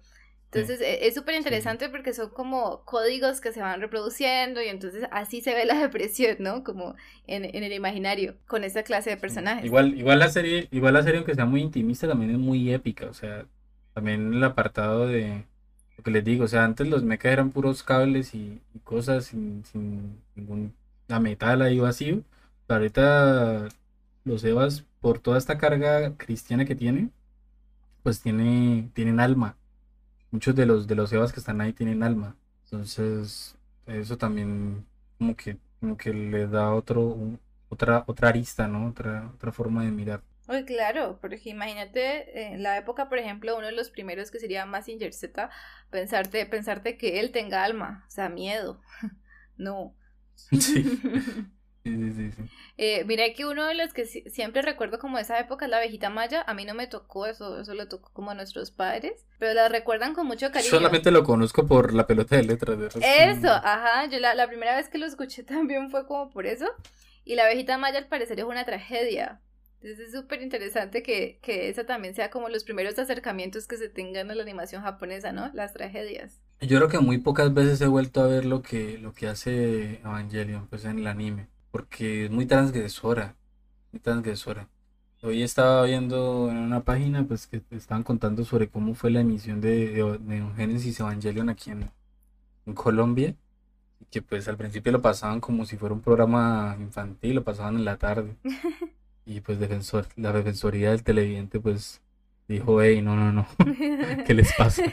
Entonces 0.51 0.79
sí. 0.79 0.85
es 1.01 1.13
súper 1.13 1.35
interesante 1.35 1.85
sí. 1.85 1.91
porque 1.91 2.13
son 2.13 2.29
como 2.29 2.83
códigos 2.85 3.41
que 3.41 3.51
se 3.51 3.61
van 3.61 3.81
reproduciendo 3.81 4.61
y 4.61 4.67
entonces 4.67 5.05
así 5.11 5.41
se 5.41 5.53
ve 5.53 5.65
la 5.65 5.75
depresión, 5.79 6.37
¿no? 6.39 6.63
Como 6.63 6.95
en, 7.27 7.45
en 7.45 7.63
el 7.63 7.73
imaginario, 7.73 8.35
con 8.47 8.63
esa 8.63 8.83
clase 8.83 9.09
de 9.11 9.17
personajes. 9.17 9.65
Igual, 9.65 9.97
igual 9.97 10.19
la 10.19 10.29
serie, 10.29 10.67
igual 10.71 10.93
la 10.93 11.03
serie, 11.03 11.17
aunque 11.17 11.35
sea 11.35 11.45
muy 11.45 11.61
intimista, 11.61 12.07
también 12.07 12.31
es 12.31 12.37
muy 12.37 12.71
épica. 12.71 13.07
O 13.07 13.13
sea, 13.13 13.45
también 13.93 14.33
el 14.33 14.43
apartado 14.43 15.07
de 15.07 15.45
lo 15.97 16.03
que 16.03 16.11
les 16.11 16.23
digo, 16.23 16.45
o 16.45 16.47
sea, 16.47 16.63
antes 16.63 16.87
los 16.87 17.03
mechas 17.03 17.31
eran 17.33 17.51
puros 17.51 17.83
cables 17.83 18.33
y, 18.35 18.61
y 18.73 18.79
cosas 18.79 19.25
sin, 19.25 19.65
sin 19.65 20.21
ningún 20.35 20.75
la 21.07 21.19
metal 21.19 21.61
ahí 21.61 21.79
vacío. 21.79 22.23
Pero 22.67 22.79
ahorita 22.79 23.67
los 24.25 24.43
Evas, 24.43 24.85
por 25.01 25.19
toda 25.19 25.37
esta 25.37 25.57
carga 25.57 26.15
cristiana 26.17 26.65
que 26.65 26.75
tiene, 26.75 27.09
pues 28.03 28.21
tiene, 28.21 28.89
tienen 28.93 29.19
alma 29.19 29.56
muchos 30.37 30.55
de 30.55 30.67
los 30.67 30.85
de 30.85 30.93
los 30.93 31.11
Evas 31.11 31.33
que 31.33 31.39
están 31.39 31.61
ahí 31.61 31.73
tienen 31.73 32.03
alma. 32.03 32.35
Entonces, 32.65 33.55
eso 33.87 34.17
también 34.17 34.85
como 35.17 35.35
que 35.35 35.57
como 35.79 35.97
que 35.97 36.13
le 36.13 36.47
da 36.47 36.73
otro 36.73 37.17
otra 37.69 38.03
otra 38.05 38.29
arista, 38.29 38.67
¿no? 38.67 38.87
Otra 38.87 39.31
otra 39.33 39.51
forma 39.51 39.83
de 39.83 39.89
mirar. 39.91 40.21
Uy, 40.47 40.63
claro, 40.63 41.17
porque 41.19 41.49
imagínate 41.49 42.53
en 42.53 42.61
la 42.61 42.77
época, 42.77 43.09
por 43.09 43.17
ejemplo, 43.17 43.57
uno 43.57 43.65
de 43.65 43.73
los 43.73 43.89
primeros 43.89 44.29
que 44.29 44.39
sería 44.39 44.65
Massinger 44.67 45.11
Z, 45.11 45.49
pensarte 45.89 46.45
pensarte 46.45 46.97
que 46.97 47.19
él 47.19 47.31
tenga 47.31 47.63
alma, 47.63 48.05
o 48.07 48.11
sea, 48.11 48.29
miedo. 48.29 48.79
no. 49.57 49.95
Sí. 50.59 50.85
Sí, 51.95 52.13
sí, 52.13 52.31
sí. 52.31 52.43
Eh, 52.77 53.03
mira 53.05 53.23
que 53.33 53.45
uno 53.45 53.65
de 53.65 53.73
los 53.73 53.91
que 53.91 54.05
si 54.05 54.21
siempre 54.29 54.61
recuerdo 54.61 54.99
como 54.99 55.17
esa 55.17 55.39
época 55.39 55.65
es 55.65 55.71
la 55.71 55.77
abejita 55.77 56.09
maya. 56.09 56.43
A 56.45 56.53
mí 56.53 56.63
no 56.63 56.75
me 56.75 56.87
tocó 56.87 57.25
eso, 57.25 57.59
eso 57.59 57.73
lo 57.73 57.87
tocó 57.87 58.11
como 58.13 58.31
a 58.31 58.35
nuestros 58.35 58.71
padres, 58.71 59.25
pero 59.39 59.53
la 59.53 59.67
recuerdan 59.67 60.13
con 60.13 60.27
mucho 60.27 60.51
cariño. 60.51 60.69
Solamente 60.69 61.09
lo 61.09 61.23
conozco 61.23 61.65
por 61.65 61.93
la 61.93 62.05
pelota 62.05 62.35
de 62.35 62.43
letras. 62.43 62.77
De 62.77 63.29
eso, 63.31 63.51
ajá. 63.51 64.05
Yo 64.09 64.19
la, 64.19 64.35
la, 64.35 64.47
primera 64.47 64.75
vez 64.75 64.89
que 64.89 64.99
lo 64.99 65.07
escuché 65.07 65.43
también 65.43 65.89
fue 65.89 66.05
como 66.05 66.29
por 66.29 66.45
eso. 66.45 66.67
Y 67.25 67.35
la 67.35 67.45
abejita 67.45 67.77
maya 67.77 67.97
al 67.97 68.07
parecer 68.07 68.39
es 68.39 68.45
una 68.45 68.63
tragedia. 68.63 69.41
Entonces 69.81 70.07
es 70.07 70.13
súper 70.13 70.41
interesante 70.41 71.03
que, 71.03 71.39
que 71.41 71.69
esa 71.69 71.85
también 71.85 72.15
sea 72.15 72.29
como 72.29 72.49
los 72.49 72.63
primeros 72.63 72.97
acercamientos 72.97 73.67
que 73.67 73.77
se 73.77 73.89
tengan 73.89 74.31
a 74.31 74.35
la 74.35 74.41
animación 74.41 74.81
japonesa, 74.81 75.31
¿no? 75.31 75.51
Las 75.53 75.73
tragedias. 75.73 76.39
Yo 76.61 76.77
creo 76.77 76.89
que 76.89 76.99
muy 76.99 77.19
pocas 77.19 77.53
veces 77.53 77.79
he 77.81 77.87
vuelto 77.87 78.21
a 78.21 78.27
ver 78.27 78.45
lo 78.45 78.61
que, 78.63 78.97
lo 78.97 79.13
que 79.13 79.27
hace 79.27 79.99
Evangelion, 79.99 80.67
pues 80.67 80.85
en 80.85 80.99
el 80.99 81.07
anime 81.07 81.47
porque 81.71 82.25
es 82.25 82.31
muy 82.31 82.45
transgresora, 82.45 83.35
muy 83.91 83.99
transgresora. 83.99 84.67
Hoy 85.23 85.41
estaba 85.41 85.83
viendo 85.83 86.49
en 86.49 86.57
una 86.57 86.81
página 86.83 87.23
pues 87.27 87.47
que 87.47 87.63
estaban 87.71 88.03
contando 88.03 88.45
sobre 88.45 88.69
cómo 88.69 88.93
fue 88.93 89.09
la 89.09 89.21
emisión 89.21 89.61
de, 89.61 89.87
de, 89.89 90.17
de 90.19 90.53
Genesis 90.55 90.99
Evangelion 90.99 91.49
aquí 91.49 91.71
en, 91.71 91.89
en, 92.67 92.73
Colombia 92.73 93.35
y 93.99 94.05
que 94.05 94.21
pues 94.21 94.47
al 94.47 94.57
principio 94.57 94.91
lo 94.91 95.01
pasaban 95.01 95.39
como 95.41 95.65
si 95.65 95.75
fuera 95.75 95.95
un 95.95 96.01
programa 96.01 96.77
infantil, 96.79 97.35
lo 97.35 97.43
pasaban 97.43 97.77
en 97.77 97.85
la 97.85 97.97
tarde 97.97 98.35
y 99.25 99.41
pues 99.41 99.59
defensor, 99.59 100.07
la 100.15 100.31
defensoría 100.31 100.91
del 100.91 101.03
televidente 101.03 101.59
pues 101.59 102.01
dijo, 102.47 102.81
hey, 102.81 103.01
no, 103.01 103.15
no, 103.15 103.31
no, 103.31 103.47
¿qué 104.25 104.33
les 104.33 104.53
pasa? 104.53 104.83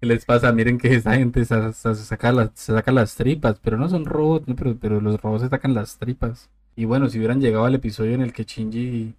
¿Qué 0.00 0.06
les 0.06 0.24
pasa? 0.24 0.52
Miren 0.52 0.78
que 0.78 0.94
esa 0.94 1.14
gente 1.14 1.44
se, 1.44 1.72
se, 1.72 1.94
saca, 1.94 2.32
las, 2.32 2.50
se 2.54 2.72
saca 2.72 2.92
las 2.92 3.14
tripas, 3.14 3.58
pero 3.60 3.76
no 3.76 3.88
son 3.88 4.04
robots, 4.04 4.48
¿no? 4.48 4.56
pero, 4.56 4.76
pero 4.78 5.00
los 5.00 5.20
robots 5.20 5.42
se 5.42 5.48
sacan 5.48 5.74
las 5.74 5.98
tripas. 5.98 6.50
Y 6.76 6.84
bueno, 6.84 7.08
si 7.08 7.18
hubieran 7.18 7.40
llegado 7.40 7.64
al 7.64 7.74
episodio 7.74 8.14
en 8.14 8.22
el 8.22 8.32
que 8.32 8.44
Shinji 8.44 9.14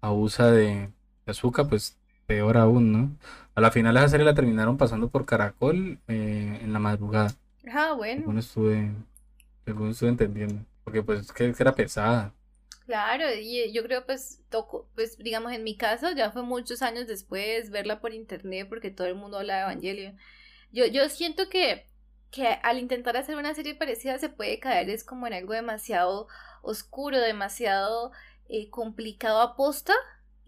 abusa 0.00 0.50
de, 0.50 0.90
de 1.26 1.30
azúcar, 1.30 1.68
pues 1.68 1.98
peor 2.26 2.56
aún, 2.56 2.92
¿no? 2.92 3.10
A 3.54 3.60
la 3.60 3.70
final 3.70 3.96
esa 3.96 4.08
serie 4.08 4.24
la 4.24 4.34
terminaron 4.34 4.76
pasando 4.76 5.08
por 5.08 5.26
Caracol 5.26 5.98
eh, 6.08 6.60
en 6.62 6.72
la 6.72 6.78
madrugada. 6.78 7.32
Ah, 7.72 7.94
bueno. 7.96 8.20
Según 8.20 8.38
estuve, 8.38 8.90
según 9.64 9.90
estuve 9.90 10.10
entendiendo. 10.10 10.64
Porque 10.84 11.02
pues 11.02 11.32
que, 11.32 11.52
que 11.52 11.62
era 11.62 11.74
pesada. 11.74 12.32
Claro, 12.90 13.32
y 13.32 13.72
yo 13.72 13.84
creo 13.84 14.04
pues 14.04 14.42
toco, 14.48 14.90
pues 14.96 15.16
digamos 15.16 15.52
en 15.52 15.62
mi 15.62 15.76
caso 15.76 16.10
ya 16.10 16.32
fue 16.32 16.42
muchos 16.42 16.82
años 16.82 17.06
después 17.06 17.70
verla 17.70 18.00
por 18.00 18.12
internet 18.12 18.66
porque 18.68 18.90
todo 18.90 19.06
el 19.06 19.14
mundo 19.14 19.38
habla 19.38 19.54
de 19.58 19.62
Evangelio. 19.62 20.16
Yo, 20.72 20.86
yo 20.86 21.08
siento 21.08 21.48
que, 21.48 21.88
que 22.32 22.48
al 22.48 22.78
intentar 22.78 23.16
hacer 23.16 23.36
una 23.36 23.54
serie 23.54 23.76
parecida 23.76 24.18
se 24.18 24.28
puede 24.28 24.58
caer 24.58 24.90
es 24.90 25.04
como 25.04 25.28
en 25.28 25.34
algo 25.34 25.52
demasiado 25.52 26.26
oscuro, 26.62 27.20
demasiado 27.20 28.10
eh, 28.48 28.70
complicado 28.70 29.40
a 29.40 29.54
posta 29.54 29.94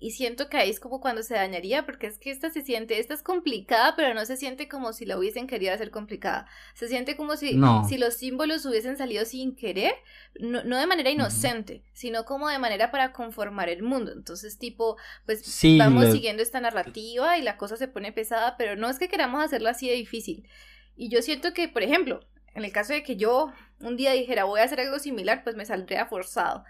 y 0.02 0.10
siento 0.10 0.48
que 0.48 0.56
ahí 0.56 0.68
es 0.68 0.80
como 0.80 1.00
cuando 1.00 1.22
se 1.22 1.34
dañaría, 1.34 1.86
porque 1.86 2.08
es 2.08 2.18
que 2.18 2.32
esta 2.32 2.50
se 2.50 2.62
siente, 2.62 2.98
esta 2.98 3.14
es 3.14 3.22
complicada, 3.22 3.94
pero 3.94 4.14
no 4.14 4.26
se 4.26 4.36
siente 4.36 4.66
como 4.66 4.92
si 4.92 5.06
la 5.06 5.16
hubiesen 5.16 5.46
querido 5.46 5.72
hacer 5.72 5.92
complicada. 5.92 6.48
Se 6.74 6.88
siente 6.88 7.16
como 7.16 7.36
si, 7.36 7.56
si 7.88 7.98
los 7.98 8.14
símbolos 8.14 8.66
hubiesen 8.66 8.96
salido 8.96 9.24
sin 9.24 9.54
querer, 9.54 9.94
no, 10.40 10.76
de 10.76 10.86
manera 10.88 11.08
inocente, 11.08 11.84
sino 11.92 12.24
como 12.24 12.48
de 12.48 12.58
manera 12.58 12.90
para 12.90 13.12
conformar 13.12 13.68
el 13.68 13.84
mundo. 13.84 14.10
Entonces, 14.10 14.58
tipo, 14.58 14.96
pues 15.24 15.44
vamos 15.78 16.10
siguiendo 16.10 16.42
esta 16.42 16.60
narrativa 16.60 17.38
y 17.38 17.42
la 17.42 17.56
cosa 17.56 17.76
se 17.76 17.86
pone 17.86 18.10
pesada, 18.10 18.56
pero 18.56 18.74
no 18.74 18.90
es 18.90 18.98
que 18.98 19.08
queramos 19.08 19.40
hacerlo 19.44 19.68
así 19.68 19.88
de 19.88 19.94
difícil. 19.94 20.48
Y 20.96 21.10
yo 21.10 21.22
siento 21.22 21.52
que, 21.52 21.68
por 21.68 21.84
ejemplo, 21.84 22.26
en 22.56 22.64
el 22.64 22.72
caso 22.72 22.92
de 22.92 23.04
que 23.04 23.14
yo 23.14 23.52
un 23.78 23.96
día 23.96 24.10
dijera 24.10 24.44
voy 24.44 24.58
a 24.58 24.64
hacer 24.64 24.80
algo 24.80 24.98
similar, 24.98 25.44
pues 25.44 25.54
me 25.54 25.64
saldría 25.64 26.06
forzado. 26.06 26.64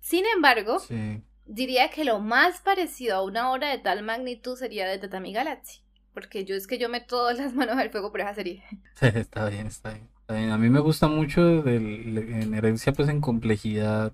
Sin 0.00 0.24
embargo, 0.34 0.82
diría 1.46 1.90
que 1.90 2.04
lo 2.04 2.20
más 2.20 2.60
parecido 2.60 3.16
a 3.16 3.22
una 3.22 3.52
obra 3.52 3.68
de 3.68 3.78
tal 3.78 4.02
magnitud 4.02 4.56
sería 4.56 4.86
de 4.86 4.98
Tatami 4.98 5.32
Galaxy. 5.32 5.80
Porque 6.12 6.44
yo 6.44 6.54
es 6.54 6.66
que 6.66 6.78
yo 6.78 6.88
meto 6.88 7.16
todas 7.16 7.38
las 7.38 7.54
manos 7.54 7.76
al 7.76 7.90
fuego 7.90 8.10
por 8.10 8.20
esa 8.20 8.34
serie. 8.34 8.62
está 9.00 9.48
bien, 9.48 9.66
está 9.66 9.92
bien. 9.92 10.50
A 10.50 10.58
mí 10.58 10.70
me 10.70 10.80
gusta 10.80 11.06
mucho 11.06 11.62
del, 11.62 12.16
en 12.16 12.54
herencia, 12.54 12.92
pues 12.92 13.08
en 13.08 13.20
complejidad, 13.20 14.12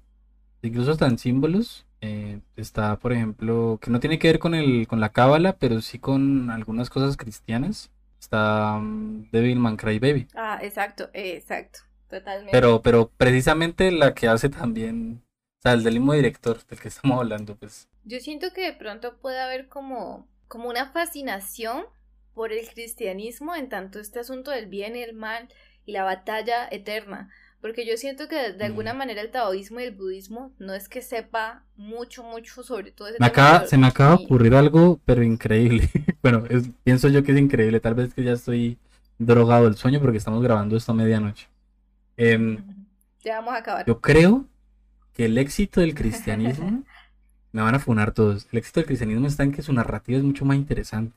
incluso 0.62 0.90
hasta 0.92 1.06
en 1.06 1.18
símbolos. 1.18 1.86
Eh, 2.00 2.40
está, 2.56 2.98
por 2.98 3.12
ejemplo, 3.12 3.78
que 3.80 3.90
no 3.90 4.00
tiene 4.00 4.18
que 4.18 4.28
ver 4.28 4.38
con, 4.38 4.54
el, 4.54 4.88
con 4.88 5.00
la 5.00 5.10
cábala, 5.10 5.56
pero 5.56 5.80
sí 5.80 5.98
con 5.98 6.50
algunas 6.50 6.90
cosas 6.90 7.16
cristianas. 7.16 7.90
Está 8.18 8.76
um, 8.76 9.30
Devilman 9.30 9.76
Crybaby. 9.76 10.28
Ah, 10.34 10.58
exacto, 10.62 11.10
exacto, 11.12 11.80
totalmente. 12.08 12.52
Pero, 12.52 12.82
pero 12.82 13.10
precisamente 13.16 13.92
la 13.92 14.14
que 14.14 14.28
hace 14.28 14.48
también 14.48 15.22
o 15.60 15.62
sea, 15.62 15.74
el 15.74 15.84
del 15.84 15.94
mismo 15.94 16.14
director 16.14 16.58
del 16.64 16.80
que 16.80 16.88
estamos 16.88 17.18
hablando, 17.18 17.54
pues. 17.54 17.86
Yo 18.04 18.18
siento 18.20 18.54
que 18.54 18.62
de 18.62 18.72
pronto 18.72 19.18
puede 19.18 19.38
haber 19.38 19.68
como, 19.68 20.26
como 20.48 20.70
una 20.70 20.86
fascinación 20.90 21.84
por 22.32 22.50
el 22.50 22.66
cristianismo 22.66 23.54
en 23.54 23.68
tanto 23.68 24.00
este 24.00 24.20
asunto 24.20 24.50
del 24.52 24.68
bien 24.68 24.96
y 24.96 25.02
el 25.02 25.12
mal 25.12 25.48
y 25.84 25.92
la 25.92 26.04
batalla 26.04 26.66
eterna. 26.70 27.28
Porque 27.60 27.86
yo 27.86 27.98
siento 27.98 28.26
que 28.26 28.54
de 28.54 28.64
alguna 28.64 28.94
mm. 28.94 28.96
manera 28.96 29.20
el 29.20 29.30
taoísmo 29.30 29.80
y 29.80 29.82
el 29.82 29.94
budismo 29.94 30.50
no 30.58 30.72
es 30.72 30.88
que 30.88 31.02
sepa 31.02 31.62
mucho, 31.76 32.22
mucho 32.22 32.62
sobre 32.62 32.90
todo 32.90 33.08
ese 33.08 33.18
me 33.20 33.26
acaba, 33.26 33.66
Se 33.66 33.76
me 33.76 33.86
acaba 33.86 34.16
de 34.16 34.24
ocurrir 34.24 34.54
algo, 34.54 34.98
pero 35.04 35.22
increíble. 35.22 35.90
bueno, 36.22 36.42
pienso 36.84 37.08
yo 37.08 37.22
que 37.22 37.32
es 37.32 37.38
increíble. 37.38 37.80
Tal 37.80 37.92
vez 37.92 38.14
que 38.14 38.24
ya 38.24 38.32
estoy 38.32 38.78
drogado 39.18 39.64
del 39.64 39.76
sueño 39.76 40.00
porque 40.00 40.16
estamos 40.16 40.42
grabando 40.42 40.74
esto 40.74 40.92
a 40.92 40.94
medianoche. 40.94 41.48
Em, 42.16 42.64
ya 43.22 43.36
vamos 43.36 43.52
a 43.52 43.58
acabar. 43.58 43.84
Yo 43.84 44.00
creo 44.00 44.46
que 45.20 45.26
el 45.26 45.36
éxito 45.36 45.82
del 45.82 45.94
cristianismo, 45.94 46.82
me 47.52 47.60
van 47.60 47.74
a 47.74 47.78
funar 47.78 48.12
todos, 48.12 48.48
el 48.52 48.58
éxito 48.58 48.80
del 48.80 48.86
cristianismo 48.86 49.26
está 49.26 49.42
en 49.42 49.52
que 49.52 49.60
su 49.60 49.70
narrativa 49.70 50.16
es 50.16 50.24
mucho 50.24 50.46
más 50.46 50.56
interesante. 50.56 51.14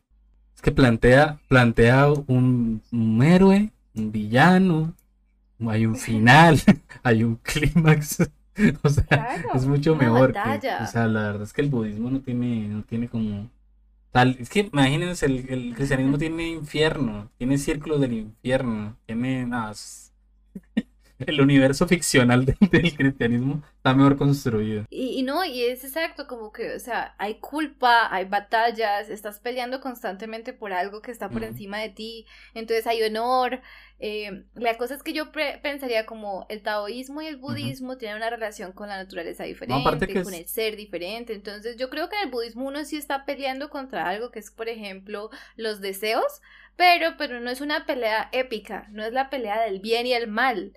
Es 0.54 0.62
que 0.62 0.74
plantea, 0.74 1.40
plantea 1.48 2.12
un, 2.12 2.82
héroe, 3.24 3.72
un 3.96 4.12
villano, 4.12 4.94
hay 5.70 5.86
un 5.86 5.96
final, 5.96 6.60
hay 7.04 7.24
un 7.24 7.38
clímax. 7.38 8.30
O 8.84 8.90
sea, 8.90 9.44
es 9.56 9.66
mucho 9.66 9.96
mejor. 9.96 10.32
Que, 10.32 10.70
o 10.84 10.86
sea, 10.86 11.08
la 11.08 11.22
verdad 11.22 11.42
es 11.42 11.54
que 11.54 11.62
el 11.62 11.70
budismo 11.70 12.12
no 12.12 12.20
tiene, 12.20 12.68
no 12.68 12.84
tiene 12.84 13.08
como. 13.08 13.50
Tal, 14.12 14.38
es 14.40 14.48
que 14.48 14.70
imagínense, 14.72 15.26
el, 15.26 15.50
el 15.50 15.74
cristianismo 15.74 16.20
tiene 16.20 16.50
infierno, 16.50 17.32
tiene 17.40 17.58
círculos 17.58 18.00
del 18.00 18.14
infierno, 18.14 18.96
tiene. 19.08 19.48
Nada, 19.48 19.74
el 21.28 21.42
universo 21.42 21.88
ficcional 21.88 22.46
del 22.72 22.96
cristianismo 22.96 23.64
está 23.78 23.94
mejor 23.94 24.18
construido. 24.18 24.86
Y, 24.90 25.24
no, 25.24 25.44
y 25.46 25.64
es 25.64 25.84
exacto, 25.84 26.28
como 26.28 26.52
que, 26.52 26.74
o 26.74 26.80
sea, 26.80 27.16
hay 27.18 27.36
culpa, 27.36 28.14
hay 28.14 28.26
batallas, 28.26 29.10
estás 29.10 29.40
peleando 29.40 29.82
constantemente 29.82 30.54
por 30.54 30.74
algo 30.74 31.02
que 31.02 31.12
está 31.12 31.30
por 31.30 31.44
encima 31.44 31.80
de 31.80 31.90
ti, 31.90 32.26
entonces 32.54 32.88
hay 32.88 33.04
honor. 33.04 33.62
Eh, 34.00 34.44
la 34.56 34.76
cosa 34.78 34.96
es 34.96 35.04
que 35.04 35.14
yo 35.14 35.32
pensaría 35.32 36.06
como 36.06 36.46
el 36.50 36.62
taoísmo 36.62 37.22
y 37.22 37.28
el 37.28 37.38
budismo 37.38 37.98
tienen 37.98 38.18
una 38.18 38.30
relación 38.30 38.74
con 38.74 38.90
la 38.90 38.98
naturaleza 38.98 39.46
diferente, 39.46 40.22
con 40.24 40.34
el 40.34 40.48
ser 40.48 40.76
diferente, 40.76 41.34
entonces 41.34 41.78
yo 41.78 41.90
creo 41.90 42.10
que 42.10 42.18
en 42.18 42.24
el 42.24 42.32
budismo 42.32 42.68
uno 42.68 42.84
sí 42.84 42.98
está 42.98 43.24
peleando 43.26 43.70
contra 43.70 44.10
algo 44.10 44.32
que 44.32 44.40
es, 44.40 44.52
por 44.52 44.68
ejemplo, 44.68 45.30
los 45.56 45.80
deseos, 45.80 46.42
pero, 46.76 47.16
pero 47.18 47.40
no 47.40 47.50
es 47.50 47.62
una 47.62 47.86
pelea 47.86 48.30
épica, 48.32 48.88
no 48.92 49.04
es 49.04 49.14
la 49.14 49.30
pelea 49.30 49.62
del 49.62 49.80
bien 49.80 50.08
y 50.08 50.14
el 50.14 50.28
mal, 50.28 50.74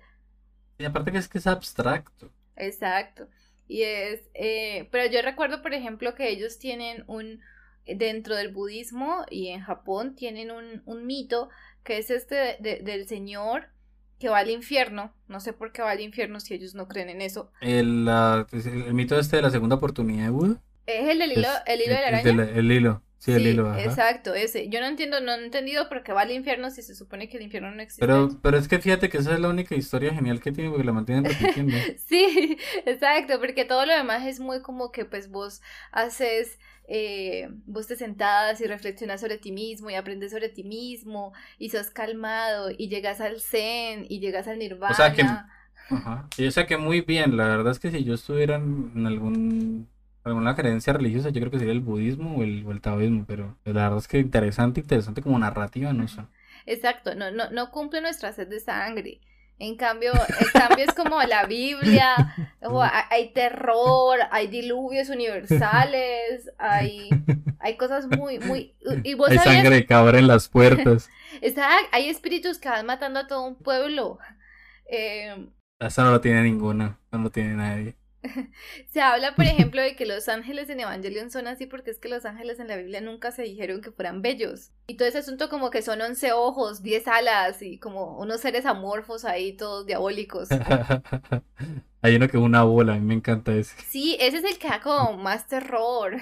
y 0.77 0.85
aparte 0.85 1.11
que 1.11 1.17
es 1.17 1.27
que 1.27 1.37
es 1.37 1.47
abstracto. 1.47 2.31
Exacto. 2.55 3.27
Y 3.67 3.83
es, 3.83 4.21
eh, 4.33 4.87
pero 4.91 5.11
yo 5.11 5.21
recuerdo, 5.21 5.61
por 5.61 5.73
ejemplo, 5.73 6.15
que 6.15 6.29
ellos 6.29 6.57
tienen 6.57 7.03
un, 7.07 7.41
dentro 7.85 8.35
del 8.35 8.53
budismo 8.53 9.25
y 9.29 9.49
en 9.49 9.61
Japón 9.61 10.15
tienen 10.15 10.51
un, 10.51 10.81
un 10.85 11.05
mito 11.05 11.49
que 11.83 11.97
es 11.97 12.09
este 12.09 12.57
del 12.59 13.07
señor 13.07 13.69
que 14.19 14.29
va 14.29 14.39
al 14.39 14.49
infierno. 14.49 15.13
No 15.27 15.39
sé 15.39 15.53
por 15.53 15.71
qué 15.71 15.81
va 15.81 15.91
al 15.91 16.01
infierno 16.01 16.39
si 16.39 16.53
ellos 16.53 16.75
no 16.75 16.87
creen 16.87 17.09
en 17.09 17.21
eso. 17.21 17.51
El, 17.61 18.07
el, 18.07 18.93
mito 18.93 19.19
este 19.19 19.37
de 19.37 19.41
la 19.43 19.51
segunda 19.51 19.75
oportunidad 19.75 20.25
de 20.25 20.29
Buda. 20.31 20.61
Es 20.85 21.09
el 21.09 21.19
del 21.19 21.33
hilo, 21.33 21.49
el 21.65 21.81
hilo 21.81 21.93
de 21.93 22.01
la 22.01 22.07
araña. 22.07 22.49
el 22.55 22.71
hilo. 22.71 23.01
Sí, 23.19 23.31
el 23.31 23.47
hilo. 23.47 23.75
Exacto, 23.75 24.35
ese. 24.35 24.69
Yo 24.69 24.79
no 24.79 24.85
entiendo, 24.85 25.19
no 25.19 25.33
he 25.33 25.43
entendido 25.43 25.89
por 25.89 26.03
qué 26.03 26.13
va 26.13 26.21
al 26.21 26.31
infierno 26.31 26.69
si 26.69 26.83
se 26.83 26.93
supone 26.93 27.27
que 27.27 27.37
el 27.37 27.43
infierno 27.43 27.71
no 27.71 27.81
existe. 27.81 28.05
Pero, 28.05 28.29
pero 28.41 28.57
es 28.57 28.67
que 28.67 28.77
fíjate 28.77 29.09
que 29.09 29.17
esa 29.17 29.33
es 29.33 29.39
la 29.39 29.49
única 29.49 29.73
historia 29.73 30.13
genial 30.13 30.39
que 30.39 30.51
tiene 30.51 30.69
porque 30.69 30.85
la 30.85 30.93
mantienen 30.93 31.25
repitiendo. 31.25 31.75
sí, 32.05 32.57
exacto, 32.85 33.39
porque 33.39 33.65
todo 33.65 33.85
lo 33.87 33.93
demás 33.93 34.25
es 34.25 34.39
muy 34.39 34.61
como 34.61 34.91
que 34.91 35.05
pues 35.05 35.31
vos 35.31 35.61
haces, 35.91 36.59
eh, 36.87 37.49
vos 37.65 37.87
te 37.87 37.95
sentadas 37.95 38.61
y 38.61 38.65
reflexionas 38.65 39.19
sobre 39.19 39.39
ti 39.39 39.51
mismo 39.51 39.89
y 39.89 39.95
aprendes 39.95 40.31
sobre 40.31 40.49
ti 40.49 40.63
mismo 40.63 41.33
y 41.57 41.71
sos 41.71 41.89
calmado 41.89 42.69
y 42.69 42.87
llegas 42.87 43.19
al 43.19 43.41
zen 43.41 44.05
y 44.09 44.19
llegas 44.19 44.47
al 44.47 44.59
nirvana. 44.59 44.93
O 44.93 44.95
sea 44.95 45.13
que, 45.13 45.23
ajá, 45.23 46.27
y 46.37 46.45
o 46.45 46.51
sea 46.51 46.67
que 46.67 46.77
muy 46.77 47.01
bien, 47.01 47.35
la 47.35 47.47
verdad 47.47 47.71
es 47.71 47.79
que 47.79 47.89
si 47.89 48.03
yo 48.03 48.13
estuviera 48.13 48.57
en 48.57 49.07
algún 49.07 49.89
alguna 50.27 50.55
creencia 50.55 50.93
religiosa, 50.93 51.29
yo 51.29 51.39
creo 51.39 51.51
que 51.51 51.59
sería 51.59 51.73
el 51.73 51.81
budismo 51.81 52.37
o 52.37 52.43
el, 52.43 52.65
o 52.65 52.71
el 52.71 52.81
taoísmo, 52.81 53.25
pero 53.27 53.57
la 53.65 53.83
verdad 53.83 53.97
es 53.97 54.07
que 54.07 54.19
interesante, 54.19 54.81
interesante 54.81 55.21
como 55.21 55.39
narrativa, 55.39 55.93
no 55.93 56.07
sé. 56.07 56.21
Exacto, 56.65 57.15
no, 57.15 57.31
no, 57.31 57.49
no 57.51 57.71
cumple 57.71 58.01
nuestra 58.01 58.33
sed 58.33 58.47
de 58.47 58.59
sangre. 58.59 59.21
En 59.59 59.75
cambio, 59.75 60.11
en 60.13 60.47
cambio 60.53 60.85
es 60.85 60.93
como 60.93 61.19
la 61.23 61.47
Biblia, 61.47 62.35
hay 63.09 63.33
terror, 63.33 64.19
hay 64.29 64.47
diluvios 64.47 65.09
universales, 65.09 66.51
hay, 66.59 67.09
hay 67.59 67.75
cosas 67.75 68.05
muy, 68.05 68.37
muy... 68.37 68.75
Y 69.03 69.15
vos 69.15 69.29
hay 69.29 69.39
sangre 69.39 69.77
de 69.77 69.85
cabra 69.87 70.19
en 70.19 70.27
las 70.27 70.47
puertas. 70.47 71.09
Exacto, 71.41 71.89
hay 71.91 72.07
espíritus 72.07 72.59
que 72.59 72.69
van 72.69 72.85
matando 72.85 73.19
a 73.19 73.27
todo 73.27 73.47
un 73.47 73.55
pueblo. 73.55 74.19
Eh... 74.91 75.47
Esa 75.79 76.03
no 76.03 76.11
lo 76.11 76.21
tiene 76.21 76.43
ninguna, 76.43 76.99
no 77.11 77.17
lo 77.17 77.31
tiene 77.31 77.55
nadie. 77.55 77.95
Se 78.91 79.01
habla, 79.01 79.35
por 79.35 79.45
ejemplo, 79.45 79.81
de 79.81 79.95
que 79.95 80.05
los 80.05 80.27
ángeles 80.29 80.69
en 80.69 80.79
Evangelion 80.79 81.31
son 81.31 81.47
así 81.47 81.65
porque 81.65 81.91
es 81.91 81.99
que 81.99 82.09
los 82.09 82.25
ángeles 82.25 82.59
en 82.59 82.67
la 82.67 82.77
Biblia 82.77 83.01
nunca 83.01 83.31
se 83.31 83.43
dijeron 83.43 83.81
que 83.81 83.91
fueran 83.91 84.21
bellos. 84.21 84.71
Y 84.87 84.95
todo 84.97 85.07
ese 85.07 85.19
asunto 85.19 85.49
como 85.49 85.69
que 85.69 85.81
son 85.81 86.01
once 86.01 86.31
ojos, 86.31 86.83
diez 86.83 87.07
alas 87.07 87.61
y 87.61 87.79
como 87.79 88.17
unos 88.17 88.41
seres 88.41 88.65
amorfos 88.65 89.25
ahí, 89.25 89.53
todos 89.53 89.85
diabólicos. 89.85 90.49
Hay 92.01 92.15
uno 92.15 92.27
que 92.27 92.37
es 92.37 92.43
una 92.43 92.63
bola, 92.63 92.93
a 92.93 92.95
mí 92.97 93.05
me 93.05 93.15
encanta 93.15 93.53
ese. 93.53 93.75
Sí, 93.89 94.17
ese 94.19 94.37
es 94.37 94.43
el 94.43 94.57
que 94.59 94.69
da 94.69 94.81
como 94.81 95.17
más 95.17 95.47
terror. 95.47 96.17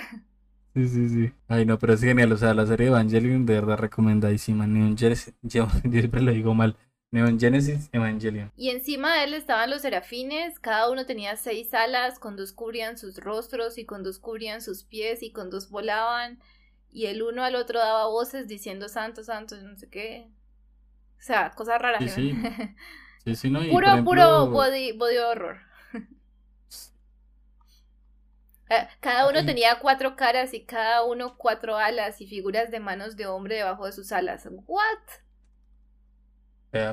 Sí, 0.74 0.90
sí, 0.90 1.10
sí. 1.10 1.32
Ay, 1.48 1.66
no, 1.66 1.80
pero 1.80 1.94
es 1.94 2.02
genial. 2.02 2.32
O 2.34 2.38
sea, 2.38 2.54
la 2.54 2.66
serie 2.66 2.88
Evangelion 2.88 3.46
de 3.46 3.54
verdad 3.54 3.78
recomendadísima. 3.78 4.68
Neon 4.68 4.98
yo 4.98 5.68
siempre 5.90 6.22
lo 6.22 6.32
digo 6.32 6.54
mal. 6.54 6.76
Neon 7.16 7.40
Genesis 7.40 7.90
Evangelion. 7.94 8.52
Y 8.58 8.72
encima 8.72 9.16
de 9.16 9.24
él 9.24 9.34
estaban 9.36 9.70
los 9.70 9.84
serafines, 9.84 10.60
cada 10.60 10.90
uno 10.92 11.06
tenía 11.06 11.38
seis 11.38 11.74
alas, 11.74 12.20
con 12.20 12.36
dos 12.36 12.52
cubrían 12.52 12.98
sus 12.98 13.20
rostros 13.20 13.78
y 13.78 13.86
con 13.86 14.04
dos 14.04 14.20
cubrían 14.20 14.62
sus 14.62 14.84
pies 14.84 15.24
y 15.24 15.32
con 15.32 15.50
dos 15.50 15.70
volaban. 15.70 16.42
Y 16.92 17.06
el 17.06 17.24
uno 17.24 17.46
al 17.46 17.56
otro 17.56 17.80
daba 17.80 18.08
voces 18.08 18.50
diciendo 18.50 18.90
santo, 18.90 19.24
santo, 19.24 19.56
no 19.62 19.78
sé 19.78 19.90
qué. 19.90 20.28
O 21.18 21.22
sea, 21.22 21.52
cosas 21.52 21.82
raras. 21.82 22.04
Sí, 22.14 22.36
sí. 23.24 23.36
sí, 23.36 23.50
no, 23.50 23.62
puro, 23.70 24.04
puro 24.04 24.48
body, 24.48 24.92
body 24.92 25.18
horror. 25.18 25.60
Eh, 28.68 28.88
cada 29.00 29.30
uno 29.30 29.46
tenía 29.46 29.78
cuatro 29.78 30.16
caras 30.16 30.56
y 30.56 30.66
cada 30.66 31.04
uno 31.04 31.38
cuatro 31.38 31.78
alas 31.78 32.20
y 32.20 32.26
figuras 32.26 32.72
de 32.72 32.80
manos 32.80 33.16
de 33.16 33.28
hombre 33.28 33.58
debajo 33.58 33.86
de 33.86 33.92
sus 33.92 34.12
alas. 34.12 34.50
¿What? 34.66 35.25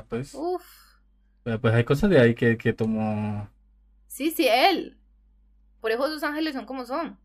Pues. 0.09 0.33
Uf. 0.33 0.63
pues 1.43 1.73
hay 1.73 1.83
cosas 1.83 2.09
de 2.09 2.19
ahí 2.19 2.35
que, 2.35 2.57
que 2.57 2.73
tomó. 2.73 3.49
Sí, 4.07 4.31
sí, 4.31 4.47
él. 4.47 4.97
Por 5.81 5.91
eso 5.91 6.07
sus 6.07 6.23
ángeles 6.23 6.53
son 6.53 6.65
como 6.65 6.85
son. 6.85 7.19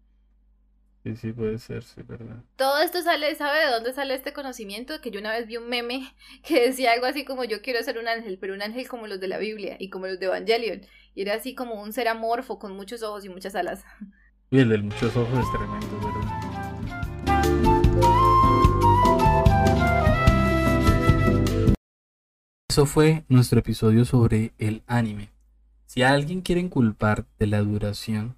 Sí, 1.04 1.16
sí, 1.16 1.32
puede 1.32 1.58
ser, 1.58 1.84
sí, 1.84 2.02
verdad. 2.02 2.42
Todo 2.56 2.80
esto 2.80 3.00
sale, 3.02 3.34
¿sabe 3.36 3.60
de 3.60 3.70
dónde 3.70 3.92
sale 3.92 4.14
este 4.14 4.32
conocimiento? 4.32 5.00
Que 5.00 5.10
yo 5.10 5.20
una 5.20 5.32
vez 5.32 5.46
vi 5.46 5.56
un 5.56 5.68
meme 5.68 6.12
que 6.44 6.66
decía 6.66 6.92
algo 6.92 7.06
así 7.06 7.24
como 7.24 7.44
yo 7.44 7.62
quiero 7.62 7.82
ser 7.82 7.98
un 7.98 8.08
ángel, 8.08 8.38
pero 8.40 8.54
un 8.54 8.62
ángel 8.62 8.88
como 8.88 9.06
los 9.06 9.20
de 9.20 9.28
la 9.28 9.38
Biblia 9.38 9.76
y 9.78 9.90
como 9.90 10.06
los 10.06 10.18
de 10.18 10.26
Evangelion. 10.26 10.82
Y 11.14 11.22
era 11.22 11.34
así 11.34 11.54
como 11.54 11.80
un 11.80 11.92
ser 11.92 12.08
amorfo 12.08 12.58
con 12.58 12.74
muchos 12.74 13.02
ojos 13.02 13.24
y 13.24 13.28
muchas 13.28 13.54
alas. 13.54 13.84
Y 14.50 14.58
el 14.58 14.68
de 14.70 14.78
muchos 14.78 15.14
ojos 15.16 15.38
es 15.38 15.52
tremendo, 15.52 16.00
¿verdad? 16.00 16.47
Eso 22.78 22.86
fue 22.86 23.24
nuestro 23.28 23.58
episodio 23.58 24.04
sobre 24.04 24.52
el 24.56 24.84
anime. 24.86 25.30
Si 25.86 26.04
a 26.04 26.12
alguien 26.12 26.42
quiere 26.42 26.60
inculpar 26.60 27.26
de 27.36 27.48
la 27.48 27.58
duración, 27.58 28.36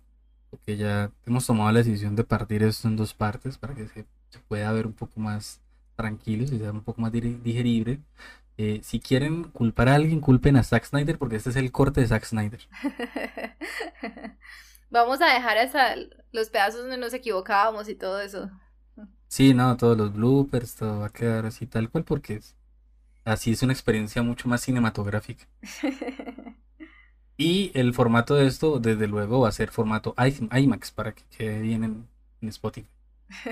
porque 0.48 0.78
ya 0.78 1.10
hemos 1.26 1.46
tomado 1.46 1.70
la 1.70 1.80
decisión 1.80 2.16
de 2.16 2.24
partir 2.24 2.62
esto 2.62 2.88
en 2.88 2.96
dos 2.96 3.12
partes 3.12 3.58
para 3.58 3.74
que 3.74 3.86
se, 3.88 4.06
se 4.30 4.38
pueda 4.48 4.72
ver 4.72 4.86
un 4.86 4.94
poco 4.94 5.20
más 5.20 5.60
tranquilo 5.94 6.44
y 6.44 6.58
sea 6.58 6.72
un 6.72 6.80
poco 6.80 7.02
más 7.02 7.12
digerible. 7.12 8.00
Eh, 8.56 8.80
si 8.82 8.98
quieren 8.98 9.44
culpar 9.44 9.90
a 9.90 9.96
alguien, 9.96 10.20
culpen 10.20 10.56
a 10.56 10.62
Zack 10.62 10.86
Snyder 10.86 11.18
porque 11.18 11.36
este 11.36 11.50
es 11.50 11.56
el 11.56 11.70
corte 11.70 12.00
de 12.00 12.06
Zack 12.06 12.24
Snyder. 12.24 12.60
Vamos 14.90 15.20
a 15.20 15.34
dejar 15.34 15.58
hasta 15.58 15.96
los 16.32 16.48
pedazos 16.48 16.80
donde 16.80 16.96
nos 16.96 17.12
equivocábamos 17.12 17.90
y 17.90 17.94
todo 17.94 18.18
eso. 18.22 18.50
Sí, 19.28 19.52
no, 19.52 19.76
todos 19.76 19.98
los 19.98 20.14
bloopers, 20.14 20.76
todo 20.76 21.00
va 21.00 21.08
a 21.08 21.10
quedar 21.10 21.44
así 21.44 21.66
tal 21.66 21.90
cual 21.90 22.04
porque 22.04 22.36
es, 22.36 22.56
así 23.31 23.52
es 23.52 23.62
una 23.62 23.73
experiencia 23.73 24.23
mucho 24.23 24.48
más 24.48 24.62
cinematográfica. 24.62 25.47
Y 27.40 27.70
el 27.73 27.94
formato 27.94 28.35
de 28.35 28.47
esto, 28.47 28.81
desde 28.81 29.07
luego, 29.07 29.40
va 29.40 29.48
a 29.48 29.52
ser 29.52 29.70
formato 29.70 30.15
IMAX 30.19 30.90
para 30.90 31.12
que 31.15 31.23
quede 31.35 31.62
bien 31.62 31.85
en, 31.85 32.07
en 32.43 32.48
Spotify. 32.51 32.86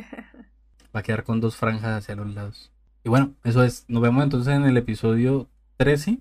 Va 0.95 1.01
a 1.01 1.03
quedar 1.03 1.25
con 1.25 1.41
dos 1.41 1.57
franjas 1.57 2.03
hacia 2.03 2.15
los 2.15 2.35
lados. 2.35 2.71
Y 3.03 3.09
bueno, 3.09 3.35
eso 3.45 3.63
es. 3.65 3.87
Nos 3.89 4.03
vemos 4.03 4.23
entonces 4.23 4.55
en 4.55 4.65
el 4.65 4.77
episodio 4.77 5.49
13 5.79 6.19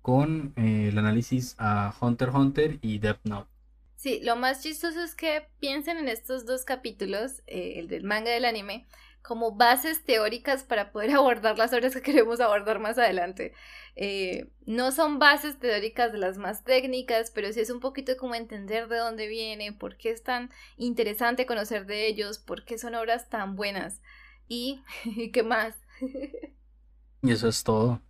con 0.00 0.54
eh, 0.56 0.88
el 0.88 0.98
análisis 0.98 1.56
a 1.58 1.94
Hunter 2.00 2.30
Hunter 2.30 2.78
y 2.80 2.98
Death 3.00 3.20
Note. 3.24 3.50
Sí, 3.96 4.20
lo 4.22 4.36
más 4.36 4.62
chistoso 4.62 5.02
es 5.02 5.14
que 5.14 5.46
piensen 5.60 5.98
en 5.98 6.08
estos 6.08 6.46
dos 6.46 6.64
capítulos, 6.64 7.42
eh, 7.46 7.74
el 7.76 7.88
del 7.88 8.04
manga 8.04 8.30
y 8.30 8.34
del 8.34 8.46
anime, 8.46 8.86
como 9.22 9.52
bases 9.52 10.04
teóricas 10.04 10.64
para 10.64 10.92
poder 10.92 11.10
abordar 11.16 11.58
las 11.58 11.72
obras 11.72 11.94
que 11.94 12.02
queremos 12.02 12.40
abordar 12.40 12.78
más 12.78 12.98
adelante. 12.98 13.52
Eh, 13.96 14.48
no 14.64 14.92
son 14.92 15.18
bases 15.18 15.58
teóricas 15.58 16.12
de 16.12 16.18
las 16.18 16.38
más 16.38 16.62
técnicas, 16.64 17.30
pero 17.32 17.52
sí 17.52 17.60
es 17.60 17.70
un 17.70 17.80
poquito 17.80 18.16
como 18.16 18.34
entender 18.34 18.88
de 18.88 18.98
dónde 18.98 19.26
viene, 19.26 19.72
por 19.72 19.96
qué 19.96 20.10
es 20.10 20.22
tan 20.22 20.50
interesante 20.76 21.46
conocer 21.46 21.86
de 21.86 22.06
ellos, 22.06 22.38
por 22.38 22.64
qué 22.64 22.78
son 22.78 22.94
obras 22.94 23.28
tan 23.28 23.56
buenas 23.56 24.00
y 24.46 24.82
qué 25.32 25.42
más. 25.42 25.74
y 27.22 27.32
eso 27.32 27.48
es 27.48 27.64
todo. 27.64 28.00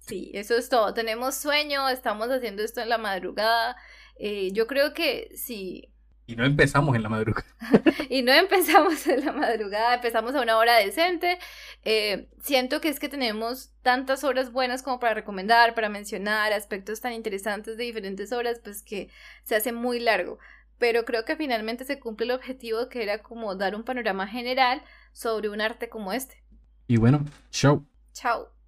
Sí, 0.00 0.30
eso 0.34 0.56
es 0.56 0.68
todo. 0.68 0.92
Tenemos 0.92 1.36
sueño, 1.36 1.88
estamos 1.88 2.28
haciendo 2.28 2.62
esto 2.62 2.80
en 2.80 2.88
la 2.88 2.98
madrugada. 2.98 3.76
Eh, 4.16 4.50
yo 4.52 4.66
creo 4.66 4.92
que 4.92 5.30
sí. 5.36 5.88
Y 6.30 6.36
no 6.36 6.44
empezamos 6.44 6.94
en 6.94 7.02
la 7.02 7.08
madrugada. 7.08 7.46
y 8.08 8.22
no 8.22 8.32
empezamos 8.32 9.04
en 9.08 9.24
la 9.24 9.32
madrugada, 9.32 9.94
empezamos 9.94 10.32
a 10.34 10.40
una 10.40 10.56
hora 10.58 10.76
decente. 10.76 11.38
Eh, 11.84 12.28
siento 12.40 12.80
que 12.80 12.88
es 12.88 13.00
que 13.00 13.08
tenemos 13.08 13.72
tantas 13.82 14.22
horas 14.22 14.52
buenas 14.52 14.82
como 14.82 15.00
para 15.00 15.14
recomendar, 15.14 15.74
para 15.74 15.88
mencionar 15.88 16.52
aspectos 16.52 17.00
tan 17.00 17.14
interesantes 17.14 17.76
de 17.76 17.82
diferentes 17.82 18.30
horas, 18.30 18.60
pues 18.62 18.82
que 18.82 19.10
se 19.42 19.56
hace 19.56 19.72
muy 19.72 19.98
largo. 19.98 20.38
Pero 20.78 21.04
creo 21.04 21.24
que 21.24 21.34
finalmente 21.34 21.84
se 21.84 21.98
cumple 21.98 22.26
el 22.26 22.32
objetivo 22.32 22.88
que 22.88 23.02
era 23.02 23.22
como 23.22 23.56
dar 23.56 23.74
un 23.74 23.82
panorama 23.82 24.28
general 24.28 24.82
sobre 25.12 25.48
un 25.48 25.60
arte 25.60 25.88
como 25.88 26.12
este. 26.12 26.44
Y 26.86 26.96
bueno, 26.96 27.24
chao. 27.50 27.84
Chao. 28.12 28.59